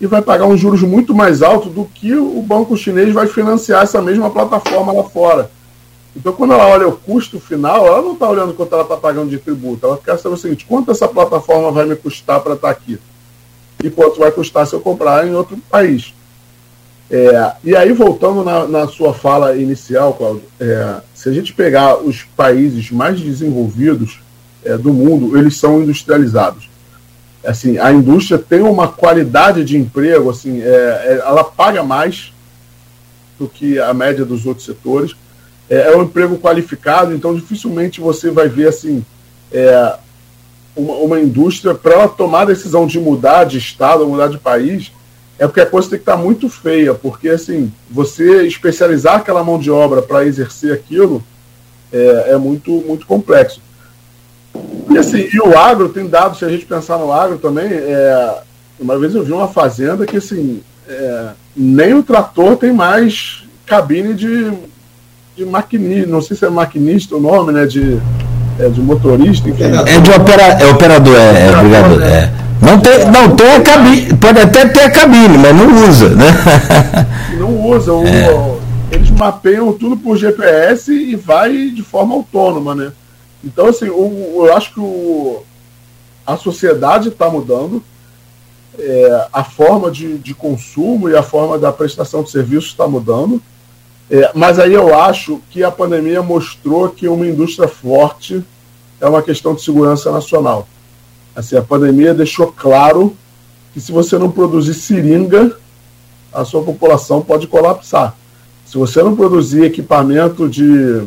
e 0.00 0.06
vai 0.06 0.22
pagar 0.22 0.46
uns 0.46 0.60
juros 0.60 0.82
muito 0.82 1.14
mais 1.14 1.42
altos 1.42 1.72
do 1.72 1.84
que 1.84 2.14
o 2.14 2.42
banco 2.42 2.76
chinês 2.76 3.12
vai 3.12 3.26
financiar 3.26 3.82
essa 3.82 4.00
mesma 4.00 4.30
plataforma 4.30 4.92
lá 4.92 5.04
fora. 5.04 5.50
Então, 6.14 6.32
quando 6.32 6.52
ela 6.52 6.66
olha 6.66 6.88
o 6.88 6.96
custo 6.96 7.38
final, 7.38 7.86
ela 7.86 8.02
não 8.02 8.12
está 8.12 8.28
olhando 8.28 8.54
quanto 8.54 8.72
ela 8.72 8.82
está 8.82 8.96
pagando 8.96 9.30
de 9.30 9.38
tributo. 9.38 9.86
Ela 9.86 9.98
quer 9.98 10.18
saber 10.18 10.34
o 10.34 10.38
seguinte: 10.38 10.66
quanto 10.66 10.90
essa 10.90 11.06
plataforma 11.06 11.70
vai 11.70 11.84
me 11.84 11.96
custar 11.96 12.40
para 12.40 12.54
estar 12.54 12.68
tá 12.68 12.72
aqui? 12.72 12.98
E 13.82 13.90
quanto 13.90 14.18
vai 14.18 14.30
custar 14.32 14.66
se 14.66 14.74
eu 14.74 14.80
comprar 14.80 15.26
em 15.26 15.34
outro 15.34 15.56
país? 15.70 16.12
É, 17.10 17.52
e 17.64 17.74
aí, 17.74 17.92
voltando 17.92 18.44
na, 18.44 18.66
na, 18.66 18.86
sua 18.86 19.14
fala 19.14 19.56
inicial, 19.56 20.12
Cláudio, 20.12 20.42
é, 20.60 20.96
se 21.14 21.28
a 21.28 21.32
gente 21.32 21.54
pegar 21.54 21.96
os 21.96 22.22
países 22.36 22.90
mais 22.90 23.18
desenvolvidos 23.18 24.20
é, 24.62 24.76
do 24.76 24.92
mundo, 24.92 25.36
eles 25.38 25.56
são 25.56 25.80
industrializados. 25.82 26.68
Assim, 27.42 27.78
a 27.78 27.90
indústria 27.92 28.38
tem 28.38 28.60
uma 28.60 28.88
qualidade 28.88 29.64
de 29.64 29.78
emprego, 29.78 30.28
assim, 30.28 30.60
é, 30.60 30.66
é, 30.66 31.22
ela 31.24 31.44
paga 31.44 31.82
mais 31.82 32.32
do 33.38 33.48
que 33.48 33.78
a 33.78 33.94
média 33.94 34.24
dos 34.24 34.44
outros 34.44 34.66
setores. 34.66 35.16
É, 35.70 35.92
é 35.92 35.96
um 35.96 36.02
emprego 36.02 36.36
qualificado, 36.36 37.14
então 37.14 37.34
dificilmente 37.34 38.00
você 38.00 38.30
vai 38.30 38.48
ver 38.48 38.68
assim 38.68 39.04
uma, 40.76 40.94
uma 40.94 41.20
indústria 41.20 41.74
para 41.74 41.94
ela 41.94 42.08
tomar 42.08 42.42
a 42.42 42.46
decisão 42.46 42.86
de 42.86 43.00
mudar 43.00 43.44
de 43.44 43.56
estado, 43.56 44.06
mudar 44.06 44.28
de 44.28 44.36
país 44.36 44.92
é 45.38 45.46
porque 45.46 45.60
a 45.60 45.66
coisa 45.66 45.88
tem 45.88 45.98
que 45.98 46.02
estar 46.02 46.16
tá 46.16 46.22
muito 46.22 46.48
feia, 46.48 46.94
porque 46.94 47.28
assim, 47.28 47.72
você 47.88 48.46
especializar 48.46 49.16
aquela 49.16 49.44
mão 49.44 49.58
de 49.58 49.70
obra 49.70 50.02
para 50.02 50.24
exercer 50.24 50.72
aquilo 50.72 51.22
é, 51.92 52.32
é, 52.32 52.36
muito, 52.36 52.72
muito 52.86 53.06
complexo. 53.06 53.60
E 54.90 54.98
assim, 54.98 55.28
e 55.32 55.40
o 55.40 55.56
agro 55.56 55.88
tem 55.90 56.08
dado, 56.08 56.36
se 56.36 56.44
a 56.44 56.48
gente 56.48 56.66
pensar 56.66 56.98
no 56.98 57.12
agro 57.12 57.38
também, 57.38 57.68
é, 57.70 58.38
uma 58.80 58.98
vez 58.98 59.14
eu 59.14 59.22
vi 59.22 59.32
uma 59.32 59.46
fazenda 59.46 60.04
que 60.06 60.16
assim, 60.16 60.60
é, 60.88 61.28
nem 61.56 61.94
o 61.94 62.02
trator 62.02 62.56
tem 62.56 62.72
mais 62.72 63.44
cabine 63.64 64.14
de, 64.14 64.50
de 65.36 65.44
maquinista, 65.44 66.08
não 66.08 66.20
sei 66.20 66.36
se 66.36 66.44
é 66.44 66.50
maquinista 66.50 67.14
o 67.14 67.20
nome, 67.20 67.52
né? 67.52 67.64
De, 67.66 68.00
é, 68.58 68.68
de 68.68 68.80
motorista, 68.80 69.48
enfim. 69.48 69.62
É 69.62 70.00
de 70.00 70.10
opera, 70.10 70.42
é 70.42 70.66
operador, 70.66 71.14
é, 71.14 71.46
é. 71.46 71.96
Né? 71.96 72.32
É. 72.34 72.47
Não 72.60 72.80
tem, 72.80 73.10
não 73.10 73.36
tem 73.36 73.54
a 73.54 73.60
cabine, 73.62 74.16
pode 74.16 74.40
até 74.40 74.68
ter 74.68 74.80
a 74.80 74.90
cabine, 74.90 75.38
mas 75.38 75.54
não 75.54 75.88
usa, 75.88 76.10
né? 76.10 76.26
Não 77.38 77.66
usa, 77.66 77.92
é. 77.92 78.96
eles 78.96 79.10
mapeiam 79.10 79.72
tudo 79.72 79.96
por 79.96 80.16
GPS 80.16 80.90
e 80.90 81.14
vai 81.14 81.70
de 81.70 81.84
forma 81.84 82.16
autônoma, 82.16 82.74
né? 82.74 82.92
Então, 83.44 83.66
assim, 83.66 83.88
o, 83.88 84.44
eu 84.44 84.56
acho 84.56 84.74
que 84.74 84.80
o, 84.80 85.44
a 86.26 86.36
sociedade 86.36 87.08
está 87.08 87.30
mudando, 87.30 87.80
é, 88.76 89.28
a 89.32 89.44
forma 89.44 89.88
de, 89.90 90.18
de 90.18 90.34
consumo 90.34 91.08
e 91.08 91.16
a 91.16 91.22
forma 91.22 91.58
da 91.58 91.70
prestação 91.72 92.24
de 92.24 92.30
serviços 92.30 92.70
está 92.70 92.88
mudando, 92.88 93.40
é, 94.10 94.30
mas 94.34 94.58
aí 94.58 94.72
eu 94.72 94.98
acho 94.98 95.40
que 95.50 95.62
a 95.62 95.70
pandemia 95.70 96.22
mostrou 96.22 96.88
que 96.88 97.06
uma 97.06 97.26
indústria 97.26 97.68
forte 97.68 98.42
é 99.00 99.06
uma 99.06 99.22
questão 99.22 99.54
de 99.54 99.62
segurança 99.62 100.10
nacional. 100.10 100.66
Assim, 101.38 101.56
a 101.56 101.62
pandemia 101.62 102.12
deixou 102.12 102.48
claro 102.48 103.16
que 103.72 103.80
se 103.80 103.92
você 103.92 104.18
não 104.18 104.28
produzir 104.28 104.74
seringa, 104.74 105.56
a 106.32 106.44
sua 106.44 106.64
população 106.64 107.22
pode 107.22 107.46
colapsar. 107.46 108.16
Se 108.66 108.76
você 108.76 109.00
não 109.04 109.14
produzir 109.14 109.62
equipamento 109.62 110.48
de, 110.48 111.06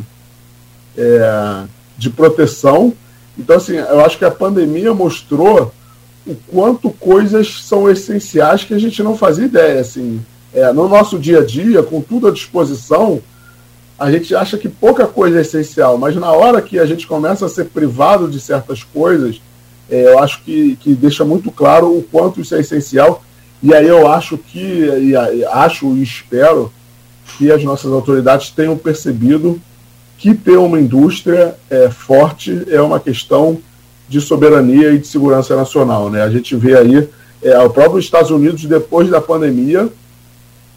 é, 0.98 1.64
de 1.98 2.10
proteção, 2.10 2.94
então 3.38 3.58
assim, 3.58 3.74
eu 3.74 4.00
acho 4.00 4.18
que 4.18 4.24
a 4.24 4.32
pandemia 4.32 4.94
mostrou 4.94 5.74
o 6.26 6.34
quanto 6.48 6.92
coisas 6.92 7.62
são 7.66 7.92
essenciais 7.92 8.64
que 8.64 8.74
a 8.74 8.80
gente 8.80 9.04
não 9.04 9.18
fazia 9.18 9.44
ideia. 9.44 9.82
Assim, 9.82 10.22
é, 10.54 10.72
no 10.72 10.88
nosso 10.88 11.20
dia 11.20 11.40
a 11.40 11.46
dia, 11.46 11.84
com 11.84 12.00
tudo 12.00 12.30
à 12.30 12.32
disposição, 12.32 13.22
a 14.00 14.10
gente 14.10 14.34
acha 14.34 14.58
que 14.58 14.70
pouca 14.70 15.06
coisa 15.06 15.40
é 15.40 15.42
essencial, 15.42 15.98
mas 15.98 16.16
na 16.16 16.32
hora 16.32 16.62
que 16.62 16.80
a 16.80 16.86
gente 16.86 17.06
começa 17.06 17.46
a 17.46 17.50
ser 17.50 17.66
privado 17.66 18.30
de 18.30 18.40
certas 18.40 18.82
coisas, 18.82 19.42
eu 19.92 20.20
acho 20.20 20.42
que, 20.44 20.78
que 20.78 20.94
deixa 20.94 21.26
muito 21.26 21.52
claro 21.52 21.98
o 21.98 22.02
quanto 22.02 22.40
isso 22.40 22.56
é 22.56 22.62
essencial. 22.62 23.24
E 23.62 23.74
aí 23.74 23.88
eu 23.88 24.08
acho 24.08 24.38
que, 24.38 24.60
e, 24.60 25.46
acho 25.48 25.96
e 25.96 26.02
espero 26.02 26.72
que 27.38 27.52
as 27.52 27.64
nossas 27.64 27.92
autoridades 27.92 28.50
tenham 28.50 28.78
percebido 28.78 29.62
que 30.18 30.34
ter 30.34 30.58
uma 30.58 30.80
indústria 30.80 31.56
é, 31.70 31.90
forte 31.90 32.64
é 32.70 32.82
uma 32.82 33.00
questão 33.00 33.60
de 34.08 34.22
soberania 34.22 34.92
e 34.92 35.00
de 35.00 35.08
segurança 35.08 35.56
nacional. 35.56 36.10
Né? 36.10 36.22
A 36.22 36.30
gente 36.30 36.56
vê 36.56 36.78
aí 36.78 37.10
é, 37.42 37.58
o 37.60 37.70
próprio 37.70 38.00
Estados 38.00 38.30
Unidos, 38.30 38.66
depois 38.66 39.10
da 39.10 39.20
pandemia, 39.20 39.90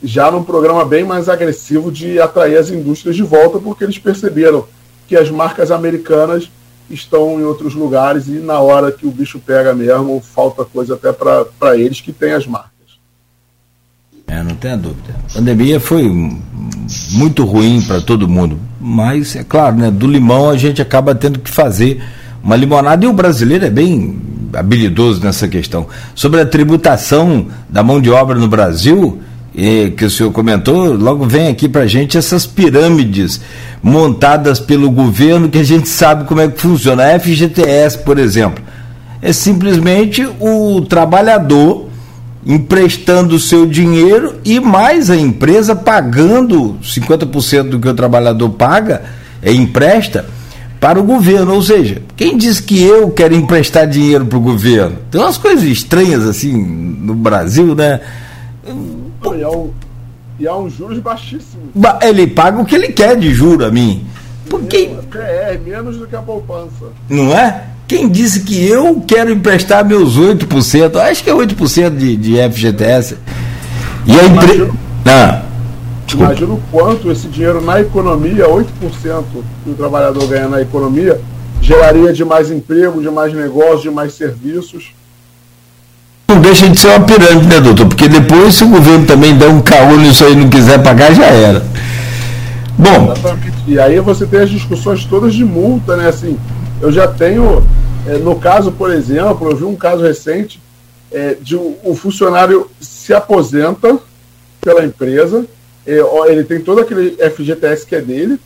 já 0.03 0.31
num 0.31 0.43
programa 0.43 0.85
bem 0.85 1.05
mais 1.05 1.29
agressivo 1.29 1.91
de 1.91 2.21
atrair 2.21 2.57
as 2.57 2.71
indústrias 2.71 3.17
de 3.17 3.23
volta, 3.23 3.59
porque 3.59 3.85
eles 3.85 3.99
perceberam 3.99 4.67
que 5.07 5.17
as 5.17 5.31
marcas 5.31 5.71
americanas 5.71 6.51
estão 6.91 7.41
em 7.41 7.45
outros 7.45 7.75
lugares 7.75 8.29
e 8.29 8.33
na 8.33 8.59
hora 8.59 8.93
que 8.93 9.07
o 9.07 9.11
bicho 9.11 9.39
pega 9.39 9.75
mesmo, 9.75 10.21
falta 10.21 10.65
coisa 10.65 10.95
até 10.95 11.13
para 11.13 11.77
eles 11.77 12.01
que 12.01 12.13
têm 12.13 12.33
as 12.33 12.47
marcas. 12.47 12.73
É, 14.27 14.43
não 14.43 14.55
tenha 14.57 14.77
dúvida. 14.77 15.15
A 15.31 15.35
pandemia 15.35 15.79
foi 15.79 16.03
muito 17.13 17.45
ruim 17.45 17.81
para 17.83 18.01
todo 18.01 18.29
mundo, 18.29 18.59
mas 18.81 19.37
é 19.37 19.45
claro, 19.45 19.77
né, 19.77 19.91
do 19.91 20.07
limão 20.07 20.51
a 20.51 20.57
gente 20.57 20.81
acaba 20.81 21.15
tendo 21.15 21.39
que 21.39 21.51
fazer 21.51 22.03
uma 22.43 22.57
limonada 22.57 23.05
e 23.05 23.09
o 23.09 23.13
brasileiro 23.13 23.65
é 23.65 23.71
bem 23.71 24.19
habilidoso 24.53 25.23
nessa 25.23 25.49
questão. 25.49 25.87
Sobre 26.15 26.41
a 26.41 26.47
tributação 26.47 27.47
da 27.69 27.83
mão 27.83 28.01
de 28.01 28.11
obra 28.11 28.39
no 28.39 28.49
Brasil, 28.49 29.21
que 29.97 30.05
o 30.05 30.11
senhor 30.11 30.33
comentou, 30.33 30.95
logo 30.95 31.25
vem 31.27 31.49
aqui 31.49 31.69
para 31.69 31.83
a 31.83 31.87
gente 31.87 32.19
essas 32.19 32.45
pirâmides 32.45 33.41
montadas 33.81 34.59
pelo 34.59 34.91
governo 34.91 35.49
que 35.49 35.59
a 35.59 35.65
gente 35.65 35.89
sabe 35.89 36.25
como 36.25 36.41
é 36.41 36.49
que 36.49 36.61
funciona. 36.61 37.05
A 37.05 37.21
FGTS, 37.21 37.99
por 37.99 38.19
exemplo, 38.19 38.65
é 39.23 39.33
simplesmente 39.33 40.27
o 40.41 40.81
trabalhador 40.83 41.89
emprestando 42.45 43.37
o 43.37 43.41
seu 43.41 43.65
dinheiro 43.65 44.35
e 44.45 44.61
mais 44.61 45.09
a 45.09 45.17
empresa 45.17 45.75
pagando 45.75 46.77
50% 46.83 47.71
do 47.71 47.79
que 47.79 47.89
o 47.89 47.95
trabalhador 47.95 48.51
paga, 48.51 49.03
é, 49.43 49.53
empresta, 49.53 50.27
para 50.79 51.01
o 51.01 51.03
governo. 51.03 51.55
Ou 51.55 51.63
seja, 51.63 52.03
quem 52.17 52.37
diz 52.37 52.61
que 52.61 52.83
eu 52.83 53.11
quero 53.11 53.35
emprestar 53.35 53.87
dinheiro 53.87 54.27
para 54.27 54.37
o 54.37 54.41
governo? 54.43 54.97
Tem 55.11 55.21
umas 55.21 55.39
coisas 55.39 55.65
estranhas 55.65 56.25
assim 56.25 56.53
no 56.53 57.15
Brasil, 57.15 57.75
né? 57.75 58.01
E, 59.33 59.43
há 59.43 59.51
um, 59.51 59.71
e 60.39 60.47
há 60.47 60.57
um 60.57 60.69
juros 60.69 60.99
baixíssimos. 60.99 61.71
Ele 62.03 62.27
paga 62.27 62.61
o 62.61 62.65
que 62.65 62.75
ele 62.75 62.89
quer 62.89 63.17
de 63.17 63.33
juro 63.33 63.65
a 63.65 63.71
mim. 63.71 64.07
Porque... 64.49 64.91
É, 65.15 65.55
é 65.55 65.61
menos 65.65 65.97
do 65.97 66.07
que 66.07 66.17
a 66.17 66.21
poupança. 66.21 66.87
Não 67.09 67.33
é? 67.33 67.65
Quem 67.87 68.09
disse 68.09 68.41
que 68.41 68.67
eu 68.67 69.03
quero 69.07 69.31
emprestar 69.31 69.85
meus 69.85 70.19
8%? 70.19 70.97
Acho 70.97 71.23
que 71.23 71.31
é 71.31 71.35
8% 71.35 71.97
de, 71.97 72.17
de 72.17 72.37
FGTS. 72.51 73.17
E 74.07 74.19
a 74.19 74.25
empresa. 74.25 74.71
Ah, 75.07 75.43
imagina 76.13 76.55
o 76.55 76.63
quanto 76.71 77.11
esse 77.11 77.29
dinheiro 77.29 77.61
na 77.61 77.81
economia, 77.81 78.47
8% 78.47 78.65
que 79.65 79.71
o 79.71 79.75
trabalhador 79.75 80.27
ganha 80.27 80.49
na 80.49 80.63
economia, 80.63 81.21
geraria 81.61 82.13
de 82.13 82.25
mais 82.25 82.51
emprego, 82.51 83.01
de 83.01 83.11
mais 83.11 83.33
negócios, 83.33 83.83
de 83.83 83.91
mais 83.91 84.15
serviços 84.15 84.95
não 86.35 86.41
deixa 86.41 86.69
de 86.69 86.79
ser 86.79 86.89
uma 86.89 87.07
pirâmide, 87.07 87.47
né, 87.47 87.61
doutor? 87.61 87.87
Porque 87.87 88.09
depois, 88.09 88.55
se 88.55 88.65
o 88.65 88.69
governo 88.69 89.07
também 89.07 89.37
der 89.37 89.49
um 89.49 89.61
caô 89.61 89.97
nisso 89.97 90.25
aí 90.25 90.35
não 90.35 90.49
quiser 90.49 90.83
pagar, 90.83 91.15
já 91.15 91.27
era. 91.27 91.65
Bom. 92.77 93.15
E 93.67 93.79
aí 93.79 94.01
você 94.01 94.27
tem 94.27 94.41
as 94.41 94.51
discussões 94.51 95.05
todas 95.05 95.33
de 95.33 95.45
multa, 95.45 95.97
né? 95.97 96.09
Assim, 96.09 96.39
eu 96.81 96.91
já 96.91 97.07
tenho, 97.07 97.65
é, 98.07 98.19
no 98.19 98.37
caso, 98.37 98.73
por 98.73 98.91
exemplo, 98.91 99.49
eu 99.49 99.57
vi 99.57 99.65
um 99.65 99.77
caso 99.77 100.03
recente 100.03 100.61
é, 101.13 101.37
de 101.41 101.57
um, 101.57 101.95
funcionário 101.95 102.69
se 102.81 103.15
aposenta 103.15 103.99
pela 104.61 104.85
empresa, 104.85 105.47
é, 105.87 106.01
ele 106.29 106.43
tem 106.43 106.61
todo 106.61 106.81
aquele 106.81 107.17
FGTS 107.31 107.87
que 107.87 107.95
é 107.95 108.01
dele, 108.01 108.41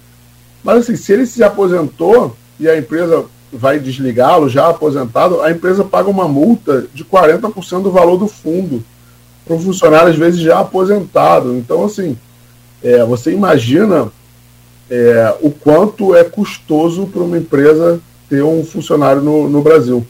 mas 0.63 0.81
assim, 0.81 0.97
se 0.97 1.13
ele 1.13 1.25
se 1.25 1.43
aposentou 1.43 2.37
e 2.61 2.69
a 2.69 2.77
empresa 2.77 3.25
vai 3.53 3.79
desligá-lo, 3.79 4.49
já 4.49 4.69
aposentado, 4.69 5.41
a 5.41 5.51
empresa 5.51 5.85
paga 5.85 6.09
uma 6.09 6.29
multa 6.29 6.87
de 6.93 7.05
40% 7.05 7.83
do 7.83 7.91
valor 7.91 8.19
do 8.19 8.29
fundo 8.29 8.85
para 9.45 9.57
um 9.57 9.61
funcionário, 9.61 10.11
às 10.11 10.17
vezes, 10.17 10.41
já 10.41 10.61
aposentado. 10.61 11.57
Então, 11.57 11.85
assim, 11.85 12.17
é, 12.83 13.03
você 13.05 13.33
imagina 13.33 14.09
é, 14.91 15.35
o 15.41 15.51
quanto 15.51 16.15
é 16.15 16.25
custoso 16.25 17.07
para 17.07 17.23
uma 17.23 17.39
empresa 17.39 18.01
ter 18.29 18.43
um 18.43 18.63
funcionário 18.65 19.23
no, 19.23 19.49
no 19.49 19.63
Brasil. 19.63 20.07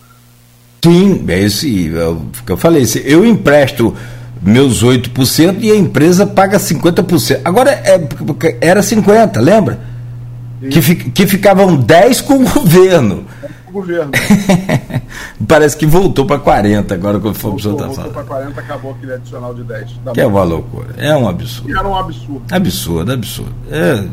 Sim, 0.85 1.25
é 1.29 1.41
esse 1.41 1.89
é 1.89 2.17
que 2.45 2.53
eu 2.53 2.57
falei. 2.57 2.85
Eu 3.05 3.25
empresto 3.25 3.95
meus 4.43 4.85
8% 4.85 5.59
e 5.61 5.71
a 5.71 5.77
empresa 5.77 6.27
paga 6.27 6.59
50%. 6.59 7.41
Agora 7.45 7.71
é, 7.71 8.01
era 8.61 8.81
50%, 8.81 9.41
lembra? 9.41 9.88
Que, 10.61 10.83
fi, 10.83 10.97
que 10.97 11.27
ficavam 11.27 11.77
10 11.77 12.21
com 12.23 12.43
o 12.43 12.49
governo. 12.49 13.25
Com 13.65 13.71
o 13.71 13.73
governo. 13.75 14.11
Parece 15.47 15.77
que 15.77 15.87
voltou 15.87 16.27
para 16.27 16.39
40 16.39 16.93
agora 16.95 17.21
que 17.21 17.29
o 17.29 17.35
Fábio 17.35 17.57
está 17.59 17.71
falando. 17.71 17.95
Voltou 17.95 18.13
para 18.13 18.25
40, 18.25 18.61
acabou 18.61 18.91
aquele 18.93 19.15
adicional 19.15 19.55
de 19.55 19.63
10. 19.63 19.91
Que 20.15 20.21
é 20.21 20.27
uma 20.27 20.43
loucura. 20.43 20.89
É 20.97 21.17
um 21.17 21.29
absurdo. 21.29 21.79
Era 21.79 21.89
um 21.89 21.97
absurdo. 21.97 22.43
Absurdo, 22.51 23.13
absurdo. 23.13 23.55
É, 23.71 24.05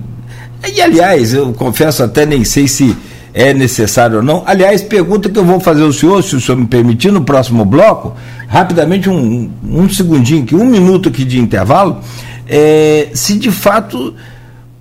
E 0.72 0.82
aliás, 0.82 1.34
eu 1.34 1.52
confesso 1.54 2.04
até 2.04 2.26
nem 2.26 2.44
sei 2.44 2.68
se 2.68 2.96
é 3.34 3.54
necessário 3.54 4.18
ou 4.18 4.24
não. 4.24 4.44
Aliás, 4.46 4.82
pergunta 4.82 5.30
que 5.30 5.38
eu 5.38 5.44
vou 5.44 5.60
fazer 5.60 5.84
ao 5.84 5.92
senhor, 5.92 6.24
se 6.24 6.36
o 6.36 6.42
senhor 6.42 6.58
me 6.58 6.68
permitir, 6.68 7.12
no 7.12 7.22
próximo 7.22 7.66
bloco, 7.66 8.16
rapidamente, 8.48 9.10
um, 9.10 9.52
um 9.64 9.90
segundinho 9.90 10.44
aqui, 10.44 10.56
um 10.56 10.66
minuto 10.66 11.10
aqui 11.10 11.26
de 11.26 11.38
intervalo, 11.38 12.00
é, 12.48 13.10
se 13.14 13.38
de 13.38 13.52
fato 13.52 14.14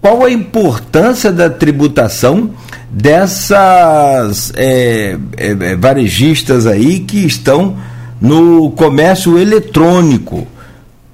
qual 0.05 0.22
a 0.22 0.31
importância 0.31 1.32
da 1.32 1.48
tributação 1.48 2.51
dessas 2.90 4.52
é, 4.55 5.16
é, 5.35 5.47
é 5.48 5.76
varejistas 5.76 6.66
aí 6.66 7.01
que 7.01 7.24
estão 7.24 7.78
no 8.20 8.70
comércio 8.72 9.39
eletrônico. 9.39 10.47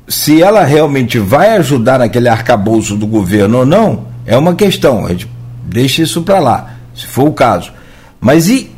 Se 0.08 0.42
ela 0.42 0.64
realmente 0.64 1.20
vai 1.20 1.56
ajudar 1.56 2.00
naquele 2.00 2.28
arcabouço 2.28 2.96
do 2.96 3.06
governo 3.06 3.58
ou 3.58 3.64
não, 3.64 4.06
é 4.26 4.36
uma 4.36 4.56
questão. 4.56 5.06
A 5.06 5.10
gente 5.10 5.30
deixa 5.66 6.02
isso 6.02 6.22
para 6.22 6.40
lá, 6.40 6.74
se 6.92 7.06
for 7.06 7.28
o 7.28 7.32
caso. 7.32 7.72
Mas 8.20 8.48
e 8.48 8.72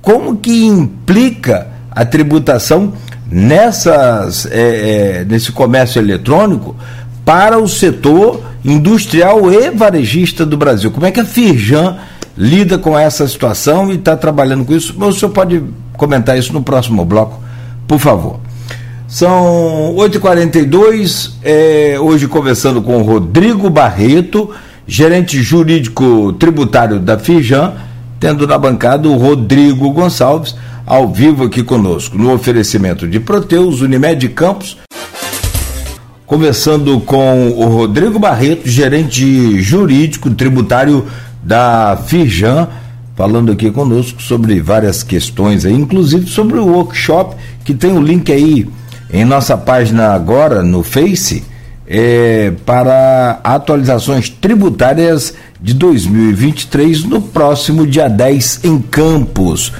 como 0.00 0.38
que 0.38 0.64
implica 0.64 1.68
a 1.90 2.06
tributação 2.06 2.94
nessas, 3.30 4.46
é, 4.46 5.20
é, 5.20 5.24
nesse 5.26 5.52
comércio 5.52 6.00
eletrônico 6.00 6.74
para 7.28 7.58
o 7.58 7.68
setor 7.68 8.42
industrial 8.64 9.52
e 9.52 9.70
varejista 9.70 10.46
do 10.46 10.56
Brasil? 10.56 10.90
Como 10.90 11.04
é 11.04 11.10
que 11.10 11.20
a 11.20 11.26
Firjan 11.26 11.98
lida 12.34 12.78
com 12.78 12.98
essa 12.98 13.28
situação 13.28 13.92
e 13.92 13.96
está 13.96 14.16
trabalhando 14.16 14.64
com 14.64 14.72
isso? 14.72 14.94
O 14.98 15.12
senhor 15.12 15.30
pode 15.30 15.62
comentar 15.92 16.38
isso 16.38 16.54
no 16.54 16.62
próximo 16.62 17.04
bloco, 17.04 17.38
por 17.86 17.98
favor. 17.98 18.40
São 19.06 19.94
8h42, 19.98 21.32
é, 21.42 21.98
hoje 22.00 22.26
conversando 22.26 22.80
com 22.80 22.96
o 22.96 23.02
Rodrigo 23.02 23.68
Barreto, 23.68 24.48
gerente 24.86 25.42
jurídico 25.42 26.32
tributário 26.32 26.98
da 26.98 27.18
Fijan, 27.18 27.74
tendo 28.18 28.46
na 28.46 28.56
bancada 28.56 29.06
o 29.06 29.18
Rodrigo 29.18 29.90
Gonçalves, 29.90 30.56
ao 30.86 31.12
vivo 31.12 31.44
aqui 31.44 31.62
conosco, 31.62 32.16
no 32.16 32.32
oferecimento 32.32 33.06
de 33.06 33.20
Proteus, 33.20 33.82
Unimed 33.82 34.26
Campos. 34.30 34.78
Conversando 36.28 37.00
com 37.00 37.48
o 37.52 37.64
Rodrigo 37.68 38.18
Barreto, 38.18 38.68
gerente 38.68 39.62
jurídico 39.62 40.28
tributário 40.30 41.06
da 41.42 41.98
Fijan, 42.06 42.68
falando 43.16 43.50
aqui 43.50 43.70
conosco 43.70 44.20
sobre 44.20 44.60
várias 44.60 45.02
questões 45.02 45.64
aí, 45.64 45.72
inclusive 45.72 46.26
sobre 46.26 46.58
o 46.58 46.66
workshop, 46.66 47.34
que 47.64 47.72
tem 47.72 47.92
o 47.92 47.96
um 47.96 48.02
link 48.02 48.30
aí 48.30 48.68
em 49.10 49.24
nossa 49.24 49.56
página 49.56 50.08
agora 50.08 50.62
no 50.62 50.82
Face 50.82 51.42
é, 51.86 52.52
para 52.66 53.40
atualizações 53.42 54.28
tributárias 54.28 55.32
de 55.58 55.72
2023 55.72 57.04
no 57.04 57.22
próximo 57.22 57.86
dia 57.86 58.06
10 58.06 58.64
em 58.64 58.78
Campos. 58.78 59.72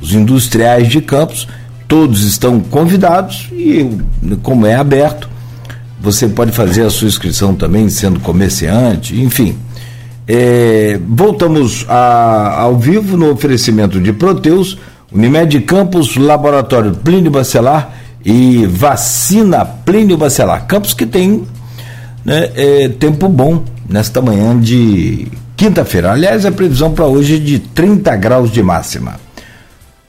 Os 0.00 0.14
industriais 0.14 0.86
de 0.86 1.00
Campos, 1.00 1.48
todos 1.88 2.22
estão 2.22 2.60
convidados 2.60 3.48
e, 3.50 3.90
como 4.44 4.66
é 4.66 4.76
aberto, 4.76 5.34
você 6.06 6.28
pode 6.28 6.52
fazer 6.52 6.82
a 6.82 6.90
sua 6.90 7.08
inscrição 7.08 7.52
também 7.52 7.88
sendo 7.88 8.20
comerciante, 8.20 9.20
enfim. 9.20 9.58
É, 10.28 11.00
voltamos 11.04 11.84
a, 11.88 12.60
ao 12.60 12.78
vivo 12.78 13.16
no 13.16 13.32
oferecimento 13.32 14.00
de 14.00 14.12
Proteus, 14.12 14.78
Unimed 15.12 15.60
Campos, 15.62 16.16
Laboratório 16.16 16.92
Plínio 16.92 17.32
Bacelar 17.32 17.92
e 18.24 18.66
Vacina 18.66 19.64
Plínio 19.64 20.16
Bacelar. 20.16 20.64
Campos 20.66 20.94
que 20.94 21.06
tem 21.06 21.44
né, 22.24 22.50
é, 22.54 22.88
tempo 22.88 23.28
bom 23.28 23.64
nesta 23.88 24.22
manhã 24.22 24.56
de 24.56 25.26
quinta-feira. 25.56 26.12
Aliás, 26.12 26.46
a 26.46 26.52
previsão 26.52 26.92
para 26.92 27.06
hoje 27.06 27.34
é 27.34 27.38
de 27.40 27.58
30 27.58 28.14
graus 28.14 28.52
de 28.52 28.62
máxima. 28.62 29.16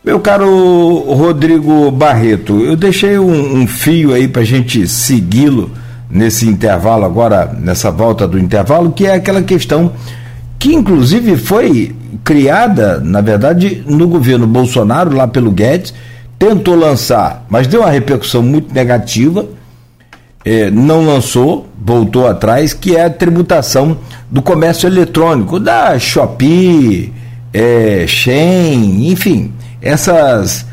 Meu 0.05 0.19
caro 0.19 0.99
Rodrigo 1.11 1.89
Barreto, 1.89 2.63
eu 2.63 2.75
deixei 2.75 3.17
um, 3.17 3.61
um 3.61 3.67
fio 3.67 4.13
aí 4.13 4.27
para 4.27 4.43
gente 4.43 4.87
segui-lo 4.87 5.71
nesse 6.09 6.47
intervalo 6.47 7.05
agora, 7.05 7.53
nessa 7.59 7.91
volta 7.91 8.27
do 8.27 8.39
intervalo, 8.39 8.91
que 8.91 9.05
é 9.05 9.15
aquela 9.15 9.41
questão 9.41 9.91
que 10.59 10.73
inclusive 10.73 11.37
foi 11.37 11.95
criada, 12.23 12.99
na 12.99 13.21
verdade, 13.21 13.83
no 13.87 14.07
governo 14.07 14.47
Bolsonaro, 14.47 15.15
lá 15.15 15.27
pelo 15.27 15.51
Guedes, 15.51 15.93
tentou 16.39 16.75
lançar, 16.75 17.45
mas 17.49 17.67
deu 17.67 17.81
uma 17.81 17.89
repercussão 17.89 18.41
muito 18.41 18.73
negativa, 18.73 19.45
é, 20.45 20.71
não 20.71 21.05
lançou, 21.05 21.67
voltou 21.79 22.27
atrás, 22.27 22.73
que 22.73 22.95
é 22.95 23.05
a 23.05 23.09
tributação 23.09 23.97
do 24.31 24.41
comércio 24.41 24.87
eletrônico, 24.87 25.59
da 25.59 25.97
Shopee, 25.99 27.13
é, 27.53 28.05
enfim, 28.25 29.51
essas 29.81 30.65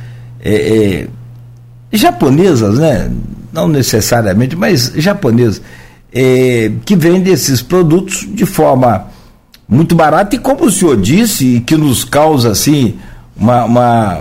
é, 0.44 1.06
é 1.10 1.96
japonesas, 1.96 2.78
né? 2.78 3.10
Não 3.54 3.68
necessariamente, 3.68 4.56
mas 4.56 4.92
japonesas, 4.96 5.62
é, 6.12 6.72
que 6.84 6.96
vendem 6.96 7.32
esses 7.32 7.62
produtos 7.62 8.26
de 8.28 8.44
forma 8.44 9.06
muito 9.68 9.94
barata 9.94 10.34
e 10.34 10.40
como 10.40 10.64
o 10.64 10.70
senhor 10.72 11.00
disse, 11.00 11.60
que 11.60 11.76
nos 11.76 12.02
causa 12.02 12.50
assim 12.50 12.96
uma, 13.36 13.64
uma, 13.64 14.20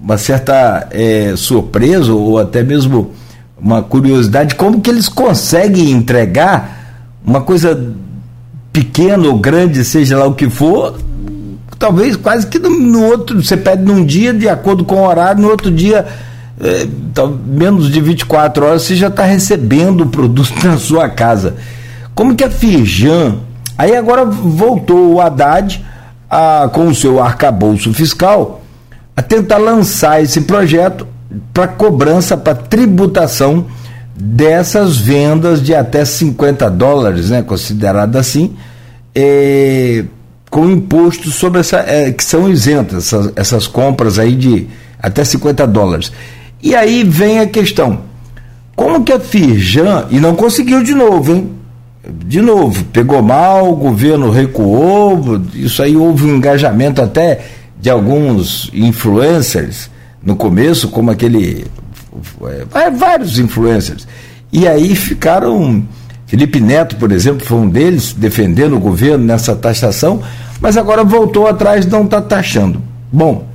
uma 0.00 0.16
certa 0.16 0.86
é, 0.92 1.34
surpresa 1.36 2.12
ou 2.12 2.38
até 2.38 2.62
mesmo 2.62 3.10
uma 3.60 3.82
curiosidade, 3.82 4.54
como 4.54 4.80
que 4.80 4.88
eles 4.88 5.08
conseguem 5.08 5.90
entregar 5.90 7.02
uma 7.26 7.40
coisa 7.40 7.92
pequena 8.72 9.26
ou 9.26 9.36
grande, 9.36 9.84
seja 9.84 10.16
lá 10.16 10.26
o 10.26 10.34
que 10.34 10.48
for, 10.48 10.96
talvez 11.76 12.14
quase 12.14 12.46
que 12.46 12.58
no, 12.58 12.70
no 12.70 13.04
outro, 13.04 13.42
você 13.42 13.56
pede 13.56 13.82
num 13.82 14.04
dia, 14.04 14.32
de 14.32 14.48
acordo 14.48 14.84
com 14.84 14.94
o 14.94 15.06
horário, 15.06 15.42
no 15.42 15.48
outro 15.48 15.72
dia, 15.72 16.06
é, 16.62 16.86
menos 17.46 17.90
de 17.90 18.00
24 18.00 18.64
horas, 18.64 18.82
você 18.82 18.96
já 18.96 19.08
está 19.08 19.24
recebendo 19.24 20.02
o 20.02 20.06
produto 20.06 20.52
na 20.64 20.78
sua 20.78 21.08
casa. 21.08 21.56
Como 22.14 22.34
que 22.34 22.44
a 22.44 22.50
Firjan 22.50 23.38
Aí 23.80 23.96
agora 23.96 24.26
voltou 24.26 25.14
o 25.14 25.20
Haddad 25.22 25.82
a, 26.28 26.68
com 26.70 26.88
o 26.88 26.94
seu 26.94 27.18
arcabouço 27.18 27.94
fiscal 27.94 28.60
a 29.16 29.22
tentar 29.22 29.56
lançar 29.56 30.22
esse 30.22 30.42
projeto 30.42 31.06
para 31.50 31.66
cobrança, 31.66 32.36
para 32.36 32.54
tributação 32.54 33.68
dessas 34.14 34.98
vendas 34.98 35.62
de 35.62 35.74
até 35.74 36.04
50 36.04 36.70
dólares, 36.70 37.30
né, 37.30 37.42
considerada 37.42 38.20
assim, 38.20 38.54
é, 39.14 40.04
com 40.50 40.68
imposto 40.68 41.30
sobre 41.30 41.60
essa, 41.60 41.78
é, 41.78 42.12
que 42.12 42.22
são 42.22 42.50
isentas, 42.50 43.06
essas, 43.06 43.32
essas 43.34 43.66
compras 43.66 44.18
aí 44.18 44.36
de 44.36 44.68
até 44.98 45.24
50 45.24 45.66
dólares. 45.66 46.12
E 46.62 46.74
aí 46.74 47.04
vem 47.04 47.40
a 47.40 47.46
questão: 47.46 48.00
como 48.76 49.04
que 49.04 49.12
a 49.12 49.20
Firjan, 49.20 50.06
e 50.10 50.18
não 50.20 50.34
conseguiu 50.34 50.82
de 50.82 50.94
novo, 50.94 51.32
hein? 51.32 51.60
de 52.08 52.40
novo, 52.40 52.84
pegou 52.86 53.22
mal, 53.22 53.70
o 53.70 53.76
governo 53.76 54.30
recuou, 54.30 55.40
isso 55.54 55.82
aí 55.82 55.96
houve 55.96 56.24
um 56.24 56.36
engajamento 56.36 57.02
até 57.02 57.40
de 57.78 57.90
alguns 57.90 58.70
influencers 58.72 59.90
no 60.22 60.36
começo, 60.36 60.88
como 60.88 61.10
aquele. 61.10 61.66
É, 62.74 62.90
vários 62.90 63.38
influencers. 63.38 64.06
E 64.52 64.66
aí 64.66 64.94
ficaram. 64.94 65.84
Felipe 66.26 66.60
Neto, 66.60 66.94
por 66.96 67.10
exemplo, 67.10 67.44
foi 67.44 67.58
um 67.58 67.68
deles, 67.68 68.12
defendendo 68.12 68.76
o 68.76 68.80
governo 68.80 69.24
nessa 69.24 69.56
taxação, 69.56 70.22
mas 70.60 70.76
agora 70.76 71.02
voltou 71.02 71.48
atrás 71.48 71.84
não 71.86 72.04
está 72.04 72.20
taxando. 72.20 72.80
Bom, 73.12 73.48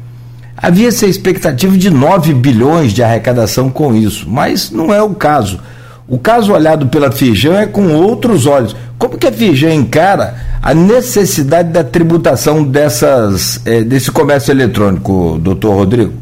havia 0.55 0.87
essa 0.87 1.05
expectativa 1.05 1.77
de 1.77 1.89
9 1.89 2.33
bilhões 2.33 2.93
de 2.93 3.03
arrecadação 3.03 3.69
com 3.69 3.95
isso, 3.95 4.29
mas 4.29 4.71
não 4.71 4.93
é 4.93 5.01
o 5.01 5.13
caso. 5.13 5.59
O 6.07 6.19
caso 6.19 6.53
olhado 6.53 6.87
pela 6.87 7.11
Fijan 7.11 7.55
é 7.55 7.65
com 7.65 7.93
outros 7.93 8.45
olhos. 8.45 8.75
Como 8.97 9.17
que 9.17 9.25
a 9.25 9.31
Fijan 9.31 9.73
encara 9.73 10.35
a 10.61 10.73
necessidade 10.73 11.71
da 11.71 11.83
tributação 11.83 12.63
dessas, 12.63 13.59
é, 13.65 13.83
desse 13.83 14.11
comércio 14.11 14.51
eletrônico, 14.51 15.39
doutor 15.39 15.73
Rodrigo? 15.73 16.13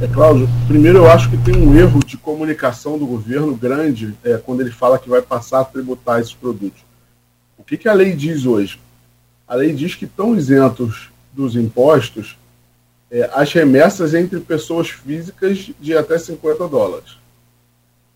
É, 0.00 0.06
Cláudio, 0.06 0.48
primeiro 0.66 0.98
eu 0.98 1.10
acho 1.10 1.28
que 1.28 1.36
tem 1.36 1.56
um 1.56 1.76
erro 1.76 2.00
de 2.04 2.16
comunicação 2.16 2.96
do 2.98 3.04
governo 3.04 3.54
grande 3.54 4.14
é, 4.24 4.38
quando 4.38 4.60
ele 4.60 4.70
fala 4.70 4.98
que 4.98 5.10
vai 5.10 5.20
passar 5.20 5.60
a 5.60 5.64
tributar 5.64 6.20
esses 6.20 6.32
produtos. 6.32 6.80
O 7.58 7.64
que, 7.64 7.76
que 7.76 7.88
a 7.88 7.92
lei 7.92 8.14
diz 8.14 8.46
hoje? 8.46 8.78
A 9.46 9.56
lei 9.56 9.74
diz 9.74 9.94
que 9.94 10.06
estão 10.06 10.36
isentos 10.36 11.10
dos 11.34 11.54
impostos 11.54 12.37
é, 13.10 13.30
as 13.32 13.52
remessas 13.52 14.14
entre 14.14 14.40
pessoas 14.40 14.90
físicas 14.90 15.70
de 15.80 15.96
até 15.96 16.18
50 16.18 16.68
dólares. 16.68 17.16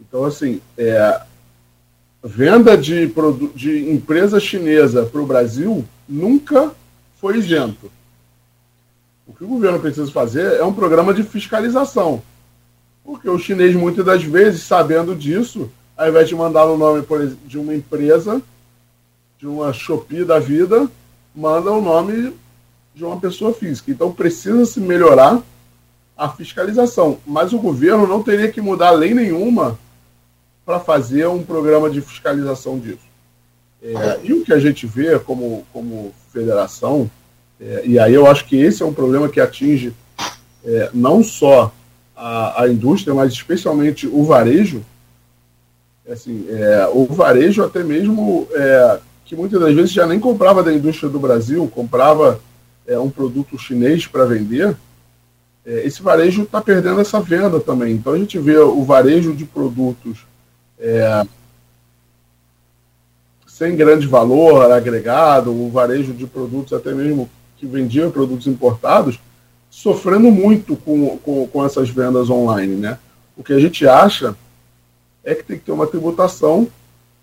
Então, 0.01 0.25
assim, 0.25 0.61
é, 0.77 1.21
venda 2.23 2.77
de, 2.77 3.13
de 3.55 3.91
empresa 3.91 4.39
chinesa 4.39 5.05
para 5.05 5.21
o 5.21 5.27
Brasil 5.27 5.85
nunca 6.09 6.73
foi 7.21 7.39
isento. 7.39 7.91
O 9.27 9.33
que 9.33 9.45
o 9.45 9.49
governo 9.49 9.81
precisa 9.81 10.11
fazer 10.11 10.55
é 10.55 10.65
um 10.65 10.75
programa 10.75 11.15
de 11.15 11.23
fiscalização. 11.23 12.23
Porque 13.05 13.29
o 13.29 13.39
chinês, 13.39 13.75
muitas 13.75 14.05
das 14.05 14.23
vezes, 14.23 14.63
sabendo 14.63 15.15
disso, 15.15 15.71
ao 15.97 16.09
invés 16.09 16.29
de 16.29 16.35
mandar 16.35 16.67
o 16.67 16.77
nome 16.77 17.05
de 17.47 17.59
uma 17.59 17.75
empresa, 17.75 18.43
de 19.39 19.47
uma 19.47 19.73
Shopee 19.73 20.25
da 20.25 20.39
vida 20.39 20.89
manda 21.35 21.71
o 21.71 21.81
nome 21.81 22.35
de 22.95 23.05
uma 23.05 23.19
pessoa 23.19 23.53
física. 23.53 23.91
Então 23.91 24.13
precisa 24.13 24.65
se 24.65 24.81
melhorar 24.81 25.43
a 26.17 26.29
fiscalização. 26.29 27.19
Mas 27.27 27.53
o 27.53 27.59
governo 27.59 28.07
não 28.07 28.23
teria 28.23 28.51
que 28.51 28.61
mudar 28.61 28.91
lei 28.91 29.15
nenhuma 29.15 29.79
para 30.65 30.79
fazer 30.79 31.27
um 31.27 31.43
programa 31.43 31.91
de 31.91 32.01
fiscalização 32.01 32.79
disso. 32.79 33.13
É, 33.83 34.21
e 34.23 34.33
o 34.33 34.45
que 34.45 34.53
a 34.53 34.61
gente 34.61 34.87
vê 34.87 35.19
como, 35.19 35.67
como 35.73 36.15
federação, 36.33 37.11
é, 37.61 37.83
e 37.85 37.99
aí 37.99 38.15
eu 38.15 38.27
acho 38.29 38.45
que 38.47 38.57
esse 38.57 38.83
é 38.83 38.87
um 38.87 38.95
problema 38.95 39.29
que 39.29 39.41
atinge 39.41 39.93
é, 40.65 40.91
não 40.95 41.25
só 41.25 41.73
a, 42.15 42.63
a, 42.63 42.69
indústria, 42.69 43.13
mas 43.13 43.33
especialmente 43.33 44.07
o 44.07 44.23
varejo, 44.25 44.85
assim, 46.09 46.47
é, 46.49 46.89
o 46.93 47.07
varejo 47.07 47.65
até 47.65 47.83
mesmo 47.83 48.47
é, 48.53 49.01
que 49.25 49.35
muitas 49.35 49.61
das 49.61 49.75
vezes 49.75 49.93
já 49.93 50.07
nem 50.07 50.21
comprava 50.21 50.63
da 50.63 50.73
indústria 50.73 51.11
do 51.11 51.19
Brasil, 51.19 51.71
comprava 51.75 52.41
é, 52.87 52.99
um 52.99 53.11
produto 53.11 53.59
chinês 53.59 54.07
para 54.07 54.25
vender, 54.25 54.77
é, 55.65 55.87
esse 55.87 56.03
varejo 56.03 56.43
está 56.43 56.61
perdendo 56.61 57.01
essa 57.01 57.21
venda 57.21 57.61
também. 57.61 57.95
Então 57.95 58.13
a 58.13 58.19
gente 58.19 58.39
vê 58.39 58.59
o 58.59 58.83
varejo 58.85 59.35
de 59.35 59.45
produtos 59.45 60.27
é, 60.79 61.25
sem 63.47 63.77
grande 63.77 64.07
valor 64.07 64.73
agregado, 64.73 65.53
o 65.53 65.71
varejo 65.71 66.13
de 66.13 66.27
produtos 66.27 66.73
até 66.73 66.93
mesmo 66.93 67.31
que 67.57 67.67
vendiam 67.67 68.11
produtos 68.11 68.49
importados, 68.49 69.21
sofrendo 69.71 70.31
muito 70.31 70.75
com, 70.75 71.17
com, 71.19 71.47
com 71.47 71.65
essas 71.65 71.89
vendas 71.89 72.29
online. 72.29 72.75
Né? 72.75 72.99
O 73.37 73.45
que 73.45 73.53
a 73.53 73.59
gente 73.59 73.87
acha 73.87 74.35
é 75.25 75.35
que 75.35 75.45
tem 75.45 75.59
que 75.59 75.65
ter 75.65 75.73
uma 75.73 75.87
tributação 75.87 76.67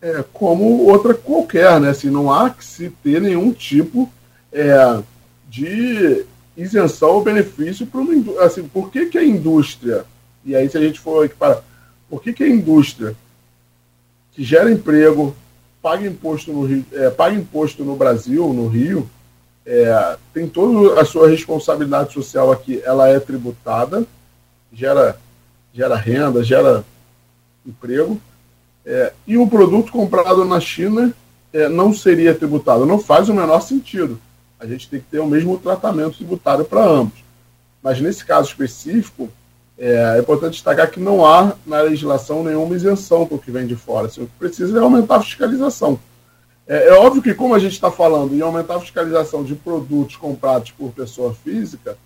é, 0.02 0.24
como 0.32 0.86
outra 0.86 1.14
qualquer, 1.14 1.78
né? 1.82 1.90
Assim, 1.90 2.10
não 2.10 2.32
há 2.32 2.50
que 2.50 2.64
se 2.64 2.90
ter 3.04 3.22
nenhum 3.22 3.52
tipo 3.52 4.10
é, 4.52 5.04
de 5.50 6.26
isenção 6.56 7.10
ou 7.10 7.24
benefício 7.24 7.86
para 7.88 8.00
uma 8.00 8.44
assim, 8.44 8.64
por 8.64 8.92
que, 8.92 9.08
que 9.08 9.18
a 9.18 9.24
indústria, 9.24 10.06
e 10.46 10.56
aí 10.56 10.70
se 10.70 10.78
a 10.78 10.82
gente 10.82 11.00
for 11.00 11.26
equiparar, 11.26 11.64
por 12.10 12.22
que, 12.22 12.34
que 12.34 12.44
a 12.44 12.50
indústria 12.50 13.16
que 14.32 14.44
gera 14.44 14.72
emprego, 14.72 15.36
paga 15.82 16.06
imposto 16.06 16.54
no, 16.54 16.66
Rio, 16.66 16.86
é, 16.94 17.10
paga 17.10 17.36
imposto 17.36 17.84
no 17.84 17.96
Brasil, 17.96 18.54
no 18.54 18.68
Rio, 18.68 19.10
é, 19.66 20.18
tem 20.34 20.48
toda 20.48 21.00
a 21.02 21.06
sua 21.06 21.30
responsabilidade 21.30 22.14
social 22.14 22.52
aqui, 22.52 22.82
ela 22.84 23.08
é 23.08 23.20
tributada, 23.20 24.06
gera, 24.72 25.18
gera 25.74 25.96
renda, 25.96 26.44
gera 26.44 26.84
emprego, 27.66 28.20
é, 28.86 29.14
e 29.28 29.38
o 29.38 29.48
produto 29.48 29.92
comprado 29.92 30.44
na 30.46 30.60
China 30.60 31.14
é, 31.54 31.68
não 31.68 31.94
seria 31.94 32.34
tributado. 32.34 32.86
Não 32.86 33.00
faz 33.00 33.30
o 33.30 33.34
menor 33.34 33.62
sentido. 33.62 34.20
A 34.60 34.68
gente 34.68 34.90
tem 34.90 35.00
que 35.00 35.06
ter 35.06 35.20
o 35.20 35.28
mesmo 35.28 35.58
tratamento 35.58 36.18
tributário 36.18 36.66
para 36.66 36.84
ambos. 36.84 37.24
Mas 37.82 38.02
nesse 38.02 38.26
caso 38.26 38.50
específico, 38.50 39.30
é, 39.78 40.18
é, 40.18 40.20
importante 40.20 40.54
destacar 40.54 40.92
que 40.92 41.00
não 41.00 41.26
há 41.26 41.54
na 41.66 41.82
legislação 41.82 42.44
nenhuma 42.44 42.76
isenção 42.76 43.26
para 43.26 43.36
o 43.36 43.40
que 43.40 43.50
vem 43.50 43.66
de 43.66 43.76
fora. 43.76 44.08
Assim, 44.08 44.24
o 44.24 44.28
que 44.28 44.34
precisa 44.38 44.78
é 44.78 44.82
aumentar 44.82 45.16
a 45.16 45.22
fiscalização. 45.22 45.98
É, 46.68 46.90
é 46.90 46.94
óbvio 46.94 47.22
que, 47.22 47.34
como 47.34 47.56
a 47.56 47.60
gente 47.60 47.72
está 47.72 47.90
falando 47.90 48.36
em 48.36 48.42
aumentar 48.42 48.76
a 48.76 48.82
fiscalização 48.82 49.44
de 49.44 49.56
produtos 49.56 50.18
comprados 50.18 50.72
por 50.72 50.92
pessoa 50.92 51.34
física, 51.34 51.98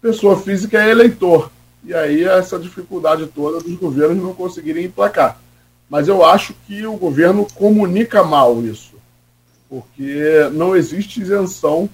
pessoa 0.00 0.36
física 0.36 0.82
é 0.82 0.90
eleitor. 0.90 1.52
E 1.84 1.94
aí 1.94 2.24
essa 2.24 2.58
dificuldade 2.58 3.26
toda 3.26 3.60
dos 3.60 3.76
governos 3.76 4.22
não 4.22 4.34
conseguirem 4.34 4.86
emplacar. 4.86 5.40
Mas 5.88 6.08
eu 6.08 6.24
acho 6.24 6.54
que 6.66 6.84
o 6.84 6.96
governo 6.96 7.46
comunica 7.54 8.24
mal 8.24 8.60
isso 8.62 8.91
porque 9.72 10.50
não 10.52 10.76
existe 10.76 11.22
isenção 11.22 11.88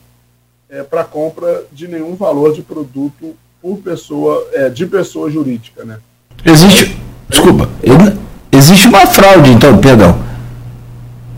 é, 0.69 0.83
para 0.83 1.05
compra 1.05 1.63
de 1.71 1.87
nenhum 1.87 2.17
valor 2.17 2.53
de 2.53 2.61
produto 2.61 3.37
por 3.63 3.79
pessoa, 3.79 4.49
é, 4.53 4.69
de 4.69 4.85
pessoa 4.85 5.31
jurídica. 5.31 5.85
Né? 5.85 6.01
Existe. 6.45 7.01
Desculpa. 7.29 7.69
Existe 8.51 8.89
uma 8.89 9.07
fraude, 9.07 9.51
então, 9.51 9.79
perdão. 9.79 10.21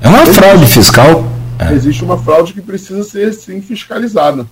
É 0.01 0.09
uma 0.09 0.23
existe, 0.23 0.41
fraude 0.41 0.67
fiscal. 0.67 1.25
É. 1.59 1.75
Existe 1.75 2.03
uma 2.03 2.17
fraude 2.17 2.55
que 2.55 2.63
precisa 2.63 3.05
ser, 3.05 3.35
sim, 3.35 3.61
fiscalizada. 3.61 4.47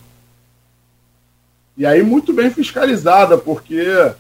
E 1.75 1.87
aí, 1.87 2.03
muito 2.03 2.35
bem 2.35 2.51
fiscalizada, 2.51 3.39
porque. 3.39 4.13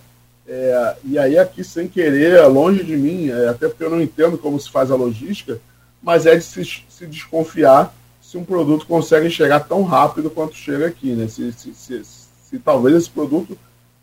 É, 0.48 0.96
e 1.04 1.18
aí, 1.18 1.38
aqui, 1.38 1.62
sem 1.62 1.86
querer, 1.86 2.46
longe 2.46 2.82
de 2.82 2.96
mim, 2.96 3.28
é, 3.28 3.48
até 3.48 3.68
porque 3.68 3.84
eu 3.84 3.90
não 3.90 4.00
entendo 4.00 4.38
como 4.38 4.58
se 4.58 4.70
faz 4.70 4.90
a 4.90 4.96
logística, 4.96 5.60
mas 6.02 6.26
é 6.26 6.36
de 6.36 6.44
se, 6.44 6.64
se 6.88 7.06
desconfiar 7.06 7.94
se 8.20 8.36
um 8.36 8.44
produto 8.44 8.86
consegue 8.86 9.30
chegar 9.30 9.60
tão 9.60 9.82
rápido 9.84 10.28
quanto 10.28 10.54
chega 10.54 10.86
aqui, 10.86 11.12
né? 11.12 11.26
Se, 11.28 11.50
se, 11.52 11.72
se, 11.74 12.02
se, 12.04 12.58
talvez 12.58 12.94
esse 12.94 13.10
produto 13.10 13.56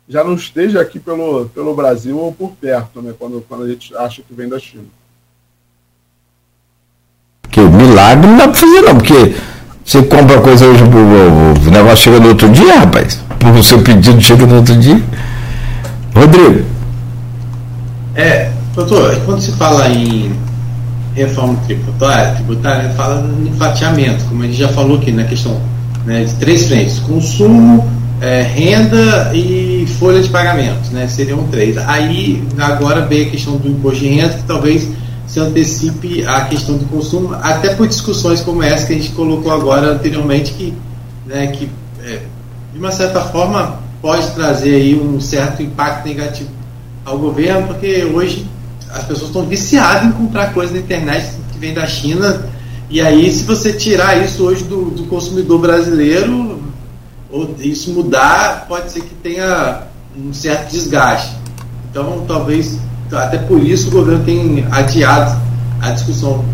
já 0.08 0.24
não 0.24 0.34
esteja 0.34 0.80
aqui 0.80 0.98
pelo, 0.98 1.46
pelo 1.50 1.74
Brasil 1.74 2.18
ou 2.18 2.32
por 2.32 2.50
perto, 2.52 3.00
né? 3.00 3.14
Quando, 3.16 3.44
quando 3.48 3.64
a 3.64 3.68
gente 3.68 3.96
acha 3.96 4.22
que 4.22 4.34
vem 4.34 4.48
da 4.48 4.58
China. 4.58 4.84
Que 7.50 7.60
milagre 7.60 8.26
não 8.26 8.36
dá 8.36 8.48
para 8.48 8.54
fazer 8.60 8.80
não, 8.82 8.96
porque 8.96 9.36
você 9.84 10.02
compra 10.02 10.40
coisa 10.40 10.66
hoje, 10.66 10.82
o, 10.82 11.68
o 11.68 11.70
negócio 11.70 11.98
chega 11.98 12.18
no 12.18 12.30
outro 12.30 12.48
dia, 12.48 12.80
rapaz. 12.80 13.20
O 13.56 13.62
seu 13.62 13.80
pedido 13.84 14.20
chega 14.20 14.44
no 14.44 14.56
outro 14.56 14.76
dia. 14.76 15.00
Rodrigo. 16.12 16.66
É, 18.16 18.50
doutor, 18.74 19.14
quando 19.24 19.40
se 19.40 19.52
fala 19.52 19.88
em 19.88 20.36
reforma 21.16 21.58
tributária, 21.66 22.34
tributária 22.34 22.90
fala 22.90 23.22
no 23.22 23.56
fatiamento, 23.56 24.24
como 24.26 24.42
a 24.42 24.46
gente 24.46 24.58
já 24.58 24.68
falou 24.68 24.98
aqui 24.98 25.10
na 25.10 25.24
questão 25.24 25.58
né, 26.04 26.24
de 26.24 26.34
três 26.34 26.68
frentes: 26.68 26.98
consumo, 27.00 27.84
é, 28.20 28.42
renda 28.42 29.32
e 29.34 29.86
folha 29.98 30.22
de 30.22 30.28
pagamento, 30.28 30.92
né, 30.92 31.08
seriam 31.08 31.44
três. 31.48 31.78
Aí 31.78 32.44
agora 32.58 33.00
vem 33.06 33.26
a 33.26 33.30
questão 33.30 33.56
do 33.56 33.66
imposto 33.66 34.00
de 34.00 34.08
renda, 34.08 34.34
que 34.34 34.42
talvez 34.42 34.88
se 35.26 35.40
antecipe 35.40 36.24
a 36.26 36.42
questão 36.42 36.76
do 36.76 36.84
consumo, 36.84 37.34
até 37.42 37.74
por 37.74 37.88
discussões 37.88 38.42
como 38.42 38.62
essa 38.62 38.86
que 38.86 38.92
a 38.92 38.96
gente 38.96 39.10
colocou 39.10 39.50
agora 39.50 39.92
anteriormente, 39.92 40.52
que, 40.52 40.74
né, 41.26 41.46
que 41.48 41.68
é, 42.04 42.20
de 42.72 42.78
uma 42.78 42.92
certa 42.92 43.22
forma 43.22 43.80
pode 44.02 44.30
trazer 44.32 44.74
aí 44.74 44.94
um 44.94 45.18
certo 45.18 45.62
impacto 45.62 46.06
negativo 46.06 46.50
ao 47.04 47.18
governo, 47.18 47.68
porque 47.68 48.04
hoje 48.04 48.46
as 48.90 49.04
pessoas 49.04 49.28
estão 49.28 49.44
viciadas 49.46 50.04
em 50.08 50.12
comprar 50.12 50.52
coisas 50.52 50.74
na 50.74 50.80
internet 50.80 51.32
que 51.52 51.58
vem 51.58 51.74
da 51.74 51.86
China. 51.86 52.44
E 52.88 53.00
aí, 53.00 53.32
se 53.32 53.44
você 53.44 53.72
tirar 53.72 54.22
isso 54.24 54.44
hoje 54.44 54.64
do, 54.64 54.90
do 54.90 55.04
consumidor 55.04 55.58
brasileiro, 55.58 56.60
ou 57.30 57.54
isso 57.58 57.90
mudar, 57.90 58.66
pode 58.68 58.92
ser 58.92 59.00
que 59.00 59.14
tenha 59.16 59.82
um 60.16 60.32
certo 60.32 60.70
desgaste. 60.70 61.36
Então, 61.90 62.24
talvez, 62.26 62.78
até 63.12 63.38
por 63.38 63.60
isso, 63.60 63.88
o 63.88 63.90
governo 63.90 64.24
tem 64.24 64.64
adiado 64.70 65.40
a 65.80 65.90
discussão 65.90 66.44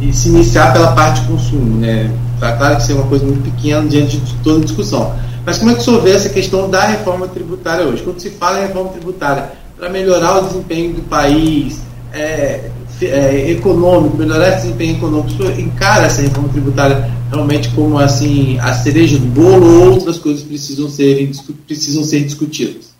e, 0.00 0.08
e 0.08 0.12
se 0.12 0.28
iniciar 0.28 0.72
pela 0.72 0.92
parte 0.92 1.22
de 1.22 1.28
consumo. 1.28 1.78
Né? 1.78 2.10
Tá 2.38 2.56
claro 2.56 2.76
que 2.76 2.82
isso 2.82 2.92
é 2.92 2.94
uma 2.94 3.06
coisa 3.06 3.24
muito 3.24 3.42
pequena 3.42 3.86
diante 3.88 4.18
de 4.18 4.34
toda 4.36 4.60
a 4.60 4.64
discussão. 4.64 5.14
Mas 5.44 5.58
como 5.58 5.70
é 5.70 5.74
que 5.74 5.82
senhor 5.82 6.02
vê 6.02 6.12
essa 6.12 6.28
questão 6.28 6.68
da 6.68 6.86
reforma 6.86 7.26
tributária 7.26 7.84
hoje? 7.86 8.02
Quando 8.02 8.20
se 8.20 8.30
fala 8.30 8.58
em 8.58 8.66
reforma 8.66 8.90
tributária, 8.90 9.52
para 9.80 9.88
melhorar 9.88 10.36
o 10.36 10.46
desempenho 10.46 10.92
do 10.92 11.02
país, 11.04 11.80
é, 12.12 12.70
é, 13.00 13.50
econômico, 13.50 14.14
melhorar 14.14 14.50
esse 14.50 14.66
desempenho 14.66 14.98
econômico, 14.98 15.42
encara 15.58 16.04
essa 16.04 16.20
reforma 16.20 16.50
tributária 16.50 17.10
realmente 17.30 17.74
como 17.74 17.98
assim 17.98 18.58
a 18.58 18.74
cereja 18.74 19.18
do 19.18 19.24
bolo 19.24 19.80
ou 19.80 19.92
outras 19.94 20.18
coisas 20.18 20.42
precisam 20.42 20.86
ser, 20.90 21.30
precisam 21.66 22.04
ser 22.04 22.20
discutidas? 22.20 22.90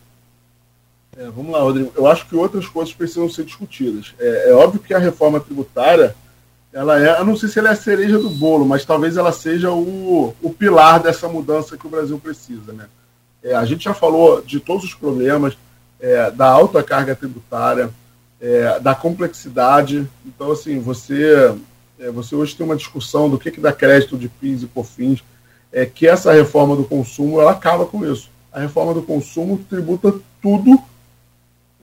É, 1.19 1.25
vamos 1.25 1.53
lá, 1.53 1.61
Rodrigo. 1.61 1.93
Eu 1.95 2.07
acho 2.07 2.27
que 2.27 2.35
outras 2.35 2.67
coisas 2.67 2.95
precisam 2.95 3.29
ser 3.29 3.45
discutidas. 3.45 4.15
É, 4.19 4.49
é, 4.49 4.55
óbvio 4.55 4.81
que 4.81 4.95
a 4.95 4.99
reforma 4.99 5.39
tributária, 5.39 6.17
ela 6.73 6.99
é, 6.99 7.21
eu 7.21 7.27
não 7.27 7.37
sei 7.37 7.51
se 7.51 7.59
ela 7.59 7.69
é 7.69 7.73
a 7.73 7.77
cereja 7.77 8.19
do 8.19 8.31
bolo, 8.31 8.65
mas 8.65 8.87
talvez 8.87 9.19
ela 9.19 9.33
seja 9.33 9.71
o, 9.71 10.35
o 10.41 10.51
pilar 10.51 11.03
dessa 11.03 11.29
mudança 11.29 11.77
que 11.77 11.87
o 11.87 11.91
Brasil 11.91 12.19
precisa. 12.19 12.73
Né? 12.73 12.87
É, 13.43 13.55
a 13.55 13.67
gente 13.67 13.85
já 13.85 13.93
falou 13.93 14.41
de 14.41 14.61
todos 14.61 14.85
os 14.85 14.95
problemas, 14.95 15.55
é, 16.01 16.31
da 16.31 16.49
alta 16.49 16.83
carga 16.83 17.15
tributária, 17.15 17.91
é, 18.41 18.81
da 18.81 18.95
complexidade. 18.95 20.09
Então, 20.25 20.53
assim, 20.53 20.81
você, 20.81 21.55
é, 21.99 22.11
você 22.11 22.35
hoje 22.35 22.57
tem 22.57 22.65
uma 22.65 22.77
discussão 22.77 23.29
do 23.29 23.39
que, 23.39 23.51
que 23.51 23.61
dá 23.61 23.73
crédito 23.73 24.17
de 24.17 24.29
PIS 24.29 24.63
e 24.63 24.67
COFINS, 24.67 25.23
é, 25.73 25.85
que 25.85 26.07
essa 26.07 26.33
reforma 26.33 26.75
do 26.75 26.85
consumo 26.85 27.41
ela 27.41 27.53
acaba 27.53 27.85
com 27.85 28.05
isso. 28.05 28.31
A 28.53 28.61
reforma 28.61 28.95
do 28.95 29.03
consumo 29.03 29.61
tributa 29.69 30.15
tudo. 30.43 30.81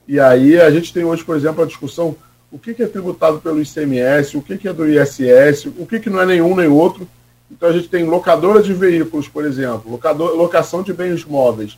E 0.06 0.18
aí 0.18 0.60
a 0.60 0.70
gente 0.70 0.92
tem 0.92 1.04
hoje, 1.04 1.24
por 1.24 1.36
exemplo, 1.36 1.62
a 1.62 1.66
discussão 1.66 2.16
o 2.50 2.58
que, 2.58 2.72
que 2.72 2.82
é 2.82 2.86
tributado 2.86 3.40
pelo 3.40 3.60
ICMS, 3.60 4.36
o 4.36 4.42
que, 4.42 4.56
que 4.56 4.66
é 4.66 4.72
do 4.72 4.88
ISS, 4.88 5.66
o 5.66 5.84
que, 5.84 6.00
que 6.00 6.08
não 6.08 6.20
é 6.20 6.24
nenhum 6.24 6.56
nem 6.56 6.66
outro. 6.66 7.06
Então 7.50 7.68
a 7.68 7.72
gente 7.72 7.88
tem 7.88 8.04
locadora 8.04 8.62
de 8.62 8.72
veículos, 8.72 9.28
por 9.28 9.44
exemplo, 9.44 9.90
locador, 9.90 10.34
locação 10.34 10.82
de 10.82 10.92
bens 10.94 11.26
móveis 11.26 11.76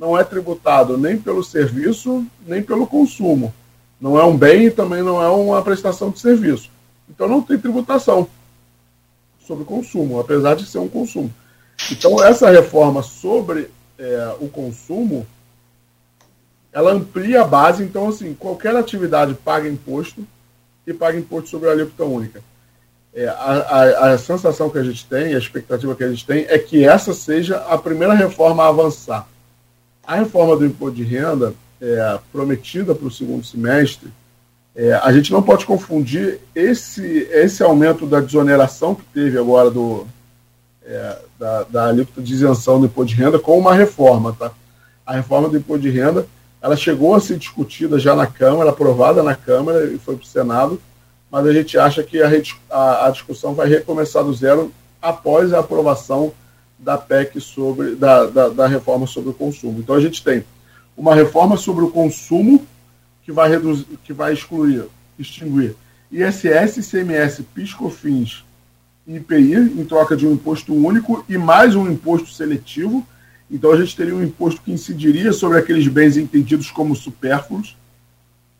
não 0.00 0.18
é 0.18 0.24
tributado 0.24 0.96
nem 0.96 1.18
pelo 1.18 1.44
serviço, 1.44 2.26
nem 2.46 2.62
pelo 2.62 2.86
consumo. 2.86 3.52
Não 4.00 4.18
é 4.18 4.24
um 4.24 4.34
bem 4.34 4.64
e 4.64 4.70
também 4.70 5.02
não 5.02 5.22
é 5.22 5.28
uma 5.28 5.60
prestação 5.62 6.08
de 6.10 6.18
serviço. 6.18 6.70
Então 7.06 7.28
não 7.28 7.42
tem 7.42 7.58
tributação. 7.58 8.26
sobre 9.46 9.64
consumo, 9.64 10.18
apesar 10.18 10.54
de 10.54 10.64
ser 10.64 10.78
um 10.78 10.88
consumo. 10.88 11.30
Então, 11.90 12.22
essa 12.22 12.48
reforma 12.48 13.02
sobre 13.02 13.68
é, 13.98 14.36
o 14.40 14.48
consumo, 14.48 15.26
ela 16.72 16.92
amplia 16.92 17.42
a 17.42 17.46
base. 17.46 17.82
Então, 17.82 18.08
assim, 18.08 18.32
qualquer 18.32 18.76
atividade 18.76 19.34
paga 19.34 19.68
imposto 19.68 20.24
e 20.86 20.94
paga 20.94 21.18
imposto 21.18 21.50
sobre 21.50 21.68
a 21.68 21.72
alíquota 21.72 22.04
única. 22.04 22.42
É, 23.12 23.26
a, 23.26 23.32
a, 23.32 24.12
a, 24.12 24.18
sensação 24.18 24.70
que 24.70 24.78
a 24.78 24.84
gente 24.84 25.04
tem, 25.04 25.34
a 25.34 25.38
expectativa 25.38 25.96
que 25.96 26.04
a 26.04 26.10
gente 26.10 26.24
tem, 26.24 26.46
é 26.48 26.58
que 26.58 26.84
essa 26.84 27.12
seja 27.12 27.56
a 27.56 27.76
primeira 27.76 28.14
reforma 28.14 28.62
a 28.62 28.68
avançar. 28.68 29.26
A 30.10 30.16
reforma 30.16 30.56
do 30.56 30.66
imposto 30.66 30.96
de 30.96 31.04
renda, 31.04 31.54
é, 31.80 32.18
prometida 32.32 32.96
para 32.96 33.06
o 33.06 33.10
segundo 33.12 33.46
semestre, 33.46 34.08
é, 34.74 34.94
a 34.94 35.12
gente 35.12 35.30
não 35.30 35.40
pode 35.40 35.64
confundir 35.64 36.40
esse, 36.52 37.28
esse 37.30 37.62
aumento 37.62 38.04
da 38.06 38.18
desoneração 38.18 38.92
que 38.92 39.04
teve 39.14 39.38
agora 39.38 39.70
do, 39.70 40.08
é, 40.84 41.16
da, 41.38 41.62
da 41.62 41.86
alíquota 41.86 42.20
de 42.20 42.32
isenção 42.32 42.80
do 42.80 42.86
imposto 42.86 43.14
de 43.14 43.22
renda 43.22 43.38
com 43.38 43.56
uma 43.56 43.72
reforma. 43.72 44.34
Tá? 44.36 44.50
A 45.06 45.14
reforma 45.14 45.48
do 45.48 45.56
imposto 45.56 45.82
de 45.82 45.90
renda 45.90 46.26
ela 46.60 46.74
chegou 46.74 47.14
a 47.14 47.20
ser 47.20 47.38
discutida 47.38 47.96
já 47.96 48.16
na 48.16 48.26
Câmara, 48.26 48.70
aprovada 48.70 49.22
na 49.22 49.36
Câmara 49.36 49.84
e 49.84 49.96
foi 49.96 50.16
para 50.16 50.24
o 50.24 50.26
Senado, 50.26 50.82
mas 51.30 51.46
a 51.46 51.52
gente 51.52 51.78
acha 51.78 52.02
que 52.02 52.20
a, 52.20 52.28
a, 52.68 53.06
a, 53.06 53.10
discussão 53.10 53.54
vai 53.54 53.68
recomeçar 53.68 54.24
do 54.24 54.34
zero 54.34 54.72
após 55.00 55.54
a 55.54 55.60
aprovação 55.60 56.32
da 56.80 56.96
PEC 56.96 57.40
sobre 57.40 57.94
da, 57.94 58.26
da, 58.26 58.48
da 58.48 58.66
reforma 58.66 59.06
sobre 59.06 59.30
o 59.30 59.34
consumo. 59.34 59.80
Então 59.80 59.94
a 59.94 60.00
gente 60.00 60.22
tem 60.24 60.44
uma 60.96 61.14
reforma 61.14 61.56
sobre 61.56 61.84
o 61.84 61.90
consumo 61.90 62.66
que 63.22 63.32
vai 63.32 63.48
reduzir, 63.48 63.86
que 64.02 64.12
vai 64.12 64.32
excluir, 64.32 64.84
extinguir 65.18 65.76
ISS, 66.10 66.78
ICMS, 66.78 67.42
PIS/COFINS 67.54 68.44
e 69.06 69.16
IPI 69.16 69.54
em 69.54 69.84
troca 69.84 70.16
de 70.16 70.26
um 70.26 70.32
imposto 70.32 70.74
único 70.74 71.24
e 71.28 71.38
mais 71.38 71.74
um 71.76 71.90
imposto 71.90 72.30
seletivo. 72.30 73.06
Então 73.50 73.72
a 73.72 73.76
gente 73.76 73.96
teria 73.96 74.14
um 74.14 74.22
imposto 74.22 74.60
que 74.62 74.72
incidiria 74.72 75.32
sobre 75.32 75.58
aqueles 75.58 75.86
bens 75.88 76.16
entendidos 76.16 76.70
como 76.70 76.96
supérfluos. 76.96 77.76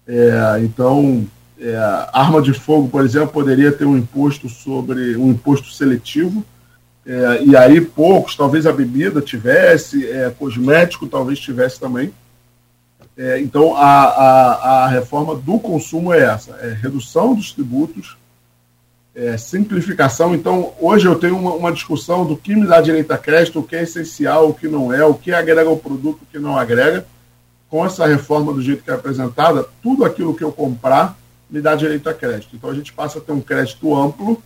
É, 0.06 0.60
então, 0.62 1.26
é, 1.58 1.76
arma 2.12 2.42
de 2.42 2.52
fogo, 2.52 2.88
por 2.88 3.04
exemplo, 3.04 3.28
poderia 3.28 3.70
ter 3.70 3.84
um 3.84 3.96
imposto 3.96 4.48
sobre 4.48 5.16
um 5.16 5.30
imposto 5.30 5.70
seletivo. 5.70 6.44
É, 7.06 7.42
e 7.42 7.56
aí 7.56 7.80
poucos, 7.80 8.36
talvez 8.36 8.66
a 8.66 8.72
bebida 8.72 9.20
tivesse, 9.20 10.06
é, 10.06 10.30
cosmético 10.30 11.06
talvez 11.06 11.38
tivesse 11.38 11.80
também. 11.80 12.12
É, 13.16 13.38
então, 13.40 13.76
a, 13.76 14.04
a, 14.04 14.84
a, 14.84 14.88
reforma 14.88 15.34
do 15.34 15.58
consumo 15.58 16.12
é 16.12 16.20
essa: 16.20 16.52
é 16.62 16.72
redução 16.72 17.34
dos 17.34 17.52
tributos, 17.52 18.16
é, 19.14 19.36
simplificação. 19.36 20.34
Então, 20.34 20.72
hoje 20.80 21.06
eu 21.06 21.16
tenho 21.16 21.36
uma, 21.36 21.52
uma, 21.52 21.72
discussão 21.72 22.24
do 22.24 22.36
que 22.36 22.54
me 22.54 22.66
dá 22.66 22.80
direito 22.80 23.10
a 23.10 23.18
crédito, 23.18 23.58
o 23.58 23.62
que 23.62 23.76
é 23.76 23.82
essencial, 23.82 24.48
o 24.48 24.54
que 24.54 24.68
não 24.68 24.92
é, 24.92 25.04
o 25.04 25.14
que 25.14 25.32
agrega 25.32 25.68
ao 25.68 25.76
produto, 25.76 26.22
o 26.22 26.26
que 26.32 26.38
não 26.38 26.56
agrega. 26.56 27.04
Com 27.68 27.84
essa 27.84 28.06
reforma 28.06 28.52
do 28.52 28.62
jeito 28.62 28.82
que 28.82 28.90
é 28.90 28.94
apresentada, 28.94 29.66
tudo 29.82 30.04
aquilo 30.04 30.34
que 30.34 30.42
eu 30.42 30.50
comprar 30.50 31.16
me 31.48 31.60
dá 31.60 31.74
direito 31.74 32.08
a 32.08 32.14
crédito. 32.14 32.56
Então, 32.56 32.70
a 32.70 32.74
gente 32.74 32.92
passa 32.92 33.18
a 33.18 33.22
ter 33.22 33.32
um 33.32 33.40
crédito 33.40 33.94
amplo, 33.94 34.42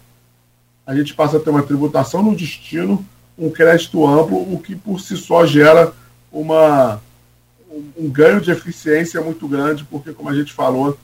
a 0.87 0.95
gente 0.95 1.15
passa 1.15 1.37
a 1.37 1.41
ter 1.41 1.51
uma 1.51 1.63
tributação 1.63 2.23
no 2.23 2.37
destino, 2.37 3.05
um 3.39 3.51
crédito 3.51 4.07
amplo, 4.07 4.37
o 4.37 4.61
que 4.61 4.77
por 4.77 5.01
si 5.01 5.17
só 5.17 5.47
gera 5.47 5.93
uma 6.31 7.01
um 7.97 8.09
ganho 8.09 8.41
de 8.41 8.51
eficiência 8.51 9.21
muito 9.21 9.49
grande, 9.49 9.85
porque, 9.85 10.13
como 10.13 10.29
a 10.29 10.35
gente 10.35 10.53
falou, 10.53 10.97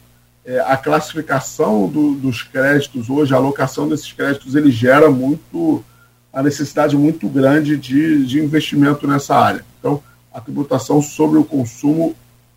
é, 0.44 0.60
a 0.60 0.76
classificação 0.76 1.88
do, 1.88 2.14
dos 2.14 2.42
créditos 2.42 3.10
hoje, 3.10 3.34
a 3.34 3.36
alocação 3.36 3.88
desses 3.88 4.12
créditos, 4.12 4.54
ele 4.54 4.70
gera 4.70 5.10
muito 5.10 5.84
a 6.32 6.42
necessidade 6.42 6.96
muito 6.96 7.28
grande 7.28 7.76
de, 7.76 8.24
de 8.24 8.38
investimento 8.38 9.06
nessa 9.06 9.34
área. 9.34 9.64
Então, 9.78 10.02
a 10.32 10.40
tributação 10.40 11.02
sobre 11.02 11.38
o 11.38 11.44
consumo 11.44 12.14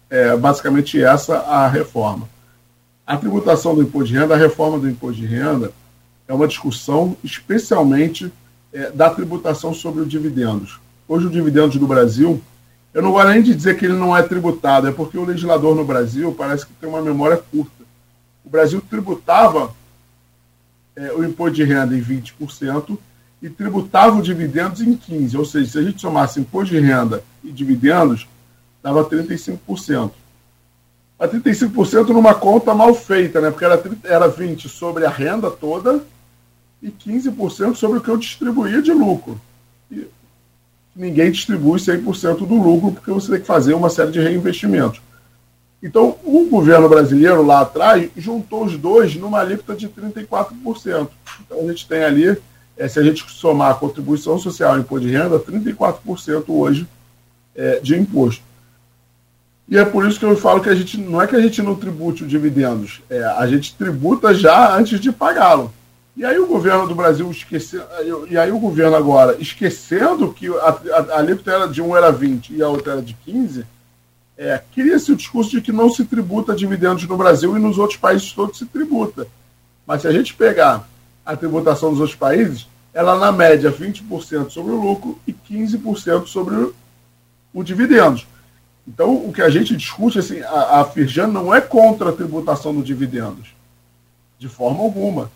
é 0.09 0.35
basicamente 0.37 1.01
essa 1.01 1.37
a 1.39 1.67
reforma. 1.67 2.29
A 3.05 3.17
tributação 3.17 3.75
do 3.75 3.81
imposto 3.81 4.09
de 4.09 4.19
renda, 4.19 4.35
a 4.35 4.37
reforma 4.37 4.77
do 4.77 4.87
imposto 4.89 5.19
de 5.19 5.25
renda, 5.25 5.71
é 6.27 6.33
uma 6.33 6.47
discussão 6.47 7.17
especialmente 7.23 8.31
é, 8.71 8.91
da 8.91 9.09
tributação 9.09 9.73
sobre 9.73 10.01
os 10.01 10.09
dividendos. 10.09 10.79
Hoje, 11.07 11.27
o 11.27 11.29
dividendos 11.29 11.77
do 11.77 11.87
Brasil 11.87 12.41
eu 12.93 13.01
não 13.01 13.11
gosto 13.11 13.29
nem 13.29 13.41
de 13.41 13.55
dizer 13.55 13.75
que 13.77 13.85
ele 13.85 13.95
não 13.95 14.15
é 14.15 14.21
tributado, 14.21 14.87
é 14.87 14.91
porque 14.91 15.17
o 15.17 15.25
legislador 15.25 15.75
no 15.75 15.83
Brasil 15.83 16.31
parece 16.31 16.65
que 16.65 16.73
tem 16.73 16.87
uma 16.87 17.01
memória 17.01 17.37
curta. 17.37 17.83
O 18.45 18.49
Brasil 18.49 18.79
tributava 18.87 19.73
é, 20.95 21.11
o 21.11 21.23
imposto 21.23 21.55
de 21.55 21.63
renda 21.63 21.95
em 21.95 22.03
20% 22.03 22.97
e 23.41 23.49
tributava 23.49 24.17
os 24.17 24.23
dividendos 24.23 24.81
em 24.81 24.95
15%. 24.95 25.39
Ou 25.39 25.45
seja, 25.45 25.71
se 25.71 25.79
a 25.79 25.81
gente 25.81 25.99
somasse 25.99 26.39
imposto 26.39 26.75
de 26.75 26.79
renda 26.79 27.23
e 27.43 27.51
dividendos, 27.51 28.27
dava 28.83 29.03
35%. 29.03 30.11
A 31.17 31.27
35% 31.27 32.09
numa 32.09 32.35
conta 32.35 32.75
mal 32.75 32.93
feita, 32.93 33.41
né? 33.41 33.49
porque 33.49 33.65
era, 33.65 33.81
era 34.03 34.29
20% 34.31 34.67
sobre 34.67 35.03
a 35.05 35.09
renda 35.09 35.49
toda 35.49 36.03
e 36.83 36.91
15% 36.91 37.75
sobre 37.75 37.97
o 37.97 38.01
que 38.01 38.09
eu 38.09 38.17
distribuía 38.17 38.81
de 38.81 38.91
lucro. 38.91 39.39
E 39.89 40.05
ninguém 40.93 41.31
distribui 41.31 41.79
100% 41.79 42.45
do 42.45 42.55
lucro, 42.55 42.91
porque 42.91 43.09
você 43.09 43.31
tem 43.31 43.39
que 43.39 43.47
fazer 43.47 43.73
uma 43.73 43.89
série 43.89 44.11
de 44.11 44.19
reinvestimentos. 44.19 45.01
Então, 45.81 46.17
o 46.23 46.45
governo 46.49 46.89
brasileiro, 46.89 47.41
lá 47.41 47.61
atrás, 47.61 48.09
juntou 48.17 48.65
os 48.65 48.77
dois 48.77 49.15
numa 49.15 49.39
alíquota 49.39 49.75
de 49.75 49.87
34%. 49.87 51.09
Então, 51.45 51.59
a 51.59 51.67
gente 51.69 51.87
tem 51.87 52.03
ali, 52.03 52.37
é, 52.77 52.87
se 52.87 52.99
a 52.99 53.03
gente 53.03 53.23
somar 53.31 53.71
a 53.71 53.75
contribuição 53.75 54.37
social 54.37 54.77
e 54.77 54.81
imposto 54.81 55.07
de 55.07 55.13
renda, 55.13 55.39
34% 55.39 56.43
hoje 56.49 56.87
é, 57.55 57.79
de 57.79 57.97
imposto. 57.97 58.43
E 59.69 59.77
é 59.77 59.85
por 59.85 60.05
isso 60.05 60.19
que 60.19 60.25
eu 60.25 60.35
falo 60.35 60.61
que 60.61 60.69
a 60.69 60.75
gente 60.75 60.97
não 60.97 61.21
é 61.21 61.27
que 61.27 61.35
a 61.35 61.41
gente 61.41 61.61
não 61.61 61.75
tribute 61.75 62.23
os 62.23 62.29
dividendos, 62.29 63.01
é, 63.09 63.23
a 63.23 63.47
gente 63.47 63.73
tributa 63.75 64.33
já 64.33 64.75
antes 64.75 64.99
de 64.99 65.11
pagá-lo. 65.11 65.73
E 66.15 66.23
aí 66.23 66.37
o 66.37 66.45
governo 66.45 66.87
do 66.87 66.93
Brasil 66.93 67.29
esquecendo, 67.31 67.85
e 68.29 68.37
aí 68.37 68.51
o 68.51 68.59
governo 68.59 68.95
agora, 68.95 69.35
esquecendo 69.41 70.31
que 70.31 70.47
a, 70.47 70.51
a, 70.51 71.15
a 71.15 71.17
alíquota 71.17 71.67
de 71.67 71.81
um 71.81 71.97
era 71.97 72.11
20 72.11 72.53
e 72.53 72.61
a 72.61 72.67
outra 72.67 72.93
era 72.93 73.01
de 73.01 73.15
15, 73.25 73.65
é, 74.37 74.61
cria-se 74.73 75.11
o 75.11 75.15
discurso 75.15 75.51
de 75.51 75.61
que 75.61 75.71
não 75.71 75.89
se 75.89 76.05
tributa 76.05 76.55
dividendos 76.55 77.07
no 77.07 77.17
Brasil 77.17 77.57
e 77.57 77.59
nos 77.59 77.79
outros 77.79 77.99
países 77.99 78.31
todos 78.31 78.59
se 78.59 78.65
tributa. 78.65 79.27
Mas 79.87 80.01
se 80.01 80.07
a 80.07 80.11
gente 80.11 80.35
pegar 80.35 80.87
a 81.25 81.35
tributação 81.35 81.89
dos 81.89 81.99
outros 81.99 82.17
países, 82.17 82.67
ela 82.93 83.17
na 83.17 83.31
média 83.31 83.71
20% 83.71 84.51
sobre 84.51 84.71
o 84.71 84.79
lucro 84.79 85.19
e 85.27 85.33
15% 85.33 86.27
sobre 86.27 86.55
o, 86.55 86.75
o 87.51 87.63
dividendos. 87.63 88.27
Então, 88.87 89.15
o 89.15 89.33
que 89.33 89.41
a 89.41 89.49
gente 89.49 89.75
discute, 89.75 90.19
assim, 90.19 90.41
a, 90.41 90.81
a 90.81 90.85
Firjan 90.85 91.27
não 91.27 91.53
é 91.53 91.59
contra 91.59 92.09
a 92.09 92.13
tributação 92.13 92.73
dos 92.75 92.85
dividendos, 92.85 93.49
de 94.37 94.47
forma 94.47 94.83
alguma 94.83 95.31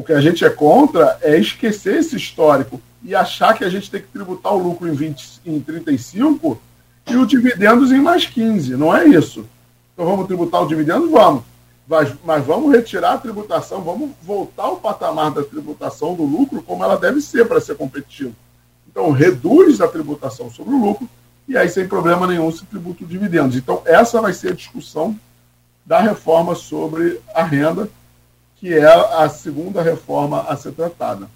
o 0.00 0.02
que 0.02 0.14
a 0.14 0.20
gente 0.20 0.46
é 0.46 0.48
contra 0.48 1.18
é 1.20 1.38
esquecer 1.38 1.98
esse 1.98 2.16
histórico 2.16 2.80
e 3.04 3.14
achar 3.14 3.52
que 3.52 3.62
a 3.62 3.68
gente 3.68 3.90
tem 3.90 4.00
que 4.00 4.08
tributar 4.08 4.54
o 4.54 4.58
lucro 4.58 4.88
em, 4.88 4.94
20, 4.94 5.42
em 5.44 5.60
35 5.60 6.58
e 7.06 7.16
o 7.16 7.26
dividendos 7.26 7.92
em 7.92 8.00
mais 8.00 8.24
15. 8.24 8.76
Não 8.76 8.96
é 8.96 9.06
isso. 9.06 9.44
Então 9.92 10.06
vamos 10.06 10.26
tributar 10.26 10.62
o 10.62 10.66
dividendo? 10.66 11.10
Vamos. 11.10 11.42
Mas, 11.86 12.14
mas 12.24 12.46
vamos 12.46 12.72
retirar 12.72 13.12
a 13.12 13.18
tributação, 13.18 13.82
vamos 13.82 14.12
voltar 14.22 14.62
ao 14.62 14.76
patamar 14.76 15.32
da 15.32 15.42
tributação 15.42 16.14
do 16.14 16.24
lucro 16.24 16.62
como 16.62 16.82
ela 16.82 16.96
deve 16.96 17.20
ser 17.20 17.46
para 17.46 17.60
ser 17.60 17.76
competitivo. 17.76 18.34
Então 18.90 19.10
reduz 19.10 19.82
a 19.82 19.88
tributação 19.88 20.50
sobre 20.50 20.72
o 20.72 20.80
lucro 20.82 21.06
e 21.46 21.58
aí 21.58 21.68
sem 21.68 21.86
problema 21.86 22.26
nenhum 22.26 22.50
se 22.50 22.64
tributa 22.64 23.04
o 23.04 23.06
dividendos. 23.06 23.54
Então 23.54 23.82
essa 23.84 24.18
vai 24.18 24.32
ser 24.32 24.52
a 24.52 24.56
discussão 24.56 25.14
da 25.84 26.00
reforma 26.00 26.54
sobre 26.54 27.20
a 27.34 27.44
renda 27.44 27.86
que 28.60 28.74
é 28.74 28.84
a 28.84 29.26
segunda 29.30 29.80
reforma 29.80 30.42
a 30.42 30.54
ser 30.54 30.72
tratada. 30.72 31.26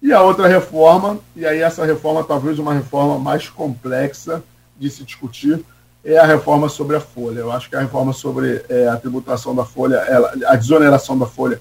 E 0.00 0.14
a 0.14 0.22
outra 0.22 0.48
reforma, 0.48 1.18
e 1.36 1.44
aí 1.44 1.60
essa 1.60 1.84
reforma 1.84 2.24
talvez 2.24 2.58
uma 2.58 2.72
reforma 2.72 3.18
mais 3.18 3.50
complexa 3.50 4.42
de 4.78 4.88
se 4.88 5.04
discutir, 5.04 5.62
é 6.02 6.16
a 6.16 6.24
reforma 6.24 6.70
sobre 6.70 6.96
a 6.96 7.00
folha. 7.00 7.40
Eu 7.40 7.52
acho 7.52 7.68
que 7.68 7.76
a 7.76 7.80
reforma 7.80 8.14
sobre 8.14 8.64
é, 8.70 8.88
a 8.88 8.96
tributação 8.96 9.54
da 9.54 9.66
folha, 9.66 9.96
ela, 9.96 10.32
a 10.46 10.56
desoneração 10.56 11.18
da 11.18 11.26
folha, 11.26 11.60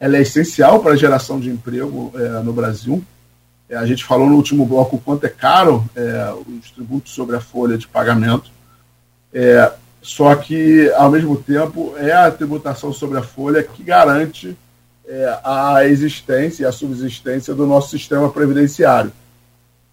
ela 0.00 0.16
é 0.16 0.22
essencial 0.22 0.80
para 0.80 0.92
a 0.92 0.96
geração 0.96 1.38
de 1.38 1.50
emprego 1.50 2.10
é, 2.14 2.42
no 2.42 2.54
Brasil. 2.54 3.04
É, 3.68 3.76
a 3.76 3.84
gente 3.84 4.02
falou 4.02 4.26
no 4.26 4.36
último 4.36 4.64
bloco 4.64 4.96
o 4.96 5.00
quanto 5.00 5.26
é 5.26 5.28
caro 5.28 5.84
é, 5.94 6.32
os 6.46 6.70
tributos 6.70 7.12
sobre 7.12 7.36
a 7.36 7.40
folha 7.40 7.76
de 7.76 7.86
pagamento. 7.86 8.50
Só 10.08 10.34
que, 10.34 10.90
ao 10.92 11.10
mesmo 11.10 11.36
tempo, 11.36 11.92
é 11.98 12.10
a 12.12 12.30
tributação 12.30 12.94
sobre 12.94 13.18
a 13.18 13.22
folha 13.22 13.62
que 13.62 13.82
garante 13.82 14.56
é, 15.06 15.38
a 15.44 15.84
existência 15.84 16.62
e 16.62 16.66
a 16.66 16.72
subsistência 16.72 17.54
do 17.54 17.66
nosso 17.66 17.90
sistema 17.90 18.30
previdenciário. 18.30 19.12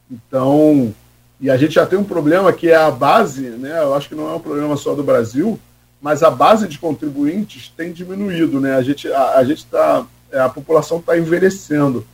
Então, 0.09 0.95
e 1.37 1.49
a 1.49 1.57
gente 1.57 1.73
já 1.73 1.85
tem 1.85 1.99
um 1.99 2.03
problema 2.05 2.53
que 2.53 2.69
é 2.69 2.77
a 2.77 2.89
base, 2.89 3.41
né? 3.41 3.77
Eu 3.81 3.93
acho 3.93 4.07
que 4.07 4.15
não 4.15 4.29
é 4.29 4.35
um 4.35 4.39
problema 4.39 4.77
só 4.77 4.95
do 4.95 5.03
Brasil, 5.03 5.59
mas 6.01 6.23
a 6.23 6.31
base 6.31 6.65
de 6.65 6.79
contribuintes 6.79 7.67
tem 7.75 7.91
diminuído, 7.91 8.61
né? 8.61 8.77
A 8.77 8.81
gente 8.81 9.11
a, 9.11 9.31
a 9.31 9.43
gente 9.43 9.65
está 9.65 10.05
é, 10.31 10.39
a 10.39 10.47
população 10.47 10.99
está 10.99 11.17
envelhecendo. 11.17 12.07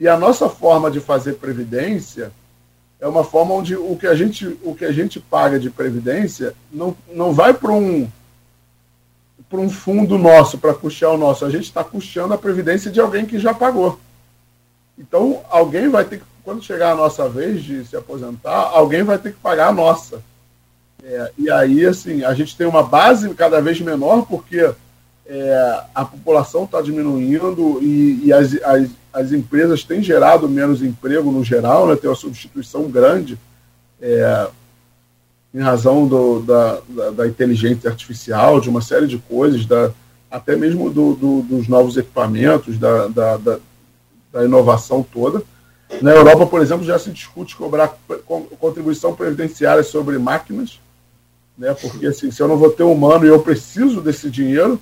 E 0.00 0.08
a 0.08 0.18
nossa 0.18 0.48
forma 0.48 0.90
de 0.90 0.98
fazer 0.98 1.34
previdência 1.34 2.32
é 3.00 3.08
uma 3.08 3.24
forma 3.24 3.54
onde 3.54 3.74
o 3.74 3.96
que 3.96 4.06
a 4.06 4.14
gente, 4.14 4.46
o 4.62 4.74
que 4.74 4.84
a 4.84 4.92
gente 4.92 5.18
paga 5.18 5.58
de 5.58 5.70
previdência 5.70 6.54
não, 6.70 6.94
não 7.12 7.32
vai 7.32 7.54
para 7.54 7.72
um 7.72 8.08
para 9.48 9.58
um 9.58 9.68
fundo 9.68 10.16
nosso, 10.16 10.58
para 10.58 10.72
custear 10.72 11.12
o 11.12 11.18
nosso. 11.18 11.44
A 11.44 11.50
gente 11.50 11.64
está 11.64 11.82
custeando 11.82 12.32
a 12.32 12.38
previdência 12.38 12.88
de 12.88 13.00
alguém 13.00 13.26
que 13.26 13.36
já 13.36 13.52
pagou. 13.52 13.98
Então, 14.96 15.42
alguém 15.50 15.88
vai 15.88 16.04
ter 16.04 16.18
que, 16.18 16.24
quando 16.44 16.62
chegar 16.62 16.92
a 16.92 16.94
nossa 16.94 17.28
vez 17.28 17.64
de 17.64 17.84
se 17.84 17.96
aposentar, 17.96 18.70
alguém 18.72 19.02
vai 19.02 19.18
ter 19.18 19.32
que 19.32 19.40
pagar 19.40 19.68
a 19.68 19.72
nossa. 19.72 20.22
É, 21.02 21.32
e 21.36 21.50
aí, 21.50 21.84
assim, 21.84 22.22
a 22.22 22.32
gente 22.32 22.56
tem 22.56 22.66
uma 22.66 22.84
base 22.84 23.32
cada 23.34 23.60
vez 23.60 23.80
menor, 23.80 24.24
porque 24.24 24.72
é, 25.26 25.82
a 25.94 26.04
população 26.04 26.62
está 26.62 26.80
diminuindo 26.80 27.82
e, 27.82 28.26
e 28.26 28.32
as, 28.32 28.54
as, 28.62 28.88
as, 29.12 29.32
empresas 29.32 29.84
têm 29.84 30.02
gerado 30.02 30.48
menos 30.48 30.82
emprego 30.82 31.30
no 31.30 31.44
geral, 31.44 31.86
né, 31.86 31.96
tem 31.96 32.08
uma 32.08 32.16
substituição 32.16 32.90
grande. 32.90 33.38
É, 34.00 34.48
em 35.52 35.60
razão 35.60 36.06
do, 36.06 36.40
da, 36.40 36.80
da, 36.88 37.10
da, 37.10 37.26
inteligência 37.26 37.90
artificial, 37.90 38.60
de 38.60 38.68
uma 38.68 38.80
série 38.80 39.06
de 39.06 39.18
coisas, 39.18 39.66
da, 39.66 39.90
até 40.30 40.54
mesmo 40.54 40.88
do, 40.90 41.14
do, 41.14 41.42
dos 41.42 41.66
novos 41.66 41.96
equipamentos, 41.96 42.78
da, 42.78 43.08
da, 43.08 43.36
da, 43.36 44.44
inovação 44.44 45.02
toda. 45.02 45.42
Na 46.00 46.12
Europa, 46.12 46.46
por 46.46 46.62
exemplo, 46.62 46.86
já 46.86 46.98
se 47.00 47.10
discute 47.10 47.56
cobrar 47.56 47.98
contribuição 48.60 49.14
previdenciária 49.14 49.82
sobre 49.82 50.18
máquinas, 50.18 50.78
né, 51.58 51.74
porque 51.74 52.06
assim, 52.06 52.30
se 52.30 52.40
eu 52.40 52.46
não 52.46 52.56
vou 52.56 52.70
ter 52.70 52.84
humano 52.84 53.26
e 53.26 53.28
eu 53.28 53.40
preciso 53.40 54.00
desse 54.00 54.30
dinheiro, 54.30 54.80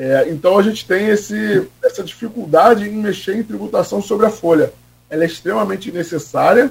é, 0.00 0.28
então 0.30 0.56
a 0.56 0.62
gente 0.62 0.86
tem 0.86 1.08
esse, 1.08 1.68
essa 1.82 2.04
dificuldade 2.04 2.88
em 2.88 2.92
mexer 2.92 3.36
em 3.36 3.42
tributação 3.42 4.00
sobre 4.00 4.26
a 4.26 4.30
folha. 4.30 4.72
Ela 5.10 5.24
é 5.24 5.26
extremamente 5.26 5.90
necessária, 5.90 6.70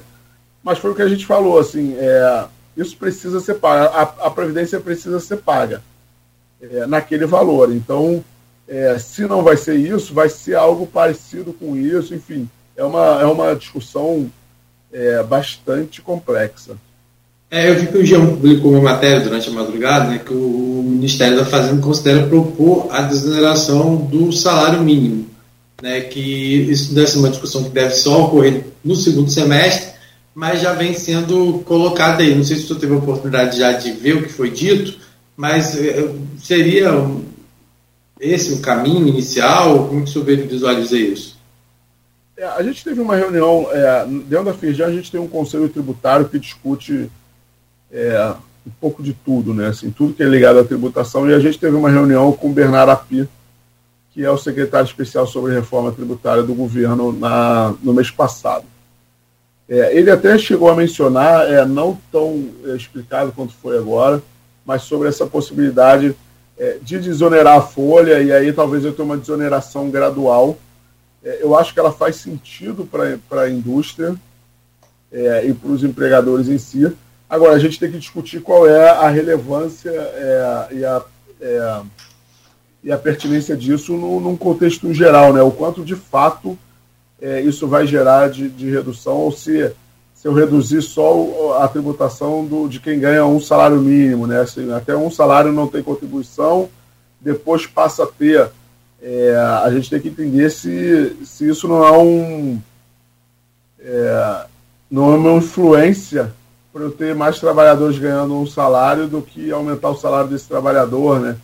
mas 0.62 0.78
foi 0.78 0.92
o 0.92 0.94
que 0.94 1.02
a 1.02 1.08
gente 1.08 1.26
falou, 1.26 1.58
assim, 1.58 1.94
é, 1.98 2.46
isso 2.74 2.96
precisa 2.96 3.38
ser 3.38 3.56
pago, 3.56 3.94
a, 3.94 4.28
a 4.28 4.30
previdência 4.30 4.80
precisa 4.80 5.20
ser 5.20 5.36
paga 5.36 5.82
é, 6.58 6.86
naquele 6.86 7.26
valor. 7.26 7.70
Então, 7.70 8.24
é, 8.66 8.98
se 8.98 9.26
não 9.26 9.42
vai 9.42 9.58
ser 9.58 9.74
isso, 9.74 10.14
vai 10.14 10.30
ser 10.30 10.54
algo 10.54 10.86
parecido 10.86 11.52
com 11.52 11.76
isso, 11.76 12.14
enfim, 12.14 12.48
é 12.74 12.82
uma, 12.82 13.20
é 13.20 13.26
uma 13.26 13.54
discussão 13.54 14.32
é, 14.90 15.22
bastante 15.22 16.00
complexa. 16.00 16.78
É, 17.50 17.70
eu 17.70 17.76
vi 17.76 17.86
que 17.86 17.96
o 17.96 18.04
Jean 18.04 18.26
publicou 18.26 18.72
uma 18.72 18.82
matéria 18.82 19.20
durante 19.20 19.48
a 19.48 19.52
madrugada, 19.52 20.10
né, 20.10 20.18
que 20.18 20.34
o 20.34 20.82
Ministério 20.86 21.36
da 21.36 21.46
Fazenda 21.46 21.80
considera 21.80 22.26
propor 22.26 22.88
a 22.90 23.02
desoneração 23.02 23.96
do 23.96 24.30
salário 24.32 24.82
mínimo, 24.82 25.26
né, 25.80 26.02
que 26.02 26.20
isso 26.20 26.94
deve 26.94 27.06
ser 27.06 27.18
uma 27.18 27.30
discussão 27.30 27.64
que 27.64 27.70
deve 27.70 27.94
só 27.94 28.24
ocorrer 28.24 28.64
no 28.84 28.94
segundo 28.94 29.30
semestre, 29.30 29.92
mas 30.34 30.60
já 30.60 30.74
vem 30.74 30.92
sendo 30.92 31.60
colocado 31.64 32.20
aí. 32.20 32.34
Não 32.34 32.44
sei 32.44 32.58
se 32.58 32.66
você 32.66 32.74
teve 32.74 32.94
a 32.94 32.98
oportunidade 32.98 33.58
já 33.58 33.72
de 33.72 33.92
ver 33.92 34.16
o 34.16 34.22
que 34.22 34.28
foi 34.28 34.50
dito, 34.50 34.98
mas 35.34 35.74
eh, 35.76 36.12
seria 36.42 36.90
esse 38.20 38.52
o 38.52 38.60
caminho 38.60 39.08
inicial? 39.08 39.88
Como 39.88 40.04
que 40.04 40.10
o 40.10 40.12
senhor 40.12 40.24
visualiza 40.46 40.98
isso? 40.98 41.38
É, 42.36 42.44
a 42.44 42.62
gente 42.62 42.84
teve 42.84 43.00
uma 43.00 43.16
reunião, 43.16 43.66
é, 43.72 44.06
dentro 44.06 44.44
da 44.44 44.54
FIRJA, 44.54 44.86
a 44.86 44.92
gente 44.92 45.10
tem 45.10 45.20
um 45.20 45.26
conselho 45.26 45.68
tributário 45.68 46.28
que 46.28 46.38
discute 46.38 47.10
é, 47.92 48.34
um 48.66 48.70
pouco 48.80 49.02
de 49.02 49.12
tudo, 49.12 49.54
né? 49.54 49.68
Assim, 49.68 49.90
tudo 49.90 50.14
que 50.14 50.22
é 50.22 50.26
ligado 50.26 50.58
à 50.58 50.64
tributação, 50.64 51.28
e 51.28 51.34
a 51.34 51.40
gente 51.40 51.58
teve 51.58 51.74
uma 51.74 51.90
reunião 51.90 52.32
com 52.32 52.48
o 52.48 52.52
Bernardo 52.52 52.90
Api, 52.90 53.28
que 54.12 54.24
é 54.24 54.30
o 54.30 54.38
secretário 54.38 54.86
especial 54.86 55.26
sobre 55.26 55.54
reforma 55.54 55.92
tributária 55.92 56.42
do 56.42 56.54
governo, 56.54 57.12
na, 57.12 57.74
no 57.82 57.92
mês 57.94 58.10
passado. 58.10 58.64
É, 59.68 59.96
ele 59.96 60.10
até 60.10 60.36
chegou 60.38 60.70
a 60.70 60.74
mencionar, 60.74 61.50
é, 61.50 61.64
não 61.64 61.98
tão 62.10 62.48
é, 62.64 62.74
explicado 62.74 63.32
quanto 63.32 63.52
foi 63.52 63.76
agora, 63.76 64.22
mas 64.64 64.82
sobre 64.82 65.08
essa 65.08 65.26
possibilidade 65.26 66.16
é, 66.58 66.78
de 66.82 66.98
desonerar 66.98 67.58
a 67.58 67.62
folha, 67.62 68.20
e 68.20 68.32
aí 68.32 68.52
talvez 68.52 68.84
eu 68.84 68.92
tenha 68.92 69.04
uma 69.06 69.16
desoneração 69.16 69.90
gradual. 69.90 70.58
É, 71.22 71.38
eu 71.42 71.56
acho 71.56 71.72
que 71.72 71.80
ela 71.80 71.92
faz 71.92 72.16
sentido 72.16 72.86
para 72.86 73.42
a 73.42 73.50
indústria 73.50 74.16
é, 75.12 75.46
e 75.46 75.54
para 75.54 75.70
os 75.70 75.84
empregadores 75.84 76.48
em 76.48 76.58
si. 76.58 76.92
Agora, 77.28 77.54
a 77.54 77.58
gente 77.58 77.78
tem 77.78 77.90
que 77.90 77.98
discutir 77.98 78.40
qual 78.40 78.66
é 78.66 78.88
a 78.90 79.08
relevância 79.08 79.90
e 80.70 80.84
a, 80.84 81.82
e 82.82 82.92
a 82.92 82.96
pertinência 82.98 83.56
disso 83.56 83.92
no, 83.92 84.20
num 84.20 84.36
contexto 84.36 84.92
geral, 84.94 85.32
né? 85.32 85.42
o 85.42 85.50
quanto 85.50 85.84
de 85.84 85.94
fato 85.94 86.58
é, 87.20 87.40
isso 87.40 87.66
vai 87.66 87.86
gerar 87.86 88.30
de, 88.30 88.48
de, 88.48 88.70
redução, 88.70 89.16
ou 89.16 89.32
se, 89.32 89.72
se 90.14 90.28
eu 90.28 90.32
reduzir 90.32 90.80
só 90.82 91.58
a 91.60 91.68
tributação 91.68 92.46
do, 92.46 92.68
de 92.68 92.78
quem 92.78 93.00
ganha 93.00 93.26
um 93.26 93.40
salário 93.40 93.78
mínimo, 93.80 94.26
né? 94.26 94.40
Assim, 94.40 94.72
até 94.72 94.96
um 94.96 95.10
salário 95.10 95.52
não 95.52 95.66
tem 95.66 95.82
contribuição, 95.82 96.68
depois 97.20 97.66
passa 97.66 98.04
a 98.04 98.06
ter. 98.06 98.48
É, 99.02 99.36
a 99.64 99.70
gente 99.72 99.90
tem 99.90 100.00
que 100.00 100.08
entender 100.08 100.48
se, 100.50 101.16
se 101.24 101.48
isso 101.48 101.66
não 101.66 101.84
é 101.84 101.98
um. 101.98 102.60
É, 103.80 104.46
não 104.88 105.12
é 105.12 105.16
uma 105.16 105.32
influência 105.32 106.32
para 106.72 106.82
eu 106.82 106.90
ter 106.90 107.14
mais 107.14 107.40
trabalhadores 107.40 107.98
ganhando 107.98 108.34
um 108.34 108.46
salário 108.46 109.06
do 109.06 109.22
que 109.22 109.50
aumentar 109.50 109.90
o 109.90 109.96
salário 109.96 110.30
desse 110.30 110.46
trabalhador, 110.46 111.20
né? 111.20 111.36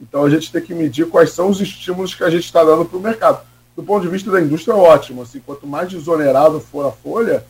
Então 0.00 0.24
a 0.24 0.30
gente 0.30 0.52
tem 0.52 0.62
que 0.62 0.74
medir 0.74 1.08
quais 1.08 1.32
são 1.32 1.48
os 1.48 1.60
estímulos 1.60 2.14
que 2.14 2.22
a 2.22 2.30
gente 2.30 2.44
está 2.44 2.62
dando 2.62 2.84
para 2.84 2.98
o 2.98 3.02
mercado 3.02 3.40
do 3.78 3.84
ponto 3.84 4.02
de 4.02 4.08
vista 4.08 4.28
da 4.28 4.40
indústria, 4.40 4.72
é 4.72 4.76
ótimo. 4.76 5.22
Assim, 5.22 5.38
quanto 5.38 5.64
mais 5.64 5.88
desonerado 5.88 6.58
for 6.58 6.84
a 6.84 6.90
folha, 6.90 7.44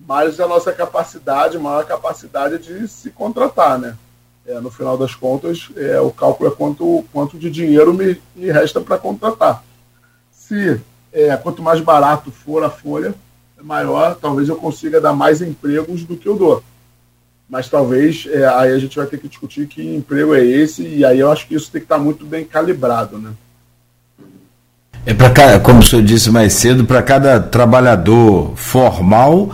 mais 0.00 0.40
a 0.40 0.48
nossa 0.48 0.72
capacidade, 0.72 1.56
maior 1.56 1.82
a 1.82 1.86
capacidade 1.86 2.58
de 2.58 2.88
se 2.88 3.08
contratar, 3.10 3.78
né? 3.78 3.96
É, 4.44 4.58
no 4.58 4.68
final 4.68 4.98
das 4.98 5.14
contas, 5.14 5.68
é, 5.76 6.00
o 6.00 6.10
cálculo 6.10 6.50
é 6.50 6.52
quanto, 6.52 7.04
quanto 7.12 7.38
de 7.38 7.48
dinheiro 7.48 7.94
me, 7.94 8.20
me 8.34 8.50
resta 8.50 8.80
para 8.80 8.98
contratar. 8.98 9.62
Se 10.32 10.80
é, 11.12 11.36
quanto 11.36 11.62
mais 11.62 11.80
barato 11.80 12.32
for 12.32 12.64
a 12.64 12.68
folha, 12.68 13.14
maior, 13.64 14.16
talvez 14.20 14.48
eu 14.48 14.56
consiga 14.56 15.00
dar 15.00 15.12
mais 15.12 15.40
empregos 15.40 16.04
do 16.04 16.16
que 16.16 16.28
eu 16.28 16.36
dou. 16.36 16.62
Mas 17.48 17.68
talvez 17.68 18.26
é, 18.30 18.46
aí 18.46 18.72
a 18.72 18.78
gente 18.78 18.96
vai 18.96 19.06
ter 19.06 19.18
que 19.18 19.28
discutir 19.28 19.66
que 19.66 19.82
emprego 19.82 20.34
é 20.34 20.44
esse, 20.44 20.82
e 20.82 21.04
aí 21.04 21.20
eu 21.20 21.30
acho 21.30 21.46
que 21.46 21.54
isso 21.54 21.70
tem 21.70 21.80
que 21.80 21.86
estar 21.86 21.98
muito 21.98 22.24
bem 22.24 22.44
calibrado, 22.44 23.18
né? 23.18 23.30
É 25.06 25.12
para 25.12 25.60
como 25.60 25.80
o 25.80 25.82
senhor 25.82 26.02
disse 26.02 26.30
mais 26.30 26.54
cedo, 26.54 26.84
para 26.84 27.02
cada 27.02 27.38
trabalhador 27.38 28.52
formal, 28.56 29.52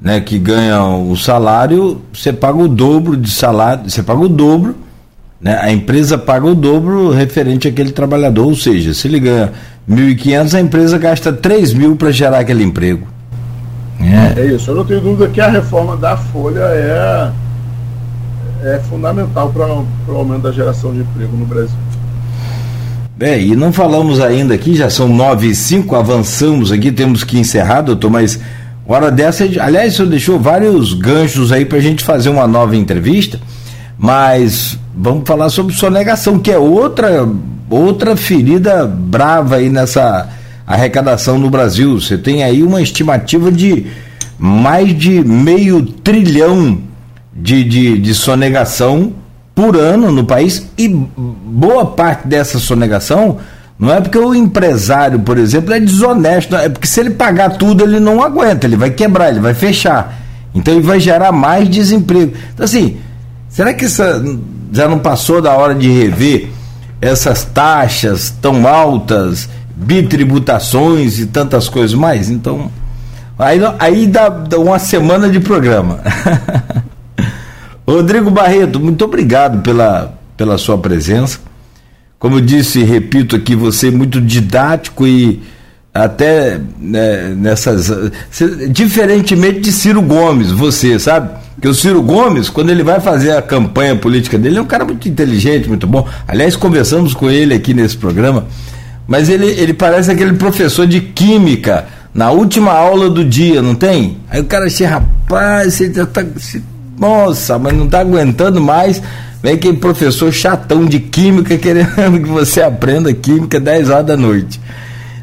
né, 0.00 0.20
que 0.20 0.38
ganha 0.38 0.84
o 0.84 1.16
salário, 1.16 2.02
você 2.12 2.32
paga 2.32 2.58
o 2.58 2.68
dobro 2.68 3.16
de 3.16 3.30
salário, 3.30 3.88
você 3.88 4.02
paga 4.02 4.20
o 4.20 4.28
dobro, 4.28 4.74
né? 5.40 5.58
A 5.60 5.70
empresa 5.70 6.18
paga 6.18 6.46
o 6.46 6.54
dobro 6.54 7.10
referente 7.10 7.68
àquele 7.68 7.92
trabalhador, 7.92 8.46
ou 8.46 8.56
seja, 8.56 8.92
se 8.92 9.06
ele 9.06 9.20
ganha 9.20 9.52
1.500, 9.88 10.54
a 10.54 10.60
empresa 10.60 10.98
gasta 10.98 11.32
3 11.32 11.72
mil 11.72 11.94
para 11.96 12.10
gerar 12.10 12.40
aquele 12.40 12.64
emprego. 12.64 13.13
É. 14.04 14.40
é 14.40 14.46
isso, 14.46 14.70
eu 14.70 14.74
não 14.74 14.84
tenho 14.84 15.00
dúvida 15.00 15.28
que 15.28 15.40
a 15.40 15.48
reforma 15.48 15.96
da 15.96 16.16
Folha 16.16 16.60
é, 16.60 17.30
é 18.62 18.80
fundamental 18.88 19.50
para 19.50 19.66
o 19.66 20.16
aumento 20.16 20.42
da 20.42 20.52
geração 20.52 20.92
de 20.92 21.00
emprego 21.00 21.36
no 21.36 21.46
Brasil. 21.46 21.76
É, 23.18 23.40
e 23.40 23.54
não 23.54 23.72
falamos 23.72 24.20
ainda 24.20 24.54
aqui, 24.54 24.74
já 24.74 24.90
são 24.90 25.08
nove 25.08 25.48
e 25.48 25.54
cinco, 25.54 25.94
avançamos 25.94 26.72
aqui, 26.72 26.90
temos 26.90 27.22
que 27.22 27.38
encerrar, 27.38 27.82
doutor, 27.82 28.10
mas 28.10 28.40
hora 28.86 29.10
dessa, 29.10 29.44
aliás, 29.44 29.94
o 29.94 29.96
senhor 29.96 30.08
deixou 30.08 30.38
vários 30.38 30.92
ganchos 30.94 31.52
aí 31.52 31.64
para 31.64 31.78
a 31.78 31.80
gente 31.80 32.02
fazer 32.02 32.28
uma 32.28 32.46
nova 32.46 32.76
entrevista, 32.76 33.38
mas 33.96 34.78
vamos 34.94 35.26
falar 35.26 35.48
sobre 35.48 35.74
sonegação, 35.74 36.38
que 36.38 36.50
é 36.50 36.58
outra, 36.58 37.26
outra 37.70 38.16
ferida 38.16 38.84
brava 38.86 39.56
aí 39.56 39.70
nessa 39.70 40.28
arrecadação 40.66 41.38
no 41.38 41.50
Brasil. 41.50 42.00
Você 42.00 42.16
tem 42.16 42.42
aí 42.42 42.62
uma 42.62 42.80
estimativa 42.80 43.50
de 43.50 43.86
mais 44.38 44.96
de 44.96 45.24
meio 45.24 45.82
trilhão 45.82 46.78
de, 47.34 47.64
de, 47.64 47.98
de 47.98 48.14
sonegação 48.14 49.12
por 49.54 49.76
ano 49.76 50.10
no 50.10 50.24
país 50.24 50.68
e 50.76 50.88
boa 50.88 51.86
parte 51.86 52.26
dessa 52.26 52.58
sonegação 52.58 53.38
não 53.78 53.92
é 53.92 54.00
porque 54.00 54.18
o 54.18 54.34
empresário, 54.34 55.18
por 55.20 55.36
exemplo, 55.36 55.74
é 55.74 55.80
desonesto, 55.80 56.54
é 56.54 56.68
porque 56.68 56.86
se 56.86 57.00
ele 57.00 57.10
pagar 57.10 57.50
tudo 57.50 57.82
ele 57.82 57.98
não 57.98 58.22
aguenta, 58.22 58.66
ele 58.66 58.76
vai 58.76 58.90
quebrar, 58.90 59.30
ele 59.30 59.40
vai 59.40 59.54
fechar. 59.54 60.20
Então 60.54 60.74
ele 60.74 60.82
vai 60.82 61.00
gerar 61.00 61.32
mais 61.32 61.68
desemprego. 61.68 62.32
Então 62.52 62.64
assim, 62.64 62.98
será 63.48 63.74
que 63.74 63.86
já 63.88 64.88
não 64.88 64.98
passou 65.00 65.42
da 65.42 65.52
hora 65.52 65.74
de 65.74 65.88
rever 65.90 66.50
essas 67.00 67.44
taxas 67.44 68.30
tão 68.40 68.66
altas, 68.66 69.48
bitributações 69.76 71.18
e 71.18 71.26
tantas 71.26 71.68
coisas 71.68 71.94
mais? 71.94 72.30
Então, 72.30 72.70
aí, 73.38 73.60
aí 73.78 74.06
dá, 74.06 74.28
dá 74.28 74.58
uma 74.58 74.78
semana 74.78 75.28
de 75.28 75.40
programa. 75.40 76.00
Rodrigo 77.86 78.30
Barreto, 78.30 78.80
muito 78.80 79.04
obrigado 79.04 79.62
pela, 79.62 80.14
pela 80.36 80.56
sua 80.56 80.78
presença. 80.78 81.38
como 82.18 82.36
eu 82.36 82.40
disse 82.40 82.80
e 82.80 82.84
repito 82.84 83.36
aqui, 83.36 83.54
você 83.54 83.88
é 83.88 83.90
muito 83.90 84.20
didático 84.20 85.06
e 85.06 85.42
até 85.94 86.58
né, 86.80 87.34
nessas. 87.36 87.92
Diferentemente 88.70 89.60
de 89.60 89.70
Ciro 89.70 90.02
Gomes, 90.02 90.50
você, 90.50 90.98
sabe? 90.98 91.30
Que 91.62 91.68
o 91.68 91.74
Ciro 91.74 92.02
Gomes, 92.02 92.50
quando 92.50 92.70
ele 92.70 92.82
vai 92.82 92.98
fazer 93.00 93.36
a 93.36 93.40
campanha 93.40 93.94
política 93.94 94.36
dele, 94.36 94.58
é 94.58 94.60
um 94.60 94.66
cara 94.66 94.84
muito 94.84 95.08
inteligente, 95.08 95.68
muito 95.68 95.86
bom. 95.86 96.06
Aliás, 96.26 96.56
conversamos 96.56 97.14
com 97.14 97.30
ele 97.30 97.54
aqui 97.54 97.72
nesse 97.72 97.96
programa, 97.96 98.46
mas 99.06 99.28
ele, 99.28 99.46
ele 99.46 99.74
parece 99.74 100.10
aquele 100.10 100.34
professor 100.34 100.86
de 100.86 101.00
química 101.00 101.86
na 102.14 102.30
última 102.30 102.72
aula 102.72 103.10
do 103.10 103.24
dia, 103.24 103.60
não 103.60 103.74
tem? 103.74 104.18
Aí 104.30 104.40
o 104.40 104.44
cara 104.44 104.70
chega, 104.70 104.90
rapaz, 104.90 105.74
você 105.74 105.92
já 105.92 106.06
tá. 106.06 106.24
Nossa, 106.98 107.58
mas 107.58 107.74
não 107.74 107.88
tá 107.88 108.00
aguentando 108.00 108.60
mais. 108.60 109.02
Vem 109.42 109.54
aquele 109.54 109.76
professor 109.76 110.32
chatão 110.32 110.86
de 110.86 111.00
química 111.00 111.56
querendo 111.58 112.22
que 112.22 112.28
você 112.28 112.62
aprenda 112.62 113.12
química 113.12 113.60
10 113.60 113.90
horas 113.90 114.06
da 114.06 114.16
noite. 114.16 114.60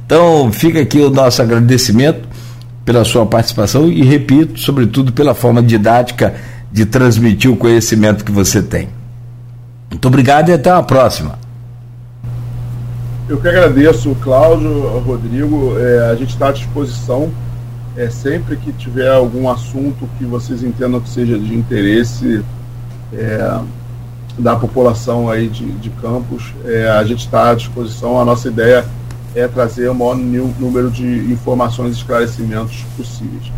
Então, 0.06 0.52
fica 0.52 0.82
aqui 0.82 1.00
o 1.00 1.10
nosso 1.10 1.42
agradecimento 1.42 2.28
pela 2.84 3.06
sua 3.06 3.26
participação 3.26 3.88
e, 3.88 4.04
repito, 4.04 4.60
sobretudo 4.60 5.14
pela 5.14 5.34
forma 5.34 5.64
didática 5.64 6.36
de 6.72 6.86
transmitir 6.86 7.50
o 7.50 7.56
conhecimento 7.56 8.26
que 8.26 8.32
você 8.32 8.62
tem. 8.62 8.90
Muito 9.90 10.08
obrigado 10.08 10.50
e 10.50 10.54
até 10.54 10.72
uma 10.72 10.84
próxima. 10.84 11.41
Eu 13.32 13.40
que 13.40 13.48
agradeço, 13.48 14.14
Cláudio, 14.22 15.00
Rodrigo. 15.00 15.80
É, 15.80 16.12
a 16.12 16.16
gente 16.16 16.32
está 16.32 16.50
à 16.50 16.52
disposição. 16.52 17.32
É, 17.96 18.10
sempre 18.10 18.58
que 18.58 18.74
tiver 18.74 19.10
algum 19.10 19.50
assunto 19.50 20.06
que 20.18 20.26
vocês 20.26 20.62
entendam 20.64 21.00
que 21.00 21.08
seja 21.08 21.40
de 21.40 21.56
interesse 21.56 22.44
é, 23.14 23.58
da 24.38 24.58
população 24.58 25.30
aí 25.30 25.48
de, 25.48 25.66
de 25.72 25.90
Campos, 25.92 26.54
é, 26.66 26.90
a 26.90 27.02
gente 27.06 27.20
está 27.20 27.52
à 27.52 27.56
disposição. 27.56 28.20
A 28.20 28.26
nossa 28.26 28.50
ideia 28.50 28.84
é 29.34 29.48
trazer 29.48 29.90
o 29.90 29.96
maior 29.96 30.18
número 30.18 30.92
de 30.92 31.32
informações 31.32 31.96
e 31.96 32.00
esclarecimentos 32.00 32.84
possíveis. 32.98 33.50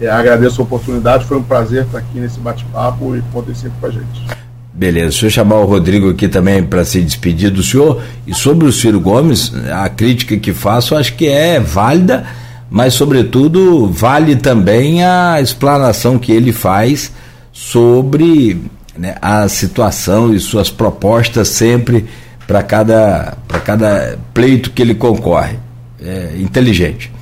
É, 0.00 0.10
agradeço 0.10 0.60
a 0.60 0.64
oportunidade, 0.64 1.26
foi 1.26 1.36
um 1.36 1.44
prazer 1.44 1.84
estar 1.84 1.98
aqui 1.98 2.18
nesse 2.18 2.40
bate-papo 2.40 3.14
e 3.14 3.22
contem 3.32 3.54
sempre 3.54 3.78
com 3.80 3.86
a 3.86 3.90
gente. 3.90 4.41
Beleza, 4.74 5.10
deixa 5.10 5.26
eu 5.26 5.30
chamar 5.30 5.56
o 5.56 5.66
Rodrigo 5.66 6.10
aqui 6.10 6.28
também 6.28 6.62
para 6.62 6.84
se 6.84 7.02
despedir 7.02 7.50
do 7.50 7.62
senhor. 7.62 8.02
E 8.26 8.34
sobre 8.34 8.66
o 8.66 8.72
Ciro 8.72 8.98
Gomes, 8.98 9.52
a 9.70 9.88
crítica 9.88 10.36
que 10.36 10.52
faço 10.52 10.96
acho 10.96 11.14
que 11.14 11.26
é 11.26 11.60
válida, 11.60 12.24
mas, 12.70 12.94
sobretudo, 12.94 13.86
vale 13.88 14.34
também 14.34 15.04
a 15.04 15.38
explanação 15.42 16.18
que 16.18 16.32
ele 16.32 16.52
faz 16.52 17.12
sobre 17.52 18.62
né, 18.96 19.14
a 19.20 19.46
situação 19.46 20.34
e 20.34 20.40
suas 20.40 20.70
propostas 20.70 21.48
sempre 21.48 22.06
para 22.46 22.62
cada, 22.62 23.36
cada 23.64 24.18
pleito 24.32 24.70
que 24.70 24.80
ele 24.80 24.94
concorre. 24.94 25.58
É 26.02 26.34
inteligente. 26.38 27.12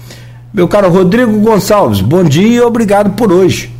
Meu 0.54 0.68
caro 0.68 0.88
Rodrigo 0.88 1.38
Gonçalves, 1.40 2.00
bom 2.00 2.22
dia 2.22 2.46
e 2.46 2.60
obrigado 2.60 3.10
por 3.10 3.32
hoje. 3.32 3.70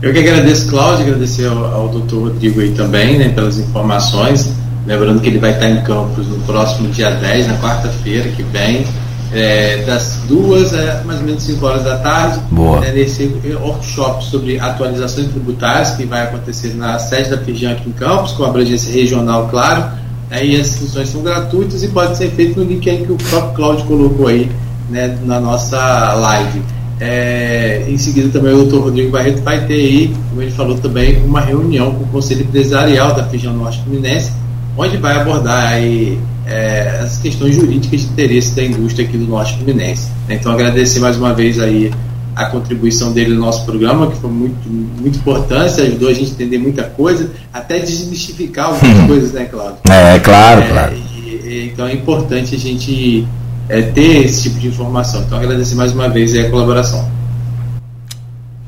Eu 0.00 0.12
que 0.12 0.20
agradeço, 0.20 0.68
Cláudio, 0.68 1.06
agradecer 1.06 1.46
ao, 1.46 1.64
ao 1.64 1.88
doutor 1.88 2.28
Rodrigo 2.28 2.60
aí 2.60 2.70
também, 2.70 3.18
né, 3.18 3.30
pelas 3.30 3.58
informações. 3.58 4.52
Lembrando 4.86 5.20
que 5.20 5.28
ele 5.28 5.38
vai 5.38 5.50
estar 5.50 5.68
em 5.68 5.82
Campos 5.82 6.28
no 6.28 6.38
próximo 6.44 6.88
dia 6.88 7.10
10, 7.10 7.48
na 7.48 7.58
quarta-feira 7.58 8.28
que 8.30 8.42
vem, 8.44 8.86
é, 9.32 9.82
das 9.84 10.20
duas 10.28 10.72
a 10.72 11.02
mais 11.04 11.18
ou 11.18 11.26
menos 11.26 11.42
5 11.42 11.66
horas 11.66 11.82
da 11.82 11.96
tarde, 11.98 12.40
né, 12.80 12.92
nesse 12.92 13.24
workshop 13.60 14.24
sobre 14.24 14.60
atualizações 14.60 15.28
tributárias 15.28 15.90
que 15.90 16.04
vai 16.04 16.22
acontecer 16.22 16.74
na 16.74 16.96
sede 17.00 17.30
da 17.30 17.38
Feijão 17.38 17.72
aqui 17.72 17.88
em 17.88 17.92
Campos, 17.92 18.32
com 18.32 18.44
abrangência 18.44 18.92
regional, 18.92 19.48
claro. 19.48 19.84
Né, 20.30 20.46
e 20.46 20.60
as 20.60 20.68
inscrições 20.68 21.08
são 21.08 21.22
gratuitas 21.22 21.82
e 21.82 21.88
podem 21.88 22.14
ser 22.14 22.30
feitas 22.30 22.54
no 22.54 22.62
link 22.62 22.88
aí 22.88 23.04
que 23.04 23.10
o 23.10 23.16
próprio 23.16 23.52
Cláudio 23.54 23.84
colocou 23.86 24.28
aí 24.28 24.48
né, 24.88 25.18
na 25.24 25.40
nossa 25.40 26.14
live. 26.14 26.62
É, 27.00 27.84
em 27.88 27.96
seguida 27.96 28.28
também 28.28 28.52
o 28.52 28.58
doutor 28.58 28.84
Rodrigo 28.84 29.10
Barreto 29.10 29.40
vai 29.42 29.64
ter 29.66 29.74
aí, 29.74 30.14
como 30.28 30.42
ele 30.42 30.50
falou 30.50 30.76
também, 30.78 31.22
uma 31.22 31.40
reunião 31.40 31.94
com 31.94 32.04
o 32.04 32.08
Conselho 32.08 32.42
Empresarial 32.42 33.14
da 33.14 33.24
Feijão 33.24 33.54
Norte 33.54 33.80
Fluminense, 33.82 34.32
onde 34.76 34.96
vai 34.96 35.16
abordar 35.16 35.72
aí 35.74 36.18
é, 36.46 37.00
as 37.02 37.18
questões 37.18 37.54
jurídicas 37.54 38.00
de 38.00 38.06
interesse 38.06 38.54
da 38.56 38.64
indústria 38.64 39.06
aqui 39.06 39.16
do 39.16 39.26
Norte 39.26 39.54
Fluminense. 39.54 40.10
Então 40.28 40.50
agradecer 40.50 40.98
mais 40.98 41.16
uma 41.16 41.32
vez 41.32 41.60
aí 41.60 41.90
a 42.34 42.46
contribuição 42.46 43.12
dele 43.12 43.34
no 43.34 43.40
nosso 43.40 43.64
programa, 43.64 44.06
que 44.08 44.16
foi 44.16 44.30
muito, 44.30 44.68
muito 44.68 45.18
importante, 45.18 45.80
ajudou 45.80 46.08
a 46.08 46.14
gente 46.14 46.30
a 46.30 46.34
entender 46.34 46.58
muita 46.58 46.84
coisa, 46.84 47.30
até 47.52 47.80
desmistificar 47.80 48.66
algumas 48.66 48.96
hum. 48.96 49.06
coisas, 49.08 49.32
né, 49.32 49.44
Cláudio? 49.46 49.78
É, 49.90 50.18
claro, 50.20 50.60
é, 50.60 50.68
claro. 50.68 50.94
E, 50.94 51.48
e, 51.48 51.70
então 51.72 51.86
é 51.86 51.94
importante 51.94 52.54
a 52.54 52.58
gente 52.58 53.26
é, 53.68 53.82
ter 53.82 54.24
esse 54.24 54.44
tipo 54.44 54.58
de 54.58 54.68
informação. 54.68 55.22
Então 55.22 55.38
agradecer 55.38 55.74
mais 55.74 55.92
uma 55.92 56.08
vez 56.08 56.36
a 56.36 56.48
colaboração. 56.48 57.08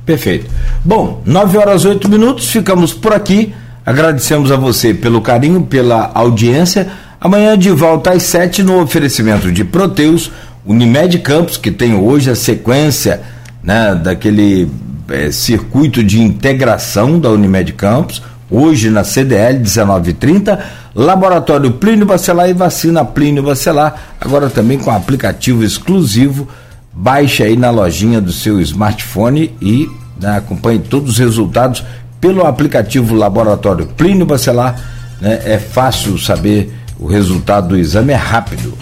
Perfeito. 0.04 0.50
Bom, 0.84 1.22
9 1.24 1.58
horas 1.58 1.84
8 1.84 2.08
minutos, 2.08 2.50
ficamos 2.50 2.92
por 2.92 3.12
aqui. 3.12 3.54
Agradecemos 3.84 4.50
a 4.50 4.56
você 4.56 4.92
pelo 4.92 5.20
carinho, 5.20 5.62
pela 5.62 6.10
audiência. 6.14 6.88
Amanhã 7.20 7.56
de 7.56 7.70
volta 7.70 8.10
às 8.10 8.22
7 8.24 8.62
no 8.62 8.80
oferecimento 8.80 9.52
de 9.52 9.62
Proteus, 9.62 10.30
Unimed 10.64 11.18
Campos, 11.18 11.56
que 11.56 11.70
tem 11.70 11.94
hoje 11.94 12.30
a 12.30 12.34
sequência 12.34 13.20
né, 13.62 13.94
daquele 13.94 14.70
é, 15.08 15.30
circuito 15.30 16.02
de 16.02 16.20
integração 16.20 17.18
da 17.18 17.30
Unimed 17.30 17.72
Campos, 17.74 18.22
hoje 18.50 18.90
na 18.90 19.04
CDL 19.04 19.60
1930, 19.60 20.58
Laboratório 20.94 21.72
Plínio 21.72 22.04
Bacelar 22.04 22.48
e 22.48 22.52
Vacina 22.52 23.04
Plínio 23.04 23.42
Bacelar, 23.42 23.94
agora 24.20 24.50
também 24.50 24.78
com 24.78 24.90
aplicativo 24.90 25.62
exclusivo. 25.62 26.48
Baixe 26.92 27.44
aí 27.44 27.56
na 27.56 27.70
lojinha 27.70 28.20
do 28.20 28.32
seu 28.32 28.60
smartphone 28.60 29.54
e 29.62 29.88
né, 30.20 30.38
acompanhe 30.38 30.80
todos 30.80 31.12
os 31.12 31.18
resultados 31.18 31.84
pelo 32.20 32.44
aplicativo 32.44 33.14
Laboratório 33.14 33.86
Plínio 33.86 34.26
Bacelar. 34.26 34.78
Né, 35.20 35.40
é 35.44 35.58
fácil 35.58 36.18
saber 36.18 36.74
o 36.98 37.06
resultado 37.06 37.68
do 37.68 37.78
exame 37.78 38.12
é 38.12 38.16
rápido. 38.16 38.76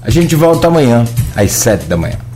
A 0.00 0.10
gente 0.10 0.34
volta 0.34 0.68
amanhã, 0.68 1.04
às 1.36 1.52
sete 1.52 1.84
da 1.86 1.96
manhã. 1.96 2.27